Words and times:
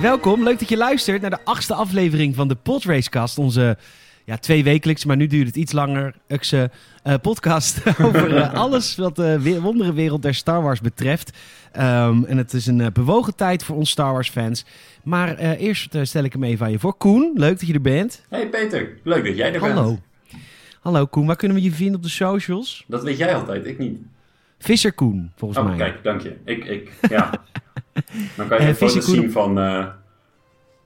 Welkom, 0.00 0.42
leuk 0.42 0.58
dat 0.58 0.68
je 0.68 0.76
luistert 0.76 1.20
naar 1.20 1.30
de 1.30 1.44
achtste 1.44 1.74
aflevering 1.74 2.34
van 2.34 2.48
de 2.48 2.54
Podracecast. 2.54 3.38
Onze 3.38 3.76
ja, 4.24 4.36
twee 4.36 4.64
wekelijks, 4.64 5.04
maar 5.04 5.16
nu 5.16 5.26
duurt 5.26 5.46
het 5.46 5.56
iets 5.56 5.72
langer, 5.72 6.14
Ukse 6.28 6.70
eh, 7.02 7.14
podcast 7.22 7.82
over 8.04 8.36
eh, 8.36 8.52
alles 8.62 8.96
wat 8.96 9.16
de 9.16 9.40
we- 9.40 9.60
wonderenwereld 9.60 10.22
der 10.22 10.34
Star 10.34 10.62
Wars 10.62 10.80
betreft. 10.80 11.38
Ehm, 11.72 12.24
en 12.24 12.36
het 12.36 12.52
is 12.52 12.66
een 12.66 12.80
eh, 12.80 12.86
bewogen 12.92 13.34
tijd 13.36 13.64
voor 13.64 13.76
ons 13.76 13.90
Star 13.90 14.12
Wars 14.12 14.28
fans. 14.30 14.64
Maar 15.02 15.36
eh, 15.36 15.60
eerst 15.60 15.94
eh, 15.94 16.02
stel 16.04 16.24
ik 16.24 16.32
hem 16.32 16.44
even 16.44 16.66
aan 16.66 16.72
je 16.72 16.78
voor. 16.78 16.94
Koen, 16.94 17.32
leuk 17.34 17.58
dat 17.58 17.68
je 17.68 17.74
er 17.74 17.80
bent. 17.80 18.24
Hey 18.28 18.48
Peter, 18.48 18.98
leuk 19.04 19.24
dat 19.24 19.36
jij 19.36 19.54
er 19.54 19.60
bent. 19.60 19.72
Hallo. 19.74 19.98
Hallo 20.80 21.06
Koen, 21.06 21.26
waar 21.26 21.36
kunnen 21.36 21.56
we 21.56 21.62
je 21.62 21.72
vinden 21.72 21.96
op 21.96 22.02
de 22.02 22.08
socials? 22.08 22.84
Dat 22.86 23.02
weet 23.02 23.16
jij 23.18 23.34
altijd, 23.34 23.66
ik 23.66 23.78
niet. 23.78 23.98
Visser 24.58 24.92
Koen, 24.92 25.32
volgens 25.36 25.60
Oh, 25.60 25.66
mij. 25.66 25.76
kijk, 25.76 26.02
dank 26.02 26.20
je. 26.20 26.36
Ik, 26.44 26.64
ik, 26.64 26.92
ja. 27.10 27.30
Dan 28.36 28.48
kan 28.48 28.56
je 28.56 28.62
Eh, 28.62 28.68
een 28.68 28.74
foto 28.74 28.92
Visie 28.92 29.02
Koen- 29.12 29.14
zien 29.22 29.32
van 29.32 29.58
eh, 29.58 29.86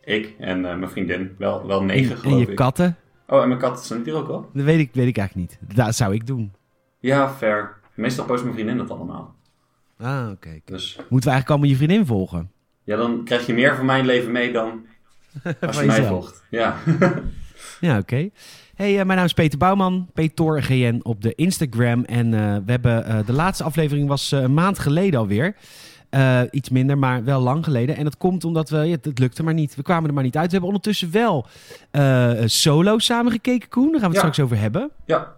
ik 0.05 0.35
en 0.39 0.65
eh, 0.71 0.77
mijn 0.77 0.91
vriendin. 0.91 1.35
Wel, 1.39 1.67
wel 1.67 1.81
En, 1.81 1.87
negen, 1.87 2.11
en 2.15 2.19
geloof 2.21 2.41
je 2.41 2.47
ik. 2.51 2.57
katten? 2.57 2.97
Oh, 3.27 3.43
en 3.43 3.49
mijn 3.49 3.61
kat 3.61 3.85
stond 3.85 4.05
hier 4.05 4.15
ook 4.15 4.29
al? 4.29 4.51
Dat 4.53 4.65
weet 4.65 4.79
ik, 4.79 4.91
weet 4.93 5.07
ik 5.07 5.17
eigenlijk 5.19 5.51
niet. 5.61 5.77
Dat 5.77 5.95
zou 5.95 6.15
ik 6.15 6.27
doen. 6.27 6.53
Ja, 6.99 7.31
fair. 7.31 7.75
Meestal 7.95 8.25
post 8.25 8.43
mijn 8.43 8.55
vriendin 8.55 8.77
dat 8.77 8.91
allemaal. 8.91 9.35
Ah, 9.99 10.29
oké. 10.33 10.61
Dus 10.65 10.95
Moeten 10.97 11.09
we 11.09 11.35
eigenlijk 11.35 11.49
allemaal 11.49 11.69
je 11.69 11.77
vriendin 11.77 12.07
volgen? 12.07 12.51
ja, 12.85 12.97
dan 12.97 13.25
krijg 13.25 13.47
je 13.47 13.53
meer 13.55 13.77
van 13.77 13.87
mijn 13.87 14.07
leven 14.07 14.33
mee 14.33 14.53
dan 14.53 14.87
als 15.67 15.81
je 15.81 15.87
mij 15.87 16.05
volgt. 16.07 16.45
Ja. 16.51 16.77
Ja, 17.81 17.99
oké. 17.99 18.29
Hey, 18.75 18.93
mijn 19.05 19.07
naam 19.19 19.25
is 19.25 19.33
Peter 19.33 19.59
Bouwman, 19.59 20.11
Peter 20.15 20.63
GN 20.63 21.01
op 21.03 21.23
de 21.23 21.35
Instagram. 21.35 22.05
En 22.05 22.31
we 22.65 22.71
hebben 22.73 23.27
de 23.27 23.33
laatste 23.33 23.65
aflevering 23.65 24.09
was 24.09 24.31
een 24.31 24.55
maand 24.55 24.79
geleden 24.79 25.21
alweer. 25.21 25.55
Eh, 26.13 26.41
iets 26.51 26.69
minder, 26.69 26.99
maar 26.99 27.25
wel 27.25 27.41
lang 27.41 27.65
geleden. 27.65 27.97
En 27.97 28.05
dat 28.05 28.17
komt 28.17 28.45
omdat 28.45 28.69
we, 28.71 28.77
ja, 28.77 28.97
het 29.03 29.19
lukte 29.19 29.43
maar 29.43 29.55
niet. 29.55 29.75
We 29.75 29.83
kwamen 29.83 30.09
er 30.09 30.15
maar 30.15 30.23
niet 30.25 30.37
uit. 30.37 30.45
We 30.47 30.51
hebben 30.53 30.69
ondertussen 30.69 31.11
wel 31.11 31.47
eh, 31.91 32.33
solo 32.45 32.99
samengekeken, 32.99 33.69
Koen. 33.69 33.91
Daar 33.93 34.01
gaan 34.01 34.11
we 34.11 34.17
het 34.17 34.25
Ja. 34.25 34.33
straks 34.33 34.41
over 34.41 34.59
hebben. 34.63 34.91
ja. 35.07 35.33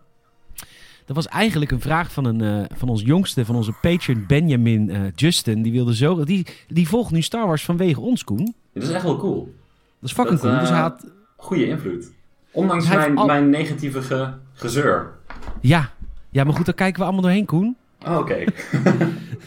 Dat 1.06 1.16
was 1.16 1.28
eigenlijk 1.28 1.70
een 1.70 1.80
vraag 1.80 2.12
van, 2.12 2.24
een, 2.24 2.40
eh, 2.40 2.76
van 2.76 2.88
ons 2.88 3.02
jongste, 3.02 3.44
van 3.44 3.56
onze 3.56 3.72
patron 3.80 4.24
Benjamin 4.26 5.12
Justin. 5.14 5.62
Die 5.62 5.72
wilde 5.72 5.94
zo. 5.94 6.24
Die, 6.24 6.46
die 6.68 6.88
volgt 6.88 7.10
nu 7.10 7.22
Star 7.22 7.46
Wars 7.46 7.64
vanwege 7.64 8.00
ons, 8.00 8.24
Koen. 8.24 8.54
Dat 8.74 8.82
is 8.82 8.88
echt 8.90 9.02
wel 9.02 9.16
cool. 9.18 9.54
Dat 10.00 10.10
is 10.10 10.12
fucking 10.12 10.40
Dat, 10.40 10.48
cool. 10.48 10.60
Dus 10.60 10.68
hij 10.70 10.78
had, 10.78 11.06
Goede 11.36 11.66
invloed. 11.66 12.12
Ondanks 12.50 12.88
mijn, 12.88 13.16
al- 13.16 13.26
mijn 13.26 13.50
negatieve 13.50 14.02
ge- 14.02 14.32
gezeur. 14.52 15.10
ja. 15.60 15.90
ja, 16.30 16.44
maar 16.44 16.54
goed, 16.54 16.64
daar 16.66 16.74
kijken 16.74 16.98
we 16.98 17.04
allemaal 17.04 17.22
doorheen, 17.22 17.44
Koen. 17.44 17.76
Oh, 18.06 18.18
oké. 18.18 18.34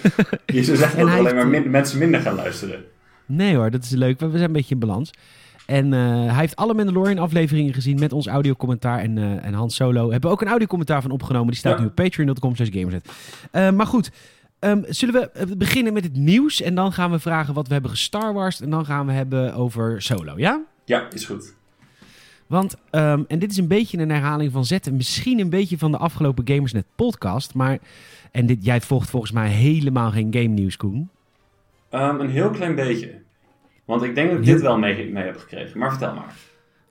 je 0.45 0.63
zou 0.63 0.77
zeggen 0.77 0.99
En 0.99 1.05
dat 1.05 1.09
hij 1.13 1.19
alleen 1.19 1.35
maar 1.35 1.47
min- 1.47 1.69
mensen 1.69 1.99
minder 1.99 2.21
gaan 2.21 2.35
luisteren. 2.35 2.83
Nee 3.25 3.55
hoor, 3.55 3.71
dat 3.71 3.83
is 3.83 3.89
leuk. 3.89 4.19
We 4.19 4.29
zijn 4.31 4.43
een 4.43 4.51
beetje 4.51 4.73
in 4.73 4.79
balans. 4.79 5.11
En 5.65 5.93
eh, 5.93 5.99
hij 6.25 6.39
heeft 6.39 6.55
alle 6.55 6.73
Mandalorian 6.73 7.17
afleveringen 7.17 7.73
gezien 7.73 7.99
met 7.99 8.13
ons 8.13 8.27
audiocommentaar. 8.27 8.99
En, 8.99 9.17
eh 9.17 9.45
en 9.45 9.53
Hans 9.53 9.75
Solo 9.75 10.11
hebben 10.11 10.29
we 10.29 10.35
ook 10.35 10.41
een 10.41 10.47
audiocommentaar 10.47 11.01
van 11.01 11.11
opgenomen. 11.11 11.47
Die 11.47 11.57
staat 11.57 11.73
Ja. 11.75 11.79
nu 11.81 11.85
op 11.87 11.95
patreon.com 11.95 12.55
slash 12.55 12.69
gamerset. 12.71 13.09
Eh, 13.51 13.69
maar 13.71 13.85
goed, 13.87 14.11
ehm, 14.59 14.81
zullen 14.87 15.29
we 15.33 15.55
beginnen 15.57 15.93
met 15.93 16.03
het 16.03 16.15
nieuws. 16.15 16.61
En 16.61 16.75
dan 16.75 16.93
gaan 16.93 17.11
we 17.11 17.19
vragen 17.19 17.53
wat 17.53 17.67
we 17.67 17.73
hebben 17.73 17.91
gestar 17.91 18.33
Wars. 18.33 18.61
En 18.61 18.69
dan 18.69 18.85
gaan 18.85 19.05
we 19.05 19.11
hebben 19.11 19.53
over 19.53 20.01
Solo, 20.01 20.33
ja? 20.35 20.61
Ja, 20.85 21.07
is 21.13 21.25
goed. 21.25 21.55
Want, 22.47 22.75
ehm, 22.89 23.23
en 23.27 23.39
dit 23.39 23.51
is 23.51 23.57
een 23.57 23.67
beetje 23.67 23.97
een 23.97 24.09
herhaling 24.09 24.51
van 24.51 24.65
zetten. 24.65 24.95
Misschien 24.95 25.39
een 25.39 25.49
beetje 25.49 25.77
van 25.77 25.91
de 25.91 25.97
afgelopen 25.97 26.47
Gamersnet 26.47 26.85
podcast. 26.95 27.53
Maar, 27.53 27.77
en 28.31 28.45
dit, 28.45 28.65
jij 28.65 28.81
volgt 28.81 29.09
volgens 29.09 29.31
mij 29.31 29.49
helemaal 29.49 30.11
geen 30.11 30.27
game 30.33 30.47
nieuws, 30.47 30.77
Koen. 30.77 31.09
Ehm, 31.89 32.19
een 32.19 32.29
heel 32.29 32.49
klein 32.49 32.75
beetje. 32.75 33.11
Want 33.85 34.03
ik 34.03 34.15
denk 34.15 34.29
dat 34.29 34.39
ik 34.39 34.45
dit 34.45 34.61
wel 34.61 34.77
mee, 34.77 35.11
mee 35.11 35.23
heb 35.25 35.37
gekregen. 35.37 35.79
Maar 35.79 35.89
vertel 35.89 36.13
maar. 36.13 36.35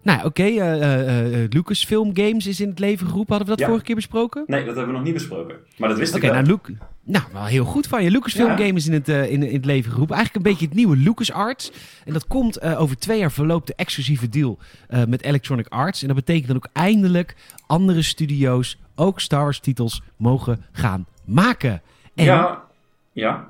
Nou, 0.03 0.25
oké. 0.25 0.43
eh, 0.43 0.83
eh, 0.83 1.43
eh, 1.45 1.51
Lucasfilm 1.51 2.11
Games 2.17 2.47
is 2.47 2.61
in 2.61 2.69
het 2.69 2.79
leven 2.79 3.07
geroepen. 3.07 3.37
Hadden 3.37 3.47
we 3.49 3.53
dat 3.53 3.61
Ja. 3.61 3.67
vorige 3.67 3.85
keer 3.85 3.95
besproken? 3.95 4.45
Nee, 4.47 4.65
dat 4.65 4.75
hebben 4.77 4.87
we 4.87 4.93
nog 4.93 5.03
niet 5.05 5.15
besproken. 5.15 5.57
Maar 5.79 5.89
dat 5.89 5.99
wist 5.99 6.15
Oké, 6.15 6.27
ik 6.27 6.33
wel. 6.33 6.43
nou, 6.43 6.47
Luke, 6.53 6.73
nou, 7.09 7.25
wel 7.33 7.45
heel 7.45 7.65
goed 7.65 7.87
van 7.87 8.03
je. 8.03 8.11
Lucasfilm 8.11 8.51
Ja. 8.51 8.57
Games 8.57 8.75
is 8.75 8.87
in 8.87 8.93
het, 8.93 9.09
eh, 9.09 9.31
in, 9.33 9.43
in 9.43 9.55
het 9.55 9.65
leven 9.65 9.91
geroepen. 9.91 10.17
Eigenlijk 10.17 10.47
een 10.47 10.53
beetje 10.53 10.67
het 10.67 10.77
nieuwe 10.77 10.97
LucasArts. 10.97 11.73
En 12.05 12.13
dat 12.13 12.27
komt 12.27 12.57
eh, 12.57 12.81
over 12.81 12.99
twee 12.99 13.19
jaar 13.19 13.33
verloopt 13.33 13.67
de 13.67 13.75
exclusieve 13.77 14.29
deal 14.29 14.59
eh, 14.89 15.05
met 15.05 15.23
Electronic 15.23 15.67
Arts. 15.69 16.01
En 16.01 16.07
dat 16.07 16.17
betekent 16.17 16.47
dan 16.47 16.57
ook 16.57 16.69
eindelijk 16.73 17.37
andere 17.67 18.03
studio's 18.03 18.79
ook 18.95 19.21
Star 19.21 19.43
Wars 19.43 19.61
titels 19.61 20.03
mogen 20.17 20.65
gaan 20.73 21.07
maken. 21.25 21.83
En 22.15 22.25
Ja, 22.25 22.63
ja. 23.13 23.49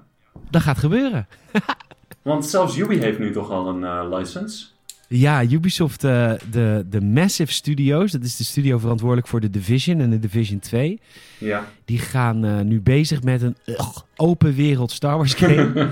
dat 0.51 0.63
gaat 0.63 0.79
gebeuren. 0.79 1.27
Want 2.23 2.47
zelfs 2.47 2.77
Ubi 2.77 2.99
heeft 2.99 3.19
nu 3.19 3.33
toch 3.33 3.51
al 3.51 3.69
een 3.69 4.09
license. 4.15 4.67
Ja, 5.09 5.45
Ubisoft, 5.45 6.05
eh, 6.05 6.33
de, 6.51 6.85
de 6.91 7.01
Massive 7.01 7.53
Studios, 7.53 8.13
dat 8.13 8.23
is 8.23 8.37
de 8.37 8.45
studio 8.45 8.79
verantwoordelijk 8.79 9.27
voor 9.29 9.41
de 9.41 9.51
Division 9.51 10.01
en 10.01 10.11
de 10.11 10.19
Division 10.19 10.59
2. 10.59 11.01
Ja. 11.39 11.67
Die 11.85 11.99
gaan 11.99 12.45
eh, 12.45 12.61
nu 12.61 12.81
bezig 12.81 13.23
met 13.23 13.43
een 13.43 13.57
ugh, 13.67 13.97
open 14.17 14.55
wereld 14.55 14.91
Star 14.91 15.17
Wars 15.17 15.35
game. 15.35 15.73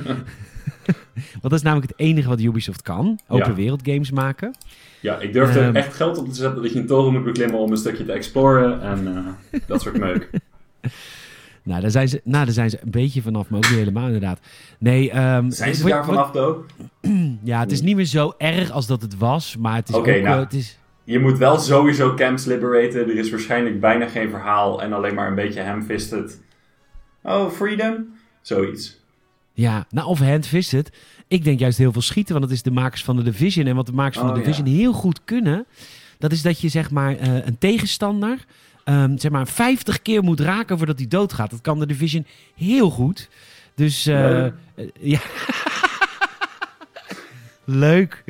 Want 1.40 1.42
dat 1.42 1.52
is 1.52 1.62
namelijk 1.62 1.90
het 1.90 2.00
enige 2.00 2.28
wat 2.28 2.40
Ubisoft 2.40 2.82
kan. 2.82 3.18
Open 3.28 3.48
Ja. 3.48 3.54
wereld 3.54 3.80
games 3.84 4.10
maken. 4.10 4.54
Ja, 5.00 5.18
ik 5.18 5.32
durf 5.32 5.54
er 5.56 5.62
Ehm. 5.62 5.76
echt 5.76 5.94
geld 5.94 6.18
op 6.18 6.28
te 6.28 6.34
zetten 6.34 6.62
dat 6.62 6.72
je 6.72 6.78
een 6.78 6.86
toren 6.86 7.12
moet 7.12 7.24
beklimmen 7.24 7.58
om 7.58 7.70
een 7.70 7.76
stukje 7.76 8.04
te 8.04 8.12
exploren 8.12 8.82
en 8.82 9.06
eh, 9.50 9.58
dat 9.66 9.82
soort 9.82 9.98
meuk. 9.98 10.30
Nou, 11.64 11.80
daar 11.80 11.90
zijn 11.90 12.08
ze, 12.08 12.20
nou, 12.24 12.44
daar 12.44 12.54
zijn 12.54 12.70
ze 12.70 12.78
een 12.82 12.90
beetje 12.90 13.22
vanaf, 13.22 13.48
maar 13.48 13.58
ook 13.58 13.68
niet 13.68 13.78
helemaal 13.78 14.06
inderdaad. 14.06 14.38
Nee, 14.78 15.10
ehm, 15.10 15.50
Zijn 15.50 15.74
ze 15.74 15.82
wat- 15.82 15.90
daar 15.92 16.04
vanaf, 16.04 16.30
though? 16.30 16.68
Ja, 17.42 17.60
het 17.60 17.72
is 17.72 17.80
niet 17.82 17.96
meer 17.96 18.04
zo 18.04 18.32
erg 18.38 18.70
als 18.70 18.86
dat 18.86 19.02
het 19.02 19.18
was, 19.18 19.56
maar 19.56 19.74
het 19.74 19.88
is 19.88 19.94
Oké, 19.94 20.16
ook... 20.16 20.22
nou. 20.22 20.34
eh, 20.36 20.42
het 20.44 20.52
is, 20.52 20.78
Je 21.04 21.18
moet 21.18 21.38
wel 21.38 21.58
sowieso 21.58 22.14
camps 22.14 22.44
liberaten. 22.44 23.00
Er 23.00 23.16
is 23.16 23.30
waarschijnlijk 23.30 23.80
bijna 23.80 24.08
geen 24.08 24.30
verhaal 24.30 24.82
en 24.82 24.92
alleen 24.92 25.14
maar 25.14 25.28
een 25.28 25.34
beetje 25.34 25.62
ham-fisted. 25.62 26.40
Oh, 27.22 27.50
freedom? 27.50 28.06
Zoiets. 28.42 29.00
ja, 29.52 29.86
nou, 29.90 30.08
of 30.08 30.18
handfisted. 30.18 30.92
Ik 31.28 31.44
denk 31.44 31.58
juist 31.58 31.78
heel 31.78 31.92
veel 31.92 32.02
schieten, 32.02 32.32
want 32.32 32.44
het 32.44 32.54
is 32.54 32.62
de 32.62 32.70
makers 32.70 33.04
van 33.04 33.16
de 33.16 33.22
Division. 33.22 33.66
En 33.66 33.76
wat 33.76 33.86
de 33.86 33.92
makers 33.92 34.18
van 34.18 34.28
Oh, 34.28 34.34
de 34.34 34.40
ja. 34.40 34.46
Division 34.46 34.76
heel 34.76 34.92
goed 34.92 35.20
kunnen, 35.24 35.66
dat 36.18 36.32
is 36.32 36.42
dat 36.42 36.60
je 36.60 36.68
zeg 36.68 36.90
maar 36.90 37.16
eh, 37.16 37.46
een 37.46 37.58
tegenstander 37.58 38.44
ehm, 38.84 39.16
zeg 39.16 39.30
maar 39.30 39.46
50 39.48 40.02
keer 40.02 40.22
moet 40.22 40.40
raken 40.40 40.76
voordat 40.78 40.98
hij 40.98 41.08
doodgaat. 41.08 41.50
Dat 41.50 41.60
kan 41.60 41.78
de 41.78 41.86
Division 41.86 42.26
heel 42.54 42.90
goed. 42.90 43.28
Dus 43.74 44.06
eh, 44.06 44.14
Leuk. 44.16 44.52
eh, 44.74 44.86
ja. 45.00 45.20
Leuk. 47.64 48.24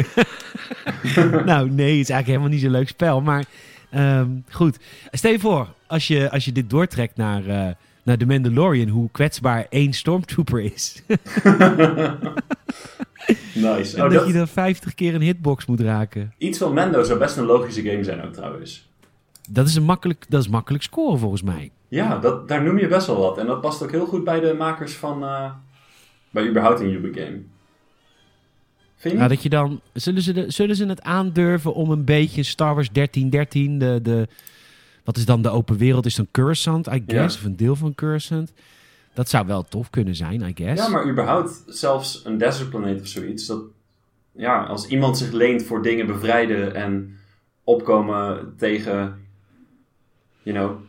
nou, 1.44 1.70
nee, 1.70 1.98
het 1.98 2.08
is 2.08 2.10
eigenlijk 2.10 2.26
helemaal 2.26 2.48
niet 2.48 2.60
zo'n 2.60 2.70
leuk 2.70 2.88
spel. 2.88 3.20
Maar 3.20 3.44
ehm, 3.90 4.28
goed. 4.50 4.78
Stel 5.10 5.30
je 5.30 5.38
voor, 5.38 5.68
als 5.86 6.06
je, 6.06 6.30
als 6.30 6.44
je 6.44 6.52
dit 6.52 6.70
doortrekt 6.70 7.16
naar, 7.16 7.46
eh, 7.46 7.74
naar 8.02 8.16
The 8.18 8.26
Mandalorian, 8.26 8.88
hoe 8.88 9.08
kwetsbaar 9.12 9.66
één 9.68 9.92
Stormtrooper 9.92 10.60
is. 10.60 11.02
Nice. 13.54 13.96
en 13.96 14.02
Oh, 14.02 14.10
dat, 14.10 14.12
dat, 14.12 14.26
je 14.26 14.32
dan 14.32 14.48
50 14.48 14.94
keer 14.94 15.14
een 15.14 15.20
hitbox 15.20 15.66
moet 15.66 15.80
raken. 15.80 16.32
Iets 16.38 16.58
van 16.58 16.74
Mando 16.74 17.02
zou 17.02 17.18
best 17.18 17.36
een 17.36 17.44
logische 17.44 17.82
game 17.82 18.04
zijn 18.04 18.22
ook 18.22 18.32
trouwens. 18.32 18.88
Dat 19.50 19.66
is, 19.66 19.74
een 19.74 19.82
makkelijk, 19.82 20.24
dat 20.28 20.40
is 20.42 20.48
makkelijk 20.48 20.82
scoren 20.84 21.18
volgens 21.18 21.42
mij. 21.42 21.70
Ja, 21.88 22.18
dat, 22.18 22.48
daar 22.48 22.62
noem 22.62 22.78
je 22.78 22.88
best 22.88 23.06
wel 23.06 23.18
wat. 23.18 23.38
En 23.38 23.46
dat 23.46 23.60
past 23.60 23.82
ook 23.82 23.90
heel 23.90 24.06
goed 24.06 24.24
bij 24.24 24.40
de 24.40 24.54
makers 24.58 24.92
van... 24.94 25.22
eh, 25.22 25.50
bij 26.30 26.48
überhaupt 26.48 26.80
een 26.80 26.90
Ubi 26.92 27.20
game. 27.20 27.42
Vind 28.96 29.12
je 29.14 29.18
Nou, 29.18 29.28
dat 29.28 29.42
je 29.42 29.48
dan, 29.48 29.80
zullen, 29.92 30.22
ze 30.22 30.32
de, 30.32 30.50
zullen 30.50 30.76
ze 30.76 30.86
het 30.86 31.02
aandurven 31.02 31.74
om 31.74 31.90
een 31.90 32.04
beetje 32.04 32.42
Star 32.42 32.74
Wars 32.74 32.90
1313, 32.92 33.78
de, 33.78 34.00
de, 34.02 34.28
wat 35.04 35.16
is 35.16 35.24
dan 35.24 35.42
de 35.42 35.48
open 35.50 35.76
wereld, 35.76 36.06
is 36.06 36.14
dan 36.14 36.28
Coruscant, 36.32 36.86
I 36.86 37.04
guess, 37.06 37.34
Ja. 37.34 37.40
of 37.40 37.44
een 37.46 37.56
deel 37.56 37.76
van 37.76 37.94
Coruscant. 37.94 38.52
Dat 39.14 39.28
zou 39.28 39.46
wel 39.46 39.62
tof 39.62 39.90
kunnen 39.90 40.14
zijn, 40.16 40.40
I 40.42 40.52
guess. 40.54 40.82
Ja, 40.82 40.88
maar 40.88 41.08
überhaupt 41.08 41.62
zelfs 41.66 42.22
een 42.24 42.38
desert 42.38 42.70
planeet 42.70 43.00
of 43.00 43.06
zoiets. 43.06 43.46
Dat, 43.46 43.60
ja, 44.32 44.62
als 44.64 44.86
iemand 44.86 45.18
zich 45.18 45.32
leent 45.32 45.62
voor 45.62 45.82
dingen 45.82 46.06
bevrijden 46.06 46.74
en 46.74 47.16
opkomen 47.64 48.54
tegen, 48.56 49.23
you 50.44 50.56
know... 50.56 50.80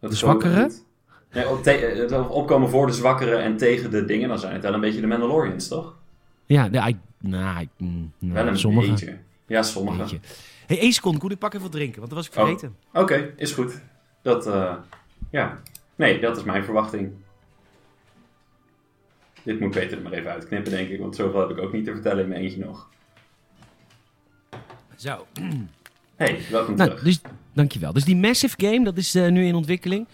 het 0.00 0.10
De 0.10 0.16
zwakkeren? 0.16 0.56
grote- 0.56 0.88
Nee, 1.32 1.48
op 1.48 1.62
te- 1.62 1.70
eh, 2.10 2.30
opkomen 2.30 2.68
voor 2.70 2.86
de 2.86 2.92
zwakkeren 2.92 3.42
en 3.42 3.56
tegen 3.56 3.90
de 3.90 4.04
dingen, 4.04 4.28
dan 4.28 4.38
zijn 4.38 4.52
het 4.52 4.62
wel 4.62 4.74
een 4.74 4.80
beetje 4.80 5.00
de 5.00 5.06
Mandalorians, 5.06 5.68
toch? 5.68 5.96
Ja, 6.46 6.66
nee, 6.66 6.96
nou, 7.18 7.60
I- 7.60 7.68
mm, 7.76 8.12
nou, 8.18 8.34
wel 8.34 8.46
een 8.46 8.58
sommige. 8.58 8.90
beetje. 8.90 9.18
Ja, 9.46 9.62
sommige. 9.62 9.96
Beetje. 9.98 10.18
hey, 10.66 10.78
één 10.78 10.92
seconde, 10.92 11.18
Koen, 11.18 11.30
ik 11.30 11.38
pak 11.38 11.50
even 11.52 11.62
wat 11.62 11.72
drinken, 11.72 11.98
want 12.00 12.10
dat 12.10 12.18
was 12.18 12.28
ik 12.28 12.36
Oh. 12.36 12.44
vergeten. 12.44 12.76
Oké, 12.92 13.32
is 13.36 13.52
goed. 13.52 13.80
Dat, 14.22 14.46
eh, 14.46 14.74
ja. 15.30 15.60
Nee, 15.96 16.20
dat 16.20 16.36
is 16.36 16.42
mijn 16.42 16.64
verwachting. 16.64 17.12
Dit 19.42 19.60
moet 19.60 19.70
Peter 19.70 19.96
er 19.96 20.02
maar 20.02 20.12
even 20.12 20.30
uitknippen, 20.30 20.72
denk 20.72 20.88
ik, 20.88 21.00
want 21.00 21.16
zoveel 21.16 21.40
heb 21.40 21.50
ik 21.50 21.58
ook 21.58 21.72
niet 21.72 21.84
te 21.84 21.92
vertellen 21.92 22.22
in 22.22 22.28
mijn 22.28 22.40
eentje 22.40 22.64
nog. 22.64 22.88
Zo. 24.96 25.26
Hey, 26.16 26.40
welkom 26.50 26.74
Nou, 26.74 26.88
terug. 26.88 27.04
dus, 27.04 27.20
dankjewel. 27.52 27.92
Dus 27.92 28.04
die 28.04 28.16
Massive 28.16 28.54
Game, 28.58 28.84
dat 28.84 28.96
is 28.96 29.14
eh, 29.14 29.28
nu 29.28 29.44
in 29.44 29.54
ontwikkeling. 29.54 30.06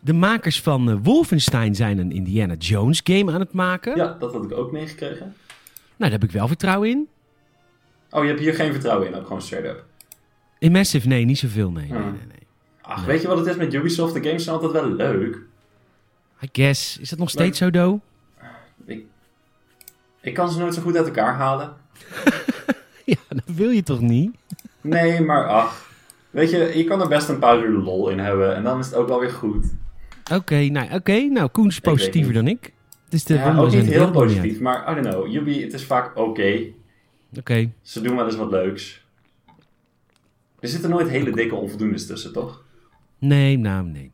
De 0.00 0.12
makers 0.12 0.60
van 0.60 0.90
eh, 0.90 0.96
Wolfenstein 1.02 1.74
zijn 1.74 1.98
een 1.98 2.12
Indiana 2.12 2.54
Jones 2.54 3.00
game 3.04 3.32
aan 3.32 3.40
het 3.40 3.52
maken. 3.52 3.96
Ja, 3.96 4.16
dat 4.18 4.32
had 4.32 4.44
ik 4.44 4.52
ook 4.52 4.72
meegekregen. 4.72 5.34
Nou, 5.96 6.10
daar 6.10 6.10
heb 6.10 6.24
ik 6.24 6.30
wel 6.30 6.46
vertrouwen 6.48 6.88
in. 6.88 7.08
Oh, 8.10 8.22
je 8.22 8.28
hebt 8.28 8.40
hier 8.40 8.54
geen 8.54 8.72
vertrouwen 8.72 9.06
in, 9.08 9.14
ook 9.14 9.26
gewoon 9.26 9.42
straight 9.42 9.70
up. 9.70 9.84
In 10.58 10.72
Massive, 10.72 11.08
nee, 11.08 11.24
niet 11.24 11.38
zoveel, 11.38 11.70
nee. 11.70 11.88
nee, 11.90 11.98
Hmm. 12.00 12.10
nee, 12.12 12.26
nee. 12.28 12.46
Ach, 12.82 12.96
Nee. 12.96 13.06
weet 13.06 13.22
je 13.22 13.28
wat 13.28 13.38
het 13.38 13.46
is 13.46 13.56
met 13.56 13.74
Ubisoft? 13.74 14.14
De 14.14 14.22
games 14.22 14.44
zijn 14.44 14.56
altijd 14.56 14.72
wel 14.72 14.90
leuk. 14.92 15.38
I 16.42 16.48
guess. 16.52 16.98
Is 16.98 17.08
dat 17.08 17.18
nog 17.18 17.30
steeds 17.30 17.58
zo, 17.58 17.70
Do? 17.70 18.00
Ik, 18.86 19.04
ik 20.20 20.34
kan 20.34 20.50
ze 20.50 20.58
nooit 20.58 20.74
zo 20.74 20.82
goed 20.82 20.96
uit 20.96 21.06
elkaar 21.06 21.34
halen. 21.34 21.76
Ja, 23.04 23.16
dat 23.28 23.42
wil 23.44 23.70
je 23.70 23.82
toch 23.82 24.00
niet? 24.00 24.36
Nee, 24.80 25.20
maar 25.20 25.48
ach. 25.48 25.87
Weet 26.38 26.50
je, 26.50 26.72
je 26.76 26.84
kan 26.84 27.00
er 27.00 27.08
best 27.08 27.28
een 27.28 27.38
paar 27.38 27.64
uur 27.64 27.78
lol 27.78 28.08
in 28.08 28.18
hebben 28.18 28.54
en 28.54 28.62
dan 28.62 28.78
is 28.78 28.86
het 28.86 28.94
ook 28.94 29.08
wel 29.08 29.20
weer 29.20 29.30
goed. 29.30 29.66
Oké, 30.32 30.68
nou, 30.68 30.94
oké. 30.94 31.20
nou, 31.20 31.48
Koen 31.48 31.66
is 31.66 31.78
positiever 31.78 32.32
dan 32.32 32.48
ik. 32.48 32.72
Dus 33.08 33.24
de 33.24 33.34
Ja, 33.34 33.56
ook 33.56 33.72
niet 33.72 33.86
heel 33.86 34.10
positief, 34.10 34.60
maar 34.60 34.90
I 34.90 34.94
don't 34.94 35.14
know. 35.14 35.34
Ubi, 35.34 35.62
het 35.62 35.72
is 35.72 35.84
vaak 35.84 36.16
oké. 36.16 36.60
Oké. 37.38 37.70
Ze 37.82 38.00
doen 38.00 38.16
wel 38.16 38.24
eens 38.24 38.36
wat 38.36 38.50
leuks. 38.50 39.06
Er 40.60 40.68
zitten 40.68 40.90
nooit 40.90 41.08
hele 41.08 41.30
dikke 41.30 41.54
onvoldoendes 41.54 42.06
tussen, 42.06 42.32
toch? 42.32 42.64
Nee, 43.18 43.58
nou, 43.58 43.86
nee. 43.86 44.10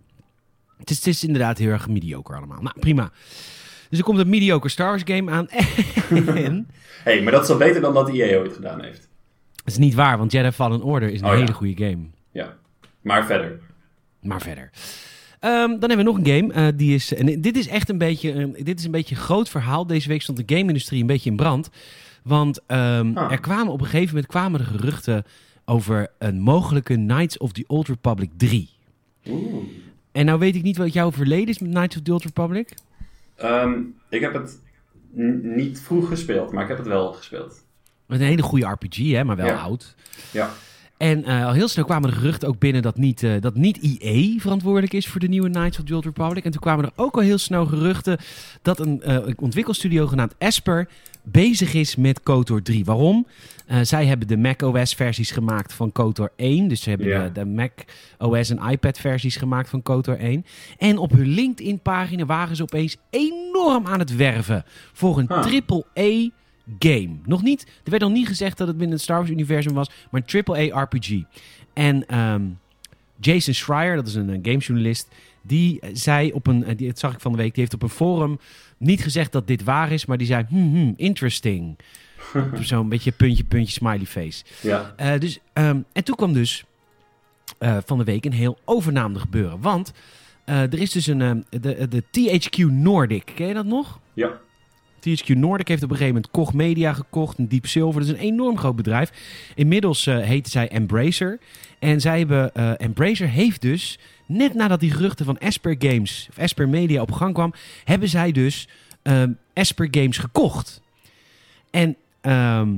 Het 0.79 0.91
is, 0.91 0.97
het 0.97 1.07
is 1.07 1.25
inderdaad 1.25 1.59
heel 1.59 1.71
erg 1.71 1.89
mediocre 1.89 2.37
allemaal. 2.37 2.63
Nou, 2.63 2.79
prima. 2.81 3.11
Dus 3.91 3.99
er 3.99 4.05
komt 4.05 4.19
een 4.19 4.29
mediocre 4.29 4.69
Star 4.69 4.89
Wars 4.89 5.03
game 5.05 5.31
aan. 5.31 5.49
en... 5.49 5.65
Hé, 6.37 6.65
hey, 7.13 7.23
maar 7.23 7.33
dat 7.33 7.43
is 7.43 7.51
al 7.51 7.57
beter 7.57 7.81
dan 7.81 7.95
dat 7.95 8.09
EA 8.09 8.39
ooit 8.39 8.53
gedaan 8.53 8.83
heeft. 8.83 9.09
Dat 9.65 9.73
is 9.73 9.79
niet 9.79 9.95
waar, 9.95 10.19
want 10.19 10.33
Jedi 10.33 10.51
Fallen 10.51 10.83
Order 10.83 11.09
is 11.11 11.21
een 11.21 11.27
Oh, 11.27 11.33
ja. 11.33 11.39
hele 11.39 11.53
goede 11.53 11.85
game. 11.85 12.05
Ja. 12.31 12.57
Maar 13.01 13.27
verder. 13.27 13.61
Maar 14.21 14.41
verder. 14.41 14.71
Ehm, 15.41 15.69
dan 15.69 15.79
hebben 15.91 15.97
we 15.97 16.03
nog 16.03 16.17
een 16.19 16.27
game. 16.27 16.53
eh, 16.53 16.67
die 16.77 16.95
is, 16.95 17.15
en 17.15 17.41
dit 17.41 17.57
is 17.57 17.69
echt 17.69 17.89
een 17.89 17.99
beetje, 17.99 18.33
een- 18.33 18.57
dit 18.63 18.79
is 18.79 18.85
een 18.85 18.91
beetje 18.91 19.15
een 19.15 19.21
groot 19.21 19.49
verhaal. 19.49 19.87
Deze 19.87 20.09
week 20.09 20.23
stond 20.23 20.39
de 20.49 20.55
game-industrie 20.57 21.01
een 21.01 21.07
beetje 21.07 21.31
in 21.31 21.37
brand. 21.37 21.71
Want 22.23 22.61
ehm, 22.67 23.11
Ah. 23.17 23.33
er 23.33 23.41
kwamen 23.41 23.73
op 23.73 23.81
een 23.81 23.87
gegeven 23.87 24.09
moment 24.15 24.27
kwamen 24.27 24.61
er 24.61 24.67
geruchten 24.67 25.25
over 25.65 26.09
een 26.19 26.41
mogelijke 26.41 26.95
Knights 26.95 27.39
of 27.39 27.53
the 27.53 27.65
Old 27.67 27.89
Republic 27.89 28.31
3. 28.37 28.69
Oeh. 29.29 29.65
En 30.13 30.25
nou 30.25 30.39
weet 30.39 30.55
ik 30.55 30.63
niet 30.63 30.77
wat 30.77 30.93
jouw 30.93 31.13
verleden 31.13 31.49
is 31.49 31.59
met 31.59 31.71
Knights 31.71 31.97
of 31.97 32.03
the 32.03 32.13
Old 32.13 32.25
Republic. 32.25 32.75
Ik 34.09 34.21
heb 34.21 34.33
het 34.35 34.59
niet 35.43 35.81
vroeg 35.81 36.09
gespeeld, 36.09 36.53
maar 36.53 36.63
ik 36.63 36.69
heb 36.69 36.79
het 36.79 36.87
wel 36.87 37.13
gespeeld. 37.13 37.64
Een 38.07 38.21
hele 38.21 38.43
goede 38.43 38.67
RPG, 38.67 38.97
hè, 39.11 39.25
maar 39.25 39.37
wel 39.37 39.47
Ja. 39.47 39.55
oud. 39.55 39.95
Ja. 40.31 40.51
En 40.97 41.25
eh, 41.25 41.47
al 41.47 41.53
heel 41.53 41.69
snel 41.69 41.85
kwamen 41.85 42.11
er 42.11 42.17
geruchten 42.17 42.49
ook 42.49 42.59
binnen 42.59 42.83
dat 42.83 42.97
niet, 42.97 43.23
eh, 43.23 43.33
dat 43.41 43.55
niet 43.55 43.79
EA 44.01 44.39
verantwoordelijk 44.39 44.93
is 44.93 45.07
voor 45.09 45.21
de 45.21 45.29
nieuwe 45.29 45.51
Knights 45.51 45.79
of 45.79 45.85
the 45.85 45.95
Old 45.95 46.05
Republic. 46.05 46.45
En 46.45 46.51
toen 46.51 46.61
kwamen 46.61 46.85
er 46.85 46.91
ook 46.97 47.15
al 47.15 47.21
heel 47.23 47.39
snel 47.39 47.67
geruchten 47.67 48.19
dat 48.63 48.79
een 48.81 49.03
eh, 49.03 49.19
ontwikkelstudio 49.37 50.07
genaamd 50.07 50.35
Esper 50.39 50.89
bezig 51.23 51.75
is 51.75 51.97
met 51.97 52.23
KOTOR 52.23 52.63
3. 52.63 52.85
Waarom? 52.85 53.27
Zij 53.83 54.07
hebben 54.07 54.29
de 54.29 54.37
Mac 54.37 54.63
OS 54.63 54.95
versies 54.95 55.31
gemaakt 55.31 55.73
van 55.73 55.93
KOTOR 55.93 56.33
1. 56.37 56.69
Dus 56.69 56.83
ze 56.83 56.89
hebben 56.89 57.07
de, 57.25 57.33
de 57.41 57.45
Mac 57.47 57.71
OS 58.19 58.51
en 58.51 58.71
iPad 58.71 58.99
versies 58.99 59.37
gemaakt 59.37 59.69
van 59.69 59.83
KOTOR 59.83 60.17
1. 60.17 60.45
En 60.79 60.99
op 60.99 61.11
hun 61.11 61.27
LinkedIn 61.27 61.79
pagina 61.81 62.25
waren 62.27 62.57
ze 62.57 62.63
opeens 62.63 62.97
enorm 63.11 63.87
aan 63.87 63.99
het 63.99 64.17
werven 64.17 64.65
voor 64.93 65.19
een 65.19 65.27
Huh. 65.29 65.43
triple 65.43 65.85
A 65.99 66.31
game. 66.79 67.17
Nog 67.25 67.43
niet, 67.43 67.63
er 67.85 67.91
werd 67.91 68.03
nog 68.03 68.13
niet 68.13 68.27
gezegd 68.27 68.59
dat 68.59 68.67
het 68.67 68.77
binnen 68.77 68.95
het 68.97 69.05
Star 69.05 69.17
Wars 69.17 69.31
universum 69.31 69.75
was, 69.75 69.89
maar 70.11 70.21
een 70.21 70.27
triple 70.27 70.75
A 70.75 70.83
RPG. 70.83 71.23
En 71.73 72.07
ehm, 72.07 72.43
Jason 73.21 73.55
Schreier, 73.55 73.97
dat 73.97 74.07
is 74.07 74.15
een, 74.15 74.31
eh, 74.31 74.39
gamejournalist, 74.43 75.09
die 75.43 75.81
eh, 75.81 75.91
zei 75.93 76.33
op 76.33 76.47
een, 76.47 76.65
eh, 76.65 76.77
die, 76.77 76.89
dat 76.89 76.99
zag 76.99 77.13
ik 77.13 77.21
van 77.21 77.33
de 77.33 77.39
week, 77.39 77.53
die 77.53 77.63
heeft 77.63 77.75
op 77.75 77.83
een 77.83 77.89
forum 77.89 78.39
niet 78.79 79.03
gezegd 79.03 79.33
dat 79.33 79.47
dit 79.47 79.65
waar 79.65 79.93
is, 79.93 80.07
maar 80.07 80.19
die 80.19 80.27
zei, 80.27 80.45
hmm, 80.49 80.75
hmm, 80.75 80.95
interesting. 80.97 81.79
Zo'n 82.61 82.89
beetje 82.89 83.13
puntje, 83.13 83.45
puntje, 83.45 83.73
smiley 83.73 84.07
face. 84.07 84.45
Ja. 84.61 85.19
Dus, 85.19 85.39
ehm, 85.53 85.81
en 85.93 86.05
toen 86.05 86.17
kwam 86.17 86.33
dus 86.33 86.65
van 87.59 87.99
de 87.99 88.05
week 88.05 88.25
een 88.25 88.33
heel 88.33 88.59
overname 88.65 89.19
gebeuren. 89.19 89.61
Want 89.61 89.93
er 90.45 90.79
is 90.79 90.91
dus 90.91 91.07
een, 91.07 91.21
ehm, 91.21 91.41
de, 91.51 91.89
de 91.89 92.03
THQ 92.11 92.57
Nordic, 92.71 93.33
ken 93.35 93.47
je 93.47 93.55
dat 93.55 93.65
nog? 93.65 94.01
Ja. 94.15 94.41
THQ 95.09 95.37
Nordic 95.37 95.69
heeft 95.69 95.83
op 95.83 95.91
een 95.91 95.97
gegeven 95.97 96.15
moment 96.15 96.33
Koch 96.33 96.53
Media 96.53 96.93
gekocht, 96.93 97.39
een 97.39 97.49
Deep 97.49 97.67
Silver. 97.67 98.01
Dat 98.01 98.11
is 98.11 98.17
een 98.17 98.27
enorm 98.27 98.59
groot 98.59 98.77
bedrijf. 98.77 99.13
Inmiddels 99.55 100.07
eh 100.07 100.19
heten 100.19 100.53
zij 100.53 100.69
Embracer. 100.69 101.39
En 101.79 102.01
zij 102.01 102.19
hebben, 102.19 102.55
eh, 102.55 102.73
Embracer 102.77 103.29
heeft 103.29 103.61
dus, 103.61 103.99
net 104.27 104.55
nadat 104.55 104.81
die 104.81 104.91
geruchten 104.91 105.25
van 105.25 105.39
Esper 105.39 105.77
Games, 105.79 106.27
of 106.31 106.39
Esper 106.39 106.69
Media 106.69 107.01
op 107.01 107.13
gang 107.13 107.35
kwam, 107.35 107.55
hebben 107.85 108.09
zij 108.09 108.33
dus 108.33 108.69
ehm, 109.03 109.33
Esper 109.53 109.89
Games 109.91 110.19
gekocht. 110.19 110.83
En, 111.71 111.97
ehm, 112.21 112.73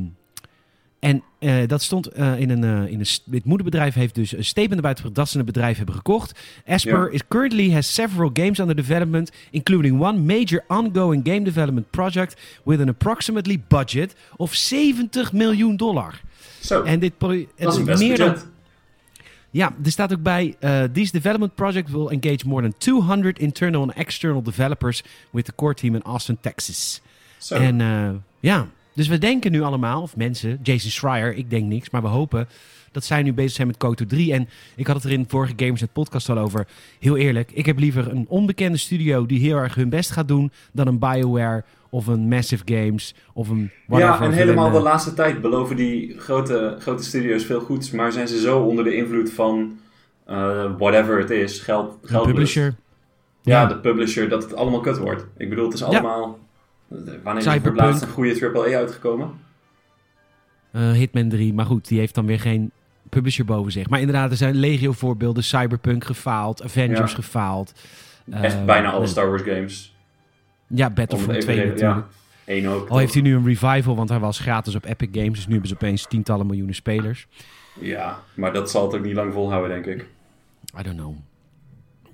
en 0.99 1.23
eh, 1.47 1.69
dat 1.69 1.83
stond 1.83 2.07
eh, 2.07 2.39
in 2.41 2.51
een, 2.51 2.65
eh, 2.65 2.93
in 2.93 3.01
een. 3.01 3.07
Het 3.31 3.45
moederbedrijf 3.45 3.95
heeft 3.95 4.15
dus 4.15 4.33
een 4.37 4.45
statement 4.45 4.81
buiten 4.81 5.05
gebracht 5.05 5.15
dat 5.25 5.29
ze 5.35 5.39
een 5.39 5.45
bedrijf 5.45 5.77
hebben 5.77 5.95
gekocht. 5.95 6.39
Esper 6.65 7.05
Ja. 7.07 7.13
is 7.13 7.21
currently 7.29 7.73
has 7.73 7.95
several 7.95 8.31
games 8.33 8.59
under 8.59 8.77
development, 8.77 9.31
including 9.51 10.01
one 10.01 10.19
major 10.19 10.65
ongoing 10.69 11.21
game 11.29 11.43
development 11.43 11.91
project 11.91 12.41
with 12.65 12.81
an 12.81 12.89
approximately 12.89 13.63
budget 13.69 14.15
of 14.37 14.55
70 14.55 15.33
miljoen 15.33 15.77
dollar. 15.77 16.21
Zo, 16.61 16.83
En 16.83 16.99
dit 16.99 17.19
pro- 17.19 17.31
het 17.31 17.49
dat 17.57 17.79
is 17.89 17.99
meer 17.99 18.19
dan 18.19 18.37
ja, 19.51 19.75
er 19.85 19.91
staat 19.91 20.13
ook 20.13 20.23
bij: 20.23 20.55
eh 20.59 20.83
This 20.83 21.11
development 21.11 21.55
project 21.55 21.91
will 21.91 22.07
engage 22.07 22.47
more 22.47 22.63
than 22.63 22.75
200 22.79 23.39
internal 23.39 23.83
and 23.83 23.93
external 23.93 24.43
developers 24.43 25.03
with 25.31 25.45
the 25.45 25.55
core 25.55 25.75
team 25.75 25.95
in 25.95 26.03
Austin, 26.03 26.39
Texas. 26.41 27.01
Zo. 27.39 27.55
En 27.55 27.77
ja, 28.41 28.69
dus 28.97 29.09
we 29.09 29.19
denken 29.19 29.53
nu 29.53 29.63
allemaal, 29.63 30.03
of 30.03 30.17
mensen, 30.17 30.59
Jason 30.63 30.91
Schreier, 30.91 31.35
ik 31.35 31.51
denk 31.51 31.65
niks, 31.65 31.91
maar 31.91 32.03
we 32.03 32.09
hopen 32.09 32.49
dat 32.93 33.05
zij 33.05 33.23
nu 33.23 33.33
bezig 33.33 33.53
zijn 33.53 33.67
met 33.67 33.77
KOTOR 33.77 34.07
3. 34.07 34.33
En 34.33 34.49
ik 34.77 34.87
had 34.87 34.97
het 34.97 35.05
er 35.05 35.11
in 35.13 35.25
vorige 35.29 35.53
Gamers 35.57 35.81
Net 35.81 35.93
podcast 35.93 36.29
al 36.29 36.39
over. 36.39 36.67
Heel 37.01 37.17
eerlijk, 37.17 37.51
ik 37.53 37.67
heb 37.67 37.79
liever 37.79 38.11
een 38.11 38.27
onbekende 38.29 38.79
studio 38.79 39.27
die 39.27 39.41
heel 39.41 39.57
erg 39.57 39.75
hun 39.75 39.89
best 39.89 40.11
gaat 40.11 40.29
doen 40.29 40.51
dan 40.73 40.87
een 40.87 40.99
BioWare 40.99 41.65
of 41.91 42.07
een 42.07 42.29
Massive 42.29 42.63
Games 42.65 43.15
of 43.33 43.49
een 43.49 43.71
ja, 43.89 44.21
en 44.21 44.33
helemaal 44.33 44.71
de 44.71 44.77
eh, 44.77 44.83
laatste 44.83 45.15
tijd 45.15 45.41
beloven 45.41 45.77
die 45.77 46.19
grote, 46.19 46.77
grote 46.79 47.05
studio's 47.05 47.45
veel 47.45 47.61
goeds, 47.61 47.91
maar 47.91 48.13
zijn 48.13 48.29
ze 48.29 48.41
zo 48.41 48.61
onder 48.61 48.85
de 48.85 48.97
invloed 48.97 49.33
van 49.33 49.79
eh, 50.25 50.65
whatever 50.79 51.19
het 51.19 51.31
is, 51.31 51.59
geld, 51.59 51.99
geld 52.03 52.27
publisher. 52.27 52.75
Ja, 53.43 53.61
Ja. 53.61 53.67
de 53.67 53.79
publisher, 53.79 54.29
dat 54.29 54.43
het 54.43 54.55
allemaal 54.55 54.81
kut 54.81 54.99
wordt. 54.99 55.27
Ik 55.37 55.49
bedoel, 55.49 55.65
het 55.65 55.75
is 55.75 55.83
allemaal... 55.83 56.39
Wanneer 56.89 57.37
is 57.37 57.47
er 57.47 57.61
voor 57.61 57.75
laatst 57.75 58.03
een 58.03 58.09
goede 58.09 58.51
AAA 58.55 58.77
uitgekomen? 58.77 59.31
Eh, 60.71 60.91
Hitman 60.91 61.29
3, 61.29 61.55
maar 61.55 61.67
goed, 61.67 61.89
die 61.89 61.99
heeft 61.99 62.15
dan 62.15 62.27
weer 62.27 62.41
geen 62.41 62.71
publisher 63.09 63.45
boven 63.45 63.73
zich. 63.73 63.89
Maar 63.89 64.01
inderdaad, 64.01 64.31
er 64.31 64.37
zijn 64.37 64.55
legio 64.55 64.93
voorbeelden. 64.93 65.45
Cyberpunk 65.45 66.05
gefaald, 66.05 66.63
Avengers 66.63 67.11
Ja. 67.11 67.17
gefaald. 67.17 67.73
Echt 68.31 68.55
Eh, 68.55 68.65
bijna 68.65 68.91
alle 68.91 69.05
eh, 69.05 69.11
Star 69.11 69.29
Wars 69.29 69.43
games. 69.43 69.95
Ja, 70.67 70.91
het 70.95 71.09
2 71.11 71.37
even 71.37 71.57
natuurlijk. 71.69 71.79
Ja, 72.45 72.71
ook. 72.71 72.89
Al 72.89 72.99
heeft 72.99 73.13
hij 73.13 73.23
nu 73.23 73.35
een 73.37 73.45
revival, 73.47 73.97
want 73.97 74.09
hij 74.09 74.19
was 74.19 74.39
gratis 74.39 74.75
op 74.75 74.85
Epic 74.85 75.09
Games. 75.13 75.33
Dus 75.35 75.47
nu 75.47 75.51
hebben 75.53 75.69
ze 75.69 75.75
opeens 75.75 76.07
tientallen 76.09 76.47
miljoenen 76.47 76.75
spelers. 76.75 77.27
Ja, 77.81 78.23
maar 78.35 78.53
dat 78.53 78.71
zal 78.71 78.87
het 78.87 78.95
ook 78.97 79.05
niet 79.05 79.15
lang 79.15 79.33
volhouden, 79.33 79.83
denk 79.83 80.01
ik. 80.01 80.07
I 80.81 80.83
don't 80.83 80.97
know. 80.97 81.15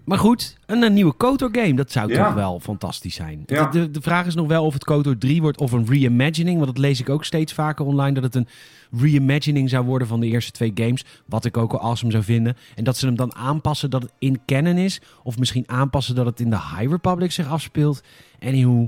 Maar 0.04 0.18
goed, 0.18 0.56
een, 0.66 0.82
een 0.82 0.92
nieuwe 0.92 1.12
KOTOR 1.14 1.48
game, 1.52 1.74
dat 1.74 1.92
zou 1.92 2.12
Ja. 2.12 2.24
toch 2.24 2.34
wel 2.34 2.60
fantastisch 2.60 3.14
zijn. 3.14 3.42
Ja. 3.46 3.66
De, 3.66 3.90
de 3.90 4.00
vraag 4.00 4.26
is 4.26 4.34
nog 4.34 4.46
wel 4.46 4.64
of 4.64 4.72
het 4.72 4.84
KOTOR 4.84 5.18
3 5.18 5.40
wordt 5.42 5.58
of 5.60 5.72
een 5.72 5.86
reimagining. 5.86 6.54
Want 6.58 6.66
dat 6.66 6.78
lees 6.78 7.00
ik 7.00 7.08
ook 7.08 7.24
steeds 7.24 7.52
vaker 7.52 7.84
online, 7.86 8.12
dat 8.12 8.22
het 8.22 8.34
een 8.34 8.48
reimagining 9.00 9.70
zou 9.70 9.84
worden 9.84 10.08
van 10.08 10.20
de 10.20 10.26
eerste 10.26 10.50
twee 10.52 10.72
games. 10.74 11.04
Wat 11.26 11.44
ik 11.44 11.56
ook 11.56 11.70
wel 11.72 11.80
awesome 11.80 12.12
zou 12.12 12.24
vinden. 12.24 12.56
En 12.74 12.84
dat 12.84 12.96
ze 12.96 13.06
hem 13.06 13.16
dan 13.16 13.34
aanpassen 13.34 13.90
dat 13.90 14.02
het 14.02 14.12
in 14.18 14.40
canon 14.46 14.76
is. 14.76 15.00
Of 15.22 15.38
misschien 15.38 15.64
aanpassen 15.68 16.14
dat 16.14 16.26
het 16.26 16.40
in 16.40 16.50
de 16.50 16.56
High 16.76 16.90
Republic 16.90 17.32
zich 17.32 17.48
afspeelt. 17.48 18.02
Anyhow, 18.40 18.86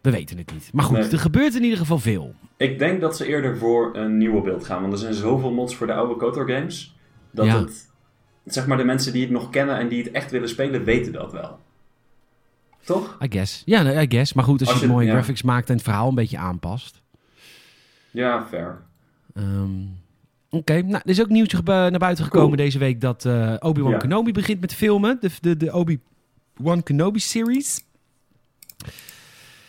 we 0.00 0.10
weten 0.10 0.38
het 0.38 0.52
niet. 0.52 0.70
Maar 0.72 0.84
goed, 0.84 0.98
Nee. 0.98 1.08
er 1.08 1.18
gebeurt 1.18 1.54
in 1.54 1.62
ieder 1.62 1.78
geval 1.78 1.98
veel. 1.98 2.34
Ik 2.56 2.78
denk 2.78 3.00
dat 3.00 3.16
ze 3.16 3.26
eerder 3.26 3.58
voor 3.58 3.96
een 3.96 4.16
nieuwe 4.18 4.40
beeld 4.42 4.64
gaan. 4.64 4.80
Want 4.80 4.92
er 4.92 4.98
zijn 4.98 5.14
zoveel 5.14 5.52
mods 5.52 5.74
voor 5.76 5.86
de 5.86 5.92
oude 5.94 6.16
KOTOR 6.16 6.48
games. 6.50 6.94
Dat 7.30 7.46
Ja. 7.46 7.58
het... 7.58 7.89
Zeg 8.44 8.66
maar, 8.66 8.76
de 8.76 8.84
mensen 8.84 9.12
die 9.12 9.22
het 9.22 9.30
nog 9.30 9.50
kennen 9.50 9.78
en 9.78 9.88
die 9.88 10.02
het 10.02 10.12
echt 10.12 10.30
willen 10.30 10.48
spelen, 10.48 10.84
weten 10.84 11.12
dat 11.12 11.32
wel. 11.32 11.58
Toch? 12.84 13.18
I 13.22 13.26
guess. 13.30 13.62
Ja, 13.64 13.82
nee, 13.82 14.06
I 14.06 14.10
guess. 14.10 14.32
Maar 14.32 14.44
goed, 14.44 14.60
als, 14.60 14.68
Als 14.70 14.80
je, 14.80 14.86
je- 14.86 14.92
mooie 14.92 15.06
ja. 15.06 15.12
graphics 15.12 15.42
maakt 15.42 15.68
en 15.68 15.74
het 15.74 15.84
verhaal 15.84 16.08
een 16.08 16.14
beetje 16.14 16.38
aanpast. 16.38 17.00
Ja, 18.10 18.46
fair. 18.48 18.82
Ehm, 19.34 19.70
Oké, 20.52 20.72
nou, 20.82 20.94
er 21.04 21.10
is 21.10 21.20
ook 21.20 21.28
nieuwtje 21.28 21.62
naar 21.64 21.90
buiten 21.98 22.24
gekomen 22.24 22.46
Cool. 22.48 22.64
deze 22.64 22.78
week 22.78 23.00
dat 23.00 23.24
eh, 23.24 23.54
Obi-Wan 23.58 23.90
Ja. 23.90 23.96
Kenobi 23.96 24.32
begint 24.32 24.60
met 24.60 24.74
filmen. 24.74 25.18
De, 25.20 25.30
de, 25.40 25.56
de 25.56 25.72
Obi-Wan 25.72 26.82
Kenobi 26.82 27.18
series. 27.18 27.84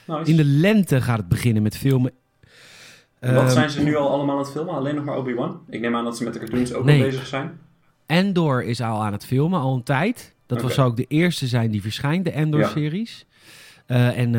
Nice. 0.06 0.32
In 0.32 0.36
de 0.38 0.44
lente 0.44 1.02
gaat 1.02 1.18
het 1.18 1.28
beginnen 1.28 1.64
met 1.64 1.78
filmen. 1.78 2.12
Wat 3.20 3.30
Ehm, 3.32 3.50
zijn 3.50 3.70
ze 3.70 3.84
nu 3.84 3.96
al 3.96 4.10
allemaal 4.10 4.36
aan 4.38 4.42
het 4.44 4.52
filmen? 4.52 4.74
Alleen 4.76 4.96
nog 4.96 5.04
maar 5.04 5.18
Obi-Wan? 5.18 5.62
Ik 5.70 5.80
neem 5.82 5.96
aan 5.96 6.04
dat 6.04 6.18
ze 6.18 6.24
met 6.24 6.34
de 6.34 6.40
cartoons 6.40 6.74
ook 6.74 6.84
Nee. 6.86 7.00
al 7.04 7.10
bezig 7.10 7.28
zijn. 7.28 7.60
Endor 8.12 8.64
is 8.64 8.82
al 8.82 9.04
aan 9.04 9.12
het 9.12 9.26
filmen, 9.26 9.60
al 9.60 9.76
een 9.76 9.84
tijd. 9.84 10.36
Dat 10.46 10.62
was 10.62 10.74
zou 10.74 10.90
ook 10.90 10.98
de 10.98 11.06
eerste 11.08 11.48
zijn 11.48 11.72
die 11.72 11.82
verschijnt, 11.82 12.26
de 12.26 12.32
Endor-series. 12.32 13.26
Eh, 13.86 14.18
en 14.18 14.36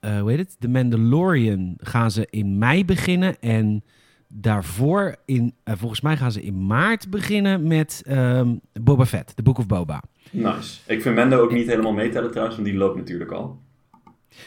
eh, 0.00 0.20
hoe 0.20 0.30
heet 0.30 0.38
het? 0.38 0.56
The 0.58 0.68
Mandalorian 0.68 1.74
gaan 1.80 2.10
ze 2.10 2.26
in 2.30 2.58
mei 2.58 2.84
beginnen. 2.84 3.40
En 3.40 3.82
daarvoor, 4.28 5.16
in, 5.24 5.54
eh, 5.64 5.74
volgens 5.76 6.00
mij 6.00 6.16
gaan 6.16 6.32
ze 6.32 6.42
in 6.42 6.66
maart 6.66 7.10
beginnen 7.10 7.66
met 7.66 8.02
ehm, 8.06 8.54
Boba 8.80 9.06
Fett, 9.06 9.36
The 9.36 9.42
Book 9.42 9.58
of 9.58 9.66
Boba. 9.66 10.02
Nice. 10.30 10.78
Ik 10.86 11.02
vind 11.02 11.14
Mendo 11.14 11.40
ook 11.40 11.52
niet 11.52 11.66
helemaal 11.66 11.92
meetellen 11.92 12.30
trouwens, 12.30 12.56
want 12.56 12.68
die 12.68 12.78
loopt 12.78 12.96
natuurlijk 12.96 13.30
al. 13.32 13.60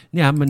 Ja 0.10 0.32
maar, 0.32 0.48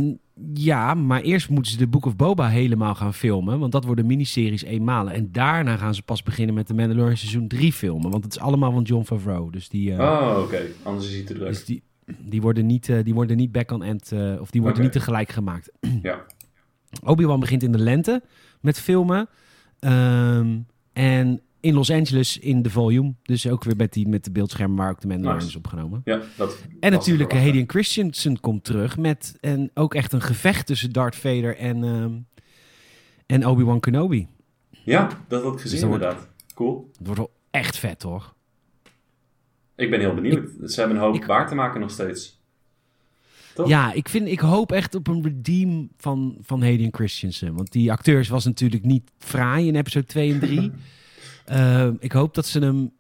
ja, 0.53 0.93
maar 0.93 1.21
eerst 1.21 1.49
moeten 1.49 1.71
ze 1.71 1.77
de 1.77 1.87
Book 1.87 2.05
of 2.05 2.15
Boba 2.15 2.47
helemaal 2.47 2.95
gaan 2.95 3.13
filmen. 3.13 3.59
Want 3.59 3.71
dat 3.71 3.83
worden 3.85 4.05
miniseries 4.05 4.63
eenmalen. 4.63 5.13
En 5.13 5.31
daarna 5.31 5.77
gaan 5.77 5.95
ze 5.95 6.01
pas 6.03 6.23
beginnen 6.23 6.55
met 6.55 6.67
de 6.67 6.73
Mandalorian 6.73 7.17
seizoen 7.17 7.47
3 7.47 7.73
filmen. 7.73 8.11
Want 8.11 8.23
het 8.23 8.33
is 8.35 8.39
allemaal 8.39 8.71
van 8.71 8.83
John 8.83 9.03
Favreau. 9.05 9.51
Dus 9.51 9.69
die, 9.69 9.93
eh, 9.95 9.99
Oh, 9.99 10.39
oké. 10.43 10.61
Anders 10.83 11.07
is 11.07 11.13
hij 11.15 11.23
te 11.25 11.33
druk. 11.33 11.47
dus 11.47 11.65
die, 11.65 11.83
die, 12.19 12.41
worden 12.41 12.65
niet, 12.65 12.89
eh, 12.89 13.03
die 13.03 13.13
worden 13.13 13.37
niet 13.37 13.51
back 13.51 13.71
on 13.71 13.83
end. 13.83 14.11
eh, 14.11 14.35
of 14.41 14.51
die 14.51 14.61
worden 14.61 14.81
niet 14.81 14.91
tegelijk 14.91 15.31
gemaakt. 15.31 15.71
Ja. 16.01 16.21
Obi-Wan 17.03 17.39
begint 17.39 17.63
in 17.63 17.71
de 17.71 17.77
lente 17.79 18.23
met 18.61 18.79
filmen. 18.79 19.27
Ehm, 19.79 20.59
en 20.93 21.41
in 21.61 21.73
Los 21.73 21.91
Angeles 21.91 22.37
in 22.39 22.61
de 22.61 22.69
volume. 22.69 23.13
Dus 23.23 23.47
ook 23.47 23.63
weer 23.63 23.75
met, 23.75 23.93
die, 23.93 24.07
met 24.07 24.23
de 24.23 24.31
beeldschermen 24.31 24.77
waar 24.77 24.89
ook 24.89 25.01
de 25.01 25.07
Mandalorian 25.07 25.47
is 25.47 25.55
opgenomen. 25.55 26.01
Ja, 26.03 26.21
dat 26.37 26.57
En 26.79 26.91
natuurlijk 26.91 27.29
verwachten. 27.29 27.37
Hayden 27.37 27.69
Christensen 27.69 28.39
komt 28.39 28.63
terug 28.63 28.97
met 28.97 29.37
en 29.39 29.71
ook 29.73 29.93
echt 29.93 30.13
een 30.13 30.21
gevecht 30.21 30.65
tussen 30.65 30.91
Darth 30.91 31.15
Vader 31.15 31.57
en, 31.57 31.83
ehm, 31.83 32.11
en 33.25 33.47
Obi-Wan 33.47 33.79
Kenobi. 33.79 34.27
Ja, 34.83 35.09
dat 35.27 35.43
had 35.43 35.53
ik 35.53 35.59
gezien 35.59 35.79
Dus 35.79 35.87
wordt- 35.89 36.03
inderdaad. 36.03 36.29
Cool. 36.53 36.89
Het 36.97 37.05
wordt 37.07 37.19
wel 37.19 37.31
echt 37.51 37.77
vet, 37.77 37.99
toch? 37.99 38.35
Ik 39.75 39.89
ben 39.89 39.99
heel 39.99 40.13
benieuwd. 40.13 40.49
Ze 40.71 40.79
hebben 40.79 40.97
een 40.97 41.03
hoop 41.03 41.15
ik- 41.15 41.25
waar 41.25 41.47
te 41.47 41.55
maken 41.55 41.79
nog 41.79 41.91
steeds. 41.91 42.39
Toch? 43.55 43.67
Ja, 43.67 43.93
ik, 43.93 44.09
vind, 44.09 44.27
ik 44.27 44.39
hoop 44.39 44.71
echt 44.71 44.95
op 44.95 45.07
een 45.07 45.23
redeem 45.23 45.89
van, 45.97 46.37
van 46.41 46.61
Hayden 46.61 46.93
Christensen. 46.93 47.53
Want 47.53 47.71
die 47.71 47.91
acteurs 47.91 48.29
was 48.29 48.45
natuurlijk 48.45 48.83
niet 48.83 49.11
fraai 49.17 49.67
in 49.67 49.75
episode 49.75 50.05
2 50.05 50.33
en 50.33 50.39
3. 50.39 50.71
Ehm, 51.51 51.93
ik 51.99 52.11
hoop 52.11 52.33
dat 52.35 52.45
ze 52.45 52.59
hem... 52.59 52.91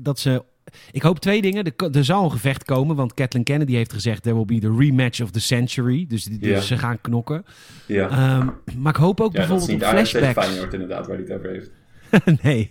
Dat 0.00 0.18
ze, 0.18 0.42
ik 0.90 1.02
hoop 1.02 1.18
twee 1.18 1.42
dingen. 1.42 1.64
Er, 1.64 1.90
er 1.96 2.04
zal 2.04 2.24
een 2.24 2.30
gevecht 2.30 2.64
komen, 2.64 2.96
want 2.96 3.14
Kathleen 3.14 3.44
Kennedy 3.44 3.72
heeft 3.74 3.92
gezegd... 3.92 4.22
there 4.22 4.34
will 4.34 4.44
be 4.44 4.58
the 4.58 4.74
rematch 4.78 5.20
of 5.22 5.30
the 5.30 5.40
century. 5.40 6.04
Dus, 6.08 6.24
dus 6.24 6.66
ze 6.66 6.78
gaan 6.78 7.00
knokken. 7.00 7.44
Ja, 7.86 8.08
Ehm, 8.08 8.48
maar 8.78 8.92
ik 8.92 8.98
hoop 9.00 9.20
ook 9.20 9.32
ja 9.32 9.46
dat 9.46 9.60
is 9.60 9.66
bijvoorbeeld 9.66 9.68
niet 9.78 9.82
op 9.82 9.88
flashbacks. 9.88 10.46
Feyenoord 10.46 10.72
inderdaad, 10.72 11.06
waar 11.06 11.16
hij 11.16 11.24
het 11.28 11.34
over 11.36 11.50
heeft. 11.50 11.70
nee. 12.42 12.68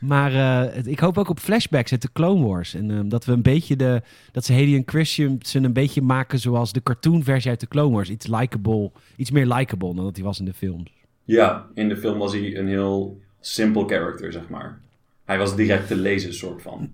Maar 0.00 0.32
eh, 0.34 0.74
het- 0.74 0.86
ik 0.86 0.98
hoop 0.98 1.18
ook 1.18 1.28
op 1.28 1.38
flashbacks 1.38 1.92
uit 1.92 2.02
de 2.02 2.08
Clone 2.12 2.46
Wars. 2.46 2.74
En 2.74 2.90
ehm, 2.90 3.08
dat 3.08 3.24
we 3.24 3.32
een 3.32 3.42
beetje 3.42 3.76
de. 3.76 4.02
Dat 4.32 4.44
ze 4.44 4.52
Hayden 4.52 4.82
Christensen 4.86 5.64
een 5.64 5.72
beetje 5.72 6.02
maken 6.02 6.38
zoals 6.38 6.72
de 6.72 6.82
cartoonversie 6.82 7.50
uit 7.50 7.60
de 7.60 7.68
Clone 7.68 7.94
Wars. 7.94 8.10
Iets 8.10 8.26
likable. 8.26 8.90
Iets 9.16 9.30
meer 9.30 9.46
likable 9.46 9.94
dan 9.94 10.04
dat 10.04 10.16
hij 10.16 10.24
was 10.24 10.38
in 10.38 10.44
de 10.44 10.52
films. 10.54 10.90
Ja, 11.24 11.66
in 11.74 11.88
de 11.88 11.96
film 11.96 12.18
was 12.18 12.32
hij 12.32 12.56
een 12.58 12.68
heel 12.68 13.20
simpel 13.40 13.86
character, 13.86 14.32
zeg 14.32 14.48
maar. 14.48 14.80
Hij 15.24 15.38
was 15.38 15.56
direct 15.56 15.86
te 15.86 15.96
lezen, 15.96 16.34
soort 16.34 16.62
van. 16.62 16.92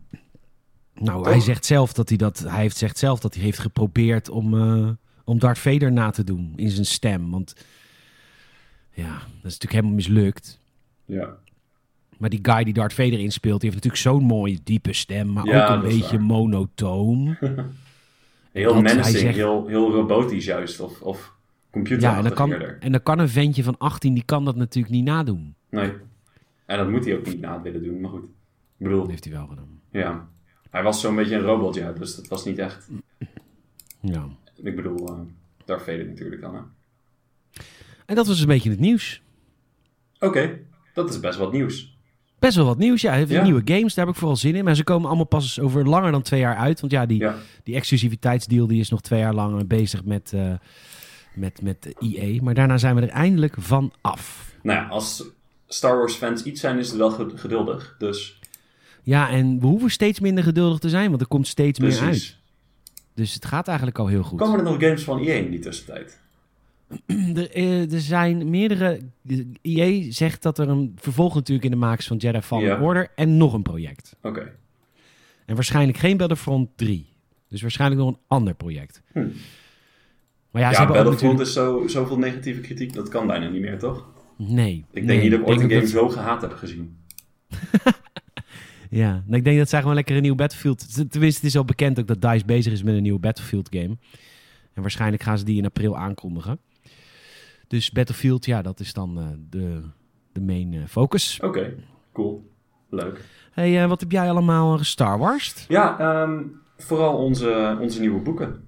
Nou, 0.95 1.23
Toch? 1.23 1.33
hij 1.33 1.41
zegt 1.41 1.65
zelf 1.67 1.93
dat 1.93 2.09
hij 2.09 2.19
dat. 2.19 2.39
Hij 2.39 2.61
heeft, 2.61 2.77
zegt 2.77 2.99
zelf 2.99 3.21
dat 3.21 3.35
hij 3.35 3.43
heeft 3.45 3.59
geprobeerd 3.59 4.29
om. 4.29 4.55
eh, 4.61 4.89
om 5.27 5.39
Darth 5.39 5.59
Vader 5.59 5.93
na 5.93 6.11
te 6.11 6.25
doen 6.25 6.53
in 6.57 6.71
zijn 6.71 6.87
stem. 6.87 7.31
Want. 7.31 7.55
Ja, 8.93 9.13
dat 9.13 9.19
is 9.23 9.43
natuurlijk 9.43 9.73
helemaal 9.73 9.95
mislukt. 9.95 10.61
Ja, 11.05 11.37
Maar 12.19 12.31
die 12.31 12.39
guy 12.43 12.65
die 12.65 12.73
Darth 12.75 12.93
Vader 12.93 13.19
inspeelt, 13.19 13.61
die 13.61 13.71
heeft 13.71 13.85
natuurlijk 13.85 14.03
zo'n 14.19 14.25
mooie 14.27 14.59
diepe 14.65 14.93
stem. 14.93 15.33
Maar 15.33 15.47
Ja, 15.47 15.67
ook 15.67 15.75
een 15.83 15.89
beetje 15.89 16.17
waar. 16.17 16.21
monotoon. 16.27 17.37
heel 18.53 18.81
menacing, 18.83 19.17
zegt- 19.19 19.35
heel, 19.37 19.67
heel 19.67 19.91
robotisch 19.93 20.45
juist. 20.45 20.81
Of, 20.81 21.01
of 21.01 21.33
computer 21.71 22.09
Ja, 22.11 22.17
en 22.17 22.23
dan, 22.23 22.33
kan, 22.35 22.53
en 22.53 22.93
dan 22.93 23.03
kan 23.03 23.19
een 23.19 23.29
ventje 23.29 23.63
van 23.63 23.79
18, 23.79 24.15
die 24.15 24.25
kan 24.25 24.45
dat 24.45 24.57
natuurlijk 24.57 24.95
niet 24.95 25.05
nadoen. 25.05 25.55
Nee. 25.71 25.93
En 26.67 26.79
dat 26.79 26.89
moet 26.89 27.05
hij 27.05 27.17
ook 27.17 27.27
niet 27.27 27.41
na 27.41 27.63
willen 27.63 27.83
doen, 27.83 28.01
maar 28.01 28.11
goed. 28.11 28.25
Ik 28.25 28.85
bedoel, 28.87 29.01
Dat 29.01 29.11
heeft 29.11 29.25
hij 29.25 29.33
wel 29.33 29.47
gedaan. 29.47 29.81
ja. 29.91 30.29
Hij 30.71 30.83
was 30.83 31.01
zo'n 31.01 31.17
beetje 31.17 31.35
een 31.35 31.43
robot, 31.43 31.75
ja. 31.75 31.93
Dus 31.93 32.17
dat 32.17 32.29
was 32.29 32.45
niet 32.45 32.59
echt... 32.59 32.89
Ja. 34.01 34.29
Ik 34.63 34.77
bedoel, 34.77 35.09
eh 35.09 35.19
Darth 35.65 35.83
Vader 35.83 36.07
natuurlijk 36.07 36.41
dan, 36.41 36.55
hè. 36.55 36.61
En 38.07 38.15
dat 38.15 38.27
was 38.27 38.41
een 38.41 38.47
beetje 38.47 38.71
het 38.71 38.81
nieuws. 38.81 39.23
Oké, 40.19 40.59
dat 40.95 41.09
is 41.11 41.21
best 41.21 41.39
wat 41.39 41.53
nieuws. 41.53 41.99
Best 42.39 42.57
wel 42.57 42.65
wat 42.67 42.79
nieuws, 42.79 43.01
ja. 43.01 43.15
Ja. 43.15 43.43
Nieuwe 43.43 43.63
games, 43.65 43.95
daar 43.95 44.05
heb 44.05 44.15
ik 44.15 44.21
vooral 44.21 44.37
zin 44.37 44.55
in. 44.55 44.65
Maar 44.65 44.75
ze 44.75 44.85
komen 44.85 45.07
allemaal 45.07 45.27
pas 45.27 45.61
over 45.61 45.89
langer 45.89 46.11
dan 46.13 46.23
twee 46.23 46.41
jaar 46.41 46.57
uit. 46.57 46.81
Want 46.81 46.93
ja, 46.93 47.07
die, 47.07 47.19
Ja, 47.19 47.37
die 47.63 47.75
exclusiviteitsdeal 47.75 48.67
die 48.67 48.81
is 48.81 48.91
nog 48.91 49.01
twee 49.01 49.21
jaar 49.21 49.35
lang 49.35 49.67
bezig 49.67 50.05
met, 50.05 50.33
eh 50.33 50.55
met, 51.35 51.63
met 51.63 51.95
EA. 51.99 52.43
Maar 52.43 52.55
daarna 52.55 52.79
zijn 52.79 52.95
we 52.95 53.01
er 53.01 53.09
eindelijk 53.09 53.55
van 53.59 53.93
af. 54.01 54.55
nou 54.63 54.79
ja, 54.79 54.89
als 54.89 55.25
Star 55.67 55.97
Wars 55.99 56.15
fans 56.15 56.43
iets 56.43 56.61
zijn, 56.61 56.79
is 56.79 56.89
het 56.89 56.97
wel 56.97 57.11
ge- 57.11 57.33
geduldig. 57.35 57.95
Dus 57.99 58.39
Ja, 59.03 59.31
en 59.31 59.61
we 59.61 59.67
hoeven 59.67 59.91
steeds 59.91 60.21
minder 60.21 60.45
geduldig 60.45 60.79
te 60.79 60.89
zijn, 60.89 61.09
want 61.09 61.21
er 61.21 61.27
komt 61.27 61.47
steeds 61.47 61.79
meer 61.79 62.01
uit. 62.01 62.37
Dus 63.15 63.35
het 63.35 63.45
gaat 63.45 63.67
eigenlijk 63.69 63.99
al 63.99 64.07
heel 64.07 64.23
goed. 64.23 64.39
Komen 64.39 64.59
er 64.59 64.65
nog 64.65 64.81
games 64.81 65.03
van 65.05 65.19
EA 65.19 65.35
in 65.35 65.51
die 65.51 65.61
tussentijd? 65.61 66.21
Er, 67.35 67.51
eh, 67.51 67.93
er 67.93 68.01
zijn 68.01 68.51
meerdere. 68.51 69.01
EA 69.63 70.13
zegt 70.13 70.43
dat 70.43 70.59
er 70.59 70.69
een 70.69 70.93
vervolg 70.97 71.35
natuurlijk 71.35 71.65
in 71.65 71.71
de 71.71 71.77
maak 71.77 71.99
is 71.99 72.07
van 72.07 72.17
Jedi 72.17 72.41
Fallen 72.41 72.65
Ja. 72.65 72.81
Order 72.81 73.11
en 73.15 73.37
nog 73.37 73.53
een 73.53 73.63
project. 73.63 74.17
Oké. 74.23 74.53
En 75.47 75.55
waarschijnlijk 75.55 75.99
geen 75.99 76.17
Battlefront 76.17 76.69
3. 76.77 77.07
Dus 77.49 77.63
waarschijnlijk 77.63 78.01
nog 78.01 78.11
een 78.11 78.19
ander 78.27 78.55
project. 78.55 79.03
Hm. 79.13 79.19
Maar 80.51 80.63
ja, 80.63 80.69
Ja, 80.69 80.71
ze 80.75 80.79
hebben 80.79 80.97
Battlefront 80.97 81.39
natuurlijk... 81.39 81.41
is 81.87 81.89
zo, 81.93 82.01
zoveel 82.01 82.19
negatieve 82.19 82.61
kritiek, 82.61 82.93
dat 82.93 83.09
kan 83.09 83.27
bijna 83.27 83.49
niet 83.49 83.61
meer, 83.61 83.79
toch? 83.79 84.07
Nee. 84.37 84.85
Ik 84.93 84.95
nee, 84.95 85.07
denk 85.07 85.23
niet 85.23 85.31
dat 85.31 85.41
ik 85.41 85.47
ooit 85.49 85.61
een 85.61 85.69
game 85.69 85.81
dat- 85.81 85.91
zo 85.91 86.09
gehaat 86.09 86.41
heb 86.43 86.53
gezien. 86.53 86.97
Ja, 88.91 89.11
nou, 89.27 89.37
ik 89.37 89.45
denk 89.45 89.59
dat 89.59 89.69
zij 89.69 89.81
gewoon 89.81 89.95
lekker 89.95 90.17
een 90.17 90.23
nieuw 90.23 90.35
Battlefield... 90.35 91.11
Tenminste, 91.11 91.41
het 91.41 91.51
is 91.51 91.57
al 91.57 91.65
bekend 91.65 91.99
ook 92.01 92.07
dat 92.07 92.21
DICE 92.23 92.45
bezig 92.45 92.73
is 92.73 92.83
met 92.83 92.95
een 92.95 93.03
nieuwe 93.03 93.19
Battlefield 93.19 93.69
game. 93.71 93.97
En 94.73 94.83
waarschijnlijk 94.83 95.23
gaan 95.23 95.39
ze 95.39 95.45
die 95.45 95.57
in 95.57 95.65
april 95.65 95.97
aankondigen. 95.97 96.59
Dus 97.69 97.91
Battlefield, 97.91 98.45
ja, 98.45 98.63
dat 98.63 98.81
is 98.81 98.93
dan 98.93 99.19
eh, 99.19 99.25
de, 99.51 99.81
de 100.33 100.41
main 100.41 100.73
eh, 100.75 100.81
focus. 100.89 101.41
Oké, 101.43 101.75
cool. 102.13 102.51
Leuk. 102.91 103.25
hey, 103.53 103.83
eh, 103.83 103.89
wat 103.89 104.01
heb 104.01 104.11
jij 104.13 104.31
allemaal 104.31 104.79
Star 104.85 105.19
Wars? 105.19 105.65
Ja, 105.69 105.99
ehm, 105.99 106.43
vooral 106.77 107.17
onze, 107.17 107.79
onze 107.81 108.01
nieuwe 108.01 108.21
boeken. 108.21 108.65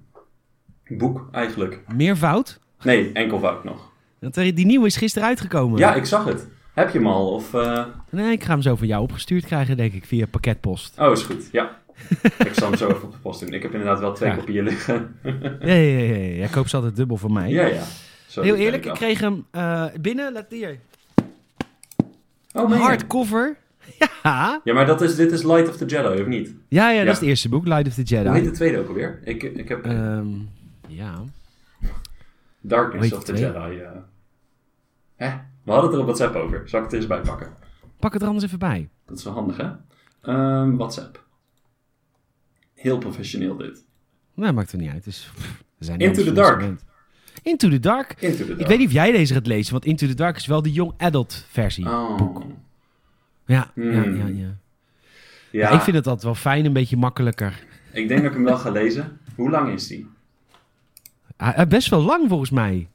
Boek, 0.87 1.27
eigenlijk. 1.31 1.83
Meervoud? 1.93 2.59
Nee, 2.83 3.11
enkelvoud 3.11 3.63
nog. 3.63 3.91
Want 4.19 4.37
er- 4.37 4.55
die 4.55 4.65
nieuwe 4.65 4.85
is 4.85 4.97
gisteren 4.97 5.27
uitgekomen. 5.27 5.79
Ja, 5.79 5.93
ik 5.95 6.05
zag 6.05 6.25
het. 6.25 6.47
Heb 6.73 6.89
je 6.91 6.97
hem 6.97 7.07
al? 7.07 7.33
Of, 7.33 7.53
eh, 7.53 7.85
Nee, 8.09 8.31
ik 8.31 8.43
ga 8.43 8.51
hem 8.51 8.61
zo 8.61 8.75
van 8.75 8.87
jou 8.87 9.03
opgestuurd 9.03 9.45
krijgen, 9.45 9.77
denk 9.77 9.93
ik, 9.93 10.05
via 10.05 10.25
pakketpost. 10.25 10.99
Oh, 10.99 11.11
is 11.11 11.21
goed. 11.23 11.49
Ja. 11.51 11.77
ik 12.37 12.51
zal 12.53 12.67
hem 12.69 12.77
zo 12.77 12.87
even 12.89 13.03
op 13.03 13.11
de 13.11 13.17
post 13.17 13.39
doen. 13.39 13.53
Ik 13.53 13.61
heb 13.61 13.71
inderdaad 13.71 13.99
wel 13.99 14.13
twee 14.13 14.29
Ja. 14.29 14.35
kopieën 14.35 14.63
liggen. 14.63 15.15
Ja, 15.59 15.73
ja, 15.73 15.99
ja, 15.99 16.15
ja. 16.15 16.45
Ik 16.45 16.51
koop 16.51 16.67
ze 16.67 16.75
altijd 16.75 16.95
dubbel 16.95 17.17
voor 17.17 17.31
mij. 17.31 17.49
ja, 17.49 17.65
ja. 17.65 17.83
Zo, 18.27 18.41
Heel 18.41 18.55
eerlijk, 18.55 18.85
ik 18.85 18.93
kreeg 18.93 19.19
hem 19.19 19.45
eh, 19.51 19.85
binnen, 20.01 20.33
let 20.33 20.45
hier. 20.49 20.79
Oh? 22.53 22.71
Hardcover. 22.81 23.55
Ja. 24.23 24.61
Ja, 24.63 24.73
maar 24.73 24.85
dat 24.85 25.01
is, 25.01 25.15
dit 25.15 25.31
is 25.31 25.43
Light 25.43 25.69
of 25.69 25.77
the 25.77 25.85
Jedi, 25.85 26.21
of 26.21 26.27
niet? 26.27 26.53
Ja, 26.67 26.89
ja, 26.91 26.97
Ja. 26.99 27.03
dat 27.03 27.13
is 27.13 27.19
het 27.19 27.29
eerste 27.29 27.49
boek, 27.49 27.65
Light 27.67 27.87
of 27.87 27.93
the 27.93 28.15
Hoe 28.15 28.17
heet 28.17 28.33
Jedi. 28.33 28.43
de 28.49 28.51
tweede 28.51 28.79
ook 28.79 28.87
alweer? 28.87 29.19
Ik, 29.23 29.43
ik 29.43 29.69
heb 29.69 29.85
Ehm, 29.85 30.27
ja. 30.87 31.23
Darkness 32.61 33.13
of 33.13 33.23
the 33.23 33.33
Jedi. 33.33 33.81
Hè? 35.15 35.29
We 35.63 35.71
hadden 35.71 35.89
het 35.89 35.93
er 35.93 35.99
op 35.99 36.05
WhatsApp 36.05 36.35
over. 36.35 36.69
Zal 36.69 36.79
ik 36.79 36.85
het 36.85 36.93
er 36.93 36.99
eens 36.99 37.07
bij 37.07 37.21
pakken? 37.21 37.53
Pak 37.99 38.13
het 38.13 38.21
er 38.21 38.27
anders 38.27 38.45
even 38.45 38.59
bij. 38.59 38.89
Dat 39.05 39.17
is 39.17 39.23
wel 39.23 39.33
handig, 39.33 39.57
hè? 39.57 39.69
Ehm, 40.21 40.75
WhatsApp. 40.75 41.25
Heel 42.73 42.97
professioneel 42.97 43.57
dit. 43.57 43.85
Nee, 44.33 44.51
maakt 44.51 44.71
er 44.71 44.77
niet 44.77 44.91
uit. 44.91 45.03
Dus, 45.03 45.31
we 45.77 45.85
zijn 45.85 45.99
Into 45.99 46.23
the 46.23 46.33
Dark. 46.33 46.61
Into 47.43 47.69
the 47.69 47.79
Dark. 47.79 48.21
Into 48.21 48.37
the 48.37 48.45
Dark. 48.47 48.59
Ik 48.59 48.67
weet 48.67 48.77
niet 48.77 48.87
of 48.87 48.93
jij 48.93 49.11
deze 49.11 49.33
gaat 49.33 49.47
lezen, 49.47 49.71
want 49.73 49.85
Into 49.85 50.07
the 50.07 50.13
Dark 50.13 50.35
is 50.35 50.45
wel 50.45 50.61
de 50.61 50.71
young 50.71 50.93
adult 50.97 51.45
versie. 51.49 51.85
Oh. 51.85 52.17
boek. 52.17 52.43
Ja, 53.45 53.71
ja, 53.75 53.81
Hmm. 53.83 54.15
ja, 54.17 54.25
ja. 54.27 54.33
Ja, 54.35 54.57
Ja, 55.51 55.69
ik 55.69 55.81
vind 55.81 55.95
het 55.95 56.05
altijd 56.05 56.23
wel 56.25 56.35
fijn, 56.35 56.65
een 56.65 56.73
beetje 56.73 56.97
makkelijker. 56.97 57.63
ik 57.91 58.07
denk 58.07 58.21
dat 58.21 58.29
ik 58.29 58.35
hem 58.37 58.43
wel 58.45 58.57
ga 58.57 58.69
lezen. 58.69 59.19
Hoe 59.35 59.49
lang 59.49 59.73
is 59.73 59.87
die? 59.87 60.07
Best 61.67 61.89
wel 61.89 62.01
lang 62.01 62.27
volgens 62.29 62.49
mij. 62.49 62.87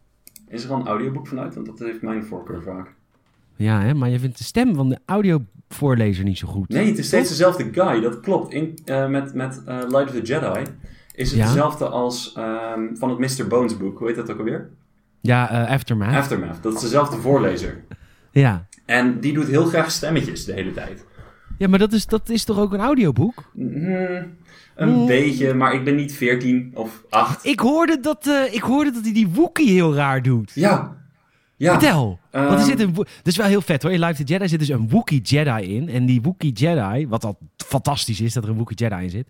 Is 0.49 0.65
er 0.65 0.71
al 0.73 0.81
een 0.81 0.87
audioboek 0.87 1.27
vanuit? 1.27 1.55
Want 1.55 1.67
dat 1.67 1.79
heeft 1.79 2.03
mijn 2.03 2.25
voorkeur 2.25 2.63
vaak. 2.63 2.95
Ja, 3.57 3.81
hè, 3.81 3.95
maar 3.95 4.09
je 4.09 4.19
vindt 4.19 4.39
de 4.39 4.45
stem 4.45 4.75
van 4.75 4.89
de 4.89 4.99
audiovoorlezer 5.07 6.25
niet 6.25 6.39
zo 6.39 6.49
goed. 6.49 6.69
Nee, 6.69 6.87
het 6.87 6.99
is 6.99 7.07
steeds 7.07 7.29
dezelfde 7.29 7.69
guy. 7.73 8.01
Dat 8.01 8.21
klopt. 8.21 8.53
In, 8.53 8.79
eh, 8.85 9.09
met 9.09 9.35
met 9.35 9.63
eh, 9.67 9.77
Light 9.79 10.05
of 10.09 10.11
the 10.11 10.23
Jedi 10.23 10.63
is 11.15 11.31
het 11.31 11.39
Ja. 11.41 11.47
dezelfde 11.47 11.89
als 11.89 12.33
ehm, 12.33 12.81
van 12.95 13.11
het 13.11 13.39
Mr. 13.39 13.47
Bones 13.49 13.77
boek. 13.77 13.99
Hoe 13.99 14.07
heet 14.07 14.17
dat 14.17 14.31
ook 14.31 14.39
alweer? 14.39 14.71
Ja, 15.21 15.51
eh, 15.51 15.71
Aftermath. 15.75 16.15
Aftermath. 16.15 16.63
Dat 16.63 16.75
is 16.75 16.81
dezelfde 16.81 17.17
voorlezer. 17.17 17.85
ja. 18.31 18.67
En 18.87 19.21
die 19.21 19.33
doet 19.33 19.47
heel 19.47 19.65
graag 19.67 19.91
stemmetjes 19.91 20.45
de 20.45 20.53
hele 20.53 20.73
tijd. 20.73 21.05
Ja, 21.59 21.69
maar 21.69 21.79
dat 21.79 21.93
is, 21.93 22.07
dat 22.07 22.29
is 22.29 22.45
toch 22.45 22.59
ook 22.59 22.73
een 22.73 22.81
audioboek? 22.81 23.51
Hmm, 23.55 24.37
een 24.75 25.07
beetje, 25.07 25.55
maar 25.55 25.75
ik 25.75 25.85
ben 25.85 25.95
niet 25.97 26.13
14 26.15 26.71
of 26.75 27.03
8. 27.11 27.45
Ik 27.47 27.61
hoorde 27.61 28.01
dat, 28.01 28.27
eh, 28.27 28.55
ik 28.55 28.63
hoorde 28.63 28.91
dat 28.91 29.03
hij 29.03 29.13
die 29.13 29.29
Wookie 29.29 29.71
heel 29.71 29.95
raar 29.95 30.23
doet. 30.23 30.53
Ja. 30.55 30.97
Ja. 31.57 31.71
Vertel. 31.73 32.19
Want 32.31 32.51
er 32.51 32.57
Ehm, 32.57 32.65
zit 32.65 32.81
een, 32.81 32.93
dat 32.95 33.07
is 33.25 33.37
wel 33.37 33.47
heel 33.47 33.61
vet 33.61 33.83
hoor. 33.83 33.93
In 33.93 34.01
Live 34.01 34.25
the 34.25 34.33
Jedi 34.33 34.49
zit 34.49 34.59
dus 34.59 34.69
een 34.69 34.89
Wookiee 34.89 35.21
Jedi 35.21 35.75
in. 35.77 35.89
En 35.89 36.07
die 36.07 36.23
Wookiee 36.23 36.53
Jedi, 36.53 37.09
wat 37.09 37.25
al 37.25 37.39
fantastisch 37.67 38.21
is 38.21 38.33
dat 38.33 38.45
er 38.45 38.51
een 38.51 38.57
Wookiee 38.57 38.89
Jedi 38.89 39.03
in 39.05 39.11
zit. 39.11 39.29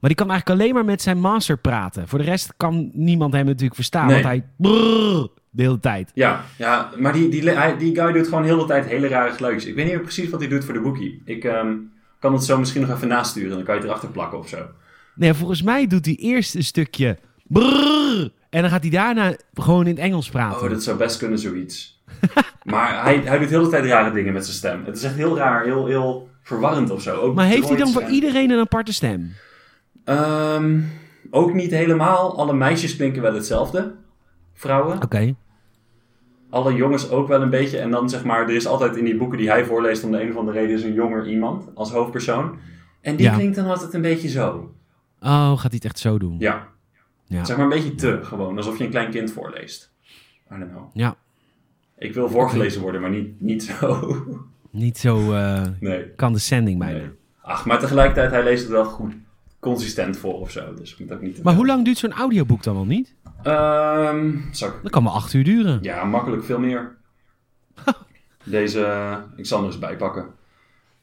Maar 0.00 0.10
die 0.10 0.14
kan 0.14 0.30
eigenlijk 0.30 0.60
alleen 0.60 0.74
maar 0.74 0.84
met 0.84 1.02
zijn 1.02 1.20
master 1.20 1.58
praten. 1.58 2.08
Voor 2.08 2.18
de 2.18 2.24
rest 2.24 2.54
kan 2.56 2.90
niemand 2.92 3.32
hem 3.32 3.46
natuurlijk 3.46 3.74
verstaan. 3.74 4.06
Nee. 4.06 4.14
Want 4.14 4.26
hij 4.26 4.44
brrr, 4.56 5.28
de 5.50 5.62
hele 5.62 5.80
tijd. 5.80 6.10
Ja, 6.14 6.44
ja, 6.58 6.90
maar 6.98 7.12
die, 7.12 7.28
die, 7.28 7.42
die 7.78 7.94
guy 7.94 8.12
doet 8.12 8.28
gewoon 8.28 8.44
heel 8.44 8.58
de 8.58 8.64
tijd 8.64 8.86
hele 8.86 9.08
rare 9.08 9.32
geluidjes. 9.32 9.66
Ik 9.66 9.74
weet 9.74 9.84
niet 9.84 9.94
meer 9.94 10.02
precies 10.02 10.30
wat 10.30 10.40
hij 10.40 10.48
doet 10.48 10.64
voor 10.64 10.74
de 10.74 10.80
boekie. 10.80 11.22
Ik 11.24 11.44
ehm, 11.44 11.72
kan 12.20 12.32
het 12.32 12.44
zo 12.44 12.58
misschien 12.58 12.80
nog 12.80 12.90
even 12.90 13.08
nasturen. 13.08 13.50
Dan 13.56 13.62
kan 13.64 13.74
je 13.74 13.80
het 13.80 13.88
erachter 13.88 14.10
plakken 14.10 14.38
of 14.38 14.48
zo. 14.48 14.66
Nee, 15.14 15.34
volgens 15.34 15.62
mij 15.62 15.86
doet 15.86 16.04
hij 16.06 16.14
eerst 16.14 16.54
een 16.54 16.64
stukje 16.64 17.18
brrr, 17.46 18.30
En 18.50 18.60
dan 18.60 18.70
gaat 18.70 18.80
hij 18.82 18.90
daarna 18.90 19.36
gewoon 19.54 19.86
in 19.86 19.94
het 19.94 19.98
Engels 20.04 20.28
praten. 20.30 20.62
Oh, 20.62 20.70
dat 20.70 20.82
zou 20.82 20.96
best 20.96 21.18
kunnen, 21.18 21.38
zoiets. 21.38 22.02
maar 22.64 23.02
hij, 23.02 23.16
hij 23.24 23.38
doet 23.38 23.48
heel 23.48 23.62
de 23.62 23.68
tijd 23.68 23.84
rare 23.84 24.12
dingen 24.12 24.32
met 24.32 24.44
zijn 24.44 24.56
stem. 24.56 24.84
Het 24.84 24.96
is 24.96 25.02
echt 25.02 25.14
heel 25.14 25.36
raar, 25.36 25.64
heel, 25.64 25.86
heel 25.86 26.28
verwarrend 26.42 26.90
of 26.90 27.02
zo. 27.02 27.16
Ook 27.20 27.34
maar 27.34 27.46
heeft 27.46 27.68
hij 27.68 27.76
dan 27.76 27.88
voor 27.92 28.02
en- 28.02 28.12
iedereen 28.12 28.50
een 28.50 28.60
aparte 28.60 28.92
stem? 28.92 29.32
Ehm, 30.04 30.80
ook 31.30 31.54
niet 31.54 31.70
helemaal. 31.70 32.38
Alle 32.38 32.54
meisjes 32.54 32.96
klinken 32.96 33.22
wel 33.22 33.34
hetzelfde. 33.34 33.94
Vrouwen. 34.54 35.02
Oké. 35.02 35.34
Alle 36.50 36.74
jongens 36.74 37.10
ook 37.10 37.28
wel 37.28 37.42
een 37.42 37.50
beetje. 37.50 37.78
En 37.78 37.90
dan 37.90 38.10
zeg 38.10 38.24
maar, 38.24 38.42
er 38.48 38.54
is 38.54 38.66
altijd 38.66 38.96
in 38.96 39.04
die 39.04 39.16
boeken 39.16 39.38
die 39.38 39.50
hij 39.50 39.64
voorleest, 39.64 40.04
om 40.04 40.10
de 40.10 40.22
een 40.22 40.30
of 40.30 40.36
andere 40.36 40.58
reden, 40.58 40.76
is 40.76 40.82
een 40.82 40.92
jonger 40.94 41.28
iemand 41.28 41.64
als 41.74 41.90
hoofdpersoon. 41.92 42.58
En 43.00 43.16
die 43.16 43.26
Ja. 43.26 43.34
klinkt 43.34 43.56
dan 43.56 43.66
altijd 43.66 43.94
een 43.94 44.00
beetje 44.02 44.28
zo. 44.28 44.74
Oh, 45.20 45.50
gaat 45.50 45.60
hij 45.60 45.70
het 45.72 45.84
echt 45.84 45.98
zo 45.98 46.18
doen? 46.18 46.36
Ja. 46.38 46.66
Ja. 47.26 47.44
Zeg 47.44 47.56
maar 47.56 47.64
een 47.64 47.72
beetje 47.72 47.94
te 47.94 48.18
gewoon, 48.22 48.56
alsof 48.56 48.78
je 48.78 48.84
een 48.84 48.90
klein 48.90 49.10
kind 49.10 49.32
voorleest. 49.32 49.92
I 50.52 50.58
don't 50.58 50.70
know. 50.70 50.90
Ja. 50.92 51.16
Ik 51.98 52.14
wil 52.14 52.28
voorgelezen 52.28 52.80
worden, 52.82 53.00
maar 53.00 53.10
niet, 53.10 53.40
niet 53.40 53.62
zo. 53.62 54.16
Niet 54.72 54.98
zo 54.98 55.32
uh, 55.32 55.62
nee. 55.80 56.14
condescending 56.16 56.78
bijna. 56.78 56.98
nee. 56.98 57.08
Ach, 57.42 57.66
maar 57.66 57.78
tegelijkertijd, 57.78 58.30
hij 58.30 58.42
leest 58.44 58.62
het 58.62 58.70
wel 58.72 58.84
goed 58.84 59.14
consistent 59.60 60.16
voor 60.16 60.34
of 60.40 60.50
zo. 60.50 60.74
Dus 60.74 60.92
ik 60.92 60.98
moet 60.98 61.12
ook 61.12 61.20
niet 61.20 61.42
Maar 61.42 61.54
hoe 61.54 61.66
lang 61.66 61.84
duurt 61.84 61.98
zo'n 61.98 62.12
audioboek 62.12 62.62
dan 62.62 62.74
wel 62.74 62.84
niet? 62.84 63.14
Ehm, 63.42 64.36
zou 64.50 64.70
ik- 64.72 64.82
Dat 64.82 64.90
kan 64.92 65.04
wel 65.04 65.12
acht 65.12 65.32
uur 65.32 65.44
duren. 65.44 65.78
Ja, 65.82 66.04
makkelijk 66.04 66.44
veel 66.44 66.58
meer. 66.58 66.96
Deze, 68.44 68.84
eh, 68.84 69.16
ik 69.36 69.46
zal 69.46 69.56
hem 69.58 69.66
er 69.66 69.72
eens 69.72 69.80
bijpakken. 69.82 70.26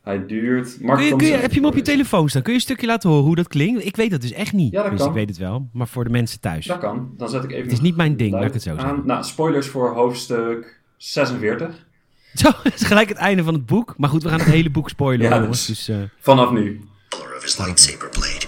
Hij 0.04 0.26
duurt... 0.26 0.78
Kun 0.78 1.04
je, 1.04 1.16
kun 1.16 1.28
je, 1.28 1.34
heb 1.34 1.52
je 1.52 1.60
hem 1.60 1.66
op 1.70 1.76
je 1.76 1.82
telefoon 1.82 2.30
staan? 2.30 2.42
Kun 2.42 2.52
je 2.52 2.58
een 2.58 2.64
stukje 2.64 2.88
laten 2.88 3.10
horen 3.10 3.26
hoe 3.26 3.36
dat 3.36 3.48
klinkt? 3.48 3.86
Ik 3.86 3.96
weet 3.96 4.12
dat 4.12 4.22
dus 4.22 4.32
echt 4.32 4.54
niet. 4.54 4.72
Ja, 4.72 4.82
dat 4.82 4.92
dus 4.92 5.00
kan. 5.00 5.10
ik 5.10 5.14
weet 5.16 5.30
het 5.30 5.38
wel. 5.38 5.70
Maar 5.74 5.88
voor 5.88 6.04
de 6.04 6.10
mensen 6.10 6.40
thuis. 6.40 6.66
Dat 6.66 6.78
kan. 6.80 7.14
Dan 7.18 7.30
zet 7.30 7.44
ik 7.44 7.50
even... 7.52 7.64
Het 7.64 7.72
is 7.72 7.80
niet 7.82 7.96
mijn 7.96 8.18
ding, 8.18 8.32
laat 8.34 8.44
ik 8.46 8.54
het 8.54 8.62
zo 8.62 8.76
zeggen. 8.76 9.02
Nou, 9.06 9.24
spoilers 9.24 9.68
voor 9.68 9.94
hoofdstuk 9.94 10.80
46. 10.98 11.86
Zo, 12.34 12.50
dat 12.64 12.74
is 12.74 12.84
gelijk 12.84 13.10
het 13.10 13.18
einde 13.18 13.44
van 13.44 13.54
het 13.54 13.66
boek. 13.66 13.94
Maar 13.98 14.10
goed, 14.10 14.24
we 14.24 14.30
gaan 14.30 14.40
het 14.40 14.48
hele 14.48 14.70
boek 14.70 14.90
spoilen, 14.90 15.30
Ja, 15.30 15.40
jongens. 15.40 15.66
dus- 15.66 15.86
Dus, 15.86 15.96
eh, 15.98 16.04
Vanaf 16.20 16.52
nu. 16.52 16.82
color 17.10 17.36
of 17.36 17.42
his 17.44 17.58
lightsaber 17.58 18.10
blade. 18.10 18.46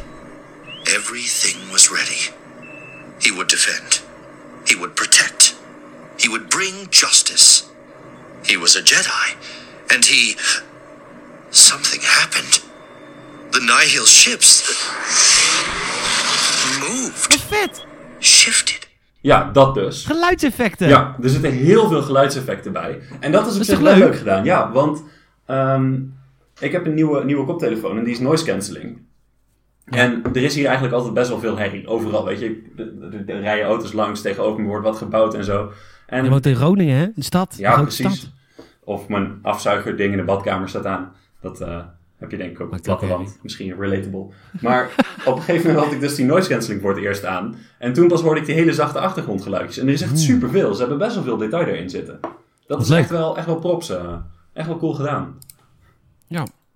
Everything 0.83 1.71
was 1.71 1.91
ready. 1.91 2.18
He 3.29 3.35
would 3.35 3.47
defend. 3.47 4.01
He 4.65 4.75
would 4.75 4.95
protect. 4.95 5.55
He 6.17 6.27
would 6.27 6.49
bring 6.49 6.89
justice. 6.89 7.69
He 8.43 8.57
was 8.57 8.75
a 8.75 8.81
Jedi, 8.81 9.35
and 9.93 10.03
he. 10.03 10.35
Something 11.51 12.01
happened. 12.01 12.53
The 13.51 13.59
Nihil 13.59 14.05
ships 14.05 14.63
moved, 16.79 17.29
wat 17.29 17.41
vet! 17.41 17.85
shifted. 18.19 18.87
Ja, 19.21 19.49
dat 19.51 19.73
dus. 19.73 20.05
Geluidseffecten. 20.05 20.87
Ja, 20.87 21.15
er 21.21 21.29
zitten 21.29 21.51
heel 21.51 21.89
veel 21.89 22.01
geluidseffecten 22.01 22.71
bij. 22.71 23.01
En 23.19 23.31
dat 23.31 23.47
is 23.47 23.53
op 23.53 23.59
is 23.59 23.67
zich 23.67 23.75
toch 23.75 23.83
wel 23.83 23.97
leuk? 23.97 24.07
leuk 24.07 24.17
gedaan. 24.17 24.43
Ja, 24.43 24.71
want 24.71 25.03
ehm, 25.45 26.01
ik 26.59 26.71
heb 26.71 26.85
een 26.85 26.93
nieuwe, 26.93 27.25
nieuwe 27.25 27.45
koptelefoon 27.45 27.97
en 27.97 28.03
die 28.03 28.13
is 28.13 28.19
noise 28.19 28.45
cancelling. 28.45 29.07
En 29.89 30.21
er 30.33 30.43
is 30.43 30.55
hier 30.55 30.65
eigenlijk 30.65 30.95
altijd 30.95 31.13
best 31.13 31.29
wel 31.29 31.39
veel 31.39 31.57
herrie. 31.57 31.87
Overal, 31.87 32.25
weet 32.25 32.39
je. 32.39 32.61
Er- 33.27 33.39
rijden 33.41 33.65
auto's 33.65 33.93
langs, 33.93 34.21
tegenover 34.21 34.61
me 34.61 34.67
wordt 34.67 34.85
wat 34.85 34.97
gebouwd 34.97 35.33
en 35.33 35.43
zo. 35.43 35.71
En, 36.05 36.23
Je 36.23 36.29
woont 36.29 36.45
in 36.45 36.55
Groningen, 36.55 36.97
hè? 36.97 37.03
Een 37.15 37.23
stad. 37.23 37.55
ja, 37.57 37.81
precies. 37.81 38.17
stad. 38.17 38.31
Of 38.83 39.07
mijn 39.07 39.39
afzuigerding 39.41 40.11
in 40.11 40.17
de 40.17 40.23
badkamer 40.23 40.69
staat 40.69 40.85
aan. 40.85 41.11
Dat 41.41 41.61
eh, 41.61 41.77
heb 42.17 42.31
je 42.31 42.37
denk 42.37 42.51
ik 42.51 42.59
ook 42.59 42.67
op 42.67 42.73
het 42.73 42.81
platteland. 42.81 43.39
Misschien 43.41 43.75
relatable. 43.79 44.25
Maar 44.61 44.89
op 45.25 45.35
een 45.35 45.41
gegeven 45.41 45.67
moment 45.67 45.85
had 45.85 45.93
ik 45.93 45.99
dus 45.99 46.15
die 46.15 46.25
noise 46.25 46.49
cancelling 46.49 46.81
voor 46.81 46.91
het 46.95 46.99
eerst 47.03 47.25
aan. 47.25 47.55
En 47.77 47.93
toen 47.93 48.07
pas 48.07 48.21
hoorde 48.21 48.39
ik 48.39 48.45
die 48.45 48.55
hele 48.55 48.73
zachte 48.73 48.99
achtergrondgeluidjes. 48.99 49.77
En 49.77 49.87
er 49.87 49.93
is 49.93 50.01
echt 50.01 50.19
superveel. 50.19 50.73
Ze 50.73 50.79
hebben 50.79 50.97
best 50.97 51.15
wel 51.15 51.23
veel 51.23 51.37
detail 51.37 51.65
erin 51.67 51.89
zitten. 51.89 52.19
Dat 52.67 52.81
is 52.81 52.87
leuk. 52.89 52.99
echt 52.99 53.09
wel, 53.09 53.37
echt 53.37 53.45
wel 53.45 53.59
props. 53.59 53.89
eh. 53.89 54.13
echt 54.53 54.67
wel 54.67 54.77
cool 54.77 54.93
gedaan. 54.93 55.37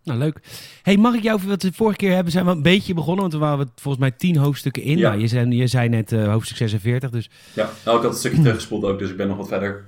Nou 0.04 0.20
leuk. 0.20 0.40
hey, 0.82 0.98
mag 0.98 1.14
ik 1.14 1.24
jou, 1.24 1.42
wat 1.46 1.64
we 1.64 1.74
vorige 1.74 1.98
keer 1.98 2.14
hebben, 2.14 2.32
zijn 2.32 2.46
we 2.46 2.52
een 2.52 2.62
beetje 2.62 2.94
begonnen. 2.94 3.22
Want 3.22 3.34
we 3.34 3.40
waren 3.40 3.72
volgens 3.76 4.04
mij 4.04 4.12
tien 4.12 4.38
hoofdstukken 4.38 4.84
in. 4.84 4.98
Ja. 4.98 5.10
Nou, 5.10 5.22
je, 5.22 5.28
zei, 5.28 5.56
je 5.56 5.68
zei 5.68 5.90
net 5.90 6.12
eh, 6.12 6.28
hoofdstuk 6.28 6.58
46, 6.58 7.10
dus... 7.10 7.30
Ja, 7.54 7.70
nou, 7.86 7.98
ik 7.98 8.04
had 8.04 8.12
een 8.12 8.20
stukje 8.20 8.42
teruggespoeld 8.42 8.84
ook, 8.84 9.00
dus 9.00 9.10
ik 9.10 9.18
ben 9.18 9.28
nog 9.28 9.38
wat 9.38 9.48
verder. 9.48 9.86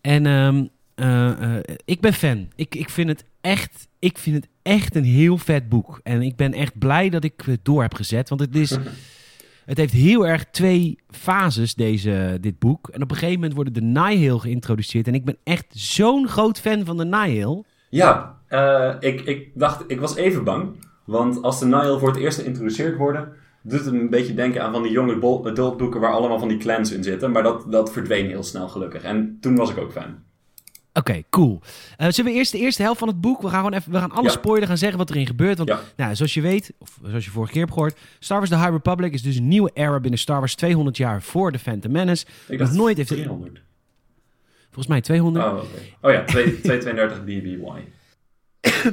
En 0.00 0.26
ehm, 0.26 0.64
eh, 0.94 1.56
eh, 1.56 1.64
ik 1.84 2.00
ben 2.00 2.12
fan. 2.12 2.48
Ik, 2.56 2.74
ik, 2.74 2.90
vind 2.90 3.08
het 3.08 3.24
echt, 3.40 3.88
ik 3.98 4.18
vind 4.18 4.36
het 4.36 4.48
echt 4.62 4.94
een 4.94 5.04
heel 5.04 5.38
vet 5.38 5.68
boek. 5.68 6.00
En 6.02 6.22
ik 6.22 6.36
ben 6.36 6.52
echt 6.52 6.78
blij 6.78 7.08
dat 7.08 7.24
ik 7.24 7.40
het 7.44 7.64
door 7.64 7.82
heb 7.82 7.94
gezet. 7.94 8.28
Want 8.28 8.40
het, 8.40 8.56
is, 8.56 8.70
het 9.64 9.78
heeft 9.78 9.92
heel 9.92 10.26
erg 10.26 10.44
twee 10.50 10.98
fases, 11.08 11.74
deze, 11.74 12.38
dit 12.40 12.58
boek. 12.58 12.88
En 12.88 13.02
op 13.02 13.10
een 13.10 13.16
gegeven 13.16 13.34
moment 13.34 13.54
worden 13.54 13.72
de 13.72 13.82
Nihil 13.82 14.38
geïntroduceerd. 14.38 15.06
En 15.06 15.14
ik 15.14 15.24
ben 15.24 15.36
echt 15.44 15.66
zo'n 15.68 16.28
groot 16.28 16.60
fan 16.60 16.84
van 16.84 16.96
de 16.96 17.04
Nihil. 17.04 17.66
Ja, 17.90 18.38
eh, 18.48 18.94
ik, 19.00 19.20
ik 19.20 19.48
dacht, 19.54 19.84
ik 19.86 20.00
was 20.00 20.16
even 20.16 20.44
bang. 20.44 20.68
Want 21.04 21.42
als 21.42 21.58
de 21.58 21.66
Nile 21.66 21.98
voor 21.98 22.08
het 22.08 22.16
eerst 22.18 22.38
geïntroduceerd 22.40 22.96
worden, 22.96 23.32
doet 23.62 23.84
het 23.84 23.94
een 23.94 24.10
beetje 24.10 24.34
denken 24.34 24.62
aan 24.62 24.72
van 24.72 24.82
die 24.82 24.92
jonge 24.92 25.42
adult 25.44 25.76
boeken 25.76 26.00
waar 26.00 26.12
allemaal 26.12 26.38
van 26.38 26.48
die 26.48 26.58
clans 26.58 26.92
in 26.92 27.02
zitten. 27.04 27.30
Maar 27.30 27.42
dat, 27.42 27.64
dat 27.72 27.92
verdween 27.92 28.26
heel 28.26 28.42
snel 28.42 28.68
gelukkig. 28.68 29.02
En 29.02 29.38
toen 29.40 29.56
was 29.56 29.70
ik 29.70 29.78
ook 29.78 29.92
fan. 29.92 30.18
Oké, 30.92 31.22
cool. 31.30 31.60
Eh, 31.96 32.08
zullen 32.10 32.30
we 32.32 32.36
eerst 32.36 32.52
de 32.52 32.58
eerste 32.58 32.82
helft 32.82 32.98
van 32.98 33.08
het 33.08 33.20
boek? 33.20 33.42
We 33.42 33.48
gaan 33.48 33.58
gewoon 33.64 33.78
even, 33.78 33.92
we 33.92 33.98
gaan 33.98 34.10
alle 34.10 34.22
Ja. 34.22 34.28
spoilers 34.30 34.66
gaan 34.66 34.78
zeggen 34.78 34.98
wat 34.98 35.10
erin 35.10 35.26
gebeurt. 35.26 35.56
Want 35.56 35.68
Ja. 35.68 35.80
nou, 35.96 36.14
zoals 36.14 36.34
je 36.34 36.40
weet, 36.40 36.72
of 36.78 36.98
zoals 37.04 37.24
je 37.24 37.30
vorige 37.30 37.52
keer 37.52 37.60
hebt 37.62 37.72
gehoord, 37.74 37.98
Star 38.18 38.36
Wars 38.38 38.50
The 38.50 38.56
High 38.56 38.70
Republic 38.70 39.12
is 39.12 39.22
dus 39.22 39.36
een 39.36 39.48
nieuwe 39.48 39.70
era 39.74 40.00
binnen 40.00 40.18
Star 40.20 40.38
Wars 40.38 40.54
200 40.54 40.96
jaar 40.96 41.22
voor 41.22 41.52
The 41.52 41.58
Phantom 41.58 41.92
Menace. 41.92 42.26
Ik 42.48 42.58
dacht 42.58 42.72
nooit 42.72 42.96
heeft 42.96 43.10
er- 43.10 43.16
300. 43.16 43.60
Volgens 44.70 44.86
mij 44.86 45.00
200. 45.00 45.44
Oh. 45.44 45.62
Oh 46.00 46.12
ja, 46.12 46.20
2- 46.20 46.24
232 46.24 47.24
BBY. 47.24 47.70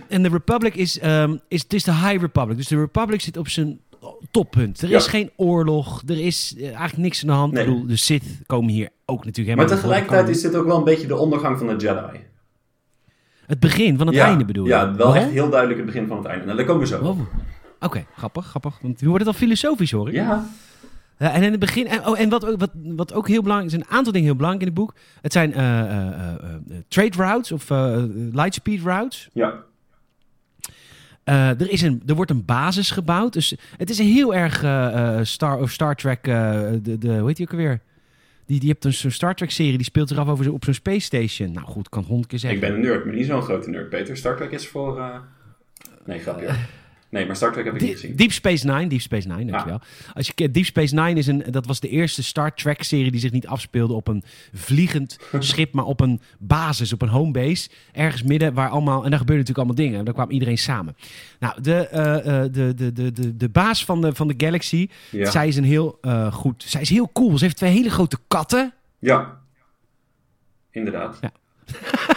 En 0.08 0.24
de 0.24 0.30
Republic 0.30 0.76
is, 0.76 1.00
ehm, 1.00 1.36
is, 1.48 1.62
het 1.62 1.74
is 1.74 1.84
de 1.84 1.94
High 1.94 2.20
Republic. 2.22 2.58
Dus 2.58 2.68
de 2.68 2.76
Republic 2.80 3.22
zit 3.22 3.38
op 3.38 3.48
zijn 3.48 3.80
toppunt. 4.32 4.82
Er 4.82 4.90
Ja. 4.90 4.98
is 4.98 5.08
geen 5.08 5.32
oorlog, 5.36 6.02
er 6.08 6.20
is 6.26 6.54
eh, 6.58 6.64
eigenlijk 6.66 6.98
niks 6.98 7.22
aan 7.22 7.28
de 7.28 7.34
hand. 7.34 7.52
Nee. 7.54 7.64
Ik 7.64 7.70
bedoel, 7.70 7.86
de 7.88 7.96
Sith 7.96 8.24
komen 8.46 8.70
hier 8.70 8.90
ook 9.06 9.26
natuurlijk 9.26 9.58
Maar 9.58 9.66
helemaal 9.66 9.84
tegelijkertijd 9.84 10.22
voor. 10.26 10.36
is 10.36 10.42
dit 10.42 10.56
ook 10.56 10.66
wel 10.66 10.78
een 10.78 10.84
beetje 10.84 11.08
de 11.08 11.16
ondergang 11.16 11.58
van 11.58 11.68
de 11.68 11.76
Jedi. 11.76 12.20
Het 13.46 13.60
begin 13.60 13.98
van 13.98 14.08
het 14.08 14.16
ja, 14.16 14.26
einde 14.26 14.46
bedoel 14.46 14.64
je? 14.66 14.70
Ja, 14.70 14.96
wel 14.96 15.16
echt 15.16 15.30
heel 15.30 15.50
duidelijk 15.50 15.80
het 15.80 15.86
begin 15.92 16.08
van 16.08 16.18
het 16.18 16.26
einde. 16.26 16.46
Nou, 16.46 16.58
daar 16.58 16.66
komen 16.66 16.82
we 16.82 16.88
zo. 16.88 17.02
Wow. 17.02 17.20
Oké, 17.80 18.06
grappig, 18.16 18.46
grappig. 18.46 18.80
Want 18.82 19.02
wordt 19.02 19.20
het 19.26 19.34
al 19.34 19.40
filosofisch 19.40 19.92
hoor 19.92 20.08
ik. 20.08 20.14
Ja, 20.14 20.48
Ja, 21.20 21.32
en 21.34 21.44
in 21.44 21.52
het 21.52 21.60
begin, 21.60 21.88
en, 21.88 22.08
oh, 22.08 22.20
en 22.20 22.30
wat, 22.30 22.46
ook- 22.46 22.60
wat, 22.60 22.72
wat 22.74 23.14
ook 23.14 23.28
heel 23.28 23.42
belangrijk 23.42 23.74
is, 23.74 23.80
een 23.80 23.88
aantal 23.90 24.12
dingen 24.12 24.28
heel 24.28 24.36
belangrijk 24.36 24.68
in 24.70 24.74
het 24.76 24.84
boek. 24.86 24.94
Het 25.22 25.32
zijn 25.32 25.54
eh, 25.54 25.80
eh, 25.80 26.08
eh, 26.08 26.34
eh, 26.34 26.56
trade 26.88 27.18
routes 27.18 27.52
of 27.52 27.70
eh, 27.72 28.04
lightspeed 28.32 28.82
routes. 28.82 29.30
ja. 29.34 29.66
Eh, 31.24 31.50
er, 31.50 31.70
is 31.72 31.82
een, 31.82 32.02
er 32.06 32.16
wordt 32.16 32.32
een 32.32 32.46
basis 32.46 32.92
gebouwd. 32.92 33.34
Dus 33.34 33.56
het 33.78 33.90
is 33.90 33.98
een 34.00 34.06
heel 34.14 34.36
erg 34.36 34.64
eh, 34.64 35.18
eh, 35.18 35.26
Star, 35.26 35.58
of 35.60 35.72
Star 35.72 35.96
Trek, 35.96 36.28
eh, 36.28 36.62
de, 36.82 36.98
de, 36.98 37.18
hoe 37.18 37.28
heet 37.28 37.36
die 37.38 37.46
ook 37.46 37.52
alweer? 37.52 37.82
Die, 38.46 38.60
die 38.60 38.70
hebt 38.70 38.86
een 38.86 38.94
zo'n 38.94 39.12
Star 39.12 39.36
Trek 39.36 39.52
serie, 39.52 39.76
die 39.78 39.86
speelt 39.86 40.08
zich 40.10 40.18
af 40.18 40.28
over 40.28 40.54
op 40.54 40.64
zo'n 40.64 40.74
space 40.74 41.00
station. 41.00 41.52
Nou 41.52 41.66
goed, 41.66 41.90
kan 41.90 42.04
honderd 42.04 42.28
keer 42.28 42.36
Ik 42.38 42.42
zeggen. 42.44 42.60
ben 42.60 42.74
een 42.74 42.80
nerd, 42.82 43.06
maar 43.06 43.14
niet 43.16 43.26
zo'n 43.26 43.42
grote 43.42 43.70
nerd. 43.70 43.90
Peter, 43.90 44.18
Star 44.18 44.36
Trek 44.36 44.52
is 44.52 44.68
voor... 44.68 44.98
eh, 45.00 45.16
Nee, 46.06 46.20
grapje. 46.20 46.48
Nee, 47.10 47.26
maar 47.26 47.36
Star 47.36 47.52
Trek 47.52 47.66
heb 47.66 47.76
ik 47.76 47.82
niet 47.82 47.92
gezien. 47.92 48.16
Deep 48.16 48.32
Space 48.32 48.66
Nine, 48.66 48.88
Deep 48.88 49.02
Space 49.02 49.28
Nine, 49.28 49.52
dankjewel. 49.52 49.82
Als 50.14 50.32
je 50.36 50.52
Deep 50.52 50.66
Space 50.66 50.96
Nine 50.96 51.14
is 51.14 51.28
een, 51.28 51.44
dat 51.50 51.66
was 51.66 51.80
de 51.80 51.90
eerste 51.90 52.24
Star 52.24 52.54
Trek 52.54 52.84
serie 52.84 53.12
die 53.12 53.20
zich 53.20 53.32
niet 53.32 53.48
afspeelde 53.48 53.94
op 53.94 54.08
een 54.08 54.24
vliegend 54.54 55.18
schip, 55.40 55.74
maar 55.74 55.86
op 55.86 56.00
een 56.00 56.22
basis, 56.40 56.94
op 56.94 57.02
een 57.02 57.08
homebase, 57.08 57.70
ergens 57.92 58.24
midden 58.24 58.54
waar 58.54 58.70
allemaal 58.70 59.04
en 59.04 59.10
daar 59.10 59.20
gebeurde 59.20 59.42
natuurlijk 59.42 59.58
allemaal 59.68 59.86
dingen. 59.90 60.06
Daar 60.06 60.14
kwam 60.14 60.30
iedereen 60.30 60.58
samen. 60.58 60.96
Nou, 61.40 61.62
de, 61.62 61.88
eh, 61.88 62.44
eh, 62.44 62.52
de, 62.54 62.74
de, 62.76 62.94
de, 62.94 63.12
de, 63.12 63.38
de 63.38 63.50
baas 63.50 63.86
van 63.86 64.02
de, 64.02 64.16
van 64.16 64.28
de 64.28 64.34
Galaxy, 64.38 64.90
Ja. 65.12 65.32
zij 65.32 65.48
is 65.48 65.56
een 65.56 65.64
heel 65.64 65.98
eh, 66.02 66.34
goed, 66.34 66.64
zij 66.68 66.82
is 66.82 66.90
heel 66.90 67.10
cool. 67.14 67.38
Ze 67.38 67.44
heeft 67.44 67.58
twee 67.58 67.72
hele 67.72 67.90
grote 67.90 68.18
katten. 68.28 68.74
Ja. 69.00 69.38
Inderdaad. 70.72 71.18
Ja. 71.22 71.32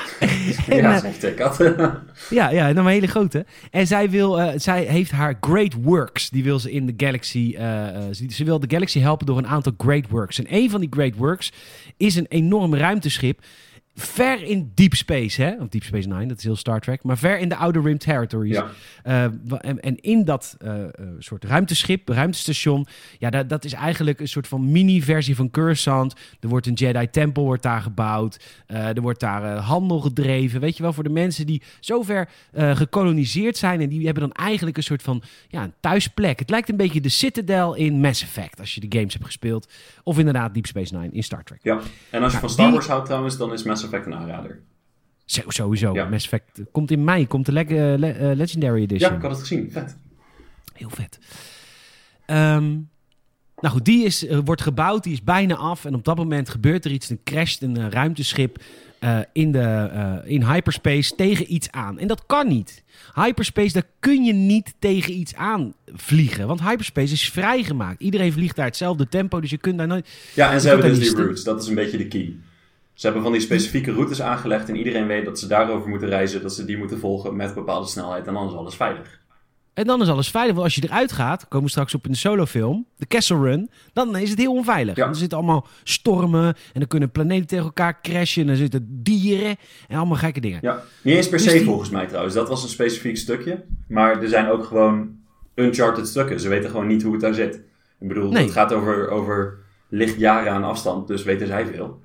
Ja, 0.67 0.95
eh, 0.95 0.99
zegt 0.99 1.21
de 1.21 1.35
kat. 1.35 1.59
Ja, 2.31 2.51
ja, 2.51 2.69
een 2.71 2.87
hele 2.87 3.07
grote. 3.07 3.47
En 3.71 3.87
zij, 3.87 4.11
wil, 4.11 4.41
eh, 4.41 4.53
zij 4.57 4.83
heeft 4.85 5.11
haar 5.11 5.37
Great 5.41 5.75
Works, 5.83 6.31
die 6.31 6.45
wil 6.45 6.59
ze 6.59 6.73
in 6.73 6.87
de 6.87 6.95
Galaxy. 6.97 7.55
eh, 7.57 7.89
eh, 7.89 8.03
ze, 8.15 8.27
ze 8.31 8.45
wil 8.45 8.61
de 8.61 8.71
Galaxy 8.71 8.99
helpen 9.01 9.27
door 9.27 9.39
een 9.39 9.47
aantal 9.47 9.73
Great 9.79 10.09
Works. 10.09 10.39
En 10.39 10.47
een 10.49 10.71
van 10.71 10.81
die 10.81 10.89
Great 10.93 11.17
Works 11.17 11.53
is 11.97 12.15
een 12.17 12.27
enorm 12.29 12.75
ruimteschip. 12.75 13.41
Ver 13.95 14.43
in 14.43 14.73
Deep 14.75 14.95
Space, 14.95 15.43
hè? 15.43 15.55
Of 15.61 15.69
Deep 15.69 15.83
Space 15.83 16.09
Nine, 16.09 16.27
dat 16.27 16.39
is 16.39 16.45
heel 16.45 16.57
Star 16.57 16.81
Trek. 16.81 17.03
Maar 17.03 17.19
ver 17.19 17.39
in 17.39 17.49
de 17.49 17.57
Outer 17.57 17.83
Rim 17.83 17.99
Territories. 17.99 18.57
ja. 18.57 18.71
Eh, 19.03 19.23
en, 19.61 19.81
en 19.81 19.97
in 20.01 20.25
dat 20.25 20.57
eh, 20.59 20.83
eh, 20.85 20.89
soort 21.19 21.45
ruimteschip, 21.45 22.09
ruimtestation, 22.09 22.87
ja, 23.19 23.31
dat, 23.31 23.49
dat 23.49 23.65
is 23.65 23.73
eigenlijk 23.73 24.21
een 24.21 24.29
soort 24.29 24.49
van 24.49 24.71
mini-versie 24.73 25.37
van 25.37 25.51
Coruscant. 25.51 26.15
Er 26.41 26.49
wordt 26.49 26.67
een 26.67 26.73
Jedi-tempel 26.73 27.45
wordt 27.45 27.63
daar 27.63 27.81
gebouwd. 27.83 28.45
Er 28.67 29.01
wordt 29.01 29.21
daar 29.21 29.57
handel 29.57 30.01
gedreven. 30.01 30.61
Weet 30.61 30.77
je 30.77 30.83
wel, 30.83 30.93
voor 30.93 31.05
de 31.05 31.11
mensen 31.11 31.47
die 31.47 31.63
zover 31.81 32.29
gekoloniseerd 32.75 33.57
zijn 33.57 33.81
en 33.81 33.89
die 33.89 34.05
hebben 34.05 34.23
dan 34.23 34.33
eigenlijk 34.33 34.77
een 34.77 34.83
soort 34.83 35.03
van 35.03 35.23
ja, 35.49 35.63
een 35.63 35.73
thuisplek. 35.81 36.39
Het 36.39 36.51
lijkt 36.51 36.69
een 36.69 36.77
beetje 36.77 37.01
de 37.01 37.09
Citadel 37.09 37.75
in 37.75 38.01
Mass 38.01 38.23
Effect, 38.23 38.61
als 38.61 38.75
je 38.75 38.81
de 38.81 38.97
games 38.99 39.13
hebt 39.13 39.25
gespeeld. 39.25 39.73
Of 40.03 40.19
inderdaad 40.19 40.55
Deep 40.55 40.67
Space 40.67 40.95
Nine 40.97 41.13
in 41.13 41.23
Star 41.23 41.45
Trek. 41.45 41.59
ja. 41.63 41.73
En 42.11 42.23
als 42.23 42.33
je 42.33 42.39
Nou, 42.39 42.41
van 42.41 42.51
Star 42.51 42.65
die- 42.67 42.75
Wars 42.75 42.87
houdt 42.87 43.07
trouwens, 43.07 43.37
dan 43.37 43.53
is 43.53 43.63
Mass 43.63 43.80
Effect 43.85 44.07
een 44.07 44.15
aanrader. 44.15 44.61
Zo, 45.25 45.43
sowieso. 45.47 45.95
Ja. 45.95 46.09
Mass 46.09 46.25
Effect 46.25 46.61
komt 46.73 46.91
in 46.91 47.05
mei, 47.05 47.27
komt 47.27 47.47
de 47.47 47.53
leg- 47.53 47.67
eh, 47.69 47.77
le- 47.99 48.11
eh, 48.11 48.37
Legendary 48.37 48.83
Edition. 48.83 49.11
Ja, 49.11 49.17
ik 49.17 49.23
had 49.23 49.31
het 49.31 49.41
gezien. 49.41 49.71
Vet. 49.71 49.97
Heel 50.75 50.91
vet. 50.91 51.19
Ehm, 52.27 52.65
nou 53.57 53.75
goed, 53.75 53.85
die 53.85 54.05
is, 54.05 54.27
eh, 54.27 54.39
wordt 54.45 54.63
gebouwd, 54.63 55.03
die 55.03 55.13
is 55.13 55.23
bijna 55.25 55.55
af. 55.57 55.85
En 55.85 55.95
op 55.95 56.05
dat 56.05 56.17
moment 56.17 56.49
gebeurt 56.49 56.85
er 56.85 56.91
iets. 56.91 57.11
Er 57.11 57.19
crasht 57.25 57.63
een 57.63 57.91
ruimteschip 57.91 58.63
in, 59.33 59.53
de, 59.53 60.23
in 60.25 60.45
hyperspace 60.45 61.15
tegen 61.15 61.53
iets 61.55 61.71
aan. 61.71 61.99
En 61.99 62.07
dat 62.09 62.27
kan 62.27 62.49
niet. 62.49 62.83
Hyperspace, 63.15 63.73
daar 63.73 63.87
kun 64.01 64.25
je 64.25 64.33
niet 64.33 64.75
tegen 64.79 65.19
iets 65.19 65.35
aan 65.35 65.75
vliegen. 65.87 66.47
Want 66.47 66.61
hyperspace 66.63 67.13
is 67.13 67.31
vrijgemaakt. 67.31 68.01
Iedereen 68.01 68.33
vliegt 68.33 68.57
daar 68.57 68.67
hetzelfde 68.67 69.09
tempo, 69.09 69.41
dus 69.41 69.51
je 69.51 69.57
kunt 69.59 69.79
daar 69.79 69.87
nooit... 69.87 70.09
Ja, 70.35 70.53
en 70.53 70.61
ze 70.61 70.69
hebben 70.69 70.87
dus 70.89 70.99
die 70.99 71.15
routes. 71.17 71.45
Dat 71.45 71.63
is 71.63 71.69
een 71.69 71.75
beetje 71.75 71.99
de 71.99 72.09
key. 72.09 72.35
Ze 73.01 73.07
hebben 73.07 73.23
van 73.23 73.33
die 73.33 73.41
specifieke 73.41 73.93
routes 73.93 74.23
aangelegd 74.23 74.69
en 74.69 74.77
iedereen 74.77 75.07
weet 75.07 75.25
dat 75.25 75.39
ze 75.39 75.47
daarover 75.47 75.89
moeten 75.89 76.09
reizen, 76.09 76.43
dat 76.43 76.55
ze 76.55 76.65
die 76.65 76.79
moeten 76.79 76.99
volgen 76.99 77.37
met 77.37 77.55
bepaalde 77.55 77.87
snelheid 77.89 78.27
en 78.27 78.35
dan 78.35 78.47
is 78.49 78.55
alles 78.55 78.75
veilig. 78.75 79.21
En 79.75 79.87
dan 79.87 80.03
is 80.03 80.09
alles 80.09 80.31
veilig. 80.31 80.53
Want 80.55 80.65
als 80.65 80.75
je 80.75 80.83
eruit 80.85 81.13
gaat, 81.13 81.49
komen 81.49 81.65
we 81.67 81.71
straks 81.71 81.95
op 81.95 82.05
in 82.07 82.11
de 82.13 82.17
solofilm, 82.19 82.87
de 82.97 83.07
Castle 83.07 83.39
Run, 83.39 83.71
dan 83.93 84.17
is 84.17 84.31
het 84.31 84.39
heel 84.39 84.53
onveilig. 84.53 84.97
Ja. 84.97 85.09
Er 85.09 85.15
zitten 85.15 85.39
allemaal 85.39 85.67
stormen 85.85 86.45
en 86.47 86.55
dan 86.73 86.87
kunnen 86.87 87.11
planeten 87.11 87.47
tegen 87.47 87.65
elkaar 87.65 88.01
crashen. 88.03 88.43
En 88.43 88.49
er 88.49 88.57
zitten 88.57 88.87
dieren 89.03 89.57
en 89.89 89.97
allemaal 89.97 90.17
gekke 90.17 90.41
dingen. 90.41 90.59
Ja, 90.63 90.83
niet 91.03 91.15
eens 91.17 91.29
per 91.29 91.39
Dus 91.39 91.47
se 91.47 91.53
die- 91.57 91.65
volgens 91.65 91.91
mij 91.91 92.07
trouwens. 92.07 92.35
Dat 92.35 92.49
was 92.49 92.63
een 92.63 92.69
specifiek 92.69 93.17
stukje. 93.17 93.65
Maar 93.89 94.23
er 94.23 94.29
zijn 94.29 94.49
ook 94.49 94.65
gewoon 94.65 95.11
uncharted 95.55 96.09
stukken. 96.09 96.41
Ze 96.41 96.49
weten 96.49 96.71
gewoon 96.71 96.87
niet 96.87 97.03
hoe 97.03 97.13
het 97.13 97.21
daar 97.21 97.35
zit. 97.35 97.55
Ik 98.01 98.09
bedoel, 98.09 98.31
Nee. 98.31 98.43
het 98.43 98.53
gaat 98.53 98.73
over, 98.73 99.09
over 99.09 99.59
lichtjaren 99.89 100.53
aan 100.53 100.65
afstand, 100.65 101.09
dus 101.09 101.23
weten 101.23 101.47
zij 101.47 101.67
veel. 101.67 102.01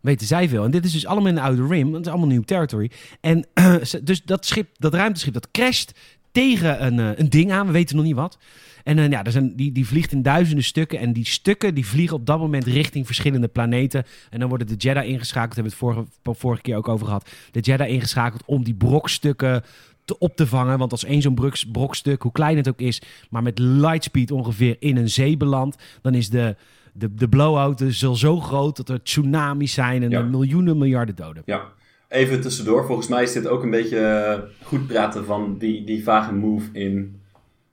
Weten 0.00 0.26
zij 0.26 0.48
veel. 0.48 0.64
En 0.64 0.70
dit 0.70 0.84
is 0.84 0.92
dus 0.92 1.06
allemaal 1.06 1.28
in 1.28 1.34
de 1.34 1.40
Outer 1.40 1.68
Rim. 1.68 1.82
want 1.82 1.96
Het 1.96 2.06
is 2.06 2.10
allemaal 2.10 2.28
nieuw 2.28 2.42
territory. 2.42 2.90
En 3.20 3.46
dus 4.02 4.22
dat 4.24 4.46
schip, 4.46 4.68
dat 4.78 4.94
ruimteschip, 4.94 5.32
dat 5.32 5.50
crasht 5.50 5.92
tegen 6.32 6.86
een, 6.86 6.98
eh, 6.98 7.18
een 7.18 7.30
ding 7.30 7.52
aan. 7.52 7.66
We 7.66 7.72
weten 7.72 7.96
nog 7.96 8.04
niet 8.04 8.14
wat. 8.14 8.38
En 8.84 8.98
eh, 8.98 9.10
ja, 9.10 9.24
er 9.24 9.32
zijn, 9.32 9.56
die, 9.56 9.72
die 9.72 9.86
vliegt 9.86 10.12
in 10.12 10.22
duizenden 10.22 10.64
stukken. 10.64 10.98
En 10.98 11.12
die 11.12 11.26
stukken 11.26 11.74
die 11.74 11.86
vliegen 11.86 12.16
op 12.16 12.26
dat 12.26 12.38
moment 12.38 12.64
richting 12.64 13.06
verschillende 13.06 13.48
planeten. 13.48 14.04
En 14.30 14.40
dan 14.40 14.48
worden 14.48 14.66
de 14.66 14.74
Jedi 14.74 15.06
ingeschakeld. 15.06 15.54
Daar 15.54 15.64
hebben 15.64 15.78
we 15.80 15.86
het 15.86 16.12
vorige, 16.22 16.40
vorige 16.40 16.62
keer 16.62 16.76
ook 16.76 16.88
over 16.88 17.06
gehad. 17.06 17.30
De 17.50 17.60
Jedi 17.60 17.84
ingeschakeld 17.84 18.42
om 18.46 18.64
die 18.64 18.74
brokstukken 18.74 19.62
te, 20.04 20.18
op 20.18 20.36
te 20.36 20.46
vangen. 20.46 20.78
Want 20.78 20.92
als 20.92 21.04
één 21.04 21.22
zo'n 21.22 21.52
brokstuk, 21.72 22.22
hoe 22.22 22.32
klein 22.32 22.56
het 22.56 22.68
ook 22.68 22.80
is, 22.80 23.02
maar 23.30 23.42
met 23.42 23.58
lightspeed 23.58 24.30
ongeveer 24.30 24.76
in 24.78 24.96
een 24.96 25.10
zee 25.10 25.36
belandt, 25.36 25.82
dan 26.02 26.14
is 26.14 26.28
de, 26.28 26.56
de, 27.00 27.14
de 27.14 27.28
blowout 27.28 27.78
dus 27.78 28.04
al 28.06 28.14
zo 28.14 28.40
groot 28.40 28.76
dat 28.76 28.88
er 28.88 29.02
tsunamis 29.02 29.72
zijn 29.72 30.02
en 30.02 30.10
Ja. 30.10 30.18
er 30.18 30.24
miljoenen, 30.26 30.78
miljarden 30.78 31.14
doden. 31.16 31.42
Ja. 31.46 31.62
Even 32.08 32.40
tussendoor, 32.40 32.86
volgens 32.86 33.08
mij 33.08 33.22
is 33.22 33.32
dit 33.32 33.46
ook 33.48 33.62
een 33.62 33.70
beetje 33.70 33.98
eh, 33.98 34.38
goed 34.66 34.86
praten 34.86 35.24
van 35.24 35.58
die, 35.58 35.84
die 35.84 36.02
vage 36.02 36.32
move 36.34 36.68
in 36.72 37.20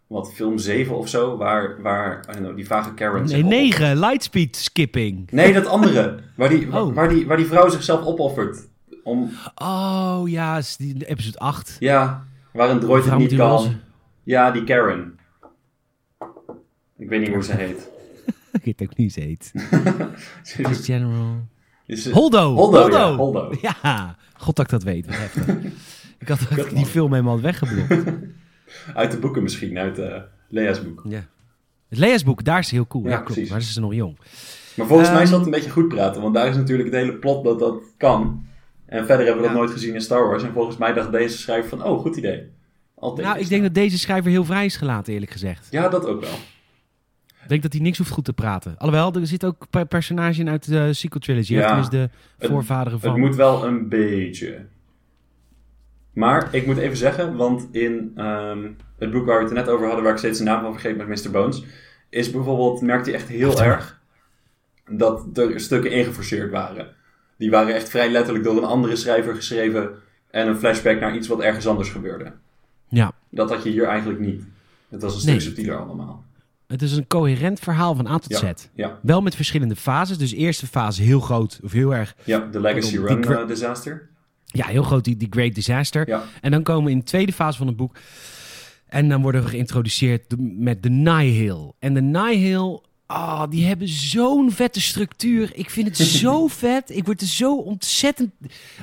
wat, 0.07 0.33
film 0.33 0.57
7 0.57 0.95
of 0.97 1.07
zo, 1.09 1.37
waar, 1.37 1.81
waar 1.81 2.25
know, 2.37 2.55
die 2.55 2.67
vage 2.67 2.93
Karen 2.93 3.13
Nee, 3.13 3.23
opoffert. 3.23 3.45
negen, 3.49 3.99
lightspeed 3.99 4.55
skipping. 4.55 5.31
Nee, 5.31 5.53
dat 5.53 5.65
andere, 5.65 6.19
waar 6.35 6.49
die, 6.49 6.73
Oh. 6.75 6.93
waar, 6.95 7.09
die, 7.09 7.27
waar 7.27 7.37
die 7.37 7.45
vrouw 7.45 7.69
zichzelf 7.69 8.05
opoffert. 8.05 8.67
Om, 9.03 9.31
Oh 9.55 10.21
ja, 10.25 10.57
is 10.57 10.77
die 10.77 11.05
episode 11.05 11.37
8. 11.39 11.75
ja, 11.79 12.25
waar 12.53 12.69
een 12.69 12.79
droid 12.79 13.05
het 13.05 13.17
niet 13.17 13.35
kan. 13.35 13.75
Ja, 14.23 14.51
die 14.51 14.63
Karen. 14.63 15.19
Ik 16.97 17.09
weet 17.09 17.19
niet 17.19 17.33
hoe 17.33 17.43
ze 17.43 17.53
heet. 17.55 17.89
Ik 18.63 18.77
weet 18.77 18.81
ook 18.89 18.97
niet 18.97 19.17
eens 19.17 19.25
heet. 19.25 19.51
Vice 20.43 20.83
General. 20.83 21.47
Is 21.85 22.03
ze- 22.03 22.11
Holdo! 22.11 22.53
Holdo, 22.53 22.89
ja, 22.89 23.15
Holdo. 23.15 23.53
Ja, 23.61 24.15
god 24.37 24.55
dat 24.55 24.65
ik 24.65 24.71
dat 24.71 24.83
weet. 24.83 25.05
Wat 25.05 25.15
heftig. 25.17 25.45
ik 26.19 26.27
had 26.27 26.39
die 26.73 26.85
film 26.85 27.11
helemaal 27.11 27.33
had 27.33 27.41
weggeblokt. 27.41 28.11
Uit 28.93 29.11
de 29.11 29.17
boeken 29.17 29.43
misschien, 29.43 29.77
uit 29.77 29.99
eh 29.99 30.21
Lea's 30.49 30.83
boek. 30.83 31.01
ja. 31.09 31.25
Het 31.89 31.97
Lea's 31.99 32.23
boek, 32.23 32.43
daar 32.43 32.59
is 32.59 32.71
heel 32.71 32.87
cool. 32.87 33.03
Ja, 33.03 33.09
Ja, 33.09 33.15
klopt. 33.15 33.31
precies. 33.33 33.49
Maar 33.51 33.61
ze 33.61 33.69
is 33.69 33.75
nog 33.77 33.93
jong. 33.93 34.17
Maar 34.75 34.87
volgens 34.87 35.09
mij 35.11 35.21
is 35.21 35.29
Ehm, 35.29 35.37
dat 35.37 35.45
een 35.45 35.51
beetje 35.51 35.69
goed 35.69 35.87
praten, 35.87 36.21
want 36.21 36.33
daar 36.33 36.47
is 36.47 36.55
natuurlijk 36.55 36.89
het 36.89 36.97
hele 36.97 37.13
plot 37.13 37.43
dat 37.43 37.59
dat 37.59 37.81
kan. 37.97 38.45
En 38.85 39.05
verder 39.05 39.25
hebben 39.25 39.35
we 39.35 39.41
dat 39.47 39.51
Ja. 39.51 39.57
nooit 39.63 39.71
gezien 39.71 39.93
in 39.93 40.01
Star 40.01 40.27
Wars. 40.27 40.43
En 40.43 40.53
volgens 40.53 40.77
mij 40.77 40.93
dacht 40.93 41.11
deze 41.11 41.37
schrijver 41.37 41.69
van, 41.69 41.83
oh, 41.83 41.99
goed 42.01 42.15
idee. 42.15 42.43
Altijd. 42.95 43.27
Nou, 43.27 43.39
ik 43.39 43.49
denk 43.49 43.61
dat 43.63 43.73
deze 43.73 43.97
schrijver 43.97 44.31
heel 44.31 44.45
vrij 44.45 44.65
is 44.65 44.75
gelaten, 44.75 45.13
eerlijk 45.13 45.31
gezegd. 45.31 45.67
Ja, 45.71 45.89
dat 45.89 46.05
ook 46.05 46.21
wel. 46.21 46.33
Ik 47.47 47.53
denk 47.53 47.61
dat 47.65 47.73
hij 47.73 47.81
niks 47.81 47.97
hoeft 47.97 48.09
goed 48.09 48.25
te 48.25 48.33
praten. 48.33 48.75
Alhoewel, 48.77 49.13
er 49.13 49.27
zit 49.27 49.45
ook 49.45 49.67
een 49.71 49.87
personage 49.87 50.39
in 50.39 50.49
uit 50.49 50.67
de 50.67 50.93
sequel 50.93 51.21
trilogy. 51.21 51.53
Ja. 51.53 51.79
Is 51.79 51.89
de 51.89 52.09
voorvaderen 52.39 52.99
van... 52.99 53.09
Het 53.09 53.19
moet 53.19 53.35
wel 53.35 53.65
een 53.65 53.89
beetje. 53.89 54.65
Maar 56.13 56.47
ik 56.55 56.65
moet 56.65 56.77
even 56.77 56.97
zeggen, 56.97 57.35
want 57.35 57.67
in 57.71 58.11
ehm, 58.15 58.69
het 58.97 59.11
boek 59.11 59.25
waar 59.25 59.37
we 59.37 59.43
het 59.45 59.53
net 59.53 59.69
over 59.69 59.85
hadden, 59.85 60.03
waar 60.03 60.11
ik 60.11 60.17
steeds 60.17 60.37
de 60.37 60.43
naam 60.43 60.61
van 60.61 60.71
vergeet 60.71 60.97
met 60.97 61.07
Mr. 61.07 61.31
Bones, 61.31 61.63
is 62.09 62.31
bijvoorbeeld, 62.31 62.81
merkte 62.81 63.09
hij 63.09 63.19
echt 63.19 63.29
heel 63.29 63.61
erg 63.61 63.99
dat 64.89 65.37
er 65.37 65.59
stukken 65.59 65.91
ingeforceerd 65.91 66.51
waren. 66.51 66.95
Die 67.37 67.49
waren 67.49 67.75
echt 67.75 67.89
vrij 67.89 68.09
letterlijk 68.09 68.45
door 68.45 68.57
een 68.57 68.63
andere 68.63 68.95
schrijver 68.95 69.35
geschreven 69.35 69.89
en 70.31 70.47
een 70.47 70.57
flashback 70.57 70.99
naar 70.99 71.15
iets 71.15 71.27
wat 71.27 71.41
ergens 71.41 71.67
anders 71.67 71.89
gebeurde. 71.89 72.31
Ja, 72.87 73.11
Dat 73.29 73.49
had 73.49 73.63
je 73.63 73.69
hier 73.69 73.85
eigenlijk 73.85 74.19
niet. 74.19 74.43
Het 74.89 75.01
was 75.01 75.19
een 75.19 75.29
Nee. 75.29 75.39
stuk 75.39 75.53
subtieler 75.55 75.79
allemaal. 75.79 76.25
Het 76.67 76.81
is 76.81 76.91
een 76.91 77.07
coherent 77.07 77.59
verhaal 77.59 77.95
van 77.95 78.07
A 78.07 78.17
tot 78.17 78.39
Ja. 78.39 78.53
Z. 78.55 78.67
Ja, 78.73 78.99
Wel 79.01 79.21
met 79.21 79.35
verschillende 79.35 79.75
fases. 79.75 80.17
Dus 80.17 80.33
eerste 80.33 80.67
fase 80.67 81.01
heel 81.03 81.19
groot, 81.19 81.59
of 81.63 81.71
heel 81.71 81.95
erg... 81.95 82.15
ja 82.23 82.39
de 82.51 82.59
Legacy 82.59 82.97
Run 82.97 83.23
eh, 83.23 83.47
disaster. 83.47 84.09
Ja, 84.45 84.65
heel 84.65 84.83
groot, 84.83 85.03
die, 85.03 85.17
die 85.17 85.27
Great 85.29 85.55
Disaster. 85.55 86.07
Ja. 86.07 86.23
En 86.41 86.51
dan 86.51 86.63
komen 86.63 86.85
we 86.85 86.91
in 86.91 86.97
de 86.97 87.03
tweede 87.03 87.33
fase 87.33 87.57
van 87.57 87.67
het 87.67 87.75
boek. 87.75 87.97
En 88.87 89.09
dan 89.09 89.21
worden 89.21 89.43
we 89.43 89.49
geïntroduceerd 89.49 90.35
met 90.37 90.83
de 90.83 90.89
Nihil. 90.89 91.75
En 91.79 91.93
de 91.93 92.01
Nihil, 92.01 92.83
ah, 93.07 93.49
die 93.49 93.65
hebben 93.65 93.87
zo'n 93.87 94.51
vette 94.51 94.81
structuur. 94.81 95.51
Ik 95.53 95.69
vind 95.69 95.87
het 95.87 95.97
zo 95.97 96.47
vet. 96.63 96.95
Ik 96.95 97.05
word 97.05 97.21
er 97.21 97.27
zo 97.27 97.55
ontzettend... 97.57 98.31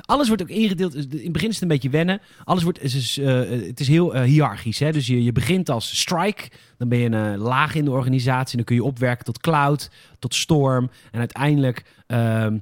Alles 0.01 0.27
wordt 0.27 0.41
ook 0.41 0.49
ingedeeld. 0.49 0.95
In 0.95 0.99
het 0.99 1.31
begin 1.31 1.47
is 1.47 1.53
het 1.53 1.63
een 1.63 1.67
beetje 1.67 1.89
wennen. 1.89 2.21
Alles 2.43 2.63
wordt... 2.63 2.81
Het 2.81 2.93
is, 2.93 3.17
eh, 3.17 3.49
het 3.49 3.79
is 3.79 3.87
heel 3.87 4.15
eh, 4.15 4.23
hiërarchisch. 4.23 4.79
Hè? 4.79 4.91
Dus 4.91 5.07
je, 5.07 5.23
je 5.23 5.31
begint 5.31 5.69
als 5.69 5.99
strike. 5.99 6.49
Dan 6.77 6.89
ben 6.89 6.97
je 6.97 7.05
een 7.05 7.33
eh, 7.33 7.41
laag 7.41 7.75
in 7.75 7.85
de 7.85 7.91
organisatie. 7.91 8.55
Dan 8.55 8.65
kun 8.65 8.75
je 8.75 8.83
opwerken 8.83 9.25
tot 9.25 9.39
cloud, 9.39 9.89
tot 10.19 10.35
storm. 10.35 10.89
En 11.11 11.19
uiteindelijk... 11.19 11.83
ehm, 12.07 12.57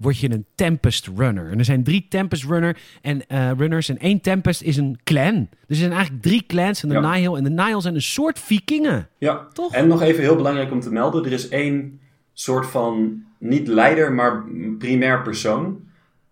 word 0.00 0.18
je 0.18 0.30
een 0.30 0.46
Tempest 0.54 1.10
Runner. 1.16 1.50
En 1.50 1.58
er 1.58 1.64
zijn 1.64 1.82
drie 1.84 2.06
Tempest 2.08 2.44
runner 2.44 2.76
en, 3.02 3.26
eh, 3.26 3.50
runners 3.56 3.88
en 3.88 3.98
één 3.98 4.20
Tempest 4.20 4.62
is 4.62 4.76
een 4.76 4.98
clan. 5.04 5.34
Dus 5.50 5.50
er 5.68 5.74
zijn 5.76 5.92
eigenlijk 5.92 6.22
drie 6.22 6.44
clans 6.46 6.80
van 6.80 6.88
de 6.88 6.94
Ja. 6.94 7.10
Nihil. 7.12 7.36
En 7.36 7.44
de 7.44 7.50
Nihil 7.50 7.80
zijn 7.80 7.94
een 7.94 8.02
soort 8.02 8.38
vikingen. 8.38 9.08
Ja, 9.18 9.46
Toch? 9.52 9.74
en 9.74 9.88
nog 9.88 10.02
even 10.02 10.22
heel 10.22 10.36
belangrijk 10.36 10.70
om 10.72 10.80
te 10.80 10.92
melden. 10.92 11.24
Er 11.24 11.32
is 11.32 11.48
één 11.48 12.00
soort 12.32 12.66
van, 12.66 13.22
niet 13.38 13.68
leider, 13.68 14.12
maar 14.12 14.44
primair 14.78 15.22
persoon. 15.22 15.80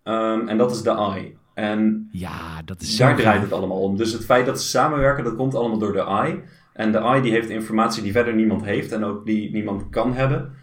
Ehm, 0.03 0.47
en 0.47 0.57
dat 0.57 0.71
is 0.71 0.81
de 0.81 0.89
Eye. 0.89 1.33
En 1.53 2.09
Ja, 2.11 2.61
dat 2.65 2.81
is 2.81 2.97
daar 2.97 3.15
draait 3.15 3.41
het 3.41 3.51
allemaal 3.53 3.81
om. 3.81 3.97
Dus 3.97 4.11
het 4.13 4.25
feit 4.25 4.45
dat 4.45 4.61
ze 4.61 4.67
samenwerken, 4.67 5.23
dat 5.23 5.35
komt 5.35 5.55
allemaal 5.55 5.77
door 5.79 5.93
de 5.93 6.03
Eye. 6.03 6.41
En 6.73 6.91
de 6.91 6.97
Eye 6.97 7.21
die 7.21 7.31
heeft 7.31 7.49
informatie 7.49 8.03
die 8.03 8.11
verder 8.11 8.35
niemand 8.35 8.63
heeft 8.63 8.91
en 8.91 9.03
ook 9.03 9.25
die 9.25 9.51
niemand 9.51 9.89
kan 9.89 10.13
hebben. 10.13 10.53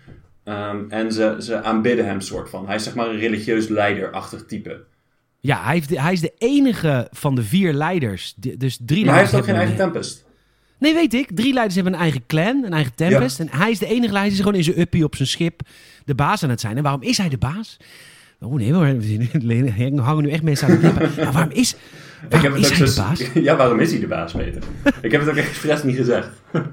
Ehm, 0.47 0.79
en 0.89 1.13
ze, 1.13 1.37
ze 1.41 1.63
aanbidden 1.63 2.07
hem 2.07 2.21
soort 2.21 2.51
van. 2.51 2.67
Hij 2.67 2.75
is 2.75 2.83
zeg 2.85 2.95
maar 2.95 3.09
een 3.09 3.19
religieus 3.19 3.69
leiderachtig 3.69 4.45
type. 4.47 4.85
Ja, 5.41 5.63
hij, 5.65 5.75
heeft 5.75 5.89
de- 5.89 6.01
hij 6.01 6.13
is 6.13 6.21
de 6.21 6.33
enige 6.39 7.09
van 7.13 7.35
de 7.35 7.43
vier 7.43 7.73
leiders. 7.73 8.35
Die- 8.37 8.57
dus 8.57 8.79
drie 8.87 9.05
Maar 9.05 9.15
hij 9.15 9.23
heeft 9.23 9.35
ook 9.35 9.45
geen 9.45 9.55
eigen 9.55 9.77
Tempest. 9.77 10.25
Nee, 10.79 10.95
weet 10.95 11.15
ik. 11.15 11.31
Drie 11.35 11.53
leiders 11.53 11.75
hebben 11.75 11.93
een 11.93 12.01
eigen 12.01 12.27
clan, 12.27 12.65
een 12.65 12.73
eigen 12.73 12.95
Tempest. 12.95 13.41
En 13.41 13.49
hij 13.51 13.71
is 13.71 13.79
de 13.79 13.87
enige 13.87 14.01
leider. 14.13 14.21
Hij 14.23 14.31
is 14.31 14.39
gewoon 14.39 14.55
in 14.55 14.65
zijn 14.65 14.81
uppie 14.81 15.05
op 15.05 15.17
zijn 15.17 15.29
schip 15.29 15.61
de 16.05 16.15
baas 16.15 16.43
aan 16.43 16.51
het 16.51 16.61
zijn. 16.61 16.77
En 16.77 16.83
waarom 16.83 17.03
is 17.03 17.19
hij 17.19 17.29
de 17.29 17.39
baas? 17.39 17.77
Oh 18.41 18.55
nee, 18.55 18.73
we 18.73 18.79
hangen 20.03 20.23
nu 20.23 20.31
echt 20.31 20.43
mensen 20.43 20.69
aan 20.69 20.75
de 20.81 20.87
lippen. 20.87 21.11
Maar 21.25 21.33
waarom 21.33 21.53
is, 21.53 21.73
Ik 21.75 21.79
waarom 22.31 22.53
heb 22.53 22.61
is 22.61 22.69
het 22.69 22.79
hij 22.79 22.87
de 22.87 22.95
baas? 22.95 23.31
Ja, 23.49 23.57
waarom 23.57 23.81
is 23.81 23.91
hij 23.91 24.01
de 24.01 24.07
baas, 24.07 24.33
Peter? 24.33 24.63
ik 25.03 25.11
heb 25.13 25.21
het 25.21 25.31
ook 25.31 25.37
expres 25.37 25.83
niet 25.83 25.97
gezegd. 25.97 26.29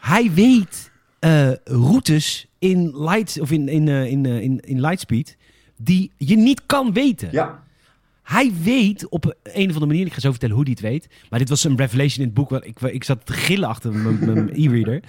Hij 0.00 0.30
weet 0.34 0.90
eh, 1.18 1.50
routes 1.64 2.46
in, 2.70 2.92
light, 2.96 3.40
of 3.40 3.50
in, 3.50 3.68
in, 3.68 3.88
eh, 3.88 4.06
in, 4.10 4.26
eh, 4.26 4.40
in, 4.40 4.60
in 4.60 4.80
Lightspeed 4.80 5.36
die 5.76 6.10
je 6.16 6.36
niet 6.36 6.62
kan 6.66 6.92
weten. 6.92 7.28
Ja, 7.32 7.62
Hij 8.22 8.52
weet 8.62 9.08
op 9.08 9.24
een 9.42 9.52
of 9.68 9.72
andere 9.72 9.86
manier, 9.86 10.06
ik 10.06 10.12
ga 10.12 10.20
zo 10.20 10.30
vertellen 10.30 10.54
hoe 10.54 10.64
hij 10.64 10.72
het 10.72 10.82
weet, 10.82 11.08
maar 11.30 11.38
dit 11.38 11.48
was 11.48 11.64
een 11.64 11.76
revelation 11.76 12.18
in 12.18 12.24
het 12.24 12.34
boek, 12.34 12.50
waar 12.50 12.64
ik, 12.64 12.80
ik 12.80 13.04
zat 13.04 13.26
te 13.26 13.32
gillen 13.32 13.68
achter 13.68 13.92
mijn 13.92 14.50
e-reader. 14.62 15.00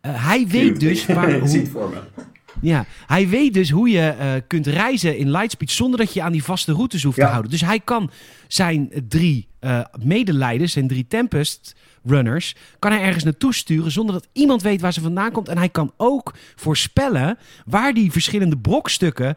Eh, 0.00 0.26
hij 0.26 0.46
weet 0.46 0.80
dus 0.80 1.06
waar, 1.16 1.38
hoe, 1.38 1.48
het 1.58 1.68
voor 1.68 1.88
me. 1.90 2.22
ja, 2.60 2.84
hij 3.06 3.28
weet 3.28 3.54
dus 3.54 3.70
hoe 3.70 3.88
je 3.90 4.42
kunt 4.46 4.66
reizen 4.66 5.18
in 5.18 5.30
Lightspeed 5.30 5.70
zonder 5.70 5.98
dat 5.98 6.12
je 6.14 6.22
aan 6.22 6.32
die 6.32 6.44
vaste 6.44 6.72
routes 6.72 7.02
hoeft 7.02 7.16
Ja. 7.16 7.24
te 7.24 7.30
houden. 7.30 7.50
Dus 7.50 7.60
hij 7.60 7.80
kan 7.80 8.10
zijn 8.48 8.90
drie 9.08 9.46
eh, 9.58 9.80
medeleiders, 10.04 10.72
zijn 10.72 10.88
drie 10.88 11.06
Tempest 11.08 11.74
runners, 12.06 12.54
kan 12.78 12.90
hij 12.92 13.02
ergens 13.02 13.24
naartoe 13.24 13.54
sturen 13.54 13.90
zonder 13.90 14.14
dat 14.14 14.28
iemand 14.32 14.62
weet 14.62 14.80
waar 14.80 14.92
ze 14.92 15.00
vandaan 15.00 15.30
komt. 15.32 15.48
En 15.48 15.58
hij 15.58 15.68
kan 15.68 15.92
ook 15.96 16.34
voorspellen 16.54 17.38
waar 17.66 17.94
die 17.94 18.12
verschillende 18.12 18.58
brokstukken 18.58 19.36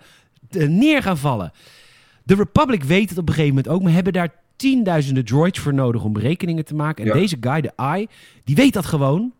eh, 0.49 0.67
neer 0.67 1.01
gaan 1.03 1.17
vallen. 1.17 1.51
De 2.23 2.35
Republic 2.35 2.83
weet 2.83 3.09
het 3.09 3.17
op 3.17 3.27
een 3.27 3.33
gegeven 3.33 3.55
moment 3.55 3.73
ook, 3.73 3.81
maar 3.83 3.91
hebben 3.93 4.13
daar 4.13 4.33
tienduizenden 4.55 5.25
droids 5.25 5.59
voor 5.59 5.73
nodig 5.73 6.03
om 6.03 6.13
berekeningen 6.13 6.65
te 6.65 6.75
maken. 6.75 7.03
En 7.05 7.09
Ja. 7.13 7.19
deze 7.19 7.37
guy, 7.41 7.61
de 7.61 7.71
Eye, 7.75 8.07
die 8.43 8.55
weet 8.55 8.73
dat 8.73 8.85
gewoon. 8.85 9.19
Nou, 9.19 9.31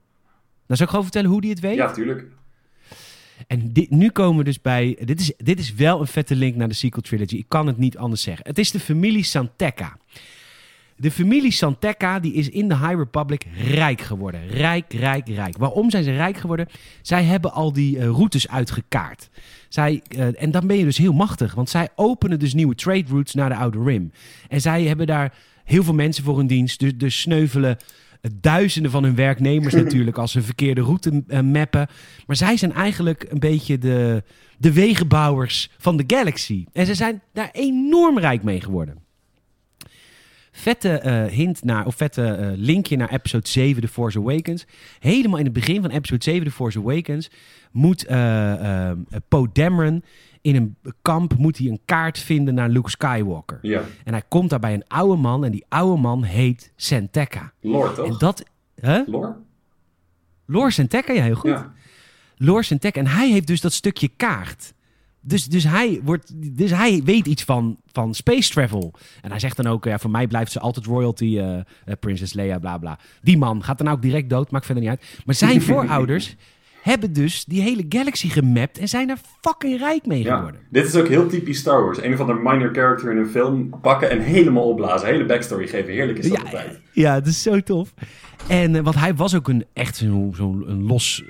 zou 0.68 0.82
ik 0.82 0.90
gewoon 0.90 1.04
vertellen 1.04 1.30
hoe 1.30 1.42
die 1.42 1.50
het 1.50 1.60
weet? 1.60 1.76
Ja, 1.76 1.92
tuurlijk. 1.92 2.26
En 3.48 3.74
dit, 3.74 3.90
nu 3.90 4.10
komen 4.10 4.38
we 4.38 4.44
dus 4.44 4.62
bij. 4.62 4.98
Dit 5.06 5.20
is, 5.20 5.34
dit 5.38 5.60
is 5.60 5.74
wel 5.74 6.00
een 6.00 6.08
vette 6.08 6.36
link 6.36 6.56
naar 6.56 6.68
de 6.68 6.74
sequel 6.74 7.02
trilogy. 7.02 7.36
Ik 7.36 7.46
kan 7.48 7.68
het 7.68 7.78
niet 7.78 7.98
anders 7.98 8.22
zeggen. 8.22 8.48
Het 8.48 8.58
is 8.58 8.72
de 8.72 8.80
familie 8.80 9.24
Santeca. 9.24 9.98
De 11.02 11.12
familie 11.12 11.52
Santeca 11.52 12.20
die 12.20 12.34
is 12.34 12.50
in 12.50 12.68
de 12.68 12.78
High 12.78 12.96
Republic 12.96 13.46
rijk 13.72 14.02
geworden. 14.02 14.48
Rijk, 14.48 14.94
rijk, 14.94 15.28
rijk. 15.28 15.58
Waarom 15.58 15.90
zijn 15.90 16.04
ze 16.04 16.12
rijk 16.12 16.38
geworden? 16.38 16.68
Zij 17.02 17.24
hebben 17.24 17.54
al 17.54 17.74
die 17.74 17.98
eh, 17.98 18.06
routes 18.06 18.48
uitgekaart. 18.50 19.30
Zij, 19.70 20.02
eh, 20.08 20.42
en 20.42 20.52
dan 20.52 20.68
ben 20.68 20.78
je 20.78 20.84
dus 20.84 20.98
heel 20.98 21.14
machtig. 21.14 21.54
Want 21.54 21.70
zij 21.70 21.90
openen 21.96 22.40
dus 22.40 22.54
nieuwe 22.54 22.76
trade 22.76 23.06
routes 23.08 23.34
naar 23.34 23.50
de 23.50 23.56
Outer 23.56 23.84
Rim. 23.84 24.12
En 24.48 24.62
zij 24.62 24.84
hebben 24.84 25.08
daar 25.08 25.34
heel 25.64 25.84
veel 25.84 25.94
mensen 25.94 26.24
voor 26.24 26.38
hun 26.38 26.48
dienst. 26.48 26.80
Dus, 26.80 26.98
dus 26.98 27.20
sneuvelen 27.20 27.78
eh, 28.22 28.32
duizenden 28.42 28.92
van 28.92 29.04
hun 29.04 29.16
werknemers 29.16 29.74
natuurlijk 29.84 30.18
als 30.18 30.32
ze 30.32 30.42
verkeerde 30.42 30.82
route 30.82 31.24
mappen. 31.44 31.88
Maar 32.28 32.36
zij 32.36 32.58
zijn 32.58 32.74
eigenlijk 32.74 33.26
een 33.30 33.40
beetje 33.40 33.78
de, 33.78 34.24
de 34.58 34.74
wegenbouwers 34.74 35.70
van 35.78 35.98
de 35.98 36.04
galaxy. 36.08 36.66
En 36.74 36.86
ze 36.86 36.96
zijn 36.96 37.22
daar 37.34 37.50
enorm 37.52 38.20
rijk 38.20 38.44
mee 38.44 38.62
geworden. 38.62 39.08
Vette 40.60 40.90
eh, 40.90 41.26
hint 41.26 41.64
naar, 41.64 41.86
of 41.86 41.96
vette 41.96 42.24
eh, 42.24 42.48
linkje 42.56 42.98
naar 42.98 43.10
episode 43.10 43.48
7, 43.48 43.82
The 43.82 43.88
Force 43.88 44.20
Awakens. 44.20 44.66
Helemaal 45.00 45.38
in 45.38 45.44
het 45.44 45.54
begin 45.54 45.82
van 45.82 45.90
episode 45.90 46.24
7, 46.24 46.44
The 46.44 46.52
Force 46.52 46.80
Awakens, 46.80 47.30
moet 47.72 48.06
eh, 48.06 48.92
Poe 49.28 49.50
Dameron 49.54 50.04
in 50.42 50.56
een 50.56 50.76
kamp 51.02 51.38
moet 51.38 51.58
hij 51.58 51.68
een 51.68 51.80
kaart 51.86 52.20
vinden 52.20 52.54
naar 52.54 52.70
Luke 52.70 52.90
Skywalker. 52.90 53.60
Ja. 53.62 53.82
En 54.04 54.14
hij 54.14 54.24
komt 54.28 54.50
daar 54.50 54.60
bij 54.60 54.74
een 54.74 54.88
oude 54.88 55.16
man 55.16 55.46
en 55.46 55.52
die 55.52 55.66
oude 55.70 56.02
man 56.02 56.24
heet 56.24 56.72
Santeca. 56.76 57.54
Lore, 57.62 58.04
En 58.04 58.10
toch? 58.10 58.18
dat... 58.18 58.44
Huh? 58.82 59.08
Lore? 59.08 59.36
Lore 60.46 60.72
Santeca, 60.72 61.14
ja, 61.14 61.24
heel 61.24 61.36
goed. 61.36 61.50
Ja. 61.50 61.74
Lore. 62.38 62.80
En 62.80 63.08
hij 63.08 63.30
heeft 63.30 63.48
dus 63.48 63.62
dat 63.62 63.74
stukje 63.74 64.10
kaart. 64.18 64.74
Dus, 65.22 65.46
dus, 65.46 65.64
hij, 65.64 66.00
wordt, 66.04 66.32
dus 66.58 66.72
hij 66.72 67.02
weet 67.06 67.26
iets 67.28 67.44
van, 67.44 67.78
van 67.92 68.14
space 68.14 68.52
travel. 68.52 68.94
En 69.22 69.30
hij 69.30 69.40
zegt 69.40 69.58
dan 69.58 69.68
ook, 69.68 69.86
ja, 69.86 70.00
voor 70.00 70.10
mij 70.12 70.28
blijft 70.28 70.52
ze 70.52 70.60
altijd 70.60 70.86
royalty, 70.86 71.38
eh 71.38 71.58
eh, 71.58 71.64
Princess 72.00 72.34
Leia, 72.34 72.60
bla 72.60 72.78
bla. 72.78 73.00
Die 73.22 73.38
man 73.38 73.64
gaat 73.64 73.78
dan 73.78 73.88
ook 73.88 74.02
direct 74.02 74.30
dood, 74.30 74.52
maakt 74.52 74.66
verder 74.66 74.84
niet 74.84 74.92
uit. 74.92 75.20
Maar 75.26 75.36
zijn 75.36 75.62
voorouders 75.72 76.36
hebben 76.82 77.14
dus 77.14 77.46
die 77.46 77.62
hele 77.62 77.86
galaxy 77.90 78.30
gemapt 78.30 78.78
en 78.78 78.88
zijn 78.90 79.10
er 79.10 79.18
fucking 79.42 79.80
rijk 79.80 80.06
mee 80.06 80.24
Ja. 80.24 80.36
geworden. 80.36 80.62
Dit 80.70 80.86
is 80.86 80.96
ook 80.96 81.08
heel 81.08 81.28
typisch 81.28 81.58
Star 81.60 81.84
Wars. 81.84 82.02
Een 82.04 82.14
of 82.14 82.20
andere 82.20 82.40
minor 82.44 82.74
character 82.74 83.12
in 83.12 83.18
een 83.18 83.28
film 83.30 83.70
pakken 83.82 84.10
en 84.10 84.20
helemaal 84.22 84.64
opblazen. 84.70 85.08
Hele 85.08 85.26
backstory 85.26 85.68
geven. 85.68 85.94
Heerlijk 85.94 86.18
is 86.18 86.28
dat 86.30 86.38
Ja, 86.38 86.44
altijd. 86.44 86.80
ja, 86.94 87.14
het 87.14 87.28
is 87.28 87.42
zo 87.42 87.60
tof. 87.60 87.94
En 88.48 88.76
eh, 88.76 88.82
want 88.82 88.96
hij 88.96 89.16
was 89.16 89.36
ook 89.36 89.48
een 89.48 89.66
echt 89.74 89.96
zo'n 89.96 90.34
zo 90.36 90.64
een 90.66 90.84
los, 90.84 91.24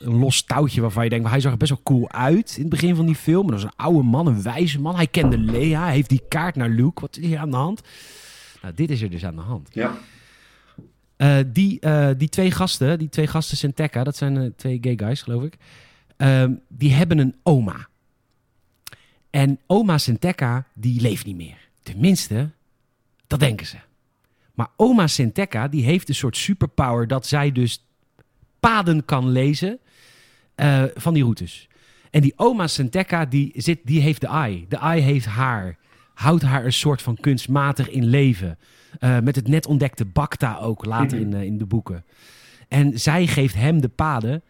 een 0.00 0.18
los 0.18 0.42
touwtje 0.42 0.80
waarvan 0.80 1.04
je 1.04 1.10
denkt, 1.10 1.28
hij 1.28 1.40
zag 1.40 1.52
er 1.52 1.58
best 1.58 1.70
wel 1.70 1.82
cool 1.82 2.10
uit 2.10 2.54
in 2.54 2.60
het 2.60 2.70
begin 2.70 2.94
van 2.94 3.06
die 3.06 3.14
film. 3.14 3.46
Maar 3.46 3.54
dat 3.54 3.62
was 3.62 3.72
een 3.72 3.84
oude 3.84 4.02
man, 4.02 4.26
een 4.26 4.42
wijze 4.42 4.80
man. 4.80 4.94
Hij 4.94 5.06
kende 5.06 5.38
Leia, 5.38 5.84
hij 5.84 5.94
heeft 5.94 6.08
die 6.08 6.22
kaart 6.28 6.56
naar 6.56 6.68
Luke. 6.68 7.00
Wat 7.00 7.16
is 7.16 7.26
hier 7.26 7.38
aan 7.38 7.50
de 7.50 7.56
hand? 7.56 7.80
Nou, 8.62 8.74
dit 8.74 8.90
is 8.90 9.02
er 9.02 9.10
dus 9.10 9.24
aan 9.24 9.36
de 9.36 9.42
hand. 9.42 9.68
Ja. 9.72 9.98
Eh, 11.16 11.38
die, 11.46 11.80
eh, 11.80 12.10
die 12.16 12.28
twee 12.28 12.50
gasten, 12.50 12.98
die 12.98 13.08
twee 13.08 13.26
gasten 13.26 13.56
Senteca, 13.56 14.04
dat 14.04 14.16
zijn 14.16 14.36
eh, 14.36 14.50
twee 14.56 14.78
gay 14.80 14.96
guys, 14.96 15.22
geloof 15.22 15.42
ik. 15.42 15.56
Ehm, 16.16 16.52
die 16.68 16.92
hebben 16.92 17.18
een 17.18 17.34
oma. 17.42 17.88
En 19.30 19.58
oma 19.66 19.98
Senteca, 19.98 20.66
die 20.74 21.00
leeft 21.00 21.26
niet 21.26 21.36
meer. 21.36 21.68
Tenminste, 21.82 22.50
dat 23.26 23.40
denken 23.40 23.66
ze. 23.66 23.76
Maar 24.54 24.68
oma 24.76 25.06
Senteca, 25.06 25.68
die 25.68 25.84
heeft 25.84 26.08
een 26.08 26.14
soort 26.14 26.36
superpower 26.36 27.06
dat 27.06 27.26
zij 27.26 27.52
dus 27.52 27.84
paden 28.60 29.04
kan 29.04 29.28
lezen 29.28 29.80
eh, 30.60 30.82
van 30.94 31.14
die 31.14 31.22
routes. 31.22 31.68
En 32.10 32.20
die 32.20 32.32
oma 32.36 32.66
Senteca, 32.66 33.24
die, 33.24 33.52
zit, 33.54 33.80
die 33.84 34.00
heeft 34.00 34.20
de 34.20 34.26
eye. 34.26 34.66
De 34.68 34.76
eye 34.76 35.00
heeft 35.00 35.26
haar. 35.26 35.76
Houdt 36.14 36.42
haar 36.42 36.64
een 36.64 36.72
soort 36.72 37.02
van 37.02 37.16
kunstmatig 37.20 37.90
in 37.90 38.04
leven. 38.04 38.58
Eh, 38.98 39.18
met 39.18 39.36
het 39.36 39.48
net 39.48 39.66
ontdekte 39.66 40.04
Bacta 40.04 40.56
ook, 40.58 40.84
later 40.84 41.18
in, 41.20 41.34
eh, 41.34 41.42
in 41.42 41.58
de 41.58 41.66
boeken. 41.66 42.04
En 42.68 42.98
zij 43.00 43.26
geeft 43.26 43.54
hem 43.54 43.80
de 43.80 43.88
paden. 43.88 44.42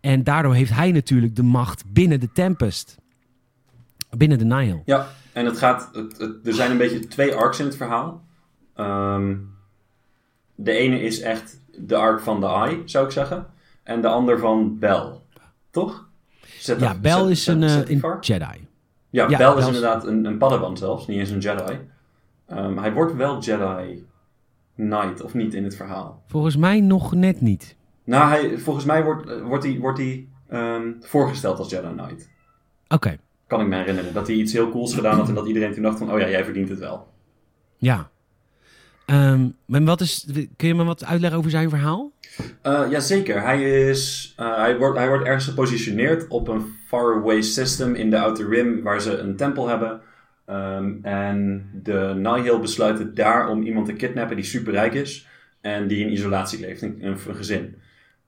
En 0.00 0.24
daardoor 0.24 0.54
heeft 0.54 0.72
hij 0.74 0.92
natuurlijk 0.92 1.36
de 1.36 1.42
macht 1.42 1.92
binnen 1.92 2.20
de 2.20 2.32
Tempest. 2.32 2.96
Binnen 4.16 4.38
de 4.38 4.44
Nihil. 4.44 4.82
Ja, 4.84 5.08
en 5.32 5.44
het 5.44 5.58
gaat, 5.58 5.90
het, 5.92 6.18
het- 6.18 6.46
er 6.46 6.54
zijn 6.54 6.70
een 6.70 6.76
beetje 6.78 7.06
twee 7.06 7.34
arcs 7.34 7.58
in 7.58 7.64
het 7.66 7.76
verhaal. 7.76 8.24
Ehm, 8.74 9.34
de 10.54 10.72
ene 10.72 11.00
is 11.00 11.20
echt 11.20 11.60
de 11.78 11.96
arc 11.96 12.20
van 12.20 12.40
de 12.40 12.46
Eye, 12.46 12.82
zou 12.84 13.04
ik 13.06 13.10
zeggen. 13.12 13.46
En 13.82 14.00
de 14.00 14.08
ander 14.08 14.38
van 14.38 14.78
Bel. 14.78 15.25
Toch? 15.76 16.08
Zet 16.58 16.80
Ja, 16.80 16.94
Bel 17.00 17.28
is 17.28 17.46
een, 17.46 17.62
eh, 17.62 17.88
een 17.88 18.00
var? 18.00 18.18
Jedi. 18.20 18.68
Ja, 19.10 19.28
ja, 19.28 19.38
Bel 19.38 19.58
is 19.58 19.66
inderdaad 19.66 20.06
een, 20.06 20.24
een 20.24 20.38
Padawan 20.38 20.76
zelfs, 20.76 21.06
niet 21.06 21.18
eens 21.18 21.30
een 21.30 21.38
Jedi. 21.38 21.78
Ehm, 22.46 22.76
hij 22.76 22.92
wordt 22.92 23.14
wel 23.14 23.40
Jedi 23.40 24.06
Knight, 24.76 25.22
of 25.22 25.34
niet 25.34 25.54
in 25.54 25.64
het 25.64 25.76
verhaal? 25.76 26.22
Volgens 26.26 26.56
mij 26.56 26.80
nog 26.80 27.14
net 27.14 27.40
niet. 27.40 27.76
Nou, 28.04 28.28
hij, 28.28 28.58
volgens 28.58 28.84
mij 28.84 29.04
wordt, 29.04 29.28
eh, 29.28 29.42
wordt 29.42 29.64
hij, 29.64 29.78
wordt 29.78 29.98
hij 29.98 30.28
ehm, 30.48 30.92
voorgesteld 31.00 31.58
als 31.58 31.70
Jedi 31.70 31.88
Knight. 31.96 32.28
Oké, 32.88 33.16
Kan 33.46 33.60
ik 33.60 33.66
me 33.66 33.76
herinneren. 33.76 34.14
Dat 34.14 34.26
hij 34.26 34.36
iets 34.36 34.52
heel 34.52 34.70
cools 34.70 34.94
gedaan 34.94 35.18
had 35.18 35.28
en 35.28 35.34
dat 35.34 35.46
iedereen 35.46 35.72
toen 35.72 35.82
dacht 35.82 35.98
van... 35.98 36.12
Oh 36.12 36.18
ja, 36.18 36.28
jij 36.28 36.44
verdient 36.44 36.68
het 36.68 36.78
wel. 36.78 37.08
ja. 37.76 38.10
Ehm, 39.06 39.48
maar 39.66 39.84
wat 39.84 40.00
is, 40.00 40.26
kun 40.56 40.68
je 40.68 40.74
me 40.74 40.84
wat 40.84 41.04
uitleggen 41.04 41.38
over 41.38 41.50
zijn 41.50 41.68
verhaal? 41.70 42.10
Ja, 42.62 42.86
Jazeker. 42.88 43.42
Hij, 43.42 43.88
is, 43.88 44.32
eh, 44.36 44.56
hij, 44.56 44.76
wordt, 44.76 44.98
hij 44.98 45.08
wordt 45.08 45.24
ergens 45.24 45.46
gepositioneerd 45.46 46.28
op 46.28 46.48
een 46.48 46.62
faraway 46.86 47.42
system 47.42 47.94
in 47.94 48.10
de 48.10 48.18
Outer 48.18 48.48
Rim 48.48 48.82
waar 48.82 49.00
ze 49.00 49.18
een 49.18 49.36
tempel 49.36 49.68
hebben. 49.68 50.00
Ehm, 50.46 50.92
en 51.02 51.68
de 51.82 52.12
Nihil 52.16 52.60
besluiten 52.60 53.14
daar 53.14 53.48
om 53.48 53.62
iemand 53.62 53.86
te 53.86 53.92
kidnappen 53.92 54.36
die 54.36 54.44
superrijk 54.44 54.94
is 54.94 55.28
en 55.60 55.86
die 55.88 56.04
in 56.04 56.12
isolatie 56.12 56.60
leeft, 56.60 56.82
een, 56.82 56.98
een, 57.00 57.16
een 57.26 57.34
gezin. 57.34 57.76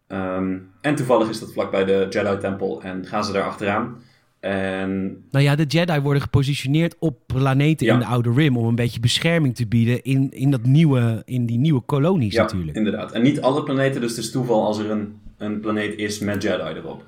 Ehm, 0.07 0.59
en 0.81 0.95
toevallig 0.95 1.29
is 1.29 1.41
dat 1.41 1.53
vlakbij 1.53 1.85
de 1.85 2.07
Jedi-tempel 2.11 2.83
en 2.83 3.07
gaan 3.07 3.25
ze 3.25 3.33
daar 3.33 3.43
achteraan. 3.43 4.03
En 4.41 5.25
Nou 5.31 5.45
ja, 5.45 5.55
de 5.55 5.65
Jedi 5.65 6.01
worden 6.01 6.23
gepositioneerd 6.23 6.97
op 6.99 7.19
planeten 7.27 7.87
Ja. 7.87 7.93
in 7.93 7.99
de 7.99 8.07
Outer 8.07 8.35
Rim 8.35 8.57
om 8.57 8.67
een 8.67 8.75
beetje 8.75 9.01
bescherming 9.01 9.55
te 9.55 9.67
bieden 9.67 10.03
in, 10.03 10.31
in, 10.31 10.51
dat 10.51 10.63
nieuwe, 10.63 11.23
in 11.25 11.47
die 11.47 11.59
nieuwe 11.59 11.81
kolonies 11.81 12.35
ja, 12.35 12.43
natuurlijk. 12.43 12.77
inderdaad. 12.77 13.13
En 13.13 13.23
niet 13.23 13.41
alle 13.41 13.63
planeten, 13.63 14.01
dus 14.01 14.11
het 14.11 14.19
is 14.25 14.31
toeval 14.31 14.65
als 14.65 14.79
er 14.79 14.91
een, 14.91 15.21
een 15.37 15.61
planeet 15.61 15.99
is 15.99 16.19
met 16.19 16.43
Jedi 16.43 16.75
erop. 16.75 17.05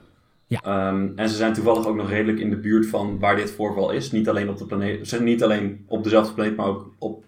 Ja. 0.47 0.61
Ehm, 0.63 1.09
en 1.17 1.29
ze 1.29 1.37
zijn 1.37 1.53
toevallig 1.53 1.87
ook 1.87 1.97
nog 1.97 2.09
redelijk 2.09 2.39
in 2.39 2.51
de 2.51 2.57
buurt 2.57 2.87
van 2.87 3.19
waar 3.19 3.37
dit 3.37 3.51
voorval 3.51 3.91
is. 3.91 4.13
Niet 4.13 4.29
alleen 4.29 4.49
op 4.49 4.59
de 4.59 4.67
planeet, 4.67 5.09
zeg, 5.09 5.21
niet 5.21 5.43
alleen 5.43 5.85
op 5.87 6.05
dezelfde 6.05 6.35
planeet, 6.35 6.57
maar 6.57 6.67
ook 6.67 6.95
op, 6.99 7.25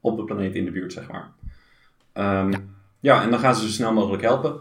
op 0.00 0.16
de 0.16 0.24
planeet 0.24 0.54
in 0.54 0.64
de 0.64 0.70
buurt, 0.70 0.92
zeg 0.92 1.10
maar. 1.10 1.30
Ehm, 2.12 2.52
ja. 3.00 3.22
en 3.22 3.30
dan 3.30 3.38
gaan 3.38 3.54
ze 3.54 3.62
zo 3.62 3.68
snel 3.68 3.92
mogelijk 3.92 4.22
helpen. 4.22 4.60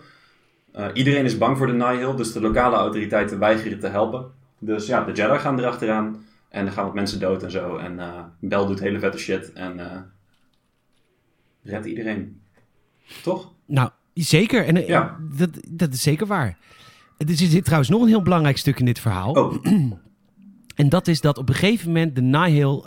Eh, 0.72 0.86
iedereen 0.94 1.26
is 1.26 1.38
bang 1.38 1.58
voor 1.58 1.68
de 1.68 1.74
Nihil, 1.74 2.16
dus 2.16 2.34
de 2.34 2.42
lokale 2.42 2.76
autoriteiten 2.76 3.40
weigeren 3.40 3.80
te 3.80 3.88
helpen. 3.88 4.26
Dus 4.60 4.86
ja, 4.88 5.04
de 5.04 5.12
Jedi 5.12 5.40
gaan 5.40 5.60
erachteraan. 5.60 6.26
En 6.50 6.66
er 6.66 6.72
gaan 6.72 6.86
wat 6.86 6.94
mensen 6.94 7.20
dood 7.20 7.44
en 7.44 7.52
zo. 7.52 7.78
En 7.78 8.00
eh 8.00 8.24
Bel 8.40 8.68
doet 8.68 8.80
hele 8.80 9.00
vette 9.00 9.18
shit. 9.18 9.54
En 9.54 9.80
eh 9.80 10.02
redt 11.64 11.86
iedereen. 11.86 12.42
Toch? 13.24 13.54
Nou, 13.66 13.90
zeker. 14.14 14.66
En 14.66 14.78
eh, 14.78 14.88
Ja. 14.88 15.18
dat, 15.38 15.50
dat 15.70 15.94
is 15.94 16.02
zeker 16.02 16.28
waar. 16.28 16.58
Er 17.18 17.28
zit, 17.36 17.64
trouwens 17.64 17.90
nog 17.90 18.02
een 18.02 18.08
heel 18.08 18.22
belangrijk 18.22 18.58
stuk 18.58 18.80
in 18.80 18.86
dit 18.86 19.00
verhaal. 19.00 19.32
Oh, 19.32 19.64
En 20.76 20.90
dat 20.90 21.08
is 21.08 21.22
dat 21.22 21.38
op 21.38 21.50
een 21.50 21.56
gegeven 21.56 21.88
moment 21.88 22.16
de 22.16 22.22
Nihil, 22.22 22.86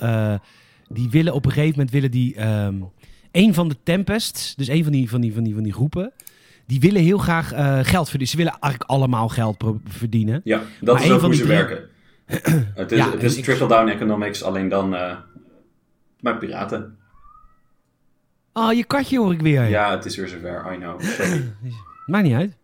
die 0.88 1.10
willen 1.10 1.32
op 1.34 1.44
een 1.44 1.50
gegeven 1.52 1.70
moment 1.70 1.90
willen 1.90 2.10
die 2.10 2.34
ehm, 2.34 2.80
een 3.32 3.54
van 3.54 3.68
de 3.68 3.76
Tempests, 3.82 4.54
dus 4.54 4.68
een 4.68 4.82
van 4.82 4.92
die, 4.92 5.10
van 5.10 5.20
die, 5.20 5.32
van 5.34 5.42
die, 5.44 5.54
van 5.54 5.62
die 5.62 5.72
groepen, 5.72 6.12
die 6.66 6.80
willen 6.80 7.02
heel 7.02 7.18
graag 7.18 7.52
eh, 7.52 7.78
geld 7.82 8.08
verdienen. 8.08 8.28
Ze 8.28 8.36
willen 8.36 8.52
eigenlijk 8.60 8.90
allemaal 8.90 9.28
geld 9.28 9.64
verdienen. 9.84 10.40
Ja, 10.44 10.62
dat 10.80 10.94
Maar 10.94 11.04
is 11.04 11.10
ook 11.10 11.20
hoe 11.20 11.34
ze 11.34 11.42
drie- 11.42 11.56
werken. 11.56 11.88
het 12.74 12.92
is, 12.92 12.98
Ja, 12.98 13.10
het 13.10 13.22
is 13.22 13.32
en 13.32 13.38
ik- 13.38 13.44
trickle-down 13.44 13.88
economics, 13.88 14.42
alleen 14.42 14.68
dan 14.68 14.90
bij 16.20 16.36
piraten. 16.38 16.96
Oh, 18.52 18.72
je 18.72 18.84
katje 18.84 19.18
hoor 19.18 19.32
ik 19.32 19.40
weer. 19.40 19.68
Ja, 19.68 19.90
het 19.90 20.04
is 20.04 20.16
weer 20.16 20.28
zover, 20.28 20.72
I 20.72 20.76
know. 20.76 21.00
Sorry. 21.18 21.52
Maakt 22.06 22.24
niet 22.24 22.34
uit. 22.34 22.56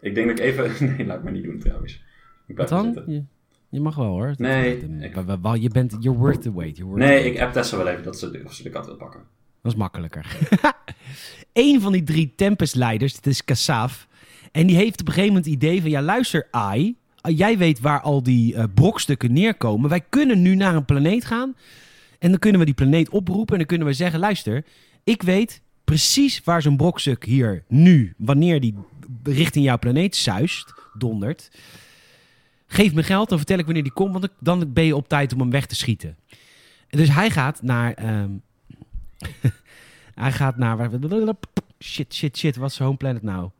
ik 0.00 0.14
denk 0.14 0.28
dat 0.28 0.38
ik 0.38 0.44
even... 0.44 0.70
Nee, 0.96 1.06
laat 1.06 1.16
ik 1.18 1.22
maar 1.22 1.32
niet 1.32 1.44
doen 1.44 1.58
trouwens. 1.58 2.02
Ik 2.46 2.56
Wat 2.56 2.68
dan? 2.68 3.02
Je, 3.06 3.22
je 3.68 3.80
mag 3.80 3.94
wel 3.94 4.06
hoor. 4.06 4.26
Dat- 4.26 4.38
Nee, 4.38 4.76
ik- 4.76 5.60
je 5.60 5.68
bent, 5.72 5.96
you're 6.00 6.18
worth 6.18 6.42
the 6.42 6.52
wait. 6.52 6.76
You're 6.76 6.92
worth 6.92 7.06
Nee, 7.08 7.22
the 7.22 7.28
ik 7.30 7.40
app 7.40 7.52
Tessa 7.52 7.76
wel 7.76 7.86
even 7.88 8.02
dat 8.02 8.18
ze 8.18 8.42
of 8.44 8.54
ze 8.54 8.62
de 8.62 8.70
kat 8.70 8.86
wil 8.86 8.96
pakken. 8.96 9.20
Dat 9.62 9.72
is 9.72 9.78
makkelijker. 9.78 10.36
Eén 11.52 11.80
van 11.80 11.92
die 11.92 12.02
drie 12.02 12.32
Tempest-leiders, 12.36 13.14
dat 13.14 13.26
is 13.26 13.44
Kassav. 13.44 14.04
En 14.52 14.66
die 14.66 14.76
heeft 14.76 15.00
op 15.00 15.06
een 15.06 15.12
gegeven 15.12 15.34
moment 15.34 15.44
het 15.44 15.54
idee 15.54 15.80
van... 15.80 15.90
Ja, 15.90 16.02
luister, 16.02 16.48
Ai. 16.50 16.96
Jij 17.22 17.58
weet 17.58 17.80
waar 17.80 18.00
al 18.00 18.22
die 18.22 18.54
eh, 18.54 18.64
brokstukken 18.74 19.32
neerkomen. 19.32 19.90
Wij 19.90 20.00
kunnen 20.00 20.42
nu 20.42 20.54
naar 20.54 20.74
een 20.74 20.84
planeet 20.84 21.24
gaan. 21.24 21.56
En 22.18 22.30
dan 22.30 22.38
kunnen 22.38 22.60
we 22.60 22.66
die 22.66 22.74
planeet 22.74 23.08
oproepen. 23.08 23.52
En 23.52 23.58
dan 23.58 23.66
kunnen 23.66 23.86
we 23.86 23.92
zeggen... 23.92 24.20
Luister, 24.20 24.64
ik 25.04 25.22
weet 25.22 25.62
precies 25.84 26.44
waar 26.44 26.62
zo'n 26.62 26.76
brokstuk 26.76 27.24
hier 27.24 27.64
nu... 27.68 28.14
Wanneer 28.16 28.60
die 28.60 28.74
richting 29.22 29.64
jouw 29.64 29.78
planeet 29.78 30.16
zuist, 30.16 30.74
dondert... 30.98 31.50
Geef 32.66 32.94
me 32.94 33.02
geld, 33.02 33.28
dan 33.28 33.38
vertel 33.38 33.58
ik 33.58 33.64
wanneer 33.64 33.82
die 33.82 33.92
komt. 33.92 34.12
Want 34.12 34.28
dan 34.40 34.72
ben 34.72 34.84
je 34.84 34.96
op 34.96 35.08
tijd 35.08 35.32
om 35.32 35.40
hem 35.40 35.50
weg 35.50 35.66
te 35.66 35.74
schieten. 35.74 36.16
Dus 36.88 37.08
hij 37.08 37.30
gaat 37.30 37.62
naar... 37.62 37.92
ehm, 37.92 38.30
hij 40.14 40.32
gaat 40.32 40.56
naar... 40.56 40.90
Shit, 41.78 42.14
shit, 42.14 42.36
shit. 42.36 42.56
Wat 42.56 42.70
is 42.70 42.78
home 42.78 42.96
planet 42.96 43.22
nou? 43.22 43.50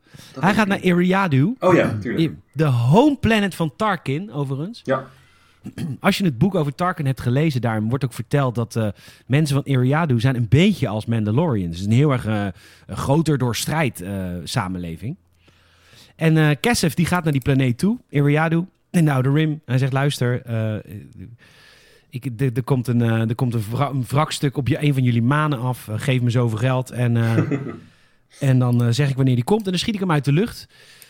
hij 0.41 0.55
gaat 0.55 0.67
naar 0.67 0.81
Eriadu. 0.81 1.55
Oh 1.59 1.75
ja, 1.75 1.99
tuurlijk. 2.01 2.35
De 2.53 2.65
home 2.65 3.17
planet 3.17 3.55
van 3.55 3.73
Tarkin, 3.77 4.33
overigens. 4.33 4.81
Ja, 4.85 5.07
Als 6.01 6.19
je 6.19 6.25
het 6.25 6.39
boek 6.39 6.55
over 6.55 6.75
Tarkin 6.75 7.07
hebt 7.07 7.21
gelezen, 7.21 7.61
daar 7.61 7.83
wordt 7.83 8.05
ook 8.05 8.13
verteld 8.13 8.55
dat 8.55 8.77
eh, 8.77 8.89
mensen 9.27 9.55
van 9.55 9.65
Eriadu 9.65 10.21
zijn 10.21 10.37
een 10.37 10.49
beetje 10.49 10.89
als 10.89 11.07
Mandalorians. 11.07 11.71
Het 11.71 11.79
is 11.79 11.87
een 11.87 11.99
heel 11.99 12.13
erg 12.13 12.27
eh, 12.27 12.47
een 12.87 12.97
groter 12.97 13.39
door 13.39 13.57
strijd 13.57 14.01
eh, 14.01 14.27
samenleving. 14.45 15.17
En 16.17 16.37
eh 16.37 16.57
Kassev 16.61 16.95
die 16.95 17.07
gaat 17.07 17.25
naar 17.25 17.33
die 17.33 17.43
planeet 17.43 17.79
toe, 17.79 17.99
Eriadu, 18.09 18.67
in 18.91 19.05
de 19.05 19.13
Outer 19.13 19.33
Rim. 19.33 19.61
Hij 19.65 19.79
zegt, 19.79 19.93
luister, 19.93 20.43
ik, 22.13 22.41
er, 22.41 22.53
er 22.53 22.63
komt, 22.63 22.87
een, 22.87 23.03
eh, 23.03 23.29
er 23.29 23.35
komt 23.35 23.55
een, 23.55 23.65
wra- 23.71 23.91
een 23.91 24.05
wrakstuk 24.05 24.57
op 24.57 24.69
je, 24.69 24.83
een 24.83 24.95
van 24.95 25.03
jullie 25.03 25.23
manen 25.23 25.59
af. 25.59 25.89
Eh, 25.89 25.95
geef 25.99 26.21
me 26.21 26.31
zoveel 26.31 26.59
geld 26.59 26.91
en, 26.91 27.17
eh, 27.17 27.59
en 28.51 28.59
dan 28.59 28.95
zeg 28.95 29.11
ik 29.11 29.17
wanneer 29.17 29.35
die 29.35 29.45
komt. 29.45 29.65
En 29.65 29.71
dan 29.71 29.79
schiet 29.79 29.95
ik 29.95 30.01
hem 30.01 30.11
uit 30.11 30.25
de 30.25 30.33
lucht. 30.33 30.69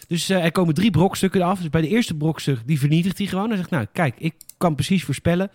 Dus 0.09 0.29
er 0.29 0.53
komen 0.53 0.75
drie 0.75 0.91
brokstukken 0.91 1.43
af. 1.43 1.59
Dus 1.59 1.71
bij 1.71 1.81
de 1.81 1.89
eerste 1.89 2.15
brokstuk, 2.15 2.59
die 2.67 2.79
vernietigt 2.79 3.19
hij 3.19 3.27
gewoon. 3.27 3.49
Hij 3.49 3.57
zegt, 3.57 3.71
nou 3.71 3.87
kijk, 3.93 4.15
ik 4.19 4.35
kan 4.57 4.75
precies 4.75 5.05
voorspellen. 5.05 5.51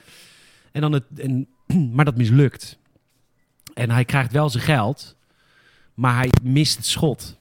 En 0.72 0.82
dan 0.82 0.92
het, 0.92 1.04
en, 1.18 1.48
maar 1.96 2.06
dat 2.06 2.18
mislukt. 2.18 2.80
En 3.74 3.90
hij 3.90 4.06
krijgt 4.06 4.32
wel 4.32 4.50
zijn 4.50 4.64
geld, 4.64 5.16
maar 5.94 6.16
hij 6.16 6.30
mist 6.44 6.78
het 6.78 6.86
schot. 6.86 7.40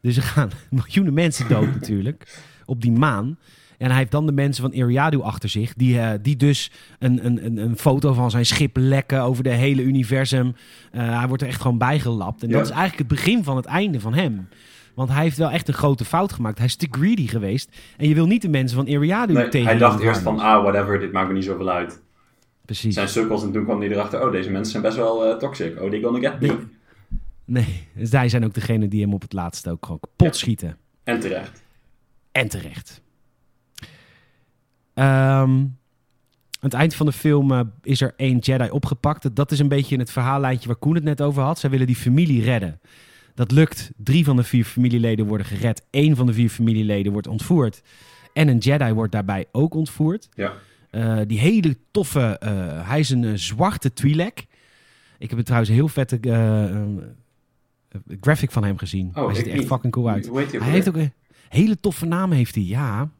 Dus 0.00 0.16
er 0.16 0.22
gaan 0.22 0.50
miljoenen 0.70 1.14
mensen 1.14 1.48
dood 1.48 1.74
natuurlijk 1.74 2.42
op 2.64 2.80
die 2.80 2.92
maan. 2.92 3.38
En 3.78 3.88
hij 3.88 3.98
heeft 3.98 4.10
dan 4.10 4.26
de 4.26 4.32
mensen 4.32 4.62
van 4.62 4.72
Eriadu 4.72 5.20
achter 5.20 5.48
zich, 5.48 5.74
die, 5.74 6.00
eh, 6.00 6.18
die 6.22 6.36
dus 6.36 6.70
een, 6.98 7.26
een, 7.26 7.56
een, 7.58 7.76
foto 7.78 8.12
van 8.12 8.30
zijn 8.30 8.46
schip 8.46 8.76
lekken 8.76 9.22
over 9.22 9.42
de 9.42 9.50
hele 9.50 9.82
universum. 9.82 10.54
Eh, 10.92 11.18
hij 11.18 11.28
wordt 11.28 11.42
er 11.42 11.48
echt 11.48 11.60
gewoon 11.60 11.78
bijgelapt. 11.78 12.42
En 12.42 12.48
Ja. 12.48 12.54
dat 12.56 12.64
is 12.64 12.70
eigenlijk 12.70 12.98
het 13.10 13.18
begin 13.18 13.44
van 13.44 13.56
het 13.56 13.64
einde 13.64 14.00
van 14.00 14.14
hem. 14.14 14.48
Want 14.94 15.08
hij 15.08 15.22
heeft 15.22 15.36
wel 15.36 15.50
echt 15.50 15.68
een 15.68 15.74
grote 15.74 16.04
fout 16.04 16.32
gemaakt. 16.32 16.58
Hij 16.58 16.66
is 16.66 16.76
te 16.76 16.88
greedy 16.90 17.26
geweest. 17.26 17.76
En 17.96 18.08
je 18.08 18.14
wil 18.14 18.26
niet 18.26 18.42
de 18.42 18.48
mensen 18.48 18.76
van 18.76 18.86
Eriadu 18.86 19.32
nee, 19.32 19.48
tegen 19.48 19.68
hij 19.68 19.78
dacht 19.78 20.00
eerst 20.00 20.20
van, 20.20 20.38
ah, 20.40 20.62
whatever, 20.62 20.98
dit 20.98 21.12
maakt 21.12 21.28
me 21.28 21.34
niet 21.34 21.44
zoveel 21.44 21.70
uit. 21.70 22.02
Precies. 22.64 22.94
Zijn 22.94 23.08
sukkels 23.08 23.42
en 23.42 23.52
toen 23.52 23.64
kwam 23.64 23.80
hij 23.80 23.88
erachter, 23.90 24.24
oh, 24.26 24.32
deze 24.32 24.50
mensen 24.50 24.70
zijn 24.70 24.82
best 24.82 24.96
wel 24.96 25.24
eh, 25.26 25.36
toxic. 25.38 25.80
Oh, 25.80 25.90
die 25.90 26.02
gonna 26.02 26.28
get 26.30 26.40
me. 26.40 26.56
Nee. 27.44 27.88
Zij 28.02 28.28
zijn 28.28 28.44
ook 28.44 28.54
degene 28.54 28.88
die 28.88 29.02
hem 29.02 29.14
op 29.14 29.22
het 29.22 29.32
laatste 29.32 29.70
ook 29.70 29.84
gewoon 29.84 30.00
kapot 30.00 30.26
Ja. 30.26 30.32
schieten. 30.32 30.76
En 31.04 31.20
terecht. 31.20 31.62
En 32.32 32.48
terecht. 32.48 33.00
Ehm, 34.96 35.08
aan 35.08 35.76
het 36.60 36.74
eind 36.74 36.94
van 36.94 37.06
de 37.06 37.12
film 37.12 37.52
eh, 37.52 37.60
is 37.82 38.00
er 38.00 38.14
één 38.16 38.38
Jedi 38.38 38.70
opgepakt. 38.70 39.36
Dat 39.36 39.52
is 39.52 39.58
een 39.58 39.68
beetje 39.68 39.96
het 39.96 40.10
verhaallijntje 40.10 40.66
waar 40.68 40.76
Koen 40.76 40.94
het 40.94 41.04
net 41.04 41.22
over 41.22 41.42
had. 41.42 41.58
Zij 41.58 41.70
willen 41.70 41.86
die 41.86 41.96
familie 41.96 42.42
redden. 42.42 42.80
Dat 43.34 43.50
lukt. 43.50 43.90
Drie 43.96 44.24
van 44.24 44.36
de 44.36 44.42
vier 44.42 44.64
familieleden 44.64 45.26
worden 45.26 45.46
gered. 45.46 45.82
Eén 45.90 46.16
van 46.16 46.26
de 46.26 46.32
vier 46.32 46.48
familieleden 46.48 47.12
wordt 47.12 47.26
ontvoerd. 47.26 47.82
En 48.32 48.48
een 48.48 48.58
Jedi 48.58 48.92
wordt 48.92 49.12
daarbij 49.12 49.44
ook 49.52 49.74
ontvoerd. 49.74 50.28
Ja. 50.34 50.52
Eh, 50.90 51.18
die 51.26 51.38
hele 51.38 51.76
toffe... 51.90 52.38
eh, 52.38 52.88
hij 52.88 52.98
is 52.98 53.10
een 53.10 53.38
zwarte 53.38 53.92
Twi'lek. 53.92 54.46
Ik 55.18 55.28
heb 55.28 55.36
het 55.36 55.44
trouwens 55.44 55.70
een 55.70 55.76
heel 55.76 55.88
vette 55.88 56.20
graphic 58.20 58.50
van 58.50 58.64
hem 58.64 58.78
gezien. 58.78 59.10
Oh, 59.14 59.26
hij 59.26 59.34
ziet 59.34 59.44
er 59.44 59.50
echt 59.50 59.58
niet. 59.60 59.68
fucking 59.68 59.92
cool 59.92 60.08
uit. 60.08 60.30
Hij 60.52 60.70
heeft 60.70 60.88
ook 60.88 60.96
een 60.96 61.12
hele 61.48 61.80
toffe 61.80 62.06
naam, 62.06 62.32
heeft 62.32 62.54
hij, 62.54 62.64
ja. 62.64 63.10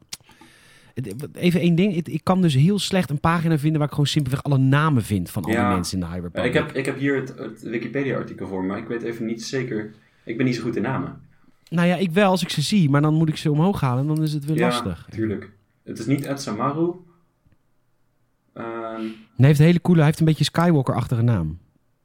Even 1.33 1.59
één 1.59 1.75
ding. 1.75 1.95
Ik- 1.95 2.07
Ik 2.07 2.23
kan 2.23 2.41
dus 2.41 2.53
heel 2.53 2.79
slecht 2.79 3.09
een 3.09 3.19
pagina 3.19 3.57
vinden 3.57 3.77
waar 3.77 3.87
ik 3.87 3.93
gewoon 3.93 4.07
simpelweg 4.07 4.43
alle 4.43 4.57
namen 4.57 5.03
vind 5.03 5.29
van 5.29 5.43
al 5.43 5.51
Ja. 5.51 5.67
die 5.67 5.75
mensen 5.75 5.99
in 6.01 6.05
de 6.07 6.13
Republic. 6.13 6.43
ik, 6.45 6.53
heb, 6.53 6.71
ik 6.71 6.85
heb 6.85 6.97
hier 6.97 7.15
het, 7.15 7.33
het 7.37 7.61
Wikipedia-artikel 7.61 8.47
voor 8.47 8.63
maar 8.63 8.77
ik 8.77 8.87
weet 8.87 9.01
even 9.03 9.25
niet 9.25 9.43
zeker. 9.43 9.93
Ik 10.23 10.37
ben 10.37 10.45
niet 10.45 10.55
zo 10.55 10.61
goed 10.61 10.75
in 10.75 10.81
namen. 10.81 11.21
Nou 11.69 11.87
ja, 11.87 11.95
ik 11.95 12.11
wel 12.11 12.29
als 12.29 12.41
ik 12.41 12.49
ze 12.49 12.61
zie, 12.61 12.89
maar 12.89 13.01
dan 13.01 13.13
moet 13.13 13.29
ik 13.29 13.37
ze 13.37 13.51
omhoog 13.51 13.81
halen 13.81 14.01
en 14.07 14.15
dan 14.15 14.23
is 14.23 14.33
het 14.33 14.45
weer 14.45 14.57
ja, 14.57 14.67
lastig. 14.67 15.07
tuurlijk. 15.09 15.51
Het 15.83 15.99
is 15.99 16.05
niet 16.05 16.25
Ed 16.25 16.41
Samaru. 16.41 16.91
Ehm 18.53 19.01
Hij 19.35 19.45
heeft 19.47 19.59
een 19.59 19.65
hele 19.65 19.81
coole, 19.81 19.97
hij 19.97 20.07
heeft 20.07 20.19
een 20.19 20.25
beetje 20.25 20.43
Skywalker-achtige 20.43 21.21
naam. 21.21 21.57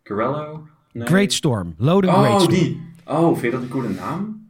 Corello? 0.04 0.66
Nee. 0.92 1.06
Great 1.06 1.32
Storm. 1.32 1.74
Loden 1.78 2.10
Oh, 2.10 2.18
Great 2.22 2.40
Storm. 2.42 2.58
die. 2.58 2.80
Oh, 3.06 3.28
vind 3.30 3.40
je 3.40 3.50
dat 3.50 3.62
een 3.62 3.68
coole 3.68 3.88
naam? 3.88 4.41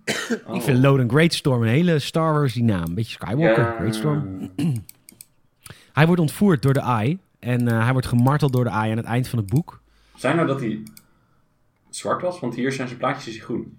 Oh. 0.46 0.56
Ik 0.56 0.62
vind 0.62 0.78
Loden 0.78 1.10
Great 1.10 1.32
Storm 1.32 1.62
een 1.62 1.68
hele 1.68 1.98
Star 1.98 2.32
Wars 2.32 2.52
die 2.52 2.62
naam. 2.62 2.84
Een 2.84 2.94
beetje 2.94 3.12
Skywalker, 3.12 3.64
Ja. 3.64 3.76
Great 3.76 3.94
Storm. 3.94 4.50
Hij 5.92 6.06
wordt 6.06 6.20
ontvoerd 6.20 6.62
door 6.62 6.72
de 6.72 6.80
Eye. 6.80 7.18
En 7.38 7.68
eh, 7.68 7.82
hij 7.82 7.92
wordt 7.92 8.06
gemarteld 8.06 8.52
door 8.52 8.64
de 8.64 8.70
Eye 8.70 8.90
aan 8.90 8.96
het 8.96 9.06
eind 9.06 9.28
van 9.28 9.38
het 9.38 9.48
boek. 9.48 9.80
Zijn 10.14 10.36
nou 10.36 10.48
dat 10.48 10.60
hij 10.60 10.82
zwart 11.90 12.22
was? 12.22 12.40
Want 12.40 12.54
hier 12.54 12.72
zijn 12.72 12.86
zijn 12.88 12.98
plaatjes 12.98 13.26
is 13.26 13.34
hij 13.34 13.44
groen. 13.44 13.78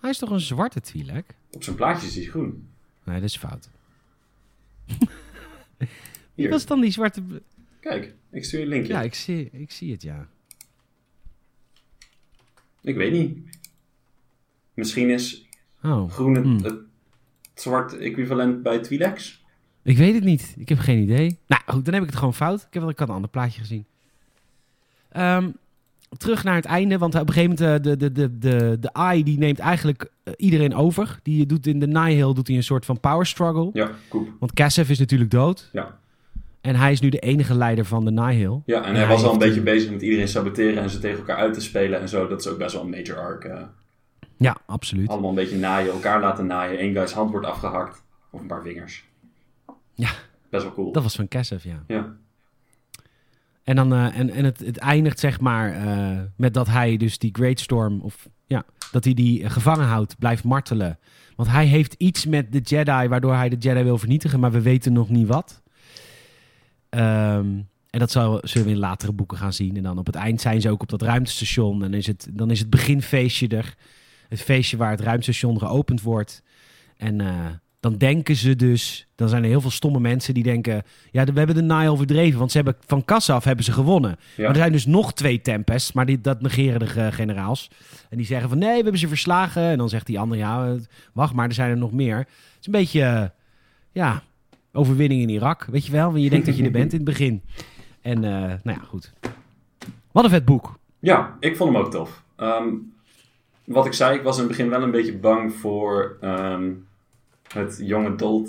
Hij 0.00 0.10
is 0.10 0.18
toch 0.18 0.30
een 0.30 0.40
zwarte 0.40 0.80
Twi'lek? 0.80 1.34
Op 1.50 1.62
zijn 1.62 1.76
plaatjes 1.76 2.08
is 2.08 2.14
hij 2.14 2.24
groen. 2.24 2.68
Nee, 3.04 3.20
dat 3.20 3.28
is 3.28 3.36
fout. 3.36 3.68
Wie 6.34 6.48
was 6.48 6.66
dan 6.66 6.80
die 6.80 6.90
zwarte... 6.90 7.22
kijk. 7.80 8.14
Ik 8.30 8.44
stuur 8.44 8.58
je 8.58 8.64
een 8.64 8.72
linkje. 8.72 8.92
Ja, 8.92 9.00
ik... 9.00 9.06
ik 9.06 9.14
zie, 9.14 9.50
ik 9.52 9.70
zie 9.70 9.92
het, 9.92 10.02
ja. 10.02 10.28
weet 12.80 13.12
niet. 13.12 13.38
Misschien 14.82 15.10
is 15.10 15.46
Oh, 15.82 16.10
groen 16.10 16.34
het, 16.34 16.44
Hmm. 16.44 16.62
het 16.64 16.74
zwart 17.54 17.98
equivalent 17.98 18.62
bij 18.62 18.78
Twi'leks? 18.78 19.44
ik 19.82 19.96
weet 19.96 20.14
het 20.14 20.24
niet. 20.24 20.54
Ik 20.58 20.68
heb 20.68 20.78
geen 20.78 20.98
idee. 21.02 21.38
Nou, 21.46 21.62
goed, 21.66 21.84
dan 21.84 21.94
heb 21.94 22.02
ik 22.02 22.08
het 22.08 22.18
gewoon 22.18 22.34
fout. 22.34 22.60
Ik 22.70 22.74
heb 22.80 22.88
ik 22.88 22.98
had 22.98 23.08
een 23.08 23.14
ander 23.14 23.30
plaatje 23.30 23.60
gezien. 23.60 23.84
Ehm, 25.08 25.48
terug 26.18 26.44
naar 26.44 26.54
het 26.54 26.64
einde, 26.64 26.98
want 26.98 27.14
op 27.14 27.28
een 27.28 27.32
gegeven 27.34 27.56
moment... 27.58 27.86
eh, 27.86 27.90
de, 27.92 27.96
de, 27.96 28.12
de, 28.12 28.38
de, 28.38 28.76
de 28.80 28.90
Eye 28.92 29.22
die 29.24 29.38
neemt 29.38 29.58
eigenlijk 29.58 30.10
eh, 30.24 30.32
iedereen 30.36 30.74
over. 30.74 31.18
Die 31.22 31.46
doet 31.46 31.66
in 31.66 31.78
de 31.78 31.86
Nihil 31.86 32.34
doet 32.34 32.46
hij 32.46 32.56
een 32.56 32.62
soort 32.62 32.84
van 32.84 33.00
power 33.00 33.26
struggle. 33.26 33.70
Ja, 33.72 33.90
koep. 34.08 34.28
Want 34.38 34.52
Kassev 34.52 34.88
is 34.90 34.98
natuurlijk 34.98 35.30
dood. 35.30 35.68
Ja. 35.72 35.98
En 36.60 36.74
hij 36.76 36.92
is 36.92 37.00
nu 37.00 37.08
de 37.08 37.18
enige 37.18 37.54
leider 37.54 37.84
van 37.84 38.04
de 38.04 38.10
Nihil. 38.10 38.62
Ja, 38.66 38.76
en 38.78 38.84
En 38.84 38.90
hij 38.94 38.98
hij 39.04 39.08
was 39.14 39.24
al 39.24 39.32
een 39.32 39.38
beetje 39.38 39.60
bezig 39.62 39.90
met 39.90 40.02
iedereen 40.02 40.28
saboteren 40.28 40.82
en 40.82 40.90
ze 40.90 40.98
tegen 40.98 41.18
elkaar 41.18 41.36
uit 41.36 41.54
te 41.54 41.60
spelen 41.60 42.00
en 42.00 42.08
zo. 42.08 42.28
Dat 42.28 42.40
is 42.40 42.46
ook 42.46 42.58
best 42.58 42.72
wel 42.74 42.82
een 42.82 42.90
major 42.90 43.18
arc. 43.18 43.44
eh. 43.44 43.62
Ja, 44.42 44.56
absoluut. 44.66 45.08
allemaal 45.08 45.28
een 45.28 45.36
beetje 45.36 45.56
naaien, 45.56 45.92
elkaar 45.92 46.20
laten 46.20 46.46
naaien. 46.46 46.82
Eén 46.82 46.92
guy's 46.92 47.12
hand 47.12 47.30
wordt 47.30 47.46
afgehakt. 47.46 48.04
Of 48.30 48.40
een 48.40 48.46
paar 48.46 48.62
vingers. 48.62 49.04
Ja. 49.94 50.10
Best 50.50 50.64
wel 50.64 50.72
cool. 50.72 50.92
Dat 50.92 51.02
was 51.02 51.14
van 51.14 51.28
Kassev, 51.28 51.64
ja. 51.64 51.82
Ja. 51.86 52.16
En, 53.64 53.76
dan, 53.76 53.92
eh, 53.92 54.18
en, 54.18 54.30
en 54.30 54.44
het, 54.44 54.58
het 54.58 54.78
eindigt 54.78 55.18
zeg 55.18 55.40
maar 55.40 55.72
eh, 55.72 56.20
met 56.36 56.54
dat 56.54 56.68
hij 56.68 56.96
dus 56.96 57.18
die 57.18 57.30
Great 57.32 57.60
Storm, 57.60 58.00
of 58.00 58.28
ja, 58.46 58.64
dat 58.90 59.04
hij 59.04 59.14
die 59.14 59.42
eh, 59.42 59.50
gevangen 59.50 59.86
houdt, 59.86 60.18
blijft 60.18 60.44
martelen. 60.44 60.98
Want 61.36 61.48
hij 61.48 61.66
heeft 61.66 61.94
iets 61.98 62.26
met 62.26 62.52
de 62.52 62.58
Jedi 62.58 63.08
waardoor 63.08 63.34
hij 63.34 63.48
de 63.48 63.56
Jedi 63.56 63.82
wil 63.82 63.98
vernietigen, 63.98 64.40
maar 64.40 64.52
we 64.52 64.60
weten 64.60 64.92
nog 64.92 65.08
niet 65.08 65.26
wat. 65.26 65.62
Ehm, 66.88 67.60
en 67.90 67.98
dat 67.98 68.10
zal, 68.10 68.40
zullen 68.42 68.66
we 68.66 68.72
in 68.72 68.78
latere 68.78 69.12
boeken 69.12 69.38
gaan 69.38 69.52
zien. 69.52 69.76
En 69.76 69.82
dan 69.82 69.98
op 69.98 70.06
het 70.06 70.14
eind 70.14 70.40
zijn 70.40 70.60
ze 70.60 70.70
ook 70.70 70.82
op 70.82 70.88
dat 70.88 71.02
ruimtestation. 71.02 71.84
En 71.84 71.94
is 71.94 72.06
het, 72.06 72.28
dan 72.32 72.50
is 72.50 72.58
het 72.58 72.70
beginfeestje 72.70 73.48
er. 73.48 73.74
Het 74.32 74.42
feestje 74.42 74.76
waar 74.76 74.90
het 74.90 75.00
ruimtestation 75.00 75.58
geopend 75.58 76.02
wordt. 76.02 76.42
En 76.96 77.20
eh, 77.20 77.46
dan 77.80 77.96
denken 77.96 78.36
ze 78.36 78.56
dus... 78.56 79.06
Dan 79.14 79.28
zijn 79.28 79.42
er 79.42 79.48
heel 79.48 79.60
veel 79.60 79.70
stomme 79.70 80.00
mensen 80.00 80.34
die 80.34 80.42
denken... 80.42 80.82
Ja, 81.10 81.24
we 81.24 81.38
hebben 81.38 81.56
de 81.56 81.74
Nile 81.74 81.96
verdreven, 81.96 82.38
want 82.38 82.50
ze 82.50 82.56
hebben 82.56 82.76
van 82.86 83.04
kassa 83.04 83.34
af 83.34 83.44
hebben 83.44 83.64
ze 83.64 83.72
gewonnen. 83.72 84.10
Ja. 84.10 84.42
Maar 84.42 84.48
er 84.48 84.56
zijn 84.56 84.72
dus 84.72 84.86
nog 84.86 85.12
twee 85.12 85.40
Tempests, 85.40 85.92
maar 85.92 86.06
die, 86.06 86.20
dat 86.20 86.40
negeren 86.42 86.78
de 86.78 87.12
generaals. 87.12 87.70
En 88.10 88.16
die 88.16 88.26
zeggen 88.26 88.48
van 88.48 88.58
nee, 88.58 88.76
we 88.76 88.82
hebben 88.82 88.98
ze 88.98 89.08
verslagen. 89.08 89.62
En 89.62 89.78
dan 89.78 89.88
zegt 89.88 90.06
die 90.06 90.18
andere, 90.18 90.40
ja, 90.40 90.76
wacht 91.12 91.34
maar, 91.34 91.48
er 91.48 91.54
zijn 91.54 91.70
er 91.70 91.76
nog 91.76 91.92
meer. 91.92 92.16
Het 92.16 92.26
is 92.60 92.66
een 92.66 92.72
beetje, 92.72 93.02
eh, 93.02 93.24
ja, 93.92 94.22
overwinning 94.72 95.22
in 95.22 95.28
Irak, 95.28 95.64
weet 95.64 95.86
je 95.86 95.92
wel. 95.92 96.10
Want 96.10 96.22
je 96.22 96.30
denkt 96.30 96.46
dat 96.46 96.56
je 96.56 96.64
er 96.64 96.70
bent 96.70 96.92
in 96.92 96.98
het 96.98 97.08
begin. 97.08 97.42
En, 98.00 98.24
eh, 98.24 98.30
nou 98.62 98.78
ja, 98.78 98.84
goed. 98.86 99.12
Wat 100.12 100.24
een 100.24 100.30
vet 100.30 100.44
boek. 100.44 100.78
Ja, 100.98 101.36
ik 101.40 101.56
vond 101.56 101.72
hem 101.72 101.82
ook 101.82 101.90
tof. 101.90 102.22
Ehm, 102.36 102.66
wat 103.64 103.86
ik 103.86 103.92
zei, 103.92 104.16
ik 104.16 104.22
was 104.22 104.34
in 104.36 104.42
het 104.42 104.50
begin 104.50 104.68
wel 104.70 104.82
een 104.82 104.90
beetje 104.90 105.16
bang 105.18 105.54
voor 105.54 106.16
ehm, 106.20 106.70
het 107.52 107.78
young 107.82 108.06
adult 108.06 108.48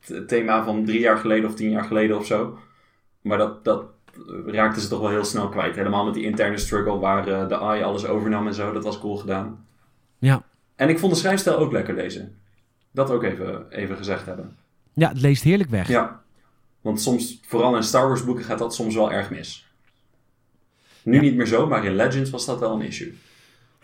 th- 0.00 0.28
thema 0.28 0.64
van 0.64 0.84
drie 0.84 1.00
jaar 1.00 1.16
geleden 1.18 1.48
of 1.48 1.54
tien 1.54 1.70
jaar 1.70 1.84
geleden 1.84 2.16
of 2.18 2.26
zo. 2.26 2.58
Maar 3.20 3.38
dat, 3.38 3.64
dat 3.64 3.84
raakten 4.46 4.82
ze 4.82 4.88
toch 4.88 5.00
wel 5.00 5.10
heel 5.10 5.24
snel 5.24 5.48
kwijt. 5.48 5.76
Helemaal 5.76 6.04
met 6.04 6.14
die 6.14 6.24
interne 6.24 6.58
struggle 6.58 6.98
waar 6.98 7.28
eh, 7.28 7.48
de 7.48 7.58
AI 7.58 7.82
alles 7.82 8.06
overnam 8.06 8.46
en 8.46 8.54
zo. 8.54 8.72
Dat 8.72 8.84
was 8.84 8.98
cool 8.98 9.16
gedaan. 9.16 9.66
Ja. 10.18 10.42
En 10.76 10.88
ik 10.88 10.98
vond 10.98 11.12
de 11.12 11.18
schrijfstijl 11.18 11.56
ook 11.58 11.72
lekker 11.72 11.94
lezen. 11.94 12.36
Dat 12.90 13.10
ook 13.10 13.22
even, 13.22 13.70
even 13.70 13.96
gezegd 13.96 14.26
hebben. 14.26 14.56
ja, 14.92 15.08
het 15.08 15.20
leest 15.20 15.42
heerlijk 15.42 15.70
weg. 15.70 15.88
Ja. 15.88 16.22
Want 16.80 17.00
soms, 17.00 17.40
vooral 17.46 17.76
in 17.76 17.82
Star 17.82 18.06
Wars 18.08 18.24
boeken, 18.24 18.44
gaat 18.44 18.58
dat 18.58 18.74
soms 18.74 18.94
wel 18.94 19.12
erg 19.12 19.30
mis. 19.30 19.66
Nu 21.02 21.20
niet 21.20 21.34
meer 21.34 21.46
zo, 21.46 21.66
maar 21.66 21.84
in 21.84 21.94
Legends 21.96 22.30
was 22.30 22.46
dat 22.46 22.58
wel 22.60 22.72
een 22.72 22.82
issue. 22.86 23.14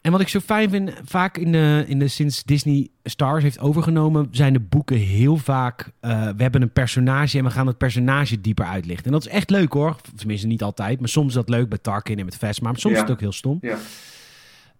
En 0.02 0.12
wat 0.12 0.20
ik 0.20 0.28
zo 0.28 0.40
fijn 0.40 0.70
vind, 0.70 0.92
vaak 1.04 1.36
in 1.38 1.52
de, 1.52 1.84
in 1.86 1.98
de, 1.98 2.08
sinds 2.08 2.44
Disney 2.44 2.88
Stars 3.04 3.42
heeft 3.42 3.58
overgenomen, 3.60 4.28
zijn 4.30 4.52
de 4.52 4.60
boeken 4.60 4.96
heel 4.96 5.36
vaak. 5.36 5.90
eh, 6.00 6.28
we 6.36 6.42
hebben 6.42 6.62
een 6.62 6.72
personage 6.72 7.38
en 7.38 7.44
we 7.44 7.50
gaan 7.50 7.66
het 7.66 7.78
personage 7.78 8.40
dieper 8.40 8.64
uitlichten. 8.64 9.06
En 9.06 9.12
dat 9.12 9.26
is 9.26 9.32
echt 9.32 9.50
leuk 9.50 9.72
hoor. 9.72 9.96
Tenminste, 10.16 10.46
niet 10.46 10.62
altijd, 10.62 11.00
maar 11.00 11.08
soms 11.08 11.28
is 11.28 11.34
dat 11.34 11.48
leuk 11.48 11.68
bij 11.68 11.78
Tarkin 11.78 12.18
en 12.18 12.24
met 12.24 12.36
Vesma. 12.36 12.70
Maar 12.70 12.80
soms 12.80 12.94
Ja. 12.94 13.00
is 13.00 13.06
het 13.08 13.16
ook 13.16 13.22
heel 13.22 13.32
stom. 13.32 13.58
Ja. 13.60 13.76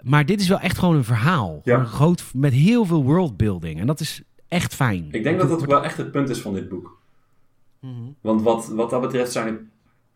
Maar 0.03 0.27
dit 0.27 0.41
is 0.41 0.49
wel 0.49 0.61
echt 0.61 0.79
gewoon 0.79 0.97
een 0.97 1.05
verhaal. 1.05 1.61
Ja. 1.65 1.75
Gewoon 1.75 1.87
groot, 1.93 2.25
met 2.35 2.53
heel 2.53 2.85
veel 2.85 3.05
worldbuilding. 3.05 3.81
En 3.81 3.87
dat 3.87 4.01
is 4.01 4.23
echt 4.49 4.75
fijn. 4.75 5.09
Ik 5.11 5.23
denk 5.23 5.39
dat 5.41 5.49
dat 5.49 5.65
wel 5.65 5.85
echt 5.85 5.97
het 5.97 6.11
punt 6.13 6.29
is 6.29 6.41
van 6.41 6.55
dit 6.55 6.69
boek. 6.69 7.01
Mhm. 7.81 7.93
Want 8.21 8.43
wat, 8.43 8.69
wat 8.69 8.91
dat 8.91 9.01
betreft 9.01 9.33
zijn 9.33 9.47
er 9.47 9.61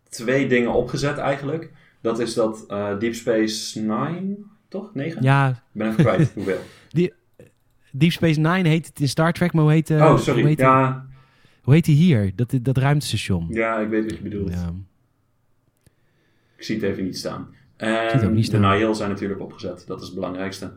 twee 0.09 0.49
dingen 0.49 0.73
opgezet 0.73 1.19
eigenlijk. 1.19 1.71
Dat 2.01 2.19
is 2.19 2.35
dat 2.35 2.65
eh, 2.69 2.99
Deep 2.99 3.15
Space 3.15 3.81
Nine, 3.81 4.37
toch? 4.73 4.95
9? 4.95 5.23
Ja, 5.23 5.49
Ik 5.49 5.57
ben 5.73 5.89
even 5.91 6.05
kwijt 6.05 6.33
hoeveel. 6.35 6.59
Deep 7.95 8.13
Space 8.13 8.41
Nine 8.41 8.69
heet 8.69 8.87
het 8.87 9.01
in 9.01 9.09
Star 9.09 9.33
Trek, 9.33 9.53
maar 9.53 9.63
hoe 9.63 9.73
heet, 9.73 9.91
eh, 9.91 9.97
oh, 9.97 10.09
hoe 10.09 10.19
sorry. 10.19 10.45
heet, 10.45 10.59
Ja, 10.59 11.07
hoe 11.63 11.75
heet 11.75 11.85
die 11.85 11.97
hier? 11.97 12.33
Dat, 12.37 12.55
dat 12.63 12.77
ruimtestation. 12.79 13.47
ja, 13.51 13.79
ik 13.79 13.89
weet 13.89 14.05
wat 14.05 14.17
je 14.17 14.23
bedoelt. 14.23 14.53
Ja. 14.53 14.73
Ik 16.57 16.63
zie 16.65 16.75
het 16.75 16.85
even 16.85 17.05
niet 17.05 17.17
staan. 17.19 17.49
zie 17.77 17.89
het 17.89 18.15
ook 18.15 18.21
En 18.23 18.33
niet 18.33 18.51
de. 18.51 18.59
Nihil 18.59 18.95
zijn 18.95 19.11
natuurlijk 19.11 19.41
opgezet. 19.41 19.85
Dat 19.87 20.01
is 20.01 20.07
het 20.07 20.15
belangrijkste. 20.15 20.73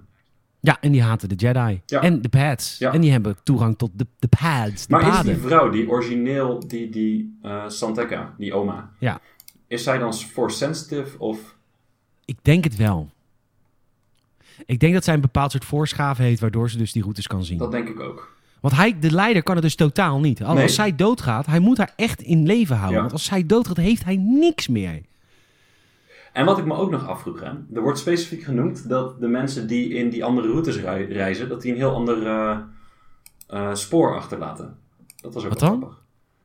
Ja, 0.59 0.77
en 0.81 0.91
die 0.91 1.01
haten 1.01 1.29
de 1.29 1.35
Jedi. 1.35 1.81
Ja. 1.85 2.01
En 2.01 2.21
de 2.21 2.29
pads. 2.29 2.77
Ja. 2.77 2.93
En 2.93 3.01
die 3.01 3.11
hebben 3.11 3.35
toegang 3.43 3.77
tot 3.77 3.91
de, 3.93 4.07
de 4.19 4.27
pads, 4.27 4.87
de 4.87 4.91
Maar 4.95 5.07
is 5.17 5.21
die 5.21 5.35
vrouw, 5.37 5.69
die 5.69 5.89
origineel, 5.89 6.67
die, 6.67 6.89
die 6.89 7.37
eh 7.41 7.67
Santeca, 7.69 8.33
die 8.37 8.53
oma, 8.53 8.91
Ja. 8.99 9.19
is 9.67 9.83
zij 9.83 9.97
dan 9.97 10.13
force 10.13 10.57
sensitive 10.57 11.19
of... 11.19 11.55
Ik 12.25 12.37
denk 12.41 12.63
het 12.63 12.75
wel. 12.75 13.09
Ik 14.65 14.79
denk 14.79 14.93
dat 14.93 15.03
zij 15.03 15.13
een 15.13 15.21
bepaald 15.21 15.51
soort 15.51 15.65
voorschaven 15.65 16.23
heeft, 16.23 16.39
waardoor 16.41 16.69
ze 16.69 16.77
dus 16.77 16.91
die 16.91 17.01
routes 17.01 17.27
kan 17.27 17.43
zien. 17.43 17.57
Dat 17.57 17.71
denk 17.71 17.87
ik 17.89 17.99
ook. 17.99 18.33
Want 18.61 18.75
hij, 18.75 18.99
de 18.99 19.11
leider 19.11 19.43
kan 19.43 19.53
het 19.55 19.63
dus 19.63 19.75
totaal 19.75 20.19
niet. 20.19 20.43
Als, 20.43 20.57
Nee. 20.57 20.67
zij 20.67 20.95
doodgaat, 20.95 21.45
hij 21.45 21.59
moet 21.59 21.77
haar 21.77 21.93
echt 21.95 22.21
in 22.21 22.45
leven 22.45 22.75
houden. 22.75 22.95
Ja. 22.95 23.01
Want 23.01 23.13
als 23.13 23.25
zij 23.25 23.45
doodgaat, 23.45 23.77
heeft 23.77 24.03
hij 24.03 24.15
niks 24.15 24.67
meer. 24.67 25.01
En 26.33 26.45
wat 26.45 26.57
ik 26.57 26.65
me 26.65 26.73
ook 26.75 26.91
nog 26.91 27.07
afvroeg, 27.07 27.39
hè, 27.39 27.49
er 27.73 27.81
wordt 27.81 27.99
specifiek 27.99 28.43
genoemd 28.43 28.89
dat 28.89 29.19
de 29.19 29.27
mensen 29.27 29.67
die 29.67 29.89
in 29.93 30.09
die 30.09 30.23
andere 30.23 30.47
routes 30.47 30.77
rei- 30.77 31.05
reizen, 31.13 31.49
dat 31.49 31.61
die 31.61 31.71
een 31.71 31.77
heel 31.77 31.93
ander 31.95 32.27
eh, 32.27 32.57
eh, 33.47 33.73
spoor 33.73 34.15
achterlaten. 34.15 34.77
Dat 35.21 35.33
was 35.33 35.43
ook 35.43 35.49
Wat 35.49 35.59
dan? 35.59 35.77
grappig. 35.77 36.03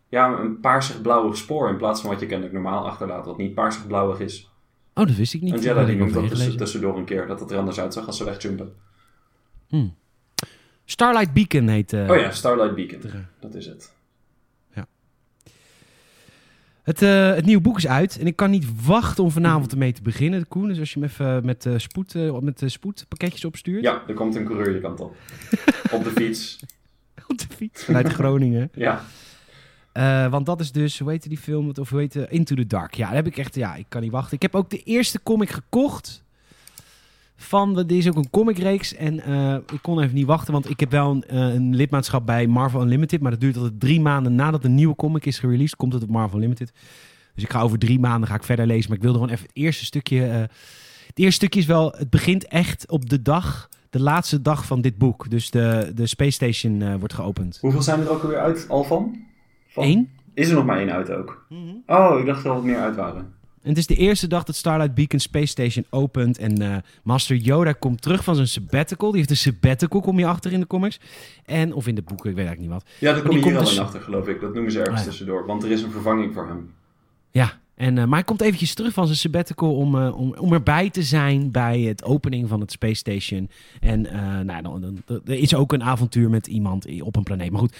Ja, 0.08 0.38
een 0.38 0.60
paarsig-blauwig 0.60 1.36
spoor 1.36 1.68
in 1.68 1.76
plaats 1.76 2.00
van 2.00 2.10
wat 2.10 2.20
je 2.20 2.26
kennelijk 2.26 2.54
normaal 2.54 2.86
achterlaat, 2.86 3.26
wat 3.26 3.36
niet 3.38 3.54
paarsig-blauwig 3.54 4.20
is. 4.20 4.49
Oh, 5.00 5.06
dat 5.06 5.16
wist 5.16 5.34
ik 5.34 5.40
niet. 5.40 5.50
Een 5.50 5.56
Dat 5.56 5.64
Jedi 5.64 5.78
had 5.78 5.86
die 5.86 5.96
ik 5.96 6.12
nog 6.12 6.28
dat 6.28 6.58
tussendoor 6.58 6.96
een 6.96 7.04
keer, 7.04 7.26
dat 7.26 7.40
het 7.40 7.50
er 7.50 7.58
anders 7.58 7.80
uitzag 7.80 8.06
als 8.06 8.16
ze 8.16 8.24
wegjumpen. 8.24 8.72
Starlight 10.84 11.32
Beacon 11.32 11.68
heet... 11.68 11.92
eh, 11.92 12.10
oh 12.10 12.16
ja, 12.16 12.30
Starlight 12.30 12.74
Beacon. 12.74 13.00
Dat 13.40 13.54
is 13.54 13.66
het. 13.66 13.98
Het, 16.82 17.02
eh, 17.02 17.34
het 17.34 17.44
nieuwe 17.44 17.62
boek 17.62 17.76
is 17.76 17.86
uit 17.86 18.18
en 18.18 18.26
ik 18.26 18.36
kan 18.36 18.50
niet 18.50 18.84
wachten 18.84 19.24
om 19.24 19.30
vanavond 19.30 19.72
ermee 19.72 19.92
te 19.92 20.02
beginnen, 20.02 20.48
Koen. 20.48 20.68
Dus 20.68 20.78
als 20.78 20.92
je 20.92 21.00
hem 21.00 21.08
even 21.08 21.44
met, 21.44 21.66
eh 21.66 21.74
spoed, 21.76 22.14
eh, 22.14 22.38
met 22.38 22.62
spoedpakketjes 22.66 23.44
opstuurt. 23.44 23.82
Ja, 23.82 24.02
er 24.06 24.14
komt 24.14 24.34
een 24.34 24.44
coureur 24.44 24.74
je 24.74 24.80
kant 24.80 25.00
op. 25.00 25.16
op 25.92 26.04
de 26.04 26.10
fiets. 26.10 26.58
Op 27.28 27.38
de 27.38 27.46
fiets 27.56 27.84
vanuit 27.84 28.08
Groningen. 28.08 28.70
Ja. 28.74 29.04
Eh, 29.92 30.30
want 30.30 30.46
dat 30.46 30.60
is 30.60 30.72
dus, 30.72 30.98
hoe 30.98 31.10
heette 31.10 31.28
die 31.28 31.38
film? 31.38 31.72
Of 31.80 31.90
hoe 31.90 31.98
heette 31.98 32.26
Into 32.28 32.54
the 32.54 32.66
Dark. 32.66 32.94
Ja, 32.94 33.06
daar 33.06 33.14
heb 33.14 33.26
ik 33.26 33.36
echt, 33.36 33.54
ja, 33.54 33.74
ik 33.74 33.86
kan 33.88 34.02
niet 34.02 34.10
wachten. 34.10 34.34
Ik 34.36 34.42
heb 34.42 34.54
ook 34.54 34.70
de 34.70 34.82
eerste 34.82 35.22
comic 35.22 35.50
gekocht. 35.50 36.22
Van, 37.36 37.74
de, 37.74 37.96
is 37.96 38.08
ook 38.08 38.16
een 38.16 38.30
comicreeks. 38.30 38.94
En 38.94 39.20
eh, 39.20 39.54
ik 39.54 39.82
kon 39.82 40.00
even 40.00 40.14
niet 40.14 40.26
wachten, 40.26 40.52
want 40.52 40.70
ik 40.70 40.80
heb 40.80 40.90
wel 40.90 41.10
een, 41.10 41.24
eh, 41.24 41.54
een 41.54 41.74
lidmaatschap 41.76 42.26
bij 42.26 42.46
Marvel 42.46 42.82
Unlimited. 42.82 43.20
Maar 43.20 43.30
dat 43.30 43.40
duurt 43.40 43.56
altijd 43.56 43.80
drie 43.80 44.00
maanden 44.00 44.34
nadat 44.34 44.64
een 44.64 44.74
nieuwe 44.74 44.94
comic 44.96 45.26
is 45.26 45.38
gereleased. 45.38 45.76
Komt 45.76 45.92
het 45.92 46.02
op 46.02 46.08
Marvel 46.08 46.34
Unlimited. 46.36 46.72
Dus 47.34 47.44
ik 47.44 47.50
ga 47.50 47.60
over 47.60 47.78
drie 47.78 47.98
maanden 47.98 48.28
ga 48.28 48.34
ik 48.34 48.44
verder 48.44 48.66
lezen. 48.66 48.88
Maar 48.88 48.96
ik 48.96 49.02
wilde 49.02 49.18
gewoon 49.18 49.32
even 49.32 49.46
het 49.46 49.56
eerste 49.56 49.84
stukje... 49.84 50.26
eh, 50.26 50.40
het 51.06 51.18
eerste 51.18 51.34
stukje 51.34 51.60
is 51.60 51.66
wel, 51.66 51.92
het 51.96 52.10
begint 52.10 52.46
echt 52.46 52.90
op 52.90 53.08
de 53.08 53.22
dag, 53.22 53.68
de 53.90 54.00
laatste 54.00 54.42
dag 54.42 54.66
van 54.66 54.80
dit 54.80 54.98
boek. 54.98 55.30
Dus 55.30 55.50
de, 55.50 55.92
de 55.94 56.06
Space 56.06 56.30
Station 56.30 56.82
eh, 56.82 56.94
wordt 56.94 57.14
geopend. 57.14 57.58
Hoeveel 57.60 57.82
zijn 57.82 58.00
er 58.00 58.10
ook 58.10 58.22
alweer 58.22 58.38
uit 58.40 58.66
al 58.68 58.84
van? 58.84 59.28
Van? 59.70 59.84
Eén. 59.84 60.10
Is 60.34 60.48
er 60.48 60.54
nog 60.54 60.64
maar 60.64 60.78
één 60.78 60.92
uit 60.92 61.10
ook? 61.10 61.46
Oh, 61.86 62.16
ik 62.18 62.26
dacht 62.26 62.42
dat 62.42 62.44
er 62.44 62.52
wat 62.52 62.64
meer 62.64 62.78
uit 62.78 62.96
waren. 62.96 63.38
En 63.62 63.68
het 63.68 63.78
is 63.78 63.86
de 63.86 63.94
eerste 63.96 64.26
dag 64.26 64.44
dat 64.44 64.56
Starlight 64.56 64.94
Beacon 64.94 65.18
Space 65.18 65.46
Station 65.46 65.84
opent. 65.90 66.38
En 66.38 66.62
eh, 66.62 66.76
Master 67.02 67.36
Yoda 67.36 67.72
komt 67.72 68.02
terug 68.02 68.24
van 68.24 68.34
zijn 68.34 68.48
sabbatical. 68.48 69.08
Die 69.08 69.16
heeft 69.18 69.30
een 69.30 69.36
sabbatical, 69.36 70.00
kom 70.00 70.18
je 70.18 70.26
achter 70.26 70.52
in 70.52 70.60
de 70.60 70.66
comics. 70.66 71.00
En, 71.44 71.72
of 71.74 71.86
in 71.86 71.94
de 71.94 72.02
boeken, 72.02 72.30
ik 72.30 72.36
weet 72.36 72.46
eigenlijk 72.46 72.60
niet 72.74 72.82
wat. 72.82 72.92
Ja, 72.98 73.12
daar 73.12 73.22
kom 73.22 73.30
die 73.30 73.38
je 73.38 73.44
hier 73.44 73.54
komt 73.54 73.64
al 73.66 73.70
dus- 73.70 73.78
in 73.80 73.84
achter, 73.84 74.00
geloof 74.00 74.28
ik. 74.28 74.40
Dat 74.40 74.54
noemen 74.54 74.72
ze 74.72 74.78
ergens 74.78 74.96
Ah, 74.98 75.02
ja. 75.04 75.10
tussendoor. 75.10 75.46
Want 75.46 75.62
er 75.62 75.70
is 75.70 75.82
een 75.82 75.90
vervanging 75.90 76.34
voor 76.34 76.46
hem. 76.46 76.70
Ja, 77.30 77.52
en, 77.74 77.98
eh, 77.98 78.04
maar 78.04 78.14
hij 78.14 78.24
komt 78.24 78.40
eventjes 78.40 78.74
terug 78.74 78.92
van 78.92 79.04
zijn 79.06 79.18
sabbatical 79.18 79.76
om, 79.76 79.98
eh, 79.98 80.18
om, 80.18 80.34
om 80.38 80.52
erbij 80.52 80.90
te 80.90 81.02
zijn 81.02 81.50
bij 81.50 81.80
het 81.80 82.04
opening 82.04 82.48
van 82.48 82.60
het 82.60 82.72
Space 82.72 82.94
Station. 82.94 83.50
En 83.80 84.06
eh, 84.06 84.20
nou, 84.22 84.46
ja, 84.46 84.62
dan, 84.62 84.80
dan- 85.04 85.20
er 85.26 85.34
is 85.38 85.54
ook 85.54 85.72
een 85.72 85.82
avontuur 85.82 86.30
met 86.30 86.46
iemand 86.46 87.00
op 87.02 87.16
een 87.16 87.22
planeet. 87.22 87.50
Maar 87.50 87.60
goed, 87.60 87.76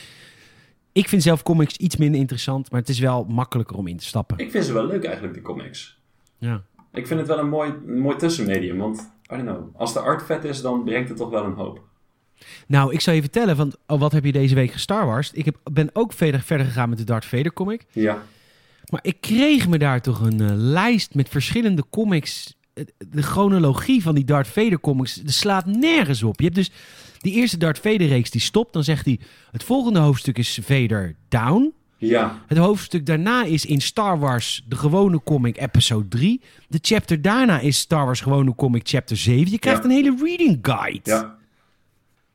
ik 0.93 1.09
vind 1.09 1.23
zelf 1.23 1.43
comics 1.43 1.77
iets 1.77 1.97
minder 1.97 2.21
interessant, 2.21 2.71
maar 2.71 2.81
het 2.81 2.89
is 2.89 2.99
wel 2.99 3.25
makkelijker 3.29 3.77
om 3.77 3.87
in 3.87 3.97
te 3.97 4.05
stappen. 4.05 4.39
Ik 4.39 4.51
vind 4.51 4.65
ze 4.65 4.73
wel 4.73 4.87
leuk 4.87 5.05
eigenlijk, 5.05 5.35
die 5.35 5.43
comics. 5.43 5.99
Ja. 6.39 6.63
Ik 6.93 7.07
vind 7.07 7.21
het 7.21 7.29
wel 7.29 7.39
een 7.39 7.49
mooi, 7.49 7.73
een 7.87 7.99
mooi 8.01 8.17
tussenmedium. 8.17 8.79
Want, 8.79 8.99
I 9.33 9.37
don't 9.37 9.43
know. 9.43 9.77
Als 9.77 9.93
de 9.93 10.01
art 10.01 10.23
vet 10.23 10.45
is, 10.45 10.63
dan 10.63 10.85
brengt 10.85 11.09
het 11.09 11.19
toch 11.19 11.31
wel 11.31 11.45
een 11.45 11.53
hoop. 11.55 11.81
Nou, 12.67 12.93
ik 12.93 13.01
zal 13.01 13.15
je 13.15 13.21
vertellen, 13.21 13.57
want 13.57 13.77
oh, 13.87 14.01
wat 14.01 14.13
heb 14.13 14.25
je 14.25 14.33
deze 14.33 14.55
week 14.55 14.73
gestar 14.73 15.07
Wars? 15.07 15.33
Ik 15.33 15.45
heb, 15.45 15.57
ben 15.73 15.91
ook 15.93 16.13
verder, 16.13 16.41
verder 16.41 16.67
gegaan 16.67 16.89
met 16.89 16.99
de 16.99 17.05
Darth 17.05 17.25
Vader 17.25 17.53
comic. 17.53 17.87
Ja. 17.93 18.23
Maar 18.91 19.01
ik 19.03 19.21
kreeg 19.21 19.69
me 19.69 19.79
daar 19.79 20.01
toch 20.01 20.21
een 20.21 20.41
eh, 20.41 20.51
lijst 20.55 21.15
met 21.15 21.29
verschillende 21.29 21.85
comics. 21.91 22.55
Eh, 22.75 22.85
De 23.09 23.23
chronologie 23.23 24.03
van 24.03 24.15
die 24.15 24.25
Darth 24.25 24.49
Vader 24.49 24.81
comics 24.81 25.23
slaat 25.25 25.67
nergens 25.67 26.23
op. 26.23 26.39
Je 26.39 26.45
hebt 26.45 26.57
dus 26.57 26.71
die 27.21 27.33
eerste 27.35 27.57
Darth 27.57 27.79
Vader 27.79 28.07
reeks 28.07 28.31
die 28.31 28.41
stopt. 28.41 28.73
Dan 28.73 28.85
zegt 28.85 29.05
hij, 29.05 29.21
het 29.51 29.63
volgende 29.65 29.99
hoofdstuk 29.99 30.39
is 30.39 30.59
Vader 30.63 31.15
Down. 31.29 31.73
Ja. 31.97 32.43
Het 32.47 32.59
hoofdstuk 32.59 33.07
daarna 33.07 33.45
is 33.45 33.67
in 33.67 33.81
Star 33.81 34.19
Wars 34.19 34.65
de 34.69 34.77
gewone 34.77 35.23
comic 35.25 35.57
episode 35.61 36.09
3. 36.09 36.41
De 36.69 36.79
chapter 36.83 37.23
daarna 37.23 37.59
is 37.61 37.79
Star 37.79 38.05
Wars 38.05 38.21
gewone 38.21 38.55
comic 38.55 38.83
chapter 38.89 39.17
7. 39.17 39.51
Je 39.51 39.59
krijgt 39.59 39.79
Ja. 39.83 39.85
een 39.89 39.95
hele 39.95 40.17
reading 40.23 40.59
guide. 40.63 41.01
Ja. 41.03 41.37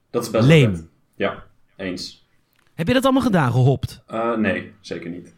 Dat 0.09 0.23
is 0.23 0.29
best 0.29 0.47
vet. 0.47 0.83
Ja, 1.15 1.43
eens. 1.75 2.27
Heb 2.73 2.88
je 2.88 2.93
dat 2.93 3.03
allemaal 3.03 3.21
gedaan, 3.21 3.51
gehopt? 3.51 4.01
Eh, 4.07 4.36
nee, 4.38 4.71
zeker 4.81 5.09
niet. 5.09 5.33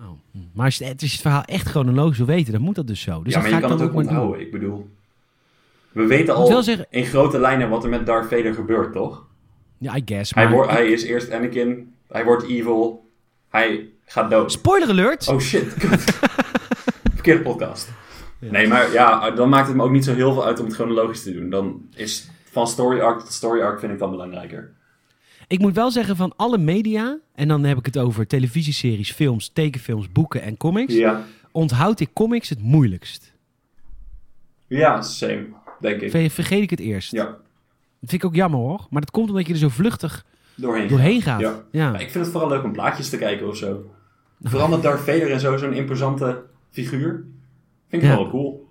Oh. 0.00 0.06
hm. 0.30 0.38
Maar 0.52 0.64
als 0.64 0.76
je, 0.78 0.84
het, 0.84 0.92
als 1.00 1.10
je 1.10 1.16
het 1.16 1.20
verhaal 1.26 1.42
echt 1.44 1.66
chronologisch 1.68 2.16
wil 2.18 2.26
weten, 2.26 2.52
dan 2.52 2.62
moet 2.62 2.74
dat 2.74 2.86
dus 2.86 3.00
zo. 3.00 3.22
Dus 3.22 3.32
ja, 3.32 3.38
maar 3.40 3.48
je 3.48 3.54
ik 3.54 3.60
kan 3.60 3.70
het 3.70 3.80
ook 3.80 3.86
ook 3.88 3.94
maar 3.94 4.02
doen. 4.04 4.12
onthouden. 4.12 4.46
Ik 4.46 4.52
bedoel... 4.52 4.90
We 5.96 6.06
weten 6.06 6.34
al 6.34 6.62
zeggen- 6.62 6.86
in 6.90 7.04
grote 7.04 7.38
lijnen 7.38 7.68
wat 7.68 7.84
er 7.84 7.90
met 7.90 8.06
Darth 8.06 8.28
Vader 8.28 8.54
gebeurt, 8.54 8.92
toch? 8.92 9.26
Ja, 9.78 9.96
I 9.96 10.02
guess. 10.04 10.34
Hij, 10.34 10.48
wordt, 10.50 10.70
hij 10.70 10.86
is 10.92 11.02
eerst 11.02 11.30
Anakin. 11.30 11.94
Hij 12.08 12.24
wordt 12.24 12.48
evil. 12.48 13.10
Hij 13.48 13.88
gaat 14.04 14.30
dood. 14.30 14.52
Spoiler 14.52 14.88
alert! 14.88 15.28
Oh 15.28 15.38
shit. 15.40 15.64
Verkeerde 17.14 17.42
podcast. 17.42 17.88
Nee, 18.38 18.66
maar 18.68 18.92
ja, 18.92 19.30
dan 19.30 19.48
maakt 19.48 19.66
het 19.66 19.76
me 19.76 19.82
ook 19.82 19.90
niet 19.90 20.04
zo 20.04 20.14
heel 20.14 20.32
veel 20.32 20.44
uit 20.44 20.58
om 20.60 20.64
het 20.66 20.74
chronologisch 20.74 21.22
te 21.22 21.32
doen. 21.32 21.50
Dan 21.50 21.80
is 21.94 22.30
van 22.50 22.66
story 22.66 23.00
arc 23.00 23.20
tot 23.20 23.32
story 23.32 23.60
arc 23.60 23.80
vind 23.80 23.92
ik 23.92 23.98
dan 23.98 24.10
belangrijker. 24.10 24.72
Ik 25.46 25.58
moet 25.58 25.74
wel 25.74 25.90
zeggen 25.90 26.16
van 26.16 26.32
alle 26.36 26.58
media, 26.58 27.18
en 27.34 27.48
dan 27.48 27.64
heb 27.64 27.78
ik 27.78 27.86
het 27.86 27.98
over 27.98 28.26
televisieseries, 28.26 29.12
films, 29.12 29.48
tekenfilms, 29.52 30.12
boeken 30.12 30.42
en 30.42 30.56
comics, 30.56 30.94
Ja, 30.94 31.22
onthoud 31.52 32.00
ik 32.00 32.08
comics 32.12 32.48
het 32.48 32.62
moeilijkst. 32.62 33.32
ja 34.66 35.02
same, 35.02 35.46
denk 35.80 36.00
ik. 36.00 36.10
Ver- 36.10 36.30
Vergeet 36.30 36.62
ik 36.62 36.70
het 36.70 36.80
eerst. 36.80 37.12
Ja, 37.12 37.24
Dat 37.24 37.34
vind 38.10 38.12
ik 38.22 38.24
ook 38.24 38.34
jammer 38.34 38.60
hoor. 38.60 38.86
Maar 38.90 39.00
dat 39.00 39.10
komt 39.10 39.28
omdat 39.28 39.46
je 39.46 39.52
er 39.52 39.58
zo 39.58 39.68
vluchtig 39.68 40.24
doorheen. 40.54 40.88
doorheen 40.88 41.22
gaat. 41.22 41.40
Ja. 41.40 41.62
Ja. 41.70 41.90
Maar 41.90 42.00
ik 42.00 42.10
vind 42.10 42.24
het 42.24 42.32
vooral 42.32 42.50
leuk 42.50 42.64
om 42.64 42.72
plaatjes 42.72 43.08
te 43.08 43.18
kijken 43.18 43.48
of 43.48 43.56
zo. 43.56 43.90
Vooral 44.42 44.68
met 44.68 44.82
Darth 44.82 45.00
Vader 45.00 45.30
en 45.32 45.40
zo, 45.40 45.56
zo'n 45.56 45.72
imposante 45.72 46.42
figuur. 46.70 47.24
Vind 47.88 48.02
ik 48.02 48.08
wel 48.08 48.30
cool. 48.30 48.68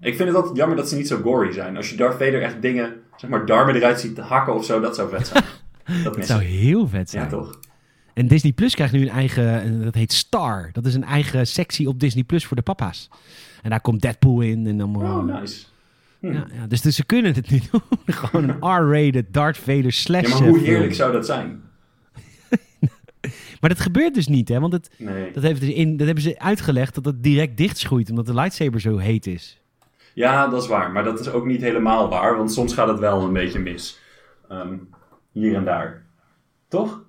Ik 0.00 0.16
vind 0.16 0.28
het 0.28 0.36
altijd 0.36 0.56
jammer 0.56 0.76
dat 0.76 0.88
ze 0.88 0.96
niet 0.96 1.08
zo 1.08 1.20
gory 1.22 1.52
zijn. 1.52 1.76
Als 1.76 1.90
je 1.90 1.96
Darth 1.96 2.12
Vader 2.18 2.42
echt 2.42 2.62
dingen, 2.62 2.96
zeg 3.16 3.30
maar 3.30 3.46
darmen 3.46 3.74
eruit 3.74 4.00
ziet 4.00 4.14
te 4.14 4.22
hakken 4.22 4.54
of 4.54 4.64
zo, 4.64 4.80
dat 4.80 4.94
zou 4.94 5.08
vet 5.10 5.26
zijn. 5.26 5.44
dat 6.04 6.16
mis 6.16 6.26
zou 6.26 6.42
heel 6.42 6.88
vet 6.88 7.10
zijn. 7.10 7.24
Ja, 7.24 7.28
toch? 7.30 7.58
En 8.14 8.26
Disney 8.26 8.52
Plus 8.52 8.74
krijgt 8.74 8.92
nu 8.92 9.02
een 9.02 9.08
eigen, 9.08 9.60
en 9.60 9.82
dat 9.84 9.94
heet 9.94 10.12
Star. 10.12 10.68
Dat 10.72 10.86
is 10.86 10.94
een 10.94 11.04
eigen 11.04 11.46
sectie 11.46 11.88
op 11.88 12.00
Disney 12.00 12.24
Plus 12.24 12.46
voor 12.46 12.56
de 12.56 12.62
papa's. 12.62 13.08
En 13.62 13.70
daar 13.70 13.80
komt 13.80 14.00
Deadpool 14.02 14.40
in 14.40 14.66
en 14.66 14.80
allemaal. 14.80 15.18
Oh, 15.18 15.40
nice. 15.40 15.66
Hm. 16.20 16.32
ja, 16.32 16.46
ja, 16.52 16.66
dus, 16.66 16.80
dus 16.80 16.96
ze 16.96 17.06
kunnen 17.06 17.34
het 17.34 17.50
nu 17.50 17.60
doen. 17.70 17.80
Gewoon 18.14 18.48
een 18.48 18.58
R-rated 18.58 19.32
Darth 19.32 19.58
Vader 19.58 19.92
slash. 19.92 20.28
Ja, 20.28 20.38
maar 20.38 20.48
hoe 20.48 20.58
eh, 20.58 20.64
heerlijk 20.64 20.94
zou 20.94 21.12
dat 21.12 21.26
zijn? 21.26 21.60
Maar 23.60 23.70
dat 23.70 23.80
gebeurt 23.80 24.14
dus 24.14 24.28
niet, 24.28 24.48
hè? 24.48 24.60
Want 24.60 24.72
het, 24.72 24.90
Nee. 24.98 25.32
dat, 25.32 25.42
heeft 25.42 25.60
dus 25.60 25.70
in, 25.70 25.96
dat 25.96 26.06
hebben 26.06 26.24
ze 26.24 26.38
uitgelegd 26.38 26.94
dat 26.94 27.04
het 27.04 27.22
direct 27.22 27.56
dichtschroeit 27.56 28.10
omdat 28.10 28.26
de 28.26 28.34
lightsaber 28.34 28.80
zo 28.80 28.96
heet 28.96 29.26
is. 29.26 29.60
Ja, 30.14 30.48
dat 30.48 30.62
is 30.62 30.68
waar. 30.68 30.92
Maar 30.92 31.04
dat 31.04 31.20
is 31.20 31.30
ook 31.30 31.46
niet 31.46 31.60
helemaal 31.60 32.08
waar, 32.08 32.36
want 32.36 32.52
soms 32.52 32.74
gaat 32.74 32.88
het 32.88 32.98
wel 32.98 33.22
een 33.22 33.32
beetje 33.32 33.58
mis. 33.58 34.00
Ehm, 34.48 34.76
hier 35.32 35.54
en 35.54 35.64
daar. 35.64 36.06
Toch? 36.68 37.04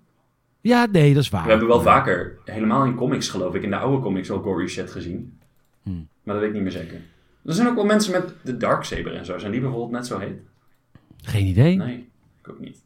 Ja, 0.62 0.88
nee, 0.92 1.14
dat 1.14 1.24
is 1.24 1.30
waar. 1.30 1.44
We 1.44 1.50
hebben 1.50 1.68
wel 1.68 1.82
vaker, 1.82 2.38
helemaal 2.46 2.86
in 2.86 2.96
comics 2.96 3.30
geloof 3.30 3.56
ik, 3.56 3.64
in 3.64 3.70
de 3.70 3.78
oude 3.78 4.02
comics 4.02 4.28
wel 4.28 4.42
gory 4.42 4.68
shit 4.68 4.92
gezien. 4.92 5.40
Hmm. 5.84 6.08
Maar 6.30 6.38
dat 6.40 6.48
weet 6.48 6.56
ik 6.58 6.64
niet 6.64 6.74
meer 6.74 6.82
zeker. 6.84 7.02
Er 7.46 7.54
zijn 7.54 7.68
ook 7.68 7.76
wel 7.76 7.86
mensen 7.86 8.12
met 8.12 8.34
de 8.44 8.58
Darksaber 8.58 9.14
en 9.16 9.26
zo. 9.26 9.38
Zijn 9.38 9.52
die 9.52 9.62
bijvoorbeeld 9.62 9.92
net 9.92 10.08
zo 10.08 10.20
heet? 10.20 10.40
Geen 11.22 11.46
idee. 11.46 11.76
Nee, 11.76 12.10
ik 12.42 12.50
ook 12.50 12.60
niet. 12.60 12.84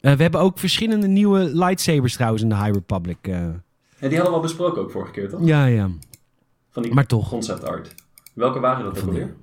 Eh, 0.00 0.12
we 0.14 0.22
hebben 0.22 0.40
ook 0.40 0.58
verschillende 0.58 1.06
nieuwe 1.06 1.38
lightsabers 1.56 2.14
trouwens 2.14 2.42
in 2.42 2.48
de 2.48 2.54
High 2.56 2.70
Republic. 2.72 3.16
Ja, 3.22 3.52
die 3.98 4.00
hadden 4.00 4.20
we 4.20 4.28
al 4.28 4.40
besproken 4.40 4.82
ook 4.82 4.90
vorige 4.90 5.12
keer, 5.12 5.28
toch? 5.28 5.40
ja, 5.46 5.66
ja. 5.66 5.90
Van 6.70 6.82
die 6.82 6.94
Maar 6.94 7.06
toch. 7.06 7.28
concept 7.28 7.64
art. 7.64 7.94
Welke 8.34 8.58
waren 8.60 8.84
dat 8.84 8.98
ook 9.00 9.06
alweer? 9.06 9.34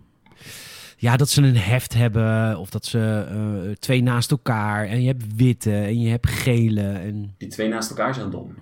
Ja, 0.98 1.18
dat 1.18 1.30
ze 1.30 1.42
een 1.42 1.58
heft 1.58 1.94
hebben 1.94 2.58
of 2.58 2.70
dat 2.70 2.86
ze 2.86 3.26
eh, 3.30 3.72
twee 3.72 4.02
naast 4.04 4.32
elkaar. 4.32 4.86
En 4.88 5.02
je 5.02 5.08
hebt 5.08 5.36
witte 5.36 5.74
en 5.76 6.00
je 6.00 6.10
hebt 6.10 6.28
gele. 6.30 6.82
En, 6.92 7.36
Die 7.38 7.48
twee 7.50 7.68
naast 7.68 7.90
elkaar 7.90 8.14
zijn 8.14 8.30
dom. 8.30 8.54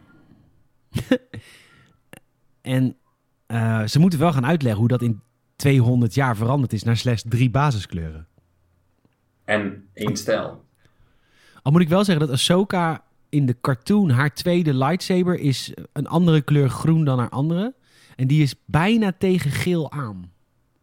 en 2.62 2.96
eh, 3.50 3.84
ze 3.86 4.00
moeten 4.00 4.20
wel 4.20 4.34
gaan 4.34 4.46
uitleggen 4.46 4.80
hoe 4.80 4.88
dat 4.90 5.02
in 5.02 5.22
200 5.56 6.14
jaar 6.14 6.36
veranderd 6.36 6.74
is 6.74 6.84
naar 6.84 6.98
slechts 6.98 7.24
drie 7.28 7.50
basiskleuren. 7.50 8.28
En 9.44 9.88
één 9.94 10.18
stijl. 10.18 10.66
Al 11.62 11.72
moet 11.72 11.82
ik 11.82 11.90
wel 11.90 12.04
zeggen 12.04 12.26
dat 12.28 12.36
Ahsoka 12.36 13.04
in 13.30 13.46
de 13.46 13.56
cartoon, 13.62 14.10
haar 14.10 14.34
tweede 14.34 14.74
lightsaber, 14.74 15.40
is 15.40 15.74
een 15.94 16.08
andere 16.08 16.42
kleur 16.42 16.70
groen 16.70 17.04
dan 17.04 17.20
haar 17.20 17.30
andere. 17.30 17.74
En 18.16 18.28
die 18.28 18.42
is 18.42 18.56
bijna 18.66 19.12
tegen 19.18 19.52
geel 19.52 19.92
aan. 19.92 20.32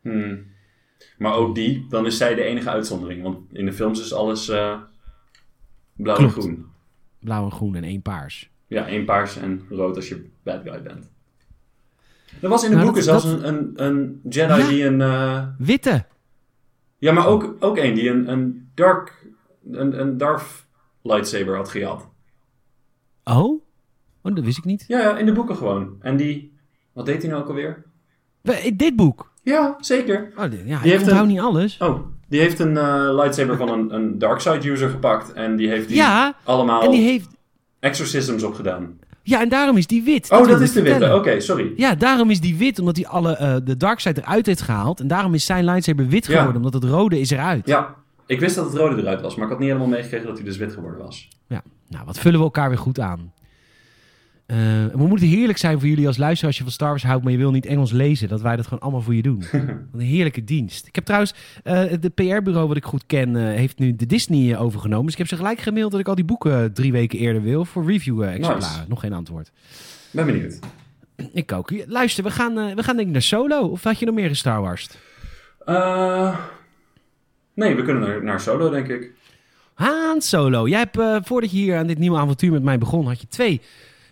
Hmm. 0.01 0.47
Maar 1.19 1.35
ook 1.35 1.55
die, 1.55 1.87
dan 1.89 2.07
is 2.07 2.17
zij 2.17 2.35
de 2.35 2.43
enige 2.43 2.71
uitzondering. 2.71 3.23
Want 3.23 3.39
in 3.53 3.65
de 3.65 3.73
films 3.73 4.01
is 4.01 4.13
alles 4.13 4.49
eh, 4.49 4.81
blauw 5.93 6.17
Klopt. 6.17 6.35
en 6.35 6.41
groen. 6.41 6.67
Blauw 7.19 7.45
en 7.45 7.53
groen 7.53 7.75
en 7.75 7.85
één 7.85 8.03
paars. 8.03 8.51
Ja, 8.67 8.87
één 8.87 9.05
paars 9.05 9.37
en 9.37 9.67
rood 9.69 9.97
als 9.97 10.09
je 10.09 10.29
bad 10.43 10.63
guy 10.65 10.83
bent. 10.83 11.15
Er 12.41 12.49
was 12.49 12.63
in 12.65 12.69
de 12.71 12.75
Nou, 12.75 12.87
boeken 12.87 13.05
zelfs 13.05 13.25
dat- 13.25 13.43
een, 13.43 13.49
een, 13.49 13.73
een 13.77 14.21
Jedi 14.29 14.55
Ja. 14.61 14.69
die 14.69 14.85
een... 14.85 15.01
eh, 15.01 15.43
Witte. 15.59 16.05
ja, 16.99 17.13
maar 17.13 17.27
ook, 17.27 17.57
ook 17.61 17.77
één 17.77 17.95
die 17.95 18.11
een, 18.11 18.31
een 18.31 18.71
dark... 18.75 19.25
Een, 19.73 20.01
een 20.01 20.17
Darth 20.19 20.67
lightsaber 21.03 21.57
had 21.57 21.69
gehad. 21.69 22.09
Oh? 23.25 23.63
Oh, 24.23 24.35
dat 24.35 24.45
wist 24.45 24.59
ik 24.59 24.65
niet. 24.65 24.85
Ja, 24.89 25.01
ja, 25.01 25.17
in 25.19 25.27
de 25.27 25.33
boeken 25.33 25.57
gewoon. 25.57 25.97
En 26.01 26.17
die... 26.17 26.55
Wat 26.93 27.07
deed 27.07 27.23
hij 27.23 27.31
nou 27.31 27.43
ook 27.43 27.49
alweer? 27.49 27.85
Dit 28.77 28.97
boek. 28.97 29.33
Ja, 29.43 29.77
zeker. 29.81 30.33
Oh, 30.37 30.51
di- 30.51 30.57
ja, 30.57 30.63
Die 30.65 30.73
ik 30.75 30.81
heeft 30.83 31.03
onthoud 31.03 31.23
een- 31.23 31.29
niet 31.29 31.41
alles. 31.41 31.79
Oh, 31.79 32.07
die 32.29 32.41
heeft 32.41 32.59
een 32.59 32.77
eh, 32.77 33.09
lightsaber 33.15 33.57
van 33.57 33.69
een, 33.69 33.95
een 33.95 34.19
darkside 34.19 34.71
user 34.71 34.89
gepakt. 34.91 35.33
En 35.33 35.57
die 35.57 35.69
heeft 35.69 35.89
die 35.89 35.97
Ja, 35.97 36.35
allemaal 36.45 36.83
En 36.83 36.91
die 36.91 37.03
heeft... 37.03 37.29
exorcisms 37.81 38.43
opgedaan. 38.43 38.99
Ja, 39.29 39.41
en 39.41 39.49
daarom 39.49 39.77
is 39.77 39.87
die 39.87 40.03
wit. 40.03 40.31
Oh, 40.31 40.49
dat 40.49 40.61
is 40.61 40.73
de 40.73 40.83
witte. 40.83 41.15
Oké, 41.15 41.41
sorry. 41.41 41.73
Ja, 41.77 41.95
daarom 41.95 42.31
is 42.31 42.41
die 42.41 42.57
wit, 42.57 42.79
omdat 42.79 42.97
hij 42.97 43.07
alle 43.07 43.37
eh, 43.37 43.55
de 43.65 43.77
darkside 43.77 44.21
eruit 44.21 44.47
heeft 44.47 44.61
gehaald. 44.63 45.01
En 45.01 45.07
daarom 45.09 45.35
is 45.35 45.45
zijn 45.45 45.65
lightsaber 45.65 46.09
wit 46.09 46.27
Ja. 46.27 46.33
geworden, 46.37 46.57
omdat 46.57 46.83
het 46.83 46.85
rode 46.93 47.21
is 47.21 47.31
eruit. 47.31 47.67
Ja, 47.67 47.95
ik 48.27 48.41
wist 48.41 48.55
dat 48.57 48.65
het 48.65 48.75
rode 48.75 49.01
eruit 49.03 49.21
was, 49.21 49.35
maar 49.35 49.45
ik 49.45 49.51
had 49.51 49.59
niet 49.61 49.69
helemaal 49.69 49.89
meegekregen 49.91 50.27
dat 50.27 50.37
hij 50.37 50.45
dus 50.45 50.57
wit 50.57 50.73
geworden 50.73 51.01
was. 51.05 51.29
Ja, 51.47 51.63
nou, 51.89 52.05
wat 52.05 52.19
vullen 52.19 52.39
we 52.39 52.45
elkaar 52.45 52.69
weer 52.69 52.79
goed 52.79 53.01
aan. 53.01 53.33
Eh, 54.47 54.57
we 54.93 55.07
moeten 55.07 55.27
heerlijk 55.27 55.59
zijn 55.59 55.79
voor 55.79 55.89
jullie 55.89 56.07
als 56.07 56.17
luisteraar 56.17 56.47
als 56.47 56.57
je 56.57 56.63
van 56.63 56.73
Star 56.73 56.89
Wars 56.89 57.03
houdt, 57.03 57.23
maar 57.23 57.33
je 57.33 57.39
wil 57.39 57.51
niet 57.51 57.67
Engels 57.67 57.93
lezen. 57.93 58.29
Dat 58.29 58.41
wij 58.41 58.57
dat 58.57 58.65
gewoon 58.65 58.81
allemaal 58.81 59.01
voor 59.01 59.15
je 59.15 59.23
doen. 59.23 59.39
Wat 59.93 60.01
een 60.01 60.01
heerlijke 60.01 60.45
dienst. 60.45 60.87
Ik 60.87 60.95
heb 60.95 61.05
trouwens, 61.05 61.35
eh 61.63 61.83
de 62.01 62.09
PR-bureau 62.09 62.69
wat 62.69 62.77
ik 62.77 62.85
goed 62.85 63.07
ken, 63.07 63.37
eh, 63.37 63.43
heeft 63.43 63.79
nu 63.79 63.97
de 63.97 64.07
Disney 64.07 64.59
overgenomen. 64.59 65.05
Dus 65.05 65.13
ik 65.13 65.19
heb 65.19 65.29
ze 65.29 65.37
gelijk 65.37 65.59
gemaild 65.59 65.91
dat 65.91 66.01
ik 66.01 66.09
al 66.09 66.15
die 66.15 66.25
boeken 66.25 66.73
drie 66.73 66.93
weken 66.93 67.19
eerder 67.19 67.43
wil 67.43 67.65
voor 67.65 67.87
review-exemplaren. 67.87 68.77
Nice. 68.77 68.89
Nog 68.89 69.01
geen 69.01 69.13
antwoord. 69.13 69.53
Ben 70.11 70.27
benieuwd. 70.27 70.59
Ik 71.33 71.53
ook. 71.53 71.71
Luister, 71.87 72.25
we 72.25 72.31
gaan, 72.31 72.55
we 72.55 72.83
gaan 72.83 72.97
denk 72.97 73.07
ik 73.07 73.13
naar 73.13 73.23
Solo. 73.23 73.61
Of 73.61 73.83
had 73.83 73.99
je 73.99 74.07
nog 74.07 74.15
meer 74.15 74.29
in 74.29 74.37
Star 74.37 74.61
Wars? 74.61 74.89
Nee, 77.55 77.75
we 77.75 77.83
kunnen 77.83 78.03
naar, 78.09 78.25
naar 78.25 78.41
Solo, 78.41 78.71
denk 78.71 78.89
ik. 78.89 79.11
Han 79.75 80.21
Solo. 80.21 80.69
Jij 80.69 80.79
hebt, 80.79 81.27
voordat 81.27 81.51
je 81.51 81.57
hier 81.57 81.77
aan 81.77 81.87
dit 81.87 81.99
nieuwe 81.99 82.19
avontuur 82.19 82.53
met 82.53 82.63
mij 82.63 82.79
begon, 82.79 83.07
had 83.07 83.21
je 83.21 83.29
twee 83.29 83.61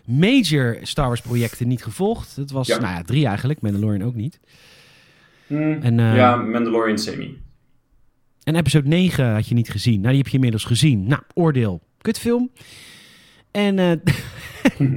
major 0.05 0.77
Star 0.81 1.07
Wars 1.07 1.21
projecten 1.21 1.67
niet 1.67 1.83
gevolgd. 1.83 2.35
Dat 2.35 2.51
was, 2.51 2.67
Ja. 2.67 2.79
nou 2.79 2.93
ja, 2.95 3.01
drie 3.01 3.25
eigenlijk. 3.27 3.61
Mandalorian 3.61 4.07
ook 4.07 4.15
niet. 4.15 4.39
Hmm, 5.47 5.81
En, 5.81 5.99
eh, 5.99 6.15
ja, 6.15 6.35
Mandalorian 6.35 6.97
Semi. 6.97 7.41
En 8.43 8.55
episode 8.55 8.87
9 8.87 9.33
had 9.33 9.47
je 9.47 9.55
niet 9.55 9.69
gezien. 9.69 9.95
Nou, 9.97 10.07
die 10.07 10.17
heb 10.17 10.27
je 10.27 10.33
inmiddels 10.33 10.63
gezien. 10.65 11.07
Nou, 11.07 11.21
oordeel. 11.33 11.81
Kutfilm. 12.01 12.51
En 13.51 13.79
eh 13.79 13.91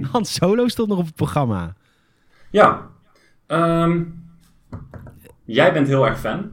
Han 0.12 0.24
Solo 0.24 0.68
stond 0.68 0.88
nog 0.88 0.98
op 0.98 1.06
het 1.06 1.14
programma. 1.14 1.76
Ja. 2.50 2.88
ehm, 3.46 4.02
jij 5.44 5.72
bent 5.72 5.86
heel 5.88 6.06
erg 6.06 6.20
fan. 6.20 6.50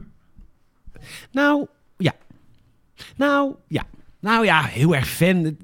Nou, 1.32 1.66
ja. 1.96 2.12
Nou, 3.16 3.54
ja. 3.68 3.82
Nou 4.20 4.44
ja, 4.44 4.62
heel 4.62 4.94
erg 4.94 5.08
fan. 5.08 5.56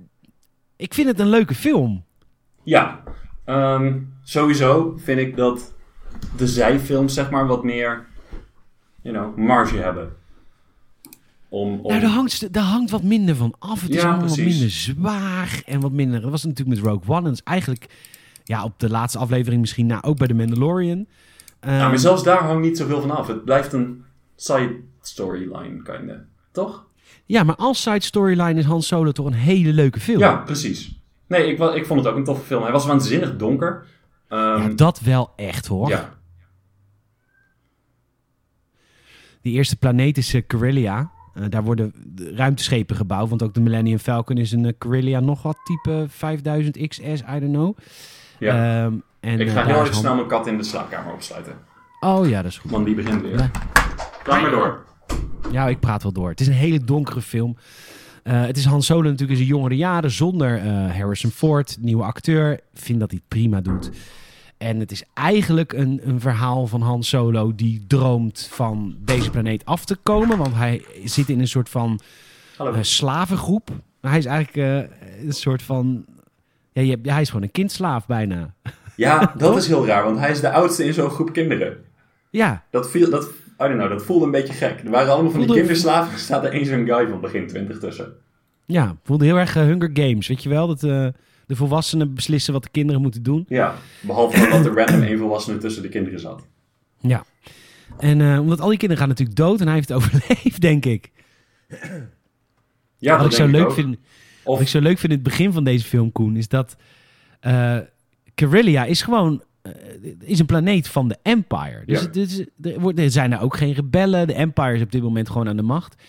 Ik 0.77 0.95
vind 0.95 1.09
het 1.09 1.21
een 1.21 1.29
leuke 1.29 1.55
film. 1.55 2.05
Ja. 2.63 3.03
ehm, 3.45 3.99
sowieso 4.23 4.95
vind 4.97 5.19
ik 5.21 5.37
dat 5.37 5.75
de 6.37 6.47
zijfilms, 6.49 7.15
zeg 7.15 7.31
maar, 7.31 7.47
wat 7.47 7.65
meer, 7.65 8.07
you 9.03 9.17
know, 9.17 9.37
marge 9.37 9.77
hebben. 9.77 10.13
Om, 11.49 11.79
om... 11.81 11.89
Nou, 11.89 12.01
daar 12.01 12.11
hangt, 12.11 12.53
daar 12.53 12.63
hangt 12.65 12.91
wat 12.91 13.03
minder 13.03 13.37
van 13.37 13.55
af. 13.59 13.83
Het 13.83 13.91
is 13.95 14.03
Ja, 14.03 14.11
wat 14.11 14.19
precies. 14.19 14.45
minder 14.45 14.71
zwaar 14.71 15.63
en 15.67 15.81
wat 15.81 15.93
minder... 15.93 16.21
Dat 16.21 16.31
was 16.31 16.45
natuurlijk 16.45 16.81
met 16.81 16.89
Rogue 16.89 17.17
One. 17.17 17.27
En 17.27 17.33
is 17.33 17.43
eigenlijk 17.43 17.87
ja, 18.45 18.65
op 18.65 18.79
de 18.79 18.91
laatste 18.91 19.19
aflevering 19.19 19.61
misschien 19.61 19.87
na, 19.87 20.03
ook 20.03 20.17
bij 20.17 20.27
de 20.27 20.35
Mandalorian. 20.35 21.07
Ja, 21.61 21.69
maar 21.71 21.89
Ehm, 21.91 21.97
zelfs 21.97 22.23
daar 22.23 22.43
hangt 22.45 22.63
niet 22.63 22.77
zoveel 22.79 23.01
van 23.01 23.11
af. 23.11 23.27
Het 23.27 23.45
blijft 23.45 23.73
een 23.73 24.05
side 24.37 24.77
storyline, 25.03 25.83
kinda. 25.83 26.25
Toch? 26.53 26.87
Ja, 27.27 27.43
maar 27.43 27.57
als 27.57 27.83
side 27.83 28.03
storyline 28.03 28.59
is 28.59 28.65
Han 28.65 28.83
Solo 28.83 29.13
toch 29.13 29.27
een 29.27 29.33
hele 29.33 29.73
leuke 29.73 30.01
film. 30.01 30.19
Ja, 30.19 30.37
precies. 30.37 31.01
Nee, 31.33 31.47
ik, 31.53 31.59
ik 31.75 31.87
vond 31.87 32.01
het 32.01 32.09
ook 32.09 32.17
een 32.17 32.25
toffe 32.25 32.45
film. 32.45 32.63
Hij 32.63 32.73
was 32.73 32.87
waanzinnig 32.87 33.37
donker. 33.37 33.85
Ehm, 34.29 34.63
Ja, 34.63 34.69
dat 34.69 35.01
wel 35.01 35.33
echt 35.37 35.67
hoor. 35.67 35.89
ja. 35.89 36.15
Die 39.41 39.53
eerste 39.53 39.77
planeet 39.77 40.19
is 40.19 40.35
uh, 40.35 40.43
Corellia. 40.47 41.11
Eh, 41.35 41.43
daar 41.49 41.63
worden 41.65 41.93
de 42.07 42.35
ruimteschepen 42.35 42.97
gebouwd. 42.97 43.29
Want 43.29 43.43
ook 43.43 43.55
de 43.55 43.61
Millennium 43.61 43.99
Falcon 43.99 44.37
is 44.37 44.53
een 44.53 44.65
uh, 44.65 44.73
Corellia 44.79 45.21
nog 45.21 45.43
wat 45.43 45.57
type 45.65 46.05
5000 46.09 46.89
XS, 46.89 47.01
I 47.05 47.23
don't 47.41 47.53
know. 47.53 47.77
ja. 48.39 48.83
Ehm, 48.85 48.95
en, 49.21 49.41
ik 49.41 49.47
eh, 49.49 49.53
ga 49.55 49.65
heel 49.67 49.75
Han- 49.75 49.95
snel 49.95 50.15
mijn 50.15 50.27
kat 50.27 50.47
in 50.47 50.57
de 50.57 50.63
slaapkamer 50.65 51.13
opsluiten. 51.13 51.53
Oh 52.01 52.29
ja, 52.29 52.43
dat 52.43 52.51
is 52.51 52.59
goed. 52.59 52.71
Want 52.71 52.87
die 52.87 52.95
begint 52.95 53.23
weer. 53.23 53.51
Praat 54.23 54.41
maar 54.41 54.51
door. 54.51 54.85
Ja, 55.51 55.69
ik 55.69 55.81
praat 55.81 56.03
wel 56.03 56.13
door. 56.13 56.29
Het 56.29 56.41
is 56.41 56.47
een 56.47 56.53
hele 56.53 56.79
donkere 56.85 57.21
film. 57.23 57.57
Eh, 58.23 58.45
het 58.45 58.57
is 58.57 58.65
Han 58.65 58.83
Solo 58.83 59.03
natuurlijk 59.03 59.31
in 59.31 59.37
zijn 59.37 59.49
jongere 59.49 59.77
jaren 59.77 60.11
zonder 60.11 60.59
eh, 60.59 60.97
Harrison 60.97 61.31
Ford, 61.31 61.77
nieuwe 61.81 62.03
acteur. 62.03 62.61
Vind 62.75 63.01
dat 63.01 63.11
hij 63.11 63.19
het 63.19 63.29
prima 63.29 63.61
doet. 63.61 63.91
En 64.59 64.81
het 64.81 64.91
is 64.91 65.05
eigenlijk 65.15 65.73
een, 65.73 66.01
een 66.05 66.21
verhaal 66.21 66.67
van 66.67 66.81
Han 66.81 67.03
Solo 67.03 67.55
die 67.55 67.85
droomt 67.87 68.49
van 68.53 68.97
deze 68.99 69.31
planeet 69.31 69.65
af 69.65 69.85
te 69.85 69.97
komen. 69.97 70.39
Want 70.39 70.55
hij 70.55 70.85
zit 71.05 71.29
in 71.29 71.41
een 71.41 71.49
soort 71.49 71.69
van 71.69 72.01
eh, 72.59 72.77
slavengroep. 72.81 73.71
Hij 74.01 74.19
is 74.19 74.27
eigenlijk 74.27 74.89
een 75.23 75.33
soort 75.33 75.63
van... 75.63 76.05
Ja, 76.73 76.83
je 76.83 76.99
hij 77.03 77.21
is 77.21 77.29
gewoon 77.29 77.43
een 77.43 77.51
kindslaaf 77.51 78.07
bijna. 78.07 78.55
Ja, 78.97 79.33
dat 79.39 79.57
is 79.57 79.67
heel 79.67 79.87
raar, 79.87 80.05
want 80.05 80.19
hij 80.19 80.31
is 80.31 80.41
de 80.41 80.53
oudste 80.53 80.85
in 80.85 80.95
zo'n 80.95 81.11
groep 81.11 81.33
kinderen. 81.33 81.77
Ja, 82.31 82.65
Dat, 82.71 82.91
viel, 82.91 83.11
dat, 83.11 83.29
don't 83.69 83.79
know, 83.81 83.91
dat 83.91 84.03
voelde 84.05 84.25
een 84.25 84.31
beetje 84.31 84.53
gek. 84.53 84.81
Er 84.85 84.91
waren 84.91 85.13
allemaal 85.13 85.31
van 85.31 85.39
die 85.41 85.49
Voelde- 85.49 85.55
kinderslaven. 85.63 86.13
Er 86.13 86.19
staat 86.19 86.45
er 86.45 86.53
één 86.53 86.67
zo'n 86.67 86.87
guy 86.87 87.09
van 87.09 87.21
begin 87.21 87.47
20 87.47 87.79
tussen. 87.79 88.13
ja. 88.67 88.97
voelde 89.05 89.25
heel 89.25 89.39
erg 89.39 89.57
eh, 89.57 89.63
Hunger 89.63 89.91
Games, 89.93 90.27
weet 90.29 90.43
je 90.43 90.49
wel? 90.49 90.67
Dat 90.67 90.83
eh, 90.83 91.07
de 91.47 91.57
volwassenen 91.57 92.15
beslissen 92.15 92.53
wat 92.53 92.63
de 92.63 92.69
kinderen 92.71 93.03
moeten 93.03 93.23
doen. 93.23 93.45
Ja, 93.49 93.75
behalve 94.01 94.49
dat 94.51 94.67
er 94.67 94.75
random 94.75 95.03
één 95.03 95.19
volwassene 95.19 95.59
tussen 95.59 95.83
de 95.83 95.89
kinderen 95.89 96.21
zat. 96.21 96.47
Ja. 97.01 97.25
En 97.99 98.21
eh, 98.21 98.41
omdat 98.41 98.61
al 98.61 98.69
die 98.69 98.79
kinderen 98.79 98.99
gaan 99.03 99.09
natuurlijk 99.09 99.39
dood 99.39 99.61
en 99.61 99.67
hij 99.67 99.75
heeft 99.75 99.89
het 99.89 99.97
overleefd, 100.03 100.61
denk 100.61 100.85
ik. 100.85 101.11
Ja, 102.99 103.17
wat 103.17 103.27
ik 103.27 103.33
zo 103.33 103.47
leuk 103.47 103.65
ook. 103.65 103.73
vind, 103.73 103.97
Of- 104.43 104.53
wat 104.55 104.61
ik 104.61 104.69
zo 104.69 104.81
leuk 104.81 104.99
vind 104.99 105.13
in 105.13 105.19
het 105.19 105.29
begin 105.29 105.53
van 105.53 105.65
deze 105.65 105.85
film, 105.85 106.13
Koen, 106.13 106.37
is 106.37 106.49
dat 106.49 106.77
Corellia 108.35 108.85
is 108.85 109.03
gewoon 109.03 109.43
is 110.21 110.39
een 110.39 110.47
planeet 110.47 110.89
van 110.89 111.09
de 111.09 111.17
Empire. 111.23 111.83
Dus 111.87 112.01
Ja. 112.01 112.07
het 112.07 112.17
is, 112.17 112.39
er, 112.63 112.81
wordt, 112.81 112.99
er 112.99 113.11
zijn 113.11 113.31
daar 113.31 113.43
ook 113.43 113.57
geen 113.57 113.73
rebellen. 113.73 114.27
De 114.27 114.35
Empire 114.35 114.75
is 114.75 114.83
op 114.83 114.93
dit 114.93 115.03
moment 115.03 115.29
gewoon 115.31 115.49
aan 115.49 115.57
de 115.57 115.63
macht. 115.63 116.03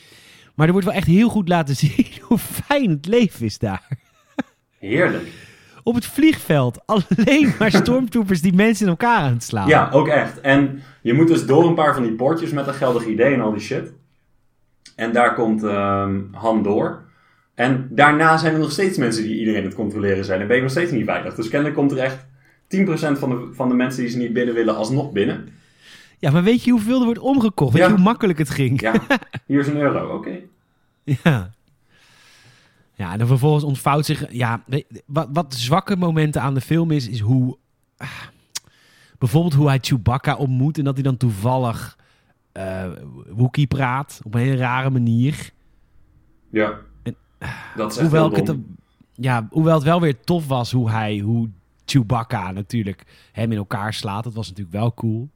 Maar 0.55 0.65
er 0.65 0.71
wordt 0.71 0.87
wel 0.87 0.95
echt 0.97 1.07
heel 1.07 1.29
goed 1.29 1.47
laten 1.49 1.75
zien 1.85 2.05
hoe 2.21 2.37
fijn 2.37 2.89
het 2.89 3.05
leven 3.05 3.45
is 3.45 3.57
daar. 3.57 3.87
Heerlijk. 4.79 5.27
Op 5.83 5.95
het 5.95 6.05
vliegveld 6.05 6.81
alleen 6.85 7.53
maar 7.59 7.71
stormtroopers 7.81 8.41
die 8.41 8.53
mensen 8.53 8.85
in 8.85 8.91
elkaar 8.91 9.19
aan 9.19 9.33
het 9.33 9.43
slaan. 9.43 9.67
Ja, 9.67 9.89
ook 9.91 10.07
echt. 10.07 10.41
En 10.41 10.81
je 11.01 11.13
moet 11.13 11.27
dus 11.27 11.45
door 11.45 11.67
een 11.67 11.75
paar 11.75 11.93
van 11.93 12.03
die 12.03 12.11
poortjes 12.15 12.51
met 12.51 12.67
een 12.67 12.73
geldig 12.73 13.05
idee 13.05 13.33
en 13.33 13.41
al 13.41 13.51
die 13.51 13.61
shit. 13.61 13.93
En 14.95 15.11
daar 15.11 15.33
komt 15.35 15.63
ehm, 15.63 16.19
Han 16.31 16.63
door. 16.63 17.01
En 17.55 17.87
daarna 17.91 18.37
zijn 18.37 18.53
er 18.53 18.59
nog 18.59 18.71
steeds 18.71 18.97
mensen 18.97 19.23
die 19.23 19.39
iedereen 19.39 19.59
aan 19.59 19.65
het 19.65 19.75
controleren 19.75 20.25
zijn. 20.25 20.41
En 20.41 20.47
ben 20.47 20.55
je 20.55 20.61
nog 20.61 20.71
steeds 20.71 20.91
niet 20.91 21.05
veilig. 21.05 21.35
Dus 21.35 21.47
kennelijk 21.49 21.77
komt 21.77 21.91
er 21.91 21.97
echt 21.97 22.25
10% 22.77 23.19
van 23.19 23.29
de, 23.29 23.49
van 23.53 23.69
de 23.69 23.75
mensen 23.75 24.01
die 24.01 24.11
ze 24.11 24.17
niet 24.17 24.33
binnen 24.33 24.53
willen 24.55 24.75
alsnog 24.75 25.11
binnen. 25.11 25.47
Ja, 26.19 26.31
maar 26.31 26.43
weet 26.43 26.63
je 26.63 26.71
hoeveel 26.71 26.99
er 26.99 27.05
wordt 27.05 27.19
omgekocht? 27.19 27.73
Weet 27.73 27.81
Ja. 27.81 27.87
je 27.87 27.93
hoe 27.93 28.03
makkelijk 28.03 28.37
het 28.39 28.49
ging? 28.49 28.81
Ja, 28.81 28.93
hier 29.47 29.59
is 29.59 29.67
een 29.67 29.77
euro, 29.77 30.15
oké. 30.15 30.39
Ja. 31.03 31.51
Ja, 32.95 33.11
en 33.11 33.17
dan 33.17 33.27
vervolgens 33.27 33.63
ontvouwt 33.63 34.05
zich... 34.05 34.31
Ja, 34.31 34.63
wat, 35.05 35.27
wat 35.33 35.53
zwakke 35.53 35.95
momenten 35.95 36.41
aan 36.41 36.53
de 36.53 36.61
film 36.61 36.91
is, 36.91 37.07
is 37.09 37.19
hoe... 37.19 37.57
ah, 37.97 38.09
bijvoorbeeld 39.17 39.53
hoe 39.53 39.67
hij 39.67 39.77
Chewbacca 39.81 40.35
ontmoet 40.35 40.77
en 40.77 40.83
dat 40.83 40.93
hij 40.93 41.03
dan 41.03 41.17
toevallig 41.17 41.97
eh 42.51 42.91
Wookie 43.27 43.67
praat 43.67 44.19
op 44.23 44.33
een 44.33 44.39
hele 44.41 44.55
rare 44.55 44.89
manier. 44.89 45.49
Ja. 46.49 46.79
En- 47.03 47.15
Dat 47.75 47.91
is 47.91 47.97
echt 47.97 48.07
Hoewel, 48.09 48.35
ik 48.37 48.47
het, 48.47 48.57
ja, 49.13 49.47
hoewel 49.51 49.73
het 49.75 49.83
wel 49.83 50.01
weer 50.01 50.19
tof 50.19 50.47
was 50.47 50.71
hoe 50.71 50.89
hij, 50.89 51.17
hoe 51.19 51.49
Chewbacca 51.85 52.51
natuurlijk 52.51 53.03
hem 53.31 53.51
in 53.51 53.57
elkaar 53.57 53.93
slaat. 53.93 54.23
Dat 54.23 54.33
was 54.33 54.47
natuurlijk 54.47 54.75
wel 54.75 54.93
cool. 54.93 55.29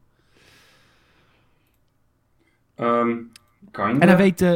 Kinda. 3.71 3.99
En 3.99 4.07
hij 4.07 4.17
weet... 4.17 4.41
eh, 4.41 4.53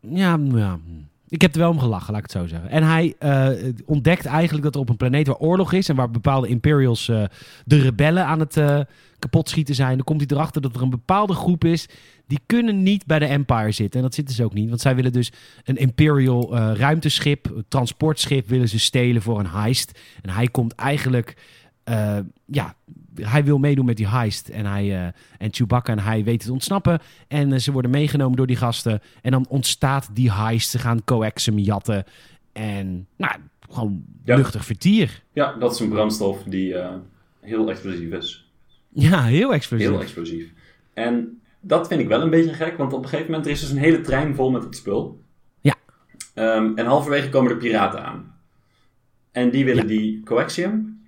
ja, 0.00 0.38
ja, 0.52 0.78
ik 1.28 1.42
heb 1.42 1.52
er 1.52 1.58
wel 1.58 1.70
om 1.70 1.78
gelachen, 1.78 2.12
laat 2.12 2.24
ik 2.24 2.30
het 2.30 2.40
zo 2.40 2.46
zeggen. 2.46 2.70
En 2.70 2.82
hij 2.82 3.14
eh, 3.18 3.72
ontdekt 3.86 4.26
eigenlijk 4.26 4.64
dat 4.64 4.74
er 4.74 4.80
op 4.80 4.88
een 4.88 4.96
planeet 4.96 5.26
waar 5.26 5.36
oorlog 5.36 5.72
is... 5.72 5.88
en 5.88 5.96
waar 5.96 6.10
bepaalde 6.10 6.48
Imperials 6.48 7.08
eh, 7.08 7.24
de 7.64 7.80
rebellen 7.80 8.26
aan 8.26 8.40
het 8.40 8.86
eh 9.24 9.30
kapotschieten 9.30 9.74
zijn... 9.74 9.96
dan 9.96 10.04
komt 10.04 10.20
hij 10.20 10.36
erachter 10.36 10.62
dat 10.62 10.76
er 10.76 10.82
een 10.82 10.90
bepaalde 10.90 11.34
groep 11.34 11.64
is... 11.64 11.88
die 12.26 12.40
kunnen 12.46 12.82
niet 12.82 13.06
bij 13.06 13.18
de 13.18 13.24
Empire 13.26 13.72
zitten. 13.72 14.00
En 14.00 14.06
dat 14.06 14.14
zitten 14.14 14.34
ze 14.34 14.44
ook 14.44 14.54
niet. 14.54 14.68
Want 14.68 14.80
zij 14.80 14.94
willen 14.94 15.12
dus 15.12 15.32
een 15.64 15.76
Imperial 15.76 16.56
eh, 16.56 16.72
ruimteschip, 16.74 17.50
een 17.54 17.64
transportschip... 17.68 18.48
willen 18.48 18.68
ze 18.68 18.78
stelen 18.78 19.22
voor 19.22 19.38
een 19.38 19.46
heist. 19.46 19.98
En 20.22 20.30
hij 20.30 20.46
komt 20.48 20.74
eigenlijk... 20.74 21.36
eh, 21.84 22.18
ja, 22.46 22.74
hij 23.14 23.44
wil 23.44 23.58
meedoen 23.58 23.84
met 23.84 23.96
die 23.96 24.08
heist. 24.08 24.48
En, 24.48 24.66
hij, 24.66 24.98
eh, 25.00 25.12
en 25.38 25.52
Chewbacca 25.52 25.92
en 25.92 25.98
hij 25.98 26.24
weten 26.24 26.46
te 26.46 26.52
ontsnappen. 26.52 27.00
En 27.28 27.60
ze 27.60 27.72
worden 27.72 27.90
meegenomen 27.90 28.36
door 28.36 28.46
die 28.46 28.56
gasten. 28.56 29.00
En 29.22 29.30
dan 29.30 29.46
ontstaat 29.48 30.08
die 30.12 30.32
heist. 30.32 30.70
Ze 30.70 30.78
gaan 30.78 31.04
coaxum 31.04 31.58
jatten. 31.58 32.04
En 32.52 33.06
nou, 33.16 33.34
gewoon 33.70 34.04
Ja. 34.24 34.36
luchtig 34.36 34.64
vertier. 34.64 35.22
Ja, 35.32 35.52
dat 35.52 35.72
is 35.74 35.80
een 35.80 35.88
brandstof 35.88 36.42
die 36.42 36.74
heel 37.40 37.70
explosief 37.70 38.10
is. 38.12 38.49
Ja, 38.92 39.22
heel 39.24 39.52
explosief. 39.52 39.88
Heel 39.88 40.00
explosief. 40.00 40.52
En 40.94 41.40
dat 41.60 41.86
vind 41.88 42.00
ik 42.00 42.08
wel 42.08 42.20
een 42.22 42.30
beetje 42.30 42.52
gek, 42.54 42.76
want 42.76 42.92
op 42.92 43.02
een 43.02 43.08
gegeven 43.08 43.26
moment 43.30 43.46
er 43.46 43.52
is 43.52 43.60
dus 43.60 43.70
een 43.70 43.76
hele 43.78 44.00
trein 44.00 44.34
vol 44.34 44.50
met 44.50 44.62
het 44.64 44.76
spul. 44.76 45.22
Ja. 45.60 45.74
Ehm, 46.34 46.72
en 46.74 46.86
halverwege 46.86 47.28
komen 47.28 47.50
er 47.50 47.56
piraten 47.56 48.04
aan. 48.04 48.34
En 49.32 49.50
die 49.50 49.64
willen 49.64 49.82
Ja. 49.82 49.88
die 49.88 50.22
coaxium. 50.24 50.98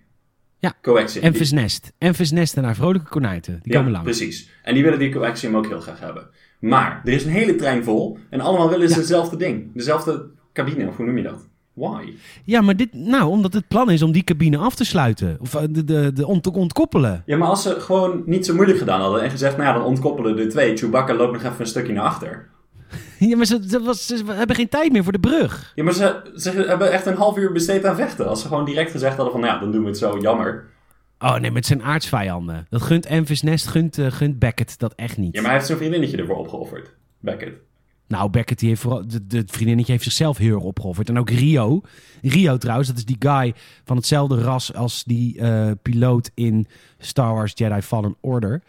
Ja. 0.59 0.75
Coaxium. 0.83 1.25
en 1.25 1.35
Visnest. 1.35 1.93
En 1.99 2.15
Visnest 2.15 2.57
en 2.57 2.65
haar 2.65 2.75
vrolijke 2.75 3.09
konijten. 3.09 3.61
Die 3.63 3.73
ja, 3.73 3.79
komen 3.79 3.93
lang. 3.93 4.05
precies. 4.05 4.51
En 4.63 4.75
die 4.75 4.83
willen 4.83 4.99
die 4.99 5.13
coaxium 5.13 5.57
ook 5.57 5.67
heel 5.67 5.81
graag 5.81 6.01
hebben. 6.01 6.29
Maar 6.61 7.01
er 7.05 7.13
is 7.13 7.25
een 7.25 7.31
hele 7.31 7.55
trein 7.55 7.85
vol 7.85 8.19
en 8.31 8.41
allemaal 8.41 8.69
willen 8.69 8.89
ze 8.89 8.95
Ja. 8.95 9.01
hetzelfde 9.01 9.37
ding. 9.37 9.71
Dezelfde 9.75 10.31
cabine, 10.53 10.89
of 10.89 10.97
hoe 10.97 11.07
noem 11.07 11.17
je 11.17 11.23
dat? 11.23 11.49
Why? 11.73 12.13
Ja, 12.45 12.61
maar 12.61 12.77
dit, 12.77 12.93
nou, 12.95 13.25
omdat 13.31 13.53
het 13.53 13.69
plan 13.69 13.91
is 13.91 14.03
om 14.03 14.13
die 14.13 14.25
cabine 14.25 14.57
af 14.57 14.75
te 14.75 14.85
sluiten. 14.85 15.37
Of 15.41 15.55
eh, 15.55 15.63
de, 15.71 15.85
de, 15.85 16.13
de 16.13 16.27
ont- 16.27 16.47
ontkoppelen. 16.47 17.23
Ja, 17.27 17.37
maar 17.37 17.49
als 17.49 17.63
ze 17.63 17.81
gewoon 17.81 18.23
niet 18.27 18.47
zo 18.47 18.55
moeilijk 18.55 18.79
gedaan 18.79 19.01
hadden 19.01 19.23
en 19.23 19.31
gezegd, 19.31 19.57
nou 19.57 19.69
ja, 19.69 19.75
dan 19.75 19.85
ontkoppelen 19.87 20.37
de 20.37 20.47
twee. 20.47 20.77
Chewbacca 20.77 21.15
loopt 21.15 21.33
nog 21.33 21.43
even 21.43 21.61
een 21.61 21.67
stukje 21.67 21.93
naar 21.93 22.05
achter. 22.05 22.49
Ja, 23.19 23.37
maar 23.37 23.47
ze, 23.47 23.61
ze, 23.69 23.81
was, 23.83 24.07
ze 24.07 24.23
hebben 24.27 24.57
geen 24.57 24.69
tijd 24.69 24.93
meer 24.93 25.03
voor 25.03 25.13
de 25.13 25.19
brug. 25.19 25.73
Ja, 25.75 25.85
maar 25.85 25.93
ze, 25.93 26.31
ze 26.37 26.51
hebben 26.51 26.93
echt 26.93 27.07
een 27.07 27.17
half 27.17 27.37
uur 27.39 27.53
besteed 27.53 27.85
aan 27.85 27.97
vechten. 27.97 28.29
Als 28.29 28.41
ze 28.43 28.49
gewoon 28.49 28.65
direct 28.65 28.91
gezegd 28.91 29.15
hadden 29.17 29.33
van, 29.33 29.41
nou 29.43 29.55
ja, 29.55 29.61
dan 29.61 29.71
doen 29.73 29.83
we 29.83 29.89
het 29.89 29.99
zo, 29.99 30.19
jammer. 30.21 30.65
Oh 31.19 31.33
nee, 31.33 31.41
maar 31.41 31.59
het 31.59 31.67
zijn 31.67 31.83
aardsvijanden. 31.83 32.67
Dat 32.71 32.83
gunt 32.83 33.07
Envis 33.07 33.43
Nest, 33.43 33.67
gunt, 33.67 33.99
eh, 33.99 34.07
gunt 34.11 34.39
Beckett 34.39 34.79
dat 34.79 34.93
echt 34.97 35.17
niet. 35.17 35.35
Ja, 35.35 35.39
maar 35.41 35.45
hij 35.45 35.53
heeft 35.55 35.67
zijn 35.67 35.79
vriendinnetje 35.79 36.17
ervoor 36.17 36.37
opgeofferd. 36.37 36.95
Beckett. 37.21 37.57
Nou, 38.13 38.31
Beckett, 38.31 38.59
die 38.61 38.69
heeft 38.69 38.81
vooral, 38.81 39.07
de, 39.07 39.27
de 39.27 39.43
vriendinnetje 39.47 39.93
heeft 39.93 40.05
zichzelf 40.05 40.37
heel 40.39 40.55
erg 40.55 40.63
opgeofferd. 40.65 41.09
En 41.09 41.19
ook 41.19 41.31
Rio. 41.31 41.81
Rio 42.23 42.57
trouwens, 42.57 42.89
dat 42.89 42.97
is 42.99 43.05
die 43.05 43.17
guy 43.19 43.55
van 43.85 43.97
hetzelfde 43.97 44.41
ras 44.43 44.75
als 44.75 45.05
die 45.05 45.39
eh, 45.39 45.71
piloot 45.83 46.31
in 46.35 46.67
Star 46.99 47.35
Wars 47.35 47.53
Jedi 47.55 47.81
Fallen 47.83 48.17
Order. 48.21 48.63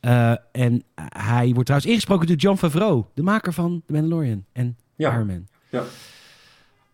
Eh, 0.00 0.32
en 0.52 0.82
hij 1.14 1.44
wordt 1.46 1.64
trouwens 1.64 1.90
ingesproken 1.90 2.26
door 2.26 2.36
John 2.36 2.56
Favreau, 2.56 3.04
de 3.14 3.22
maker 3.22 3.52
van 3.52 3.82
The 3.86 3.92
Mandalorian 3.92 4.44
en 4.52 4.76
Ja. 4.96 5.12
Iron 5.14 5.26
Man. 5.26 5.46
Ja. 5.70 5.82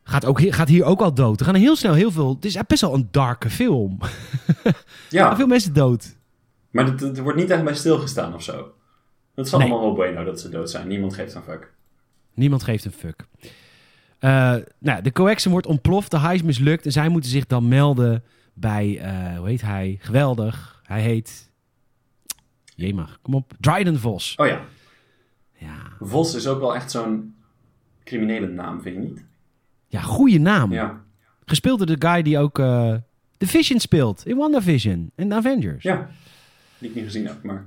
Gaat, 0.02 0.24
ook, 0.24 0.40
gaat 0.40 0.68
hier 0.68 0.84
ook 0.84 1.00
al 1.00 1.14
dood. 1.14 1.40
Er 1.40 1.46
gaan 1.46 1.54
heel 1.54 1.76
snel 1.76 1.94
heel 1.94 2.10
veel... 2.10 2.34
Het 2.34 2.44
is 2.44 2.58
best 2.66 2.80
wel 2.80 2.94
een 2.94 3.08
darke 3.10 3.50
film. 3.50 3.98
Ja, 5.10 5.36
veel 5.36 5.46
mensen 5.46 5.72
dood. 5.74 6.16
maar 6.70 6.94
er 7.02 7.22
wordt 7.22 7.38
niet 7.38 7.50
echt 7.50 7.64
bij 7.64 7.74
stilgestaan 7.74 8.34
of 8.34 8.42
zo. 8.42 8.72
Het 9.34 9.46
is 9.46 9.52
Nee. 9.52 9.60
allemaal 9.60 9.80
wel 9.80 9.94
bueno 9.94 10.24
dat 10.24 10.40
ze 10.40 10.48
dood 10.48 10.70
zijn. 10.70 10.88
Niemand 10.88 11.14
geeft 11.14 11.34
een 11.34 11.42
fuck. 11.42 11.72
Niemand 12.36 12.62
geeft 12.62 12.84
een 12.84 12.92
fuck. 12.92 13.24
Eh, 14.18 14.54
nou, 14.78 15.02
de 15.02 15.12
coaxium 15.12 15.52
wordt 15.52 15.66
ontploft, 15.66 16.10
de 16.10 16.18
heist 16.18 16.44
mislukt 16.44 16.84
en 16.86 16.92
zij 16.92 17.08
moeten 17.08 17.30
zich 17.30 17.46
dan 17.46 17.68
melden 17.68 18.24
bij, 18.54 18.98
eh, 18.98 19.38
hoe 19.38 19.48
heet 19.48 19.62
hij? 19.62 19.98
Geweldig. 20.00 20.80
Hij 20.82 21.02
heet, 21.02 21.50
jemig, 22.74 23.18
kom 23.22 23.34
op, 23.34 23.52
Dryden 23.60 23.98
Vos. 24.00 24.34
Oh 24.36 24.46
ja, 24.46 24.60
Ja, 25.58 25.76
Vos 26.00 26.34
is 26.34 26.46
ook 26.46 26.60
wel 26.60 26.74
echt 26.74 26.90
zo'n 26.90 27.34
criminele 28.04 28.46
naam, 28.46 28.82
vind 28.82 28.94
je 28.94 29.00
niet? 29.02 29.24
ja 29.88 30.00
goede 30.00 30.38
naam. 30.38 30.72
Ja. 30.72 31.04
Gespeeld 31.44 31.78
door 31.78 31.98
de 31.98 32.08
guy 32.08 32.22
die 32.22 32.38
ook 32.38 32.58
eh 32.58 32.94
The 33.38 33.46
Vision 33.46 33.80
speelt 33.80 34.26
in 34.26 34.36
WandaVision 34.36 35.10
en 35.14 35.32
Avengers. 35.32 35.82
Ja. 35.82 36.08
Die 36.78 36.88
ik 36.88 36.94
niet 36.94 37.04
gezien 37.04 37.26
heb, 37.26 37.42
maar... 37.42 37.66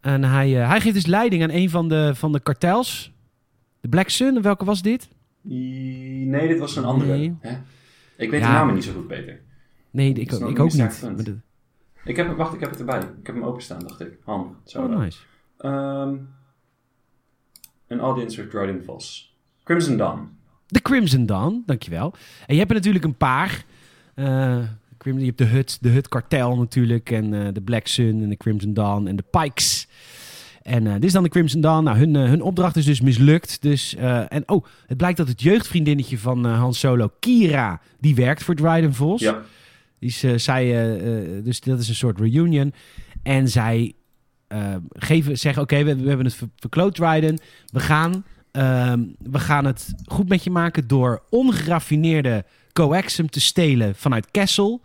En 0.00 0.24
hij, 0.24 0.50
hij 0.50 0.80
geeft 0.80 0.94
dus 0.94 1.06
leiding 1.06 1.42
aan 1.42 1.50
een 1.50 1.70
van 1.70 1.88
de, 1.88 2.14
van 2.14 2.32
de 2.32 2.40
kartels. 2.40 3.12
De 3.86 3.92
Black 3.92 4.08
Sun, 4.08 4.42
welke 4.42 4.64
was 4.64 4.82
dit? 4.82 5.08
Nee, 5.42 6.48
dit 6.48 6.58
was 6.58 6.76
een 6.76 6.84
andere. 6.84 7.16
Nee. 7.16 7.36
Hè? 7.40 7.56
Ik 8.16 8.30
weet 8.30 8.40
Ja. 8.40 8.46
de 8.46 8.52
namen 8.52 8.74
niet 8.74 8.84
zo 8.84 8.92
goed, 8.92 9.06
Peter. 9.06 9.40
Nee, 9.90 10.12
ik, 10.12 10.32
ik 10.32 10.58
ook 10.58 10.72
niet. 10.72 11.34
Ik 12.04 12.16
heb, 12.16 12.36
wacht, 12.36 12.54
ik 12.54 12.60
heb 12.60 12.70
het 12.70 12.78
erbij. 12.78 12.98
Ik 12.98 13.26
heb 13.26 13.34
hem 13.34 13.44
openstaan, 13.44 13.80
dacht 13.80 14.00
ik. 14.00 14.18
Han, 14.24 14.56
zo 14.64 14.82
oh, 14.82 14.98
nice. 14.98 15.18
An 17.88 17.98
Audience 17.98 18.42
with 18.42 18.50
Dryden 18.50 18.84
Vos. 18.84 19.36
Crimson 19.62 19.96
Dawn. 19.96 20.28
De 20.66 20.82
Crimson 20.82 21.26
Dawn, 21.26 21.62
dankjewel. 21.66 22.14
En 22.46 22.54
je 22.54 22.58
hebt 22.58 22.70
er 22.70 22.76
natuurlijk 22.76 23.04
een 23.04 23.16
paar. 23.16 23.64
Eh, 24.14 24.62
je 24.98 25.24
hebt 25.24 25.38
de 25.38 25.44
Hut, 25.44 25.78
de 25.80 25.88
Hut 25.88 26.08
Kartel 26.08 26.56
natuurlijk. 26.56 27.10
En 27.10 27.46
eh, 27.46 27.52
de 27.52 27.62
Black 27.62 27.86
Sun 27.86 28.22
en 28.22 28.28
de 28.28 28.36
Crimson 28.36 28.74
Dawn 28.74 29.06
en 29.06 29.16
de 29.16 29.24
Pikes. 29.30 29.88
En 30.66 30.86
eh, 30.86 30.92
dit 30.92 31.04
is 31.04 31.12
dan 31.12 31.22
de 31.22 31.28
Crimson 31.28 31.60
Dawn. 31.60 31.84
Nou, 31.84 31.98
hun, 31.98 32.16
eh, 32.16 32.22
hun 32.22 32.42
opdracht 32.42 32.76
is 32.76 32.84
dus 32.84 33.00
mislukt. 33.00 33.62
Dus, 33.62 33.94
eh, 33.94 34.32
en 34.32 34.48
oh, 34.48 34.64
het 34.86 34.96
blijkt 34.96 35.16
dat 35.16 35.28
het 35.28 35.42
jeugdvriendinnetje 35.42 36.18
van 36.18 36.44
Han 36.44 36.74
Solo, 36.74 37.10
Kira, 37.20 37.80
die 38.00 38.14
werkt 38.14 38.42
voor 38.42 38.54
Dryden 38.54 38.94
Vos. 38.94 39.20
Ja. 39.20 39.42
Die 39.98 40.08
is, 40.08 40.44
zij, 40.44 40.64
dus 41.42 41.60
dat 41.60 41.80
is 41.80 41.88
een 41.88 41.94
soort 41.94 42.20
reunion. 42.20 42.72
En 43.22 43.48
zij 43.48 43.92
geven, 44.88 45.38
zeggen: 45.38 45.62
Oké, 45.62 45.84
we, 45.84 45.96
we 45.96 46.08
hebben 46.08 46.26
het 46.26 46.34
ver- 46.34 46.48
verkloot, 46.56 46.94
Dryden. 46.94 47.38
We 47.72 47.80
gaan 47.80 48.24
ehm, 48.52 49.04
we 49.18 49.38
gaan 49.38 49.64
het 49.64 49.94
goed 50.04 50.28
met 50.28 50.44
je 50.44 50.50
maken 50.50 50.86
door 50.86 51.22
ongeraffineerde 51.30 52.44
coaxum 52.72 53.30
te 53.30 53.40
stelen 53.40 53.94
vanuit 53.94 54.30
Kessel. 54.30 54.80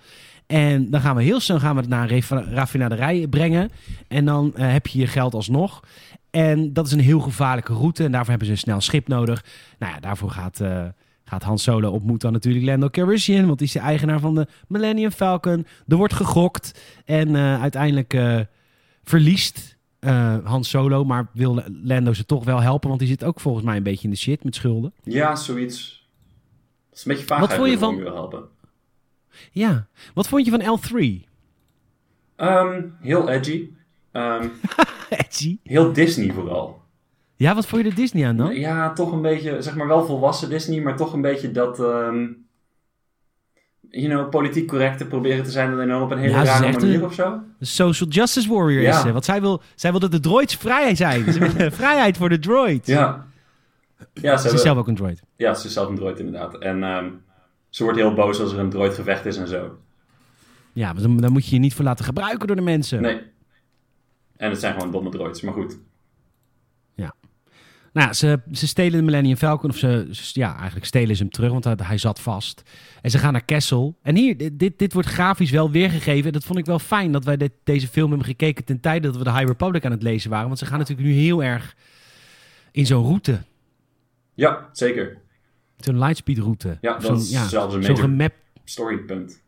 En 0.51 0.89
dan 0.89 1.01
gaan 1.01 1.15
we 1.15 1.23
heel 1.23 1.39
snel 1.39 1.59
gaan 1.59 1.75
we 1.75 1.81
het 1.81 1.89
naar 1.89 2.11
een 2.11 2.53
raffinaderij 2.53 3.27
brengen. 3.27 3.69
En 4.07 4.25
dan 4.25 4.55
eh, 4.55 4.71
heb 4.71 4.87
je 4.87 4.99
je 4.99 5.07
geld 5.07 5.33
alsnog. 5.33 5.83
En 6.29 6.73
dat 6.73 6.85
is 6.85 6.91
een 6.91 6.99
heel 6.99 7.19
gevaarlijke 7.19 7.73
route. 7.73 8.03
En 8.03 8.11
daarvoor 8.11 8.29
hebben 8.29 8.47
ze 8.47 8.53
een 8.53 8.59
snel 8.59 8.81
schip 8.81 9.07
nodig. 9.07 9.45
Nou 9.79 9.93
ja, 9.93 9.99
daarvoor 9.99 10.29
gaat, 10.29 10.59
eh, 10.59 10.83
gaat 11.25 11.43
Han 11.43 11.59
Solo 11.59 11.91
op 11.91 12.19
dan 12.19 12.31
natuurlijk 12.31 12.65
Lando 12.65 12.89
Calrissian. 12.89 13.45
Want 13.45 13.57
die 13.57 13.67
is 13.67 13.73
de 13.73 13.79
eigenaar 13.79 14.19
van 14.19 14.35
de 14.35 14.47
Millennium 14.67 15.11
Falcon. 15.11 15.65
Er 15.87 15.95
wordt 15.97 16.13
gegokt. 16.13 16.81
En 17.05 17.35
eh, 17.35 17.61
uiteindelijk 17.61 18.17
verliest 19.03 19.77
Han 20.43 20.63
Solo. 20.63 21.03
Maar 21.03 21.27
wil 21.33 21.63
Lando 21.83 22.13
ze 22.13 22.25
toch 22.25 22.43
wel 22.43 22.61
helpen. 22.61 22.87
Want 22.87 22.99
die 22.99 23.09
zit 23.09 23.23
ook 23.23 23.39
volgens 23.39 23.65
mij 23.65 23.77
een 23.77 23.83
beetje 23.83 24.03
in 24.03 24.09
de 24.13 24.17
shit 24.19 24.43
met 24.43 24.55
schulden. 24.55 24.93
Ja, 25.03 25.35
zoiets. 25.35 26.07
Dat 26.89 26.97
is 26.99 27.05
een 27.05 27.11
beetje 27.11 27.27
vaag 27.27 27.39
Wat 27.39 27.53
vond 27.53 27.69
je 27.69 27.77
van- 27.77 27.99
helpen. 28.01 28.43
Ja. 29.51 29.87
Wat 30.13 30.27
vond 30.27 30.45
je 30.45 30.51
van 30.51 30.79
L3? 30.79 31.25
Ehm, 32.35 32.81
heel 33.01 33.29
edgy. 33.29 33.69
Ehm, 34.11 34.47
Edgy. 35.09 35.57
heel 35.63 35.93
Disney 35.93 36.33
vooral. 36.33 36.81
Ja, 37.35 37.55
wat 37.55 37.65
vond 37.67 37.83
je 37.83 37.89
er 37.89 37.95
Disney 37.95 38.27
aan 38.27 38.37
dan? 38.37 38.55
Ja, 38.55 38.93
toch 38.93 39.11
een 39.11 39.21
beetje, 39.21 39.61
zeg 39.61 39.75
maar 39.75 39.87
wel 39.87 40.05
volwassen 40.05 40.49
Disney, 40.49 40.81
maar 40.81 40.95
toch 40.95 41.13
een 41.13 41.21
beetje 41.21 41.51
dat, 41.51 41.79
ehm 41.79 42.25
you 43.89 44.07
know, 44.09 44.29
politiek 44.29 44.67
correcte 44.67 45.05
proberen 45.07 45.43
te 45.43 45.51
zijn 45.51 45.79
en 45.79 45.87
dan 45.87 46.01
op 46.01 46.11
een 46.11 46.17
hele 46.17 46.33
Ja, 46.33 46.43
rare 46.43 46.71
manier 46.71 46.95
een- 46.95 47.03
of 47.03 47.13
zo. 47.13 47.39
De 47.59 47.65
social 47.65 48.09
justice 48.09 48.49
warrior 48.49 48.81
Ja. 48.81 48.89
is 48.95 49.01
ze. 49.01 49.11
Want 49.11 49.25
zij 49.25 49.41
wil, 49.41 49.61
zij 49.75 49.91
wil 49.91 49.99
dat 49.99 50.11
de 50.11 50.19
droids 50.19 50.55
vrij 50.55 50.95
zijn. 50.95 51.33
Ze 51.33 51.39
willen 51.39 51.71
vrijheid 51.81 52.17
voor 52.17 52.29
de 52.29 52.39
droids. 52.39 52.87
Ja. 52.87 53.25
Ja, 54.13 54.37
ze, 54.37 54.49
Ze 54.49 54.55
is 54.55 54.61
zelf 54.61 54.77
ook 54.77 54.87
een 54.87 54.95
droid. 54.95 55.21
ja, 55.35 55.53
ze 55.53 55.67
is 55.67 55.73
zelf 55.73 55.89
een 55.89 55.95
droid 55.95 56.19
inderdaad. 56.19 56.57
En 56.57 56.83
ze 57.71 57.83
wordt 57.83 57.97
heel 57.99 58.13
boos 58.13 58.39
als 58.39 58.51
er 58.53 58.59
een 58.59 58.69
droidgevecht 58.69 59.25
is 59.25 59.37
en 59.37 59.47
zo. 59.47 59.77
Ja, 60.73 60.93
maar 60.93 61.01
dan, 61.01 61.17
dan 61.17 61.31
moet 61.31 61.45
je 61.45 61.55
je 61.55 61.61
niet 61.61 61.73
voor 61.73 61.85
laten 61.85 62.05
gebruiken 62.05 62.47
door 62.47 62.55
de 62.55 62.61
mensen. 62.61 63.01
Nee. 63.01 63.21
En 64.37 64.49
het 64.49 64.59
zijn 64.59 64.73
gewoon 64.73 64.91
domme 64.91 65.09
droids, 65.09 65.41
maar 65.41 65.53
goed. 65.53 65.77
Nou, 67.93 68.07
ja, 68.07 68.13
ze, 68.13 68.39
ze 68.51 68.67
stelen 68.67 68.91
de 68.99 69.05
Millennium 69.05 69.35
Falcon. 69.35 69.69
Of 69.69 69.77
ze, 69.77 70.07
ze- 70.11 70.39
ja, 70.39 70.55
eigenlijk 70.55 70.85
stelen 70.85 71.15
ze 71.15 71.21
hem 71.21 71.31
terug, 71.31 71.51
want 71.51 71.63
hij, 71.63 71.75
hij 71.83 71.97
zat 71.97 72.19
vast. 72.19 72.63
En 73.01 73.11
ze 73.11 73.17
gaan 73.17 73.31
naar 73.31 73.43
Kessel. 73.45 73.97
En 74.01 74.15
hier, 74.15 74.37
dit, 74.37 74.59
dit, 74.59 74.79
dit 74.79 74.93
wordt 74.93 75.07
grafisch 75.07 75.51
wel 75.51 75.71
weergegeven. 75.71 76.33
Dat 76.33 76.43
vond 76.43 76.59
ik 76.59 76.65
wel 76.65 76.79
fijn 76.79 77.11
dat 77.11 77.25
wij 77.25 77.37
dit, 77.37 77.51
deze 77.63 77.87
film 77.87 78.09
hebben 78.09 78.27
gekeken 78.27 78.65
ten 78.65 78.79
tijde 78.79 79.07
dat 79.07 79.17
we 79.17 79.23
de 79.23 79.31
High 79.31 79.45
Republic 79.47 79.85
aan 79.85 79.91
het 79.91 80.03
lezen 80.03 80.29
waren. 80.29 80.47
Want 80.47 80.59
ze 80.59 80.65
gaan 80.65 80.79
natuurlijk 80.79 81.07
nu 81.07 81.13
heel 81.13 81.43
erg 81.43 81.75
in 82.71 82.85
zo'n 82.85 83.03
route. 83.05 83.41
Ja, 84.33 84.69
zeker. 84.71 85.17
Zo'n 85.85 85.99
lightspeed 85.99 86.37
route. 86.37 86.77
Ja, 86.81 86.97
dat 86.97 87.19
is 87.21 87.29
zelfs 87.29 87.53
een 87.75 87.83
Zo'n 87.83 87.91
major 87.93 87.97
gemap 87.97 88.33
storypunt. 88.63 89.41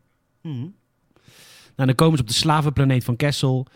Nou, 1.76 1.88
dan 1.88 1.94
komen 1.94 2.16
ze 2.16 2.22
op 2.22 2.28
de 2.28 2.34
slavenplaneet 2.34 3.04
van 3.04 3.16
Kessel. 3.16 3.66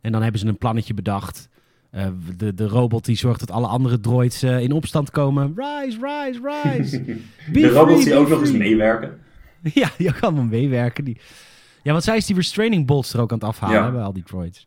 En 0.00 0.12
dan 0.12 0.22
hebben 0.22 0.40
ze 0.40 0.46
een 0.46 0.58
plannetje 0.58 0.94
bedacht. 0.94 1.48
Eh, 1.90 2.06
de, 2.36 2.54
de 2.54 2.66
robot 2.68 3.04
die 3.04 3.16
zorgt 3.16 3.40
dat 3.40 3.50
alle 3.50 3.66
andere 3.66 4.00
droids 4.00 4.42
eh, 4.42 4.60
in 4.60 4.72
opstand 4.72 5.10
komen. 5.10 5.54
Rise, 5.56 5.98
rise, 6.00 6.40
rise. 6.62 7.04
De 7.52 7.68
robots 7.68 8.02
free, 8.02 8.04
die 8.04 8.14
be 8.14 8.20
ook 8.20 8.28
nog 8.28 8.40
eens 8.40 8.52
meewerken. 8.52 9.18
Ja, 9.74 9.90
die 9.98 10.12
kan 10.12 10.20
allemaal 10.20 10.44
meewerken. 10.44 11.04
Die... 11.04 11.16
Ja, 11.82 11.92
want 11.92 12.04
zij 12.04 12.16
is 12.16 12.26
die 12.26 12.36
restraining 12.36 12.86
bolts 12.86 13.12
er 13.12 13.20
ook 13.20 13.32
aan 13.32 13.38
het 13.38 13.46
afhalen 13.48 13.76
Ja. 13.76 13.84
hè, 13.84 13.92
bij 13.92 14.02
al 14.02 14.12
die 14.12 14.22
droids. 14.22 14.66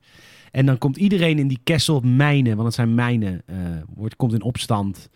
En 0.52 0.66
dan 0.66 0.78
komt 0.78 0.98
iedereen 0.98 1.39
in 1.39 1.48
die 1.48 1.60
Kessel 1.64 2.00
mijnen, 2.00 2.54
want 2.54 2.66
het 2.66 2.76
zijn 2.76 2.95
mijnen, 2.95 3.41
eh, 3.45 3.56
wordt, 3.95 4.16
komt 4.16 4.34
in 4.34 4.41
opstand. 4.41 5.10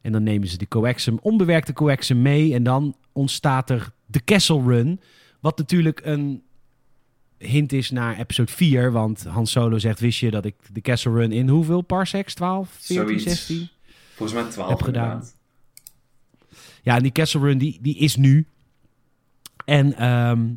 En 0.00 0.12
dan 0.12 0.22
nemen 0.22 0.48
ze 0.48 0.58
de 0.58 0.68
coaxum, 0.68 1.18
onbewerkte 1.22 1.72
coaxum 1.72 2.22
mee. 2.22 2.54
En 2.54 2.62
dan 2.62 2.96
ontstaat 3.12 3.70
er 3.70 3.92
de 4.06 4.20
Kessel 4.20 4.62
Run. 4.62 5.00
Wat 5.40 5.58
natuurlijk 5.58 6.00
een 6.04 6.42
hint 7.38 7.72
is 7.72 7.90
naar 7.90 8.18
episode 8.18 8.52
4. 8.52 8.92
Want 8.92 9.24
Han 9.24 9.46
Solo 9.46 9.78
zegt, 9.78 10.00
wist 10.00 10.18
je 10.20 10.30
dat 10.30 10.44
ik 10.44 10.54
de 10.72 10.80
Kessel 10.80 11.12
Run 11.14 11.32
in 11.32 11.48
hoeveel 11.48 11.80
parsecs? 11.80 12.34
12, 12.34 12.68
14, 12.70 12.96
Zoiets. 12.96 13.22
16? 13.24 13.68
Volgens 14.14 14.42
mij 14.42 14.50
12 14.50 14.68
Heb 14.68 14.82
gedaan. 14.82 15.04
inderdaad. 15.04 15.38
Ja, 16.82 16.96
en 16.96 17.02
die 17.02 17.12
Castle 17.12 17.40
Run, 17.40 17.58
die, 17.58 17.78
die 17.82 17.96
is 17.98 18.16
nu. 18.16 18.46
En 19.64 19.94
ehm, 19.96 20.48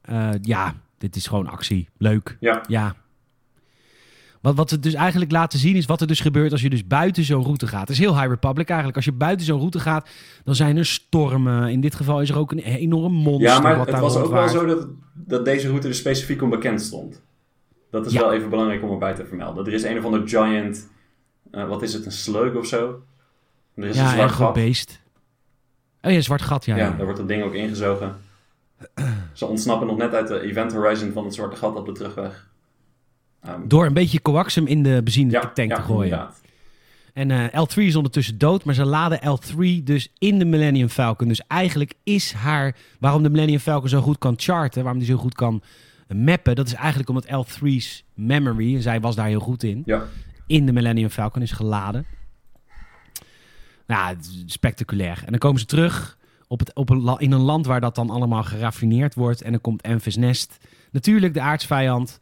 eh, 0.00 0.30
ja, 0.42 0.74
dit 0.98 1.16
is 1.16 1.26
gewoon 1.26 1.46
actie. 1.46 1.88
Leuk. 1.96 2.36
Ja. 2.40 2.64
Ja. 2.68 2.96
Wat, 4.42 4.54
wat 4.54 4.70
we 4.70 4.78
dus 4.78 4.94
eigenlijk 4.94 5.30
laten 5.32 5.58
zien 5.58 5.76
is 5.76 5.86
wat 5.86 6.00
er 6.00 6.06
dus 6.06 6.20
gebeurt 6.20 6.52
als 6.52 6.60
je 6.62 6.70
dus 6.70 6.86
buiten 6.86 7.24
zo'n 7.24 7.42
route 7.42 7.66
gaat. 7.66 7.80
Het 7.80 7.90
is 7.90 7.98
heel 7.98 8.14
High 8.18 8.28
Republic 8.28 8.66
eigenlijk. 8.66 8.96
Als 8.96 9.04
je 9.04 9.12
buiten 9.12 9.46
zo'n 9.46 9.58
route 9.58 9.80
gaat, 9.80 10.08
dan 10.44 10.54
zijn 10.54 10.76
er 10.76 10.86
stormen. 10.86 11.68
In 11.70 11.80
dit 11.80 11.94
geval 11.94 12.20
is 12.20 12.30
er 12.30 12.38
ook 12.38 12.52
een 12.52 12.58
enorm 12.58 13.12
monster 13.12 13.48
Ja, 13.48 13.60
maar 13.60 13.76
wat 13.76 13.86
het 13.86 13.98
was 13.98 14.16
ook 14.16 14.30
wel 14.32 14.48
zo 14.48 14.66
dat, 14.66 14.86
dat 15.14 15.44
deze 15.44 15.68
route 15.68 15.88
er 15.88 15.94
specifiek 15.94 16.42
onbekend 16.42 16.80
stond. 16.82 17.22
Dat 17.90 18.06
is 18.06 18.12
Ja. 18.12 18.20
wel 18.20 18.32
even 18.32 18.50
belangrijk 18.50 18.82
om 18.82 18.90
erbij 18.90 19.14
te 19.14 19.24
vermelden. 19.26 19.66
Er 19.66 19.72
is 19.72 19.82
een 19.82 19.98
of 19.98 20.04
ander 20.04 20.28
giant, 20.28 20.88
eh, 21.50 21.68
wat 21.68 21.82
is 21.82 21.92
het, 21.92 22.06
een 22.06 22.12
slug 22.12 22.54
of 22.54 22.66
zo? 22.66 23.02
Er 23.74 23.84
is 23.84 23.96
een 23.96 24.02
Ja, 24.02 24.08
zwart 24.10 24.22
een 24.28 24.34
groot 24.34 24.46
gat. 24.46 24.54
beest. 24.64 25.00
Oh 26.02 26.12
ja, 26.12 26.20
zwart 26.20 26.42
gat, 26.42 26.64
ja. 26.64 26.76
Ja, 26.76 26.84
ja. 26.84 26.90
daar 26.90 27.04
wordt 27.04 27.18
dat 27.18 27.28
ding 27.28 27.42
ook 27.42 27.54
ingezogen. 27.54 28.16
Ze 29.32 29.46
ontsnappen 29.46 29.86
nog 29.86 29.96
net 29.96 30.14
uit 30.14 30.28
de 30.28 30.40
event 30.40 30.72
horizon 30.72 31.12
van 31.12 31.24
het 31.24 31.34
zwarte 31.34 31.56
gat 31.56 31.76
op 31.76 31.86
de 31.86 31.92
terugweg. 31.92 32.50
Ehm, 33.42 33.60
Door 33.68 33.86
een 33.86 33.92
beetje 33.94 34.22
coaxum 34.22 34.66
in 34.66 34.82
de 34.82 35.00
benzinetank 35.04 35.70
ja, 35.70 35.76
te 35.76 35.82
gooien. 35.82 36.02
inderdaad. 36.04 36.40
En 37.12 37.30
eh, 37.30 37.62
L3 37.66 37.74
is 37.76 37.96
ondertussen 37.96 38.38
dood, 38.38 38.64
maar 38.64 38.74
ze 38.74 38.84
laden 38.84 39.38
L3 39.38 39.82
dus 39.84 40.12
in 40.18 40.38
de 40.38 40.44
Millennium 40.44 40.88
Falcon. 40.88 41.28
Dus 41.28 41.40
eigenlijk 41.46 41.94
is 42.02 42.32
haar, 42.32 42.76
waarom 42.98 43.22
de 43.22 43.30
Millennium 43.30 43.58
Falcon 43.58 43.88
zo 43.88 44.00
goed 44.00 44.18
kan 44.18 44.34
charten, 44.36 44.82
waarom 44.82 45.00
die 45.00 45.10
zo 45.10 45.16
goed 45.16 45.34
kan 45.34 45.62
mappen, 46.14 46.54
dat 46.54 46.66
is 46.66 46.72
eigenlijk 46.74 47.08
omdat 47.08 47.46
L3's 47.46 48.04
memory, 48.14 48.74
en 48.74 48.82
zij 48.82 49.00
was 49.00 49.16
daar 49.16 49.26
heel 49.26 49.40
goed 49.40 49.62
in, 49.62 49.82
Ja, 49.86 50.02
in 50.46 50.66
de 50.66 50.72
Millennium 50.72 51.08
Falcon 51.08 51.42
is 51.42 51.52
geladen. 51.52 52.06
Nou, 53.86 54.16
spectaculair. 54.46 55.18
En 55.24 55.30
dan 55.30 55.38
komen 55.38 55.60
ze 55.60 55.66
terug 55.66 56.18
op 56.48 56.58
het, 56.58 56.74
op 56.74 56.90
een, 56.90 57.16
in 57.18 57.32
een 57.32 57.40
land 57.40 57.66
waar 57.66 57.80
dat 57.80 57.94
dan 57.94 58.10
allemaal 58.10 58.42
geraffineerd 58.42 59.14
wordt. 59.14 59.42
En 59.42 59.50
dan 59.50 59.60
komt 59.60 59.82
Enfys 59.82 60.16
Nest, 60.16 60.58
natuurlijk 60.90 61.34
de 61.34 61.40
aardsvijand. 61.40 62.18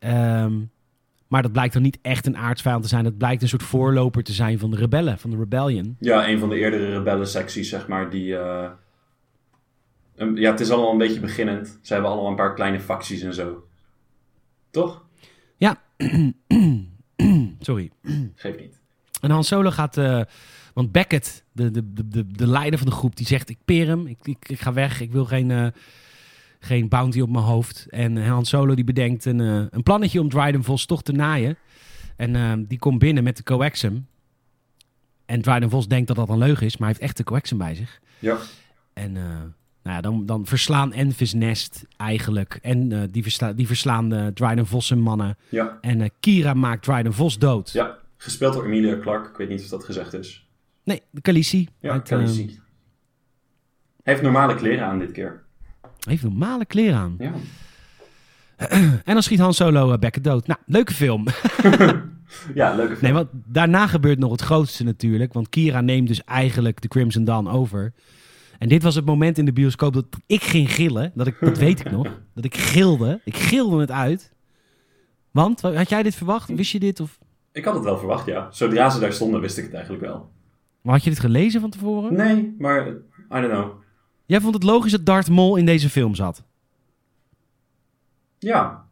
Ehm, 0.00 0.58
maar 1.28 1.42
dat 1.42 1.52
blijkt 1.52 1.72
dan 1.72 1.82
niet 1.82 1.98
echt 2.02 2.26
een 2.26 2.36
aardsvijand 2.36 2.82
te 2.82 2.88
zijn. 2.88 3.04
Dat 3.04 3.16
blijkt 3.18 3.42
een 3.42 3.48
soort 3.48 3.62
voorloper 3.62 4.22
te 4.22 4.32
zijn 4.32 4.58
van 4.58 4.70
de 4.70 4.76
rebellen, 4.76 5.18
van 5.18 5.30
de 5.30 5.36
rebellion. 5.36 5.96
ja, 6.00 6.28
een 6.28 6.38
van 6.38 6.48
de 6.48 6.56
eerdere 6.58 6.92
rebellensecties, 6.96 7.68
zeg 7.68 7.88
maar, 7.88 8.10
die... 8.10 8.36
eh, 8.36 8.70
ja, 10.34 10.50
het 10.50 10.60
is 10.60 10.70
allemaal 10.70 10.92
een 10.92 10.98
beetje 10.98 11.20
beginnend. 11.20 11.78
Ze 11.82 11.92
hebben 11.92 12.10
allemaal 12.10 12.30
een 12.30 12.36
paar 12.36 12.54
kleine 12.54 12.80
facties 12.80 13.20
en 13.22 13.34
zo. 13.34 13.66
Toch? 14.70 15.04
Sorry. 17.60 17.90
Geeft 18.34 18.60
niet. 18.60 18.78
En 19.20 19.30
Han 19.30 19.44
Solo 19.44 19.70
gaat... 19.70 19.96
eh, 19.96 20.20
want 20.74 20.92
Beckett, 20.92 21.44
de, 21.52 21.70
de, 21.70 21.92
de, 21.92 22.08
de, 22.08 22.26
de 22.26 22.46
leider 22.46 22.78
van 22.78 22.88
de 22.88 22.94
groep, 22.94 23.16
die 23.16 23.26
zegt... 23.26 23.48
Ik 23.48 23.58
peer 23.64 23.86
hem, 23.86 24.06
ik, 24.06 24.18
ik, 24.22 24.48
ik 24.48 24.60
ga 24.60 24.72
weg, 24.72 25.00
ik 25.00 25.12
wil 25.12 25.24
geen, 25.24 25.50
eh, 25.50 25.66
geen 26.60 26.88
bounty 26.88 27.20
op 27.20 27.30
mijn 27.30 27.44
hoofd. 27.44 27.86
En 27.88 28.26
Han 28.26 28.44
Solo 28.44 28.74
die 28.74 28.84
bedenkt 28.84 29.24
een, 29.24 29.40
eh, 29.40 29.64
een 29.70 29.82
plannetje 29.82 30.20
om 30.20 30.28
Dryden 30.28 30.64
Vos 30.64 30.86
toch 30.86 31.02
te 31.02 31.12
naaien. 31.12 31.56
En 32.16 32.36
eh, 32.36 32.52
die 32.58 32.78
komt 32.78 32.98
binnen 32.98 33.24
met 33.24 33.36
de 33.36 33.42
coaxum. 33.42 34.06
En 35.26 35.42
Dryden 35.42 35.70
Vos 35.70 35.88
denkt 35.88 36.06
dat 36.06 36.16
dat 36.16 36.28
een 36.28 36.38
leugen 36.38 36.66
is, 36.66 36.76
maar 36.76 36.88
hij 36.88 36.96
heeft 36.98 37.08
echt 37.08 37.16
de 37.16 37.24
coaxum 37.24 37.58
bij 37.58 37.74
zich. 37.74 38.00
Ja. 38.18 38.36
En 38.92 39.16
eh, 39.16 39.40
nou 39.82 39.96
ja, 39.96 40.00
dan, 40.00 40.26
dan 40.26 40.46
verslaan 40.46 40.92
Enfys 40.92 41.32
Nest 41.32 41.84
eigenlijk. 41.96 42.58
En 42.62 42.92
eh, 42.92 43.02
die, 43.10 43.22
versla, 43.22 43.52
die 43.52 43.66
verslaan 43.66 44.08
de 44.08 44.30
Dryden 44.34 44.66
Vos 44.66 44.86
zijn 44.86 45.00
mannen. 45.00 45.36
Ja. 45.48 45.78
En 45.80 46.00
eh, 46.00 46.08
Kira 46.20 46.54
maakt 46.54 46.82
Dryden 46.82 47.12
Vos 47.12 47.38
dood. 47.38 47.70
Ja, 47.70 47.98
gespeeld 48.16 48.54
door 48.54 48.64
Emilia 48.64 48.98
Clarke. 49.00 49.28
Ik 49.28 49.36
weet 49.36 49.48
niet 49.48 49.62
of 49.62 49.68
dat 49.68 49.84
gezegd 49.84 50.14
is. 50.14 50.48
Nee, 50.84 51.02
de 51.10 51.20
Khaleesi. 51.20 51.68
Ja, 51.78 51.92
Uit, 51.92 52.10
eh, 52.10 52.26
zien. 52.26 52.48
Hij 54.02 54.12
heeft 54.12 54.22
normale 54.22 54.54
kleren 54.54 54.86
aan 54.86 54.98
dit 54.98 55.12
keer. 55.12 55.42
Heeft 56.08 56.22
normale 56.22 56.64
kleren 56.64 56.98
aan. 56.98 57.16
Ja. 57.18 57.32
En 59.04 59.14
dan 59.14 59.22
schiet 59.22 59.38
Han 59.38 59.54
Solo 59.54 59.92
uh, 59.92 59.98
Beckett 59.98 60.24
dood. 60.24 60.46
Nou, 60.46 60.60
leuke 60.66 60.94
film. 60.94 61.26
Ja, 62.54 62.74
leuke 62.74 62.96
film. 62.96 63.02
Nee, 63.02 63.12
want 63.12 63.28
daarna 63.32 63.86
gebeurt 63.86 64.18
nog 64.18 64.30
het 64.30 64.40
grootste 64.40 64.84
natuurlijk. 64.84 65.32
Want 65.32 65.48
Kira 65.48 65.80
neemt 65.80 66.08
dus 66.08 66.24
eigenlijk 66.24 66.80
de 66.80 66.88
Crimson 66.88 67.24
Dawn 67.24 67.46
over. 67.46 67.92
En 68.58 68.68
dit 68.68 68.82
was 68.82 68.94
het 68.94 69.04
moment 69.04 69.38
in 69.38 69.44
de 69.44 69.52
bioscoop 69.52 69.92
dat 69.92 70.06
ik 70.26 70.42
ging 70.42 70.72
gillen. 70.72 71.12
Dat, 71.14 71.26
ik, 71.26 71.36
dat 71.40 71.58
weet 71.58 71.80
ik 71.80 71.90
nog. 71.90 72.06
Dat 72.34 72.44
ik 72.44 72.56
gilde. 72.56 73.20
Ik 73.24 73.36
gilde 73.36 73.80
het 73.80 73.90
uit. 73.90 74.32
Want, 75.30 75.60
had 75.60 75.88
jij 75.88 76.02
dit 76.02 76.14
verwacht? 76.14 76.48
Wist 76.54 76.72
je 76.72 76.78
dit? 76.78 77.00
Of 77.00 77.18
Ik 77.52 77.64
had 77.64 77.74
het 77.74 77.84
wel 77.84 77.98
verwacht, 77.98 78.26
ja. 78.26 78.48
Zodra 78.50 78.90
ze 78.90 79.00
daar 79.00 79.12
stonden, 79.12 79.40
wist 79.40 79.58
ik 79.58 79.64
het 79.64 79.74
eigenlijk 79.74 80.04
wel. 80.04 80.30
maar 80.82 80.94
had 80.94 81.04
je 81.04 81.10
dit 81.10 81.20
gelezen 81.20 81.60
van 81.60 81.70
tevoren? 81.70 82.14
Nee, 82.14 82.54
maar 82.58 82.86
I 82.88 82.92
don't 83.28 83.50
know. 83.50 83.70
Jij 84.30 84.40
vond 84.40 84.54
het 84.54 84.62
logisch 84.62 84.92
dat 84.92 85.06
Darth 85.06 85.28
Maul 85.28 85.56
in 85.56 85.66
deze 85.66 85.88
film 85.90 86.14
zat? 86.14 86.42
Ja, 88.38 88.84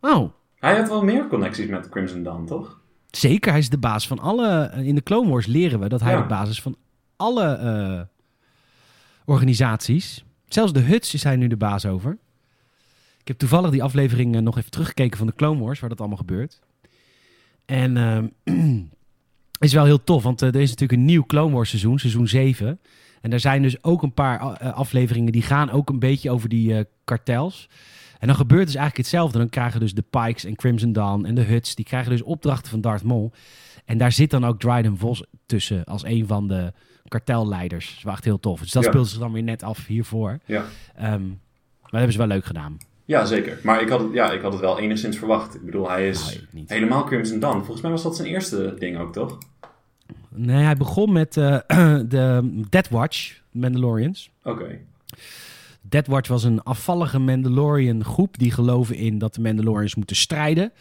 Oh, 0.00 0.32
hij 0.54 0.76
had 0.76 0.88
wel 0.88 1.04
meer 1.04 1.26
connecties 1.26 1.66
met 1.66 1.88
Crimson 1.88 2.22
Dawn, 2.22 2.44
toch? 2.44 2.80
Zeker, 3.10 3.50
hij 3.50 3.60
is 3.60 3.68
de 3.68 3.78
baas 3.78 4.06
van 4.06 4.18
alle... 4.18 4.70
In 4.74 4.94
de 4.94 5.02
Clone 5.02 5.30
Wars 5.30 5.46
leren 5.46 5.80
we 5.80 5.88
dat 5.88 6.00
hij 6.00 6.12
Ja. 6.12 6.20
de 6.20 6.26
basis 6.26 6.62
van 6.62 6.76
alle 7.16 7.44
eh, 7.44 8.00
organisaties... 9.24 10.24
Zelfs 10.48 10.72
de 10.72 10.80
Huts 10.80 11.14
is 11.14 11.22
hij 11.22 11.36
nu 11.36 11.46
de 11.46 11.56
baas 11.56 11.86
over. 11.86 12.18
Ik 13.20 13.28
heb 13.28 13.38
toevallig 13.38 13.70
die 13.70 13.82
aflevering 13.82 14.34
eh, 14.34 14.42
nog 14.42 14.58
even 14.58 14.70
teruggekeken 14.70 15.18
van 15.18 15.26
de 15.26 15.34
Clone 15.34 15.60
Wars, 15.60 15.80
waar 15.80 15.88
dat 15.88 15.98
allemaal 15.98 16.16
gebeurt. 16.18 16.60
En 17.64 17.96
ehm, 17.96 18.26
is 19.58 19.72
wel 19.72 19.84
heel 19.84 20.04
tof, 20.04 20.22
want 20.22 20.42
eh, 20.42 20.48
er 20.48 20.60
is 20.60 20.70
natuurlijk 20.70 20.98
een 21.00 21.04
nieuw 21.04 21.24
Clone 21.26 21.54
Wars 21.54 21.68
seizoen, 21.68 21.98
seizoen 21.98 22.28
7. 22.28 22.80
En 23.26 23.32
daar 23.32 23.40
zijn 23.40 23.62
dus 23.62 23.84
ook 23.84 24.02
een 24.02 24.12
paar 24.14 24.40
eh, 24.40 24.72
afleveringen 24.72 25.32
die 25.32 25.42
gaan 25.42 25.70
ook 25.70 25.88
een 25.88 25.98
beetje 25.98 26.30
over 26.30 26.48
die 26.48 26.74
eh, 26.76 26.84
kartels. 27.04 27.68
En 28.18 28.26
dan 28.26 28.36
gebeurt 28.36 28.66
dus 28.66 28.74
eigenlijk 28.74 28.96
hetzelfde. 28.96 29.38
Dan 29.38 29.48
krijgen 29.48 29.80
dus 29.80 29.94
de 29.94 30.04
Pikes 30.10 30.44
en 30.44 30.56
Crimson 30.56 30.92
Dawn 30.92 31.24
en 31.24 31.34
de 31.34 31.42
Huts, 31.42 31.74
die 31.74 31.84
krijgen 31.84 32.10
dus 32.10 32.22
opdrachten 32.22 32.70
van 32.70 32.80
Darth 32.80 33.02
Maul. 33.02 33.32
En 33.84 33.98
daar 33.98 34.12
zit 34.12 34.30
dan 34.30 34.44
ook 34.46 34.60
Dryden 34.60 34.96
Vos 34.96 35.24
tussen 35.46 35.84
als 35.84 36.04
een 36.04 36.26
van 36.26 36.48
de 36.48 36.72
kartelleiders. 37.08 38.00
Dat 38.02 38.12
echt 38.12 38.24
heel 38.24 38.40
tof. 38.40 38.60
Dus 38.60 38.70
dat 38.70 38.84
Ja. 38.84 38.90
speelt 38.90 39.08
zich 39.08 39.18
dan 39.18 39.32
weer 39.32 39.42
net 39.42 39.62
af 39.62 39.86
hiervoor. 39.86 40.38
Ja. 40.44 40.64
Ehm, 40.94 41.26
maar 41.26 41.80
dat 41.80 41.90
hebben 41.90 42.12
ze 42.12 42.18
wel 42.18 42.26
leuk 42.26 42.44
gedaan. 42.44 42.76
Ja, 43.04 43.24
zeker. 43.24 43.58
Maar 43.62 43.82
ik 43.82 43.88
had, 43.88 44.00
het, 44.00 44.12
ja, 44.12 44.32
ik 44.32 44.40
had 44.40 44.52
het 44.52 44.60
wel 44.60 44.78
enigszins 44.78 45.18
verwacht. 45.18 45.54
Ik 45.54 45.64
bedoel, 45.64 45.90
hij 45.90 46.08
is 46.08 46.40
Nou, 46.52 46.64
helemaal 46.66 47.04
Crimson 47.04 47.40
Dawn. 47.40 47.56
Volgens 47.58 47.80
mij 47.80 47.90
was 47.90 48.02
dat 48.02 48.16
zijn 48.16 48.28
eerste 48.28 48.74
ding 48.78 48.98
ook, 48.98 49.12
toch? 49.12 49.38
Nee, 50.36 50.62
hij 50.64 50.76
begon 50.76 51.12
met 51.12 51.36
eh, 51.36 51.58
de 52.08 52.50
Death 52.68 52.88
Watch, 52.88 53.40
Mandalorians. 53.50 54.30
Oké. 54.42 54.78
Death 55.82 56.06
Watch 56.06 56.28
was 56.28 56.44
een 56.44 56.62
afvallige 56.62 57.18
Mandalorian 57.18 58.04
groep 58.04 58.38
die 58.38 58.50
geloven 58.50 58.96
in 58.96 59.18
dat 59.18 59.34
de 59.34 59.40
Mandalorians 59.40 59.94
moeten 59.94 60.16
strijden. 60.16 60.72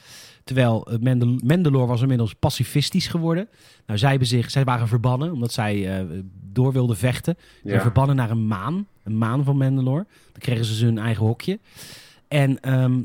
Terwijl 0.44 0.88
eh, 0.88 1.00
Mandal 1.00 1.40
Mandalore 1.44 1.86
was 1.88 2.02
inmiddels 2.02 2.34
pacifistisch 2.34 3.08
geworden. 3.08 3.48
Nou, 3.86 4.00
zij, 4.00 4.10
hebben 4.10 4.28
zich, 4.28 4.50
zij 4.52 4.64
waren 4.64 4.88
verbannen 4.88 5.32
omdat 5.32 5.52
zij 5.54 6.00
eh, 6.00 6.06
door 6.52 6.72
wilden 6.74 6.98
vechten. 6.98 7.36
Ze 7.64 7.70
Ja. 7.70 7.82
verbannen 7.82 8.16
naar 8.16 8.30
een 8.30 8.48
maan. 8.48 8.88
Een 9.04 9.18
maan 9.18 9.44
van 9.44 9.58
Mandalore. 9.58 10.06
Dan 10.32 10.40
kregen 10.42 10.66
ze 10.66 10.86
hun 10.86 10.98
eigen 10.98 11.26
hokje. 11.26 11.60
En 12.28 12.60
ehm, 12.60 13.02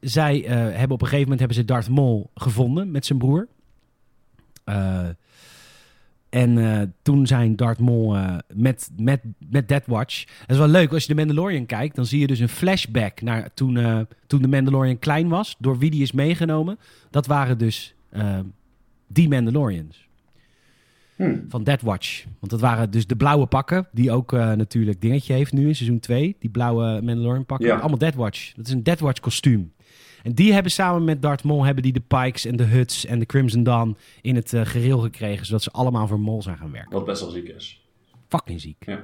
zij 0.00 0.38
hebben 0.48 0.90
op 0.90 1.00
een 1.00 1.06
gegeven 1.08 1.20
moment 1.22 1.38
hebben 1.38 1.56
ze 1.56 1.64
Darth 1.64 1.88
Maul 1.88 2.30
gevonden 2.34 2.90
met 2.90 3.06
zijn 3.06 3.18
broer. 3.18 3.48
Eh, 4.64 5.08
en 6.34 6.58
eh, 6.58 6.80
toen 7.02 7.26
zijn 7.26 7.56
Darth 7.56 7.78
Maul 7.78 8.16
eh, 8.16 8.36
met, 8.54 8.90
met, 8.96 9.20
met 9.50 9.68
Death 9.68 9.86
Watch. 9.86 10.24
Dat 10.24 10.50
is 10.50 10.56
wel 10.56 10.68
leuk, 10.68 10.92
als 10.92 11.02
je 11.02 11.08
de 11.08 11.14
Mandalorian 11.14 11.66
kijkt, 11.66 11.96
dan 11.96 12.06
zie 12.06 12.20
je 12.20 12.26
dus 12.26 12.38
een 12.38 12.48
flashback 12.48 13.20
naar 13.20 13.54
toen, 13.54 13.76
eh, 13.76 14.00
toen 14.26 14.42
de 14.42 14.48
Mandalorian 14.48 14.98
klein 14.98 15.28
was. 15.28 15.56
Door 15.58 15.78
wie 15.78 15.90
die 15.90 16.02
is 16.02 16.12
meegenomen. 16.12 16.78
Dat 17.10 17.26
waren 17.26 17.58
dus 17.58 17.94
die 19.06 19.28
Mandalorians 19.28 20.02
Hm. 21.16 21.38
van 21.48 21.64
Death 21.64 21.82
Watch. 21.82 22.24
Want 22.38 22.52
dat 22.52 22.60
waren 22.60 22.90
dus 22.90 23.06
de 23.06 23.16
blauwe 23.16 23.46
pakken, 23.46 23.88
die 23.92 24.10
ook 24.10 24.32
natuurlijk 24.32 25.00
dingetje 25.00 25.32
heeft 25.32 25.52
nu 25.52 25.66
in 25.66 25.74
seizoen 25.74 26.00
2. 26.00 26.36
Die 26.38 26.50
blauwe 26.50 27.00
Mandalorian 27.02 27.46
pakken. 27.46 27.66
Ja. 27.66 27.76
Allemaal 27.76 27.98
Death 27.98 28.14
Watch. 28.14 28.52
Dat 28.54 28.66
is 28.66 28.72
een 28.72 28.82
Death 28.82 29.00
Watch 29.00 29.20
kostuum. 29.20 29.72
En 30.24 30.32
die 30.32 30.52
hebben 30.52 30.72
samen 30.72 31.04
met 31.04 31.22
Darth 31.22 31.44
Maul 31.44 31.64
hebben 31.64 31.82
die 31.82 31.92
de 31.92 32.00
Pikes 32.00 32.44
en 32.44 32.56
de 32.56 32.62
Huts 32.64 33.06
en 33.06 33.18
de 33.18 33.26
Crimson 33.26 33.62
Dawn 33.62 33.96
in 34.22 34.34
het 34.36 34.52
gereel 34.56 34.98
gekregen. 34.98 35.46
Zodat 35.46 35.62
ze 35.62 35.70
allemaal 35.70 36.06
voor 36.06 36.20
Maul 36.20 36.42
zijn 36.42 36.56
gaan 36.56 36.70
werken. 36.72 36.92
Wat 36.92 37.04
best 37.04 37.20
wel 37.20 37.30
ziek 37.30 37.48
is. 37.48 37.84
Fucking 38.28 38.60
ziek. 38.60 38.76
Ja. 38.86 39.00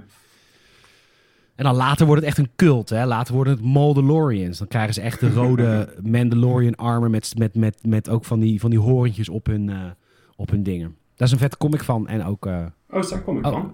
En 1.54 1.64
dan 1.64 1.74
later 1.74 2.06
wordt 2.06 2.20
het 2.20 2.30
echt 2.30 2.38
een 2.38 2.50
cult. 2.56 2.88
Hè? 2.88 3.06
Later 3.06 3.34
worden 3.34 3.52
het 3.52 3.62
Mandalorians. 3.62 4.58
Dan 4.58 4.66
krijgen 4.68 4.94
ze 4.94 5.00
echt 5.00 5.20
de 5.20 5.30
rode 5.32 5.94
Mandalorian 6.02 6.74
armor 6.74 7.10
met, 7.10 7.32
met, 7.38 7.54
met, 7.54 7.78
met 7.86 8.08
ook 8.08 8.24
van 8.24 8.40
die, 8.40 8.60
van 8.60 8.70
die 8.70 8.78
horentjes 8.78 9.28
op 9.28 9.46
hun, 9.46 9.68
eh, 9.68 9.76
op 10.36 10.50
hun 10.50 10.62
dingen. 10.62 10.96
Daar 11.16 11.26
is 11.28 11.32
een 11.34 11.40
vette 11.40 11.56
comic 11.56 11.82
van. 11.82 12.08
En 12.08 12.24
ook... 12.24 12.46
eh, 12.46 12.66
Oh, 12.90 13.08
daar 13.10 13.22
kom 13.22 13.38
ik 13.38 13.46
Oh. 13.46 13.52
van. 13.52 13.72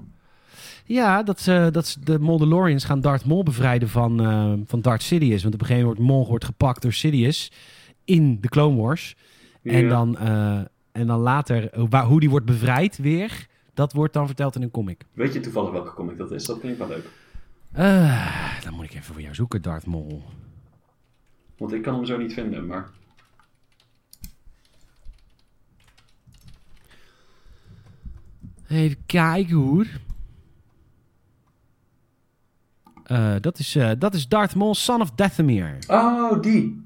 Ja, 0.86 1.22
dat, 1.22 1.40
ze, 1.40 1.68
dat 1.72 1.86
ze- 1.86 2.00
de 2.00 2.18
Mandalorians 2.18 2.84
gaan 2.84 3.00
Darth 3.00 3.24
Maul 3.24 3.42
bevrijden 3.42 3.88
van, 3.88 4.20
eh, 4.20 4.52
van 4.66 4.80
Darth 4.80 5.02
Sidious. 5.02 5.42
Want 5.42 5.54
op 5.54 5.60
een 5.60 5.66
gegeven 5.66 5.86
moment 5.88 5.98
wordt 6.06 6.16
Maul 6.18 6.28
wordt 6.28 6.44
gepakt 6.44 6.82
door 6.82 6.92
Sidious 6.92 7.52
in 8.04 8.40
de 8.40 8.48
Clone 8.48 8.80
Wars. 8.80 9.16
En, 9.62 9.88
dan, 9.88 10.18
eh, 10.18 10.60
en 10.92 11.06
dan 11.06 11.20
later, 11.20 11.70
eh, 11.70 11.84
waar, 11.88 12.04
hoe 12.04 12.20
die 12.20 12.30
wordt 12.30 12.46
bevrijd 12.46 12.96
weer, 12.96 13.46
dat 13.74 13.92
wordt 13.92 14.12
dan 14.12 14.26
verteld 14.26 14.54
in 14.56 14.62
een 14.62 14.70
comic. 14.70 15.04
Weet 15.12 15.32
je 15.32 15.40
toevallig 15.40 15.70
welke 15.70 15.94
comic 15.94 16.16
dat 16.16 16.32
is? 16.32 16.44
Dat 16.44 16.60
klinkt 16.60 16.78
wel 16.78 16.88
leuk. 16.88 17.08
Eh, 17.72 18.62
dan 18.64 18.74
moet 18.74 18.84
ik 18.84 18.90
even 18.94 19.04
voor 19.14 19.20
jou 19.22 19.34
zoeken, 19.34 19.62
Darth 19.62 19.86
Maul. 19.86 20.22
Want 21.58 21.72
ik 21.72 21.82
kan 21.82 21.94
hem 21.94 22.04
zo 22.04 22.16
niet 22.16 22.32
vinden, 22.32 22.66
maar... 22.66 22.88
Even 28.68 28.96
kijken 29.06 29.56
hoor. 29.56 29.86
Eh, 33.06 33.34
dat, 33.40 33.58
is, 33.58 33.76
eh, 33.76 33.90
dat 33.98 34.14
is 34.14 34.28
Darth 34.28 34.54
Maul, 34.54 34.74
Son 34.74 35.00
of 35.00 35.10
Dathomir. 35.10 35.76
Oh, 35.86 36.42
die! 36.42 36.84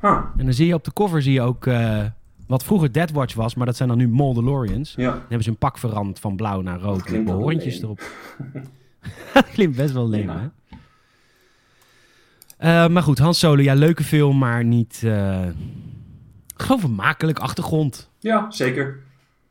Huh. 0.00 0.18
En 0.36 0.44
dan 0.44 0.54
zie 0.54 0.66
je 0.66 0.74
op 0.74 0.84
de 0.84 0.92
cover 0.92 1.22
zie 1.22 1.32
je 1.32 1.40
ook 1.42 1.66
eh, 1.66 2.04
wat 2.46 2.64
vroeger 2.64 2.92
Death 2.92 3.10
Watch 3.12 3.34
was, 3.34 3.54
maar 3.54 3.66
dat 3.66 3.76
zijn 3.76 3.88
dan 3.88 3.98
nu 3.98 4.08
Mandalorians. 4.08 4.94
Ja. 4.96 5.10
Dan 5.10 5.18
hebben 5.20 5.42
ze 5.42 5.50
een 5.50 5.56
pak 5.56 5.78
veranderd 5.78 6.18
van 6.20 6.36
blauw 6.36 6.60
naar 6.60 6.78
rood 6.80 7.10
met 7.10 7.10
leem. 7.10 7.28
erop. 7.82 8.00
dat 9.34 9.50
klinkt 9.50 9.76
best 9.76 9.92
wel 9.92 10.08
leem, 10.08 10.28
Ja. 10.28 10.52
hè? 12.58 12.88
Maar 12.88 13.02
goed, 13.02 13.18
Han 13.18 13.34
Solo, 13.34 13.62
ja, 13.62 13.74
leuke 13.74 14.04
film, 14.04 14.38
maar 14.38 14.64
niet... 14.64 14.98
gewoon 16.56 16.80
vermakelijk 16.80 17.38
achtergrond. 17.38 18.10
Ja, 18.18 18.50
zeker. 18.50 19.00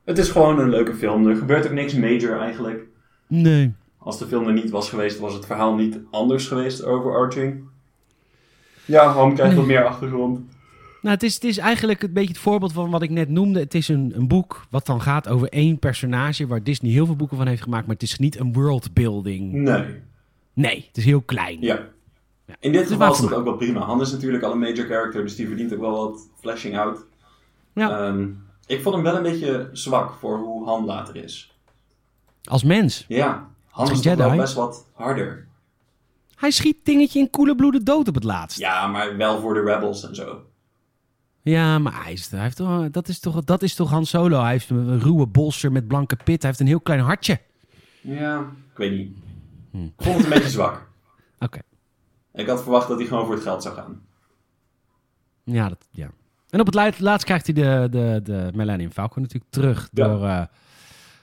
Het 0.04 0.18
is 0.18 0.30
gewoon 0.30 0.58
een 0.58 0.68
leuke 0.70 0.94
film. 0.94 1.26
Er 1.26 1.36
gebeurt 1.36 1.66
ook 1.66 1.72
niks 1.72 1.94
major 1.94 2.40
eigenlijk. 2.40 2.80
Nee. 3.26 3.72
Als 3.98 4.18
de 4.18 4.26
film 4.26 4.46
er 4.46 4.52
niet 4.52 4.70
was 4.70 4.88
geweest, 4.88 5.18
was 5.18 5.32
het 5.34 5.46
verhaal 5.46 5.74
niet 5.74 5.98
anders 6.10 6.46
geweest 6.46 6.84
overarching. 6.84 7.62
Ja, 8.84 9.12
Han 9.12 9.34
krijgt 9.34 9.56
wat 9.56 9.66
meer 9.66 9.84
achtergrond. 9.86 10.40
Nou, 11.02 11.14
het 11.14 11.22
is, 11.22 11.34
het 11.34 11.44
is 11.44 11.58
eigenlijk 11.58 12.02
een 12.02 12.12
beetje 12.12 12.28
het 12.32 12.38
voorbeeld 12.38 12.72
van 12.72 12.90
wat 12.90 13.02
ik 13.02 13.10
net 13.10 13.28
noemde. 13.28 13.60
Het 13.60 13.74
is 13.74 13.88
een, 13.88 14.12
een 14.16 14.28
boek 14.28 14.66
wat 14.70 14.86
dan 14.86 15.00
gaat 15.00 15.28
over 15.28 15.48
één 15.48 15.78
personage... 15.78 16.46
waar 16.46 16.62
Disney 16.62 16.90
heel 16.92 17.06
veel 17.06 17.16
boeken 17.16 17.36
van 17.36 17.46
heeft 17.46 17.62
gemaakt... 17.62 17.86
maar 17.86 17.94
het 17.94 18.04
is 18.04 18.18
niet 18.18 18.38
een 18.38 18.52
worldbuilding. 18.52 19.52
Nee. 19.52 19.84
Nee, 20.52 20.84
het 20.88 20.96
is 20.96 21.04
heel 21.04 21.20
klein. 21.20 21.60
Ja. 21.60 21.74
Ja. 22.46 22.54
In 22.60 22.72
dit 22.72 22.80
Het 22.80 22.90
is 22.90 22.96
geval 22.96 23.12
is 23.12 23.18
vermaak. 23.18 23.38
ook 23.38 23.44
wel 23.44 23.56
prima. 23.56 23.80
Han 23.80 24.00
is 24.00 24.12
natuurlijk 24.12 24.42
al 24.42 24.52
een 24.52 24.58
major 24.58 24.86
character, 24.86 25.22
dus 25.22 25.36
die 25.36 25.46
verdient 25.46 25.72
ook 25.74 25.80
wel 25.80 25.90
wat 25.92 26.28
flashing 26.40 26.78
out. 26.78 27.04
Ja. 27.72 28.06
Ehm, 28.06 28.28
ik 28.66 28.82
vond 28.82 28.94
hem 28.94 29.04
wel 29.04 29.16
een 29.16 29.22
beetje 29.22 29.68
zwak 29.72 30.14
voor 30.20 30.38
hoe 30.38 30.64
Han 30.64 30.84
later 30.84 31.16
is. 31.16 31.56
Als 32.44 32.62
mens. 32.64 33.04
Ja, 33.08 33.47
Han 33.84 33.90
is 33.90 34.02
Jedi. 34.02 34.36
best 34.36 34.54
wat 34.54 34.86
harder. 34.94 35.46
Hij 36.36 36.50
schiet 36.50 36.76
dingetje 36.84 37.18
in 37.18 37.30
koele 37.30 37.54
bloeden 37.54 37.84
dood 37.84 38.08
op 38.08 38.14
het 38.14 38.24
laatst. 38.24 38.58
Ja, 38.58 38.86
maar 38.86 39.16
wel 39.16 39.40
voor 39.40 39.54
de 39.54 39.60
rebels 39.60 40.08
en 40.08 40.14
zo. 40.14 40.42
Ja, 41.42 41.78
maar 41.78 42.02
hij, 42.04 42.12
is, 42.12 42.30
hij 42.30 42.40
heeft 42.40 42.56
toch, 42.56 42.90
dat, 42.90 43.08
is 43.08 43.18
toch, 43.18 43.44
dat 43.44 43.62
is 43.62 43.74
toch 43.74 43.90
Han 43.90 44.06
Solo. 44.06 44.40
Hij 44.40 44.50
heeft 44.50 44.70
een 44.70 45.00
ruwe 45.00 45.26
bolster 45.26 45.72
met 45.72 45.88
blanke 45.88 46.16
pit. 46.16 46.40
Hij 46.42 46.50
heeft 46.50 46.60
een 46.60 46.66
heel 46.66 46.80
klein 46.80 47.00
hartje. 47.00 47.40
Ja, 48.00 48.40
ik 48.72 48.76
weet 48.76 48.92
niet. 48.92 49.16
Hm. 49.70 49.84
Ik 49.84 49.92
vond 49.96 50.16
het 50.16 50.24
een 50.24 50.30
beetje 50.30 50.48
zwak. 50.50 50.88
Oké. 51.38 51.58
Ik 52.32 52.46
had 52.46 52.62
verwacht 52.62 52.88
dat 52.88 52.98
hij 52.98 53.06
gewoon 53.06 53.24
voor 53.26 53.34
het 53.34 53.42
geld 53.42 53.62
zou 53.62 53.74
gaan. 53.74 54.00
Ja, 55.44 55.68
dat, 55.68 55.86
ja. 55.90 56.10
En 56.50 56.60
op 56.60 56.66
het 56.66 56.74
la- 56.74 56.90
laatst 56.98 57.26
krijgt 57.26 57.46
hij 57.46 57.54
de, 57.54 57.88
de, 57.90 58.20
de 58.24 58.50
Millennium 58.54 58.90
Falcon 58.90 59.22
natuurlijk 59.22 59.52
terug. 59.52 59.88
Ja. 59.92 60.06
Door, 60.08 60.24
eh, 60.26 60.42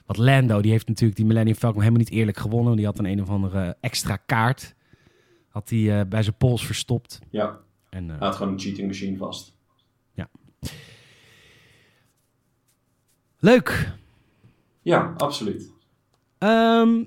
wat 0.06 0.18
Lando, 0.18 0.62
die 0.62 0.72
heeft 0.72 0.88
natuurlijk 0.88 1.18
die 1.18 1.26
Millennium 1.26 1.56
Falcon 1.56 1.80
helemaal 1.82 2.01
niet 2.03 2.12
eerlijk 2.12 2.38
gewonnen. 2.38 2.76
Die 2.76 2.86
had 2.86 2.99
een 2.99 3.06
een 3.06 3.22
of 3.22 3.30
andere 3.30 3.78
extra 3.82 4.16
kaart. 4.16 4.76
Had 5.49 5.70
hij 5.70 5.99
eh, 5.99 6.06
bij 6.08 6.24
zijn 6.24 6.36
pols 6.38 6.66
verstopt. 6.66 7.20
Ja, 7.30 7.60
En, 7.89 8.10
eh, 8.12 8.18
hij 8.18 8.28
had 8.28 8.36
gewoon 8.36 8.53
een 8.53 8.60
cheating 8.60 8.88
machine 8.88 9.18
vast. 9.18 9.53
Leuk. 13.39 13.91
Ja, 14.82 15.14
absoluut. 15.18 15.72
Ehm, 16.38 17.03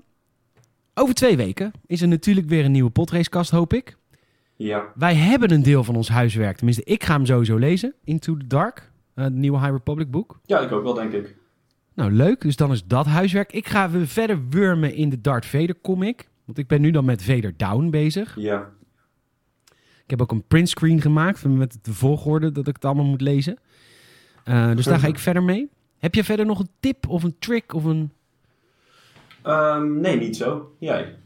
over 0.94 1.14
twee 1.14 1.36
weken 1.36 1.72
is 1.86 2.02
er 2.02 2.08
natuurlijk 2.08 2.46
weer 2.48 2.64
een 2.64 2.72
nieuwe 2.72 2.90
podracekast, 2.90 3.50
hoop 3.50 3.72
ik. 3.72 3.96
Ja, 4.56 4.92
Wij 4.94 5.14
hebben 5.14 5.50
een 5.52 5.62
deel 5.62 5.84
van 5.84 5.96
ons 5.96 6.08
huiswerk. 6.08 6.56
Tenminste, 6.56 6.84
ik 6.84 7.04
ga 7.04 7.12
hem 7.14 7.26
sowieso 7.26 7.56
lezen. 7.56 7.94
Into 8.04 8.36
the 8.36 8.46
Dark. 8.46 8.92
eh, 9.14 9.24
Het 9.24 9.32
nieuwe 9.34 9.58
High 9.58 9.70
Republic 9.70 10.10
boek. 10.10 10.40
ja 10.44 10.60
ik 10.60 10.72
ook 10.72 10.82
wel, 10.82 10.94
denk 10.94 11.12
ik. 11.12 11.36
Nou, 11.98 12.12
leuk. 12.12 12.40
Dus 12.40 12.56
dan 12.56 12.72
is 12.72 12.84
dat 12.84 13.06
huiswerk. 13.06 13.52
Ik 13.52 13.68
ga 13.68 13.90
weer 13.90 14.06
verder 14.06 14.48
wurmen 14.48 14.94
in 14.94 15.08
de 15.08 15.20
Darth 15.20 15.46
Vader 15.46 15.80
comic. 15.82 16.28
Want 16.44 16.58
ik 16.58 16.66
ben 16.66 16.80
nu 16.80 16.90
dan 16.90 17.04
met 17.04 17.22
Vader 17.24 17.54
Down 17.56 17.90
bezig. 17.90 18.36
Ja, 18.38 18.68
Ik 20.04 20.10
heb 20.10 20.22
ook 20.22 20.32
een 20.32 20.46
printscreen 20.46 21.00
gemaakt 21.00 21.44
met 21.44 21.78
de 21.82 21.92
volgorde 21.92 22.52
dat 22.52 22.68
ik 22.68 22.74
het 22.74 22.84
allemaal 22.84 23.04
moet 23.04 23.20
lezen. 23.20 23.58
Eh, 24.44 24.74
dus 24.74 24.84
daar 24.84 24.98
ga 24.98 25.06
ik 25.06 25.18
verder 25.18 25.42
mee. 25.42 25.68
Heb 25.98 26.14
je 26.14 26.24
verder 26.24 26.46
nog 26.46 26.58
een 26.58 26.70
tip 26.80 27.08
of 27.08 27.22
een 27.22 27.36
trick 27.38 27.74
of 27.74 27.84
een... 27.84 28.12
Ehm, 29.42 30.00
nee, 30.00 30.16
niet 30.18 30.36
zo. 30.36 30.74
Jij. 30.78 31.16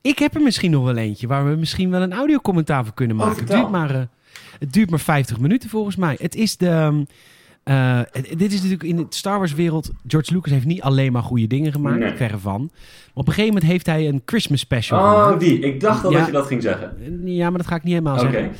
Ik 0.00 0.18
heb 0.18 0.34
er 0.34 0.42
misschien 0.42 0.70
nog 0.70 0.84
wel 0.84 0.96
eentje 0.96 1.26
waar 1.26 1.48
we 1.50 1.56
misschien 1.56 1.90
wel 1.90 2.02
een 2.02 2.12
audiocommentaar 2.12 2.84
voor 2.84 2.94
kunnen 2.94 3.16
Oh, 3.16 3.22
maken. 3.22 3.38
het, 3.40 3.50
vertel. 3.50 3.70
duurt 3.70 3.82
maar, 3.88 4.08
het 4.58 4.72
duurt 4.72 4.90
maar 4.90 5.00
50 5.00 5.38
minuten 5.40 5.70
volgens 5.70 5.96
mij. 5.96 6.16
Het 6.20 6.34
is 6.34 6.56
de, 6.56 6.68
ehm, 6.68 7.04
Eh, 7.66 8.00
dit 8.36 8.52
is 8.52 8.54
natuurlijk 8.62 8.82
in 8.82 8.96
de 8.96 9.06
Star 9.08 9.38
Wars 9.38 9.54
wereld. 9.54 9.90
George 10.06 10.32
Lucas 10.34 10.52
heeft 10.52 10.64
niet 10.66 10.82
alleen 10.82 11.12
maar 11.12 11.22
goede 11.22 11.46
dingen 11.46 11.72
gemaakt, 11.72 11.98
Nee. 11.98 12.16
verre 12.16 12.38
van. 12.38 12.60
Maar 12.60 12.70
op 13.14 13.26
een 13.26 13.32
gegeven 13.32 13.54
moment 13.54 13.70
heeft 13.72 13.86
hij 13.86 14.08
een 14.08 14.22
Christmas 14.24 14.60
special 14.60 15.00
Oh, 15.00 15.22
gemaakt. 15.22 15.40
die. 15.40 15.58
Ik 15.58 15.80
dacht 15.80 16.04
al 16.04 16.10
Ja. 16.10 16.16
dat 16.18 16.26
je 16.26 16.32
dat 16.32 16.46
ging 16.46 16.62
zeggen. 16.62 17.20
Ja, 17.24 17.48
maar 17.48 17.58
dat 17.58 17.66
ga 17.66 17.74
ik 17.76 17.82
niet 17.82 17.92
helemaal 17.92 18.18
Oké. 18.20 18.30
zeggen. 18.30 18.50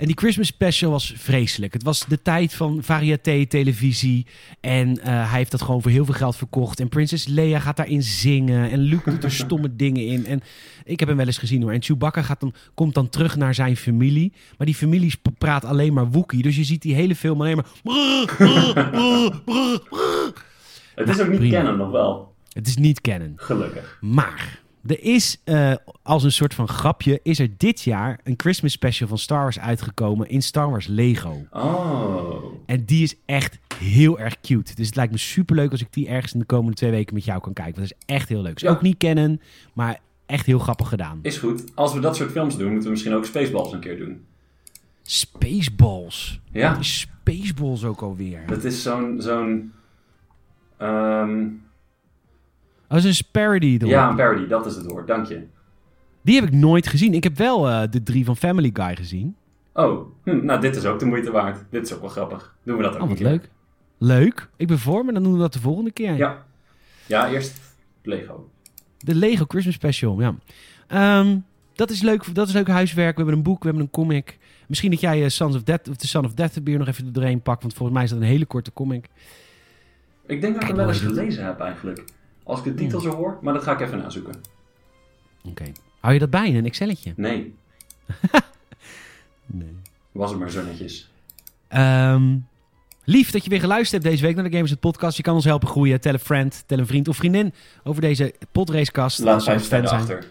En 0.00 0.06
die 0.06 0.16
Christmas 0.18 0.46
special 0.46 0.90
was 0.90 1.14
vreselijk. 1.16 1.72
Het 1.72 1.82
was 1.82 2.06
de 2.06 2.22
tijd 2.22 2.54
van 2.54 2.82
variété 2.82 3.46
televisie. 3.46 4.26
En 4.60 4.98
eh, 4.98 5.04
hij 5.30 5.38
heeft 5.38 5.50
dat 5.50 5.62
gewoon 5.62 5.82
voor 5.82 5.90
heel 5.90 6.04
veel 6.04 6.14
geld 6.14 6.36
verkocht. 6.36 6.80
En 6.80 6.88
Prinses 6.88 7.26
Leia 7.26 7.58
gaat 7.58 7.76
daarin 7.76 8.02
zingen. 8.02 8.70
En 8.70 8.78
Luke 8.78 9.10
doet 9.10 9.24
er 9.24 9.32
stomme 9.32 9.76
dingen 9.84 10.06
in. 10.06 10.26
En 10.26 10.40
ik 10.84 10.98
heb 10.98 11.08
hem 11.08 11.16
wel 11.16 11.26
eens 11.26 11.38
gezien 11.38 11.62
hoor. 11.62 11.72
En 11.72 11.82
Chewbacca 11.82 12.22
gaat 12.22 12.40
dan, 12.40 12.54
komt 12.74 12.94
dan 12.94 13.08
terug 13.08 13.36
naar 13.36 13.54
zijn 13.54 13.76
familie. 13.76 14.32
Maar 14.58 14.66
die 14.66 14.76
familie 14.76 15.12
praat 15.38 15.64
alleen 15.64 15.92
maar 15.92 16.10
Wookiee. 16.10 16.42
Dus 16.42 16.56
je 16.56 16.64
ziet 16.64 16.82
die 16.82 16.94
hele 16.94 17.14
film 17.14 17.40
alleen 17.40 17.56
maar... 17.56 17.66
Het 20.94 21.08
is 21.08 21.20
ook 21.20 21.38
niet 21.38 21.50
kennen 21.52 21.76
nog 21.76 21.90
wel. 21.90 22.34
Het 22.52 22.66
is 22.66 22.76
niet 22.76 23.00
canon. 23.00 23.32
Gelukkig. 23.36 23.98
Maar 24.00 24.60
er 24.86 25.02
is 25.02 25.40
eh, 25.44 25.72
als 26.02 26.22
een 26.22 26.32
soort 26.32 26.54
van 26.54 26.68
grapje... 26.68 27.20
is 27.22 27.38
er 27.38 27.48
dit 27.56 27.80
jaar 27.80 28.20
een 28.24 28.34
Christmas 28.36 28.72
special 28.72 29.08
van 29.08 29.18
Star 29.18 29.42
Wars 29.42 29.58
uitgekomen... 29.58 30.28
in 30.28 30.42
Star 30.42 30.70
Wars 30.70 30.86
Lego. 30.86 31.46
Oh. 31.50 32.44
En 32.66 32.84
die 32.84 33.02
is 33.02 33.14
echt 33.26 33.58
heel 33.78 34.18
erg 34.18 34.40
cute. 34.40 34.74
Dus 34.74 34.86
het 34.86 34.96
lijkt 34.96 35.12
me 35.12 35.18
superleuk 35.18 35.70
als 35.70 35.80
ik 35.80 35.92
die 35.92 36.08
ergens 36.08 36.32
in 36.32 36.38
de 36.38 36.44
komende 36.44 36.76
twee 36.76 36.90
weken 36.90 37.14
met 37.14 37.24
jou 37.24 37.40
kan 37.40 37.52
kijken. 37.52 37.74
Want 37.74 37.88
dat 37.88 37.98
is 37.98 38.14
echt 38.14 38.28
heel 38.28 38.42
leuk. 38.42 38.58
Ja. 38.58 38.70
ook 38.70 38.82
niet 38.82 38.98
kennen, 38.98 39.40
maar 39.72 40.00
echt 40.26 40.46
heel 40.46 40.58
grappig 40.58 40.88
gedaan. 40.88 41.18
Is 41.22 41.38
goed. 41.38 41.64
Als 41.74 41.94
we 41.94 42.00
dat 42.00 42.16
soort 42.16 42.30
films 42.30 42.56
doen, 42.56 42.66
moeten 42.66 42.84
we 42.84 42.90
misschien 42.90 43.14
ook 43.14 43.24
Spaceballs 43.24 43.72
een 43.72 43.80
keer 43.80 43.98
doen. 43.98 44.24
Spaceballs. 45.02 46.40
Ja. 46.52 46.70
Wat 46.70 46.80
is 46.80 47.00
Spaceballs 47.00 47.84
ook 47.84 48.00
alweer? 48.00 48.46
Dat 48.46 48.64
is 48.64 48.82
zo'n... 48.82 49.20
zo'n 49.20 49.72
Dat 52.96 53.04
is 53.04 53.18
een 53.18 53.26
parody. 53.30 53.78
ja, 53.84 54.08
een 54.08 54.16
parody. 54.16 54.46
Dat 54.46 54.66
is 54.66 54.74
het 54.76 54.86
woord. 54.90 55.06
Dank 55.06 55.26
je. 55.26 55.42
Die 56.22 56.34
heb 56.40 56.44
ik 56.44 56.52
nooit 56.52 56.86
gezien. 56.86 57.14
Ik 57.14 57.24
heb 57.24 57.36
wel 57.36 57.68
eh, 57.68 57.82
de 57.90 58.02
drie 58.02 58.24
van 58.24 58.36
Family 58.36 58.70
Guy 58.72 58.96
gezien. 58.96 59.36
Oh, 59.74 60.06
hm, 60.24 60.44
nou 60.44 60.60
dit 60.60 60.76
is 60.76 60.84
ook 60.84 60.98
de 60.98 61.04
moeite 61.04 61.30
waard. 61.30 61.64
Dit 61.70 61.86
is 61.86 61.92
ook 61.94 62.00
wel 62.00 62.08
grappig. 62.10 62.56
Doen 62.62 62.76
we 62.76 62.82
dat 62.82 62.92
ook 62.94 62.96
Oh, 62.96 63.02
een 63.02 63.08
wat 63.08 63.18
keer. 63.18 63.26
leuk. 63.26 63.48
Leuk. 63.98 64.48
Ik 64.56 64.66
ben 64.66 64.78
voor, 64.78 65.04
maar 65.04 65.14
dan 65.14 65.22
doen 65.22 65.32
we 65.32 65.38
dat 65.38 65.52
de 65.52 65.60
volgende 65.60 65.90
keer. 65.92 66.16
Ja. 66.16 66.44
Ja, 67.06 67.28
eerst 67.30 67.60
Lego. 68.02 68.50
De 68.98 69.14
Lego 69.14 69.44
Christmas 69.48 69.74
Special, 69.74 70.20
ja. 70.20 70.34
Ehm, 70.86 71.36
dat, 71.74 71.90
is 71.90 72.02
leuk, 72.02 72.34
dat 72.34 72.48
is 72.48 72.54
leuk 72.54 72.68
huiswerk. 72.68 73.10
We 73.16 73.16
hebben 73.22 73.34
een 73.38 73.42
boek, 73.44 73.58
we 73.62 73.64
hebben 73.68 73.84
een 73.84 73.90
comic. 73.90 74.38
Misschien 74.66 74.90
dat 74.90 75.00
jij 75.00 75.22
eh, 75.22 75.28
Sons 75.28 75.54
of 75.54 75.62
Death, 75.62 75.88
of 75.88 75.96
The 75.96 76.08
Son 76.08 76.24
of 76.24 76.34
Death 76.34 76.64
Beer 76.64 76.78
nog 76.78 76.88
even 76.88 77.12
doorheen 77.12 77.42
pakt. 77.42 77.60
Want 77.62 77.74
volgens 77.74 77.96
mij 77.96 78.04
is 78.06 78.10
dat 78.12 78.20
een 78.20 78.26
hele 78.26 78.46
korte 78.46 78.72
comic. 78.72 79.08
Ik 80.26 80.40
denk 80.40 80.52
dat 80.54 80.62
ik 80.62 80.68
hem 80.68 80.76
wel 80.76 80.88
eens 80.88 81.00
gelezen 81.00 81.44
heb 81.44 81.60
eigenlijk. 81.60 82.04
Als 82.50 82.58
ik 82.58 82.64
de 82.64 82.74
titel 82.74 83.00
zo 83.00 83.10
hoor, 83.10 83.38
maar 83.42 83.54
dat 83.54 83.62
ga 83.62 83.72
ik 83.72 83.80
even 83.80 83.98
nazoeken. 83.98 84.34
Oké. 85.44 85.64
Hou 86.00 86.14
je 86.14 86.20
dat 86.20 86.30
bij 86.30 86.48
in 86.48 86.56
een 86.56 86.64
Excelletje? 86.66 87.12
Nee, 87.16 87.54
Nee. 89.46 89.76
was 90.12 90.30
het 90.30 90.38
maar 90.38 90.50
zo 90.50 90.64
netjes. 90.64 91.10
Ehm, 91.68 92.36
lief 93.04 93.30
dat 93.30 93.44
je 93.44 93.50
weer 93.50 93.60
geluisterd 93.60 94.02
hebt 94.02 94.14
deze 94.14 94.26
week 94.26 94.34
naar 94.34 94.44
de 94.44 94.50
Gamers 94.50 94.70
het 94.70 94.80
Podcast. 94.80 95.16
Je 95.16 95.22
kan 95.22 95.34
ons 95.34 95.44
helpen 95.44 95.68
groeien. 95.68 96.00
Tel 96.00 96.12
een 96.12 96.18
friend, 96.18 96.62
tel 96.66 96.78
een 96.78 96.86
vriend 96.86 97.08
of 97.08 97.16
vriendin 97.16 97.52
over 97.84 98.00
deze 98.02 98.34
podracecast. 98.52 99.18
Laat 99.18 99.44
vijf 99.44 99.64
sterren 99.64 99.88
zijn. 99.88 100.00
achter. 100.00 100.26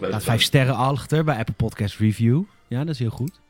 Laat 0.00 0.22
vijf 0.22 0.42
sterren 0.42 0.76
achter 0.76 1.24
bij 1.24 1.36
Apple 1.36 1.54
Podcast 1.54 1.96
Review. 1.98 2.42
Ja, 2.68 2.78
dat 2.84 2.94
is 2.94 2.98
heel 2.98 3.10
goed. 3.10 3.40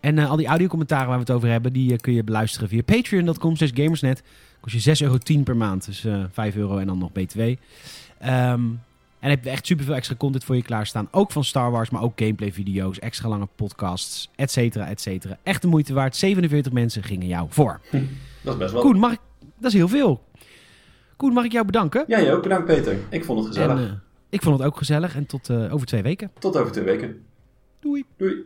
En 0.00 0.18
eh, 0.18 0.30
al 0.30 0.36
die 0.36 0.46
audiocommentaren 0.46 1.06
waar 1.06 1.16
we 1.16 1.22
het 1.22 1.30
over 1.32 1.48
hebben, 1.48 1.72
die 1.72 1.92
eh, 1.92 1.98
kun 1.98 2.12
je 2.12 2.24
beluisteren 2.24 2.68
via 2.68 2.82
patreon.com 2.82 3.56
slash 3.56 3.70
gamersnet. 3.74 4.22
Kost 4.60 4.84
je 4.84 4.96
6,10 4.96 5.06
euro 5.06 5.42
per 5.44 5.56
maand. 5.56 5.86
Dus 5.86 6.04
eh 6.04 6.24
5 6.32 6.56
euro 6.56 6.78
en 6.78 6.86
dan 6.86 6.98
nog 6.98 7.12
BTW. 7.12 7.40
Ehm, 8.18 8.60
en 9.20 9.30
heb 9.30 9.44
je 9.44 9.50
echt 9.50 9.66
superveel 9.66 9.94
extra 9.94 10.16
content 10.16 10.44
voor 10.44 10.56
je 10.56 10.62
klaarstaan. 10.62 11.08
Ook 11.10 11.32
van 11.32 11.44
Star 11.44 11.70
Wars, 11.70 11.90
maar 11.90 12.02
ook 12.02 12.12
gameplay 12.16 12.52
video's, 12.52 12.98
extra 12.98 13.28
lange 13.28 13.48
podcasts, 13.56 14.30
et 14.36 14.50
cetera, 14.50 14.86
et 14.86 15.00
cetera. 15.00 15.38
Echt 15.42 15.62
de 15.62 15.68
moeite 15.68 15.94
waard. 15.94 16.16
47 16.16 16.72
mensen 16.72 17.02
gingen 17.02 17.26
jou 17.26 17.46
voor. 17.50 17.80
Dat 18.42 18.52
is 18.52 18.58
best 18.58 18.72
wel... 18.72 18.82
Koen, 18.82 18.98
mag 18.98 19.12
ik... 19.12 19.18
Dat 19.58 19.70
is 19.70 19.76
heel 19.76 19.88
veel. 19.88 20.22
Koen, 21.16 21.32
mag 21.32 21.44
ik 21.44 21.52
jou 21.52 21.66
bedanken? 21.66 22.04
Ja, 22.06 22.20
jij 22.20 22.34
ook. 22.34 22.42
Bedankt 22.42 22.66
Peter. 22.66 22.98
Ik 23.10 23.24
vond 23.24 23.38
het 23.38 23.48
gezellig. 23.48 23.78
En, 23.78 23.84
eh, 23.84 23.92
ik 24.28 24.42
vond 24.42 24.58
het 24.58 24.66
ook 24.66 24.76
gezellig. 24.76 25.16
En 25.16 25.26
tot 25.26 25.48
eh, 25.48 25.74
over 25.74 25.86
twee 25.86 26.02
weken. 26.02 26.30
Tot 26.38 26.56
over 26.56 26.72
twee 26.72 26.84
weken. 26.84 27.22
Doei. 27.80 28.04
Doei. 28.16 28.44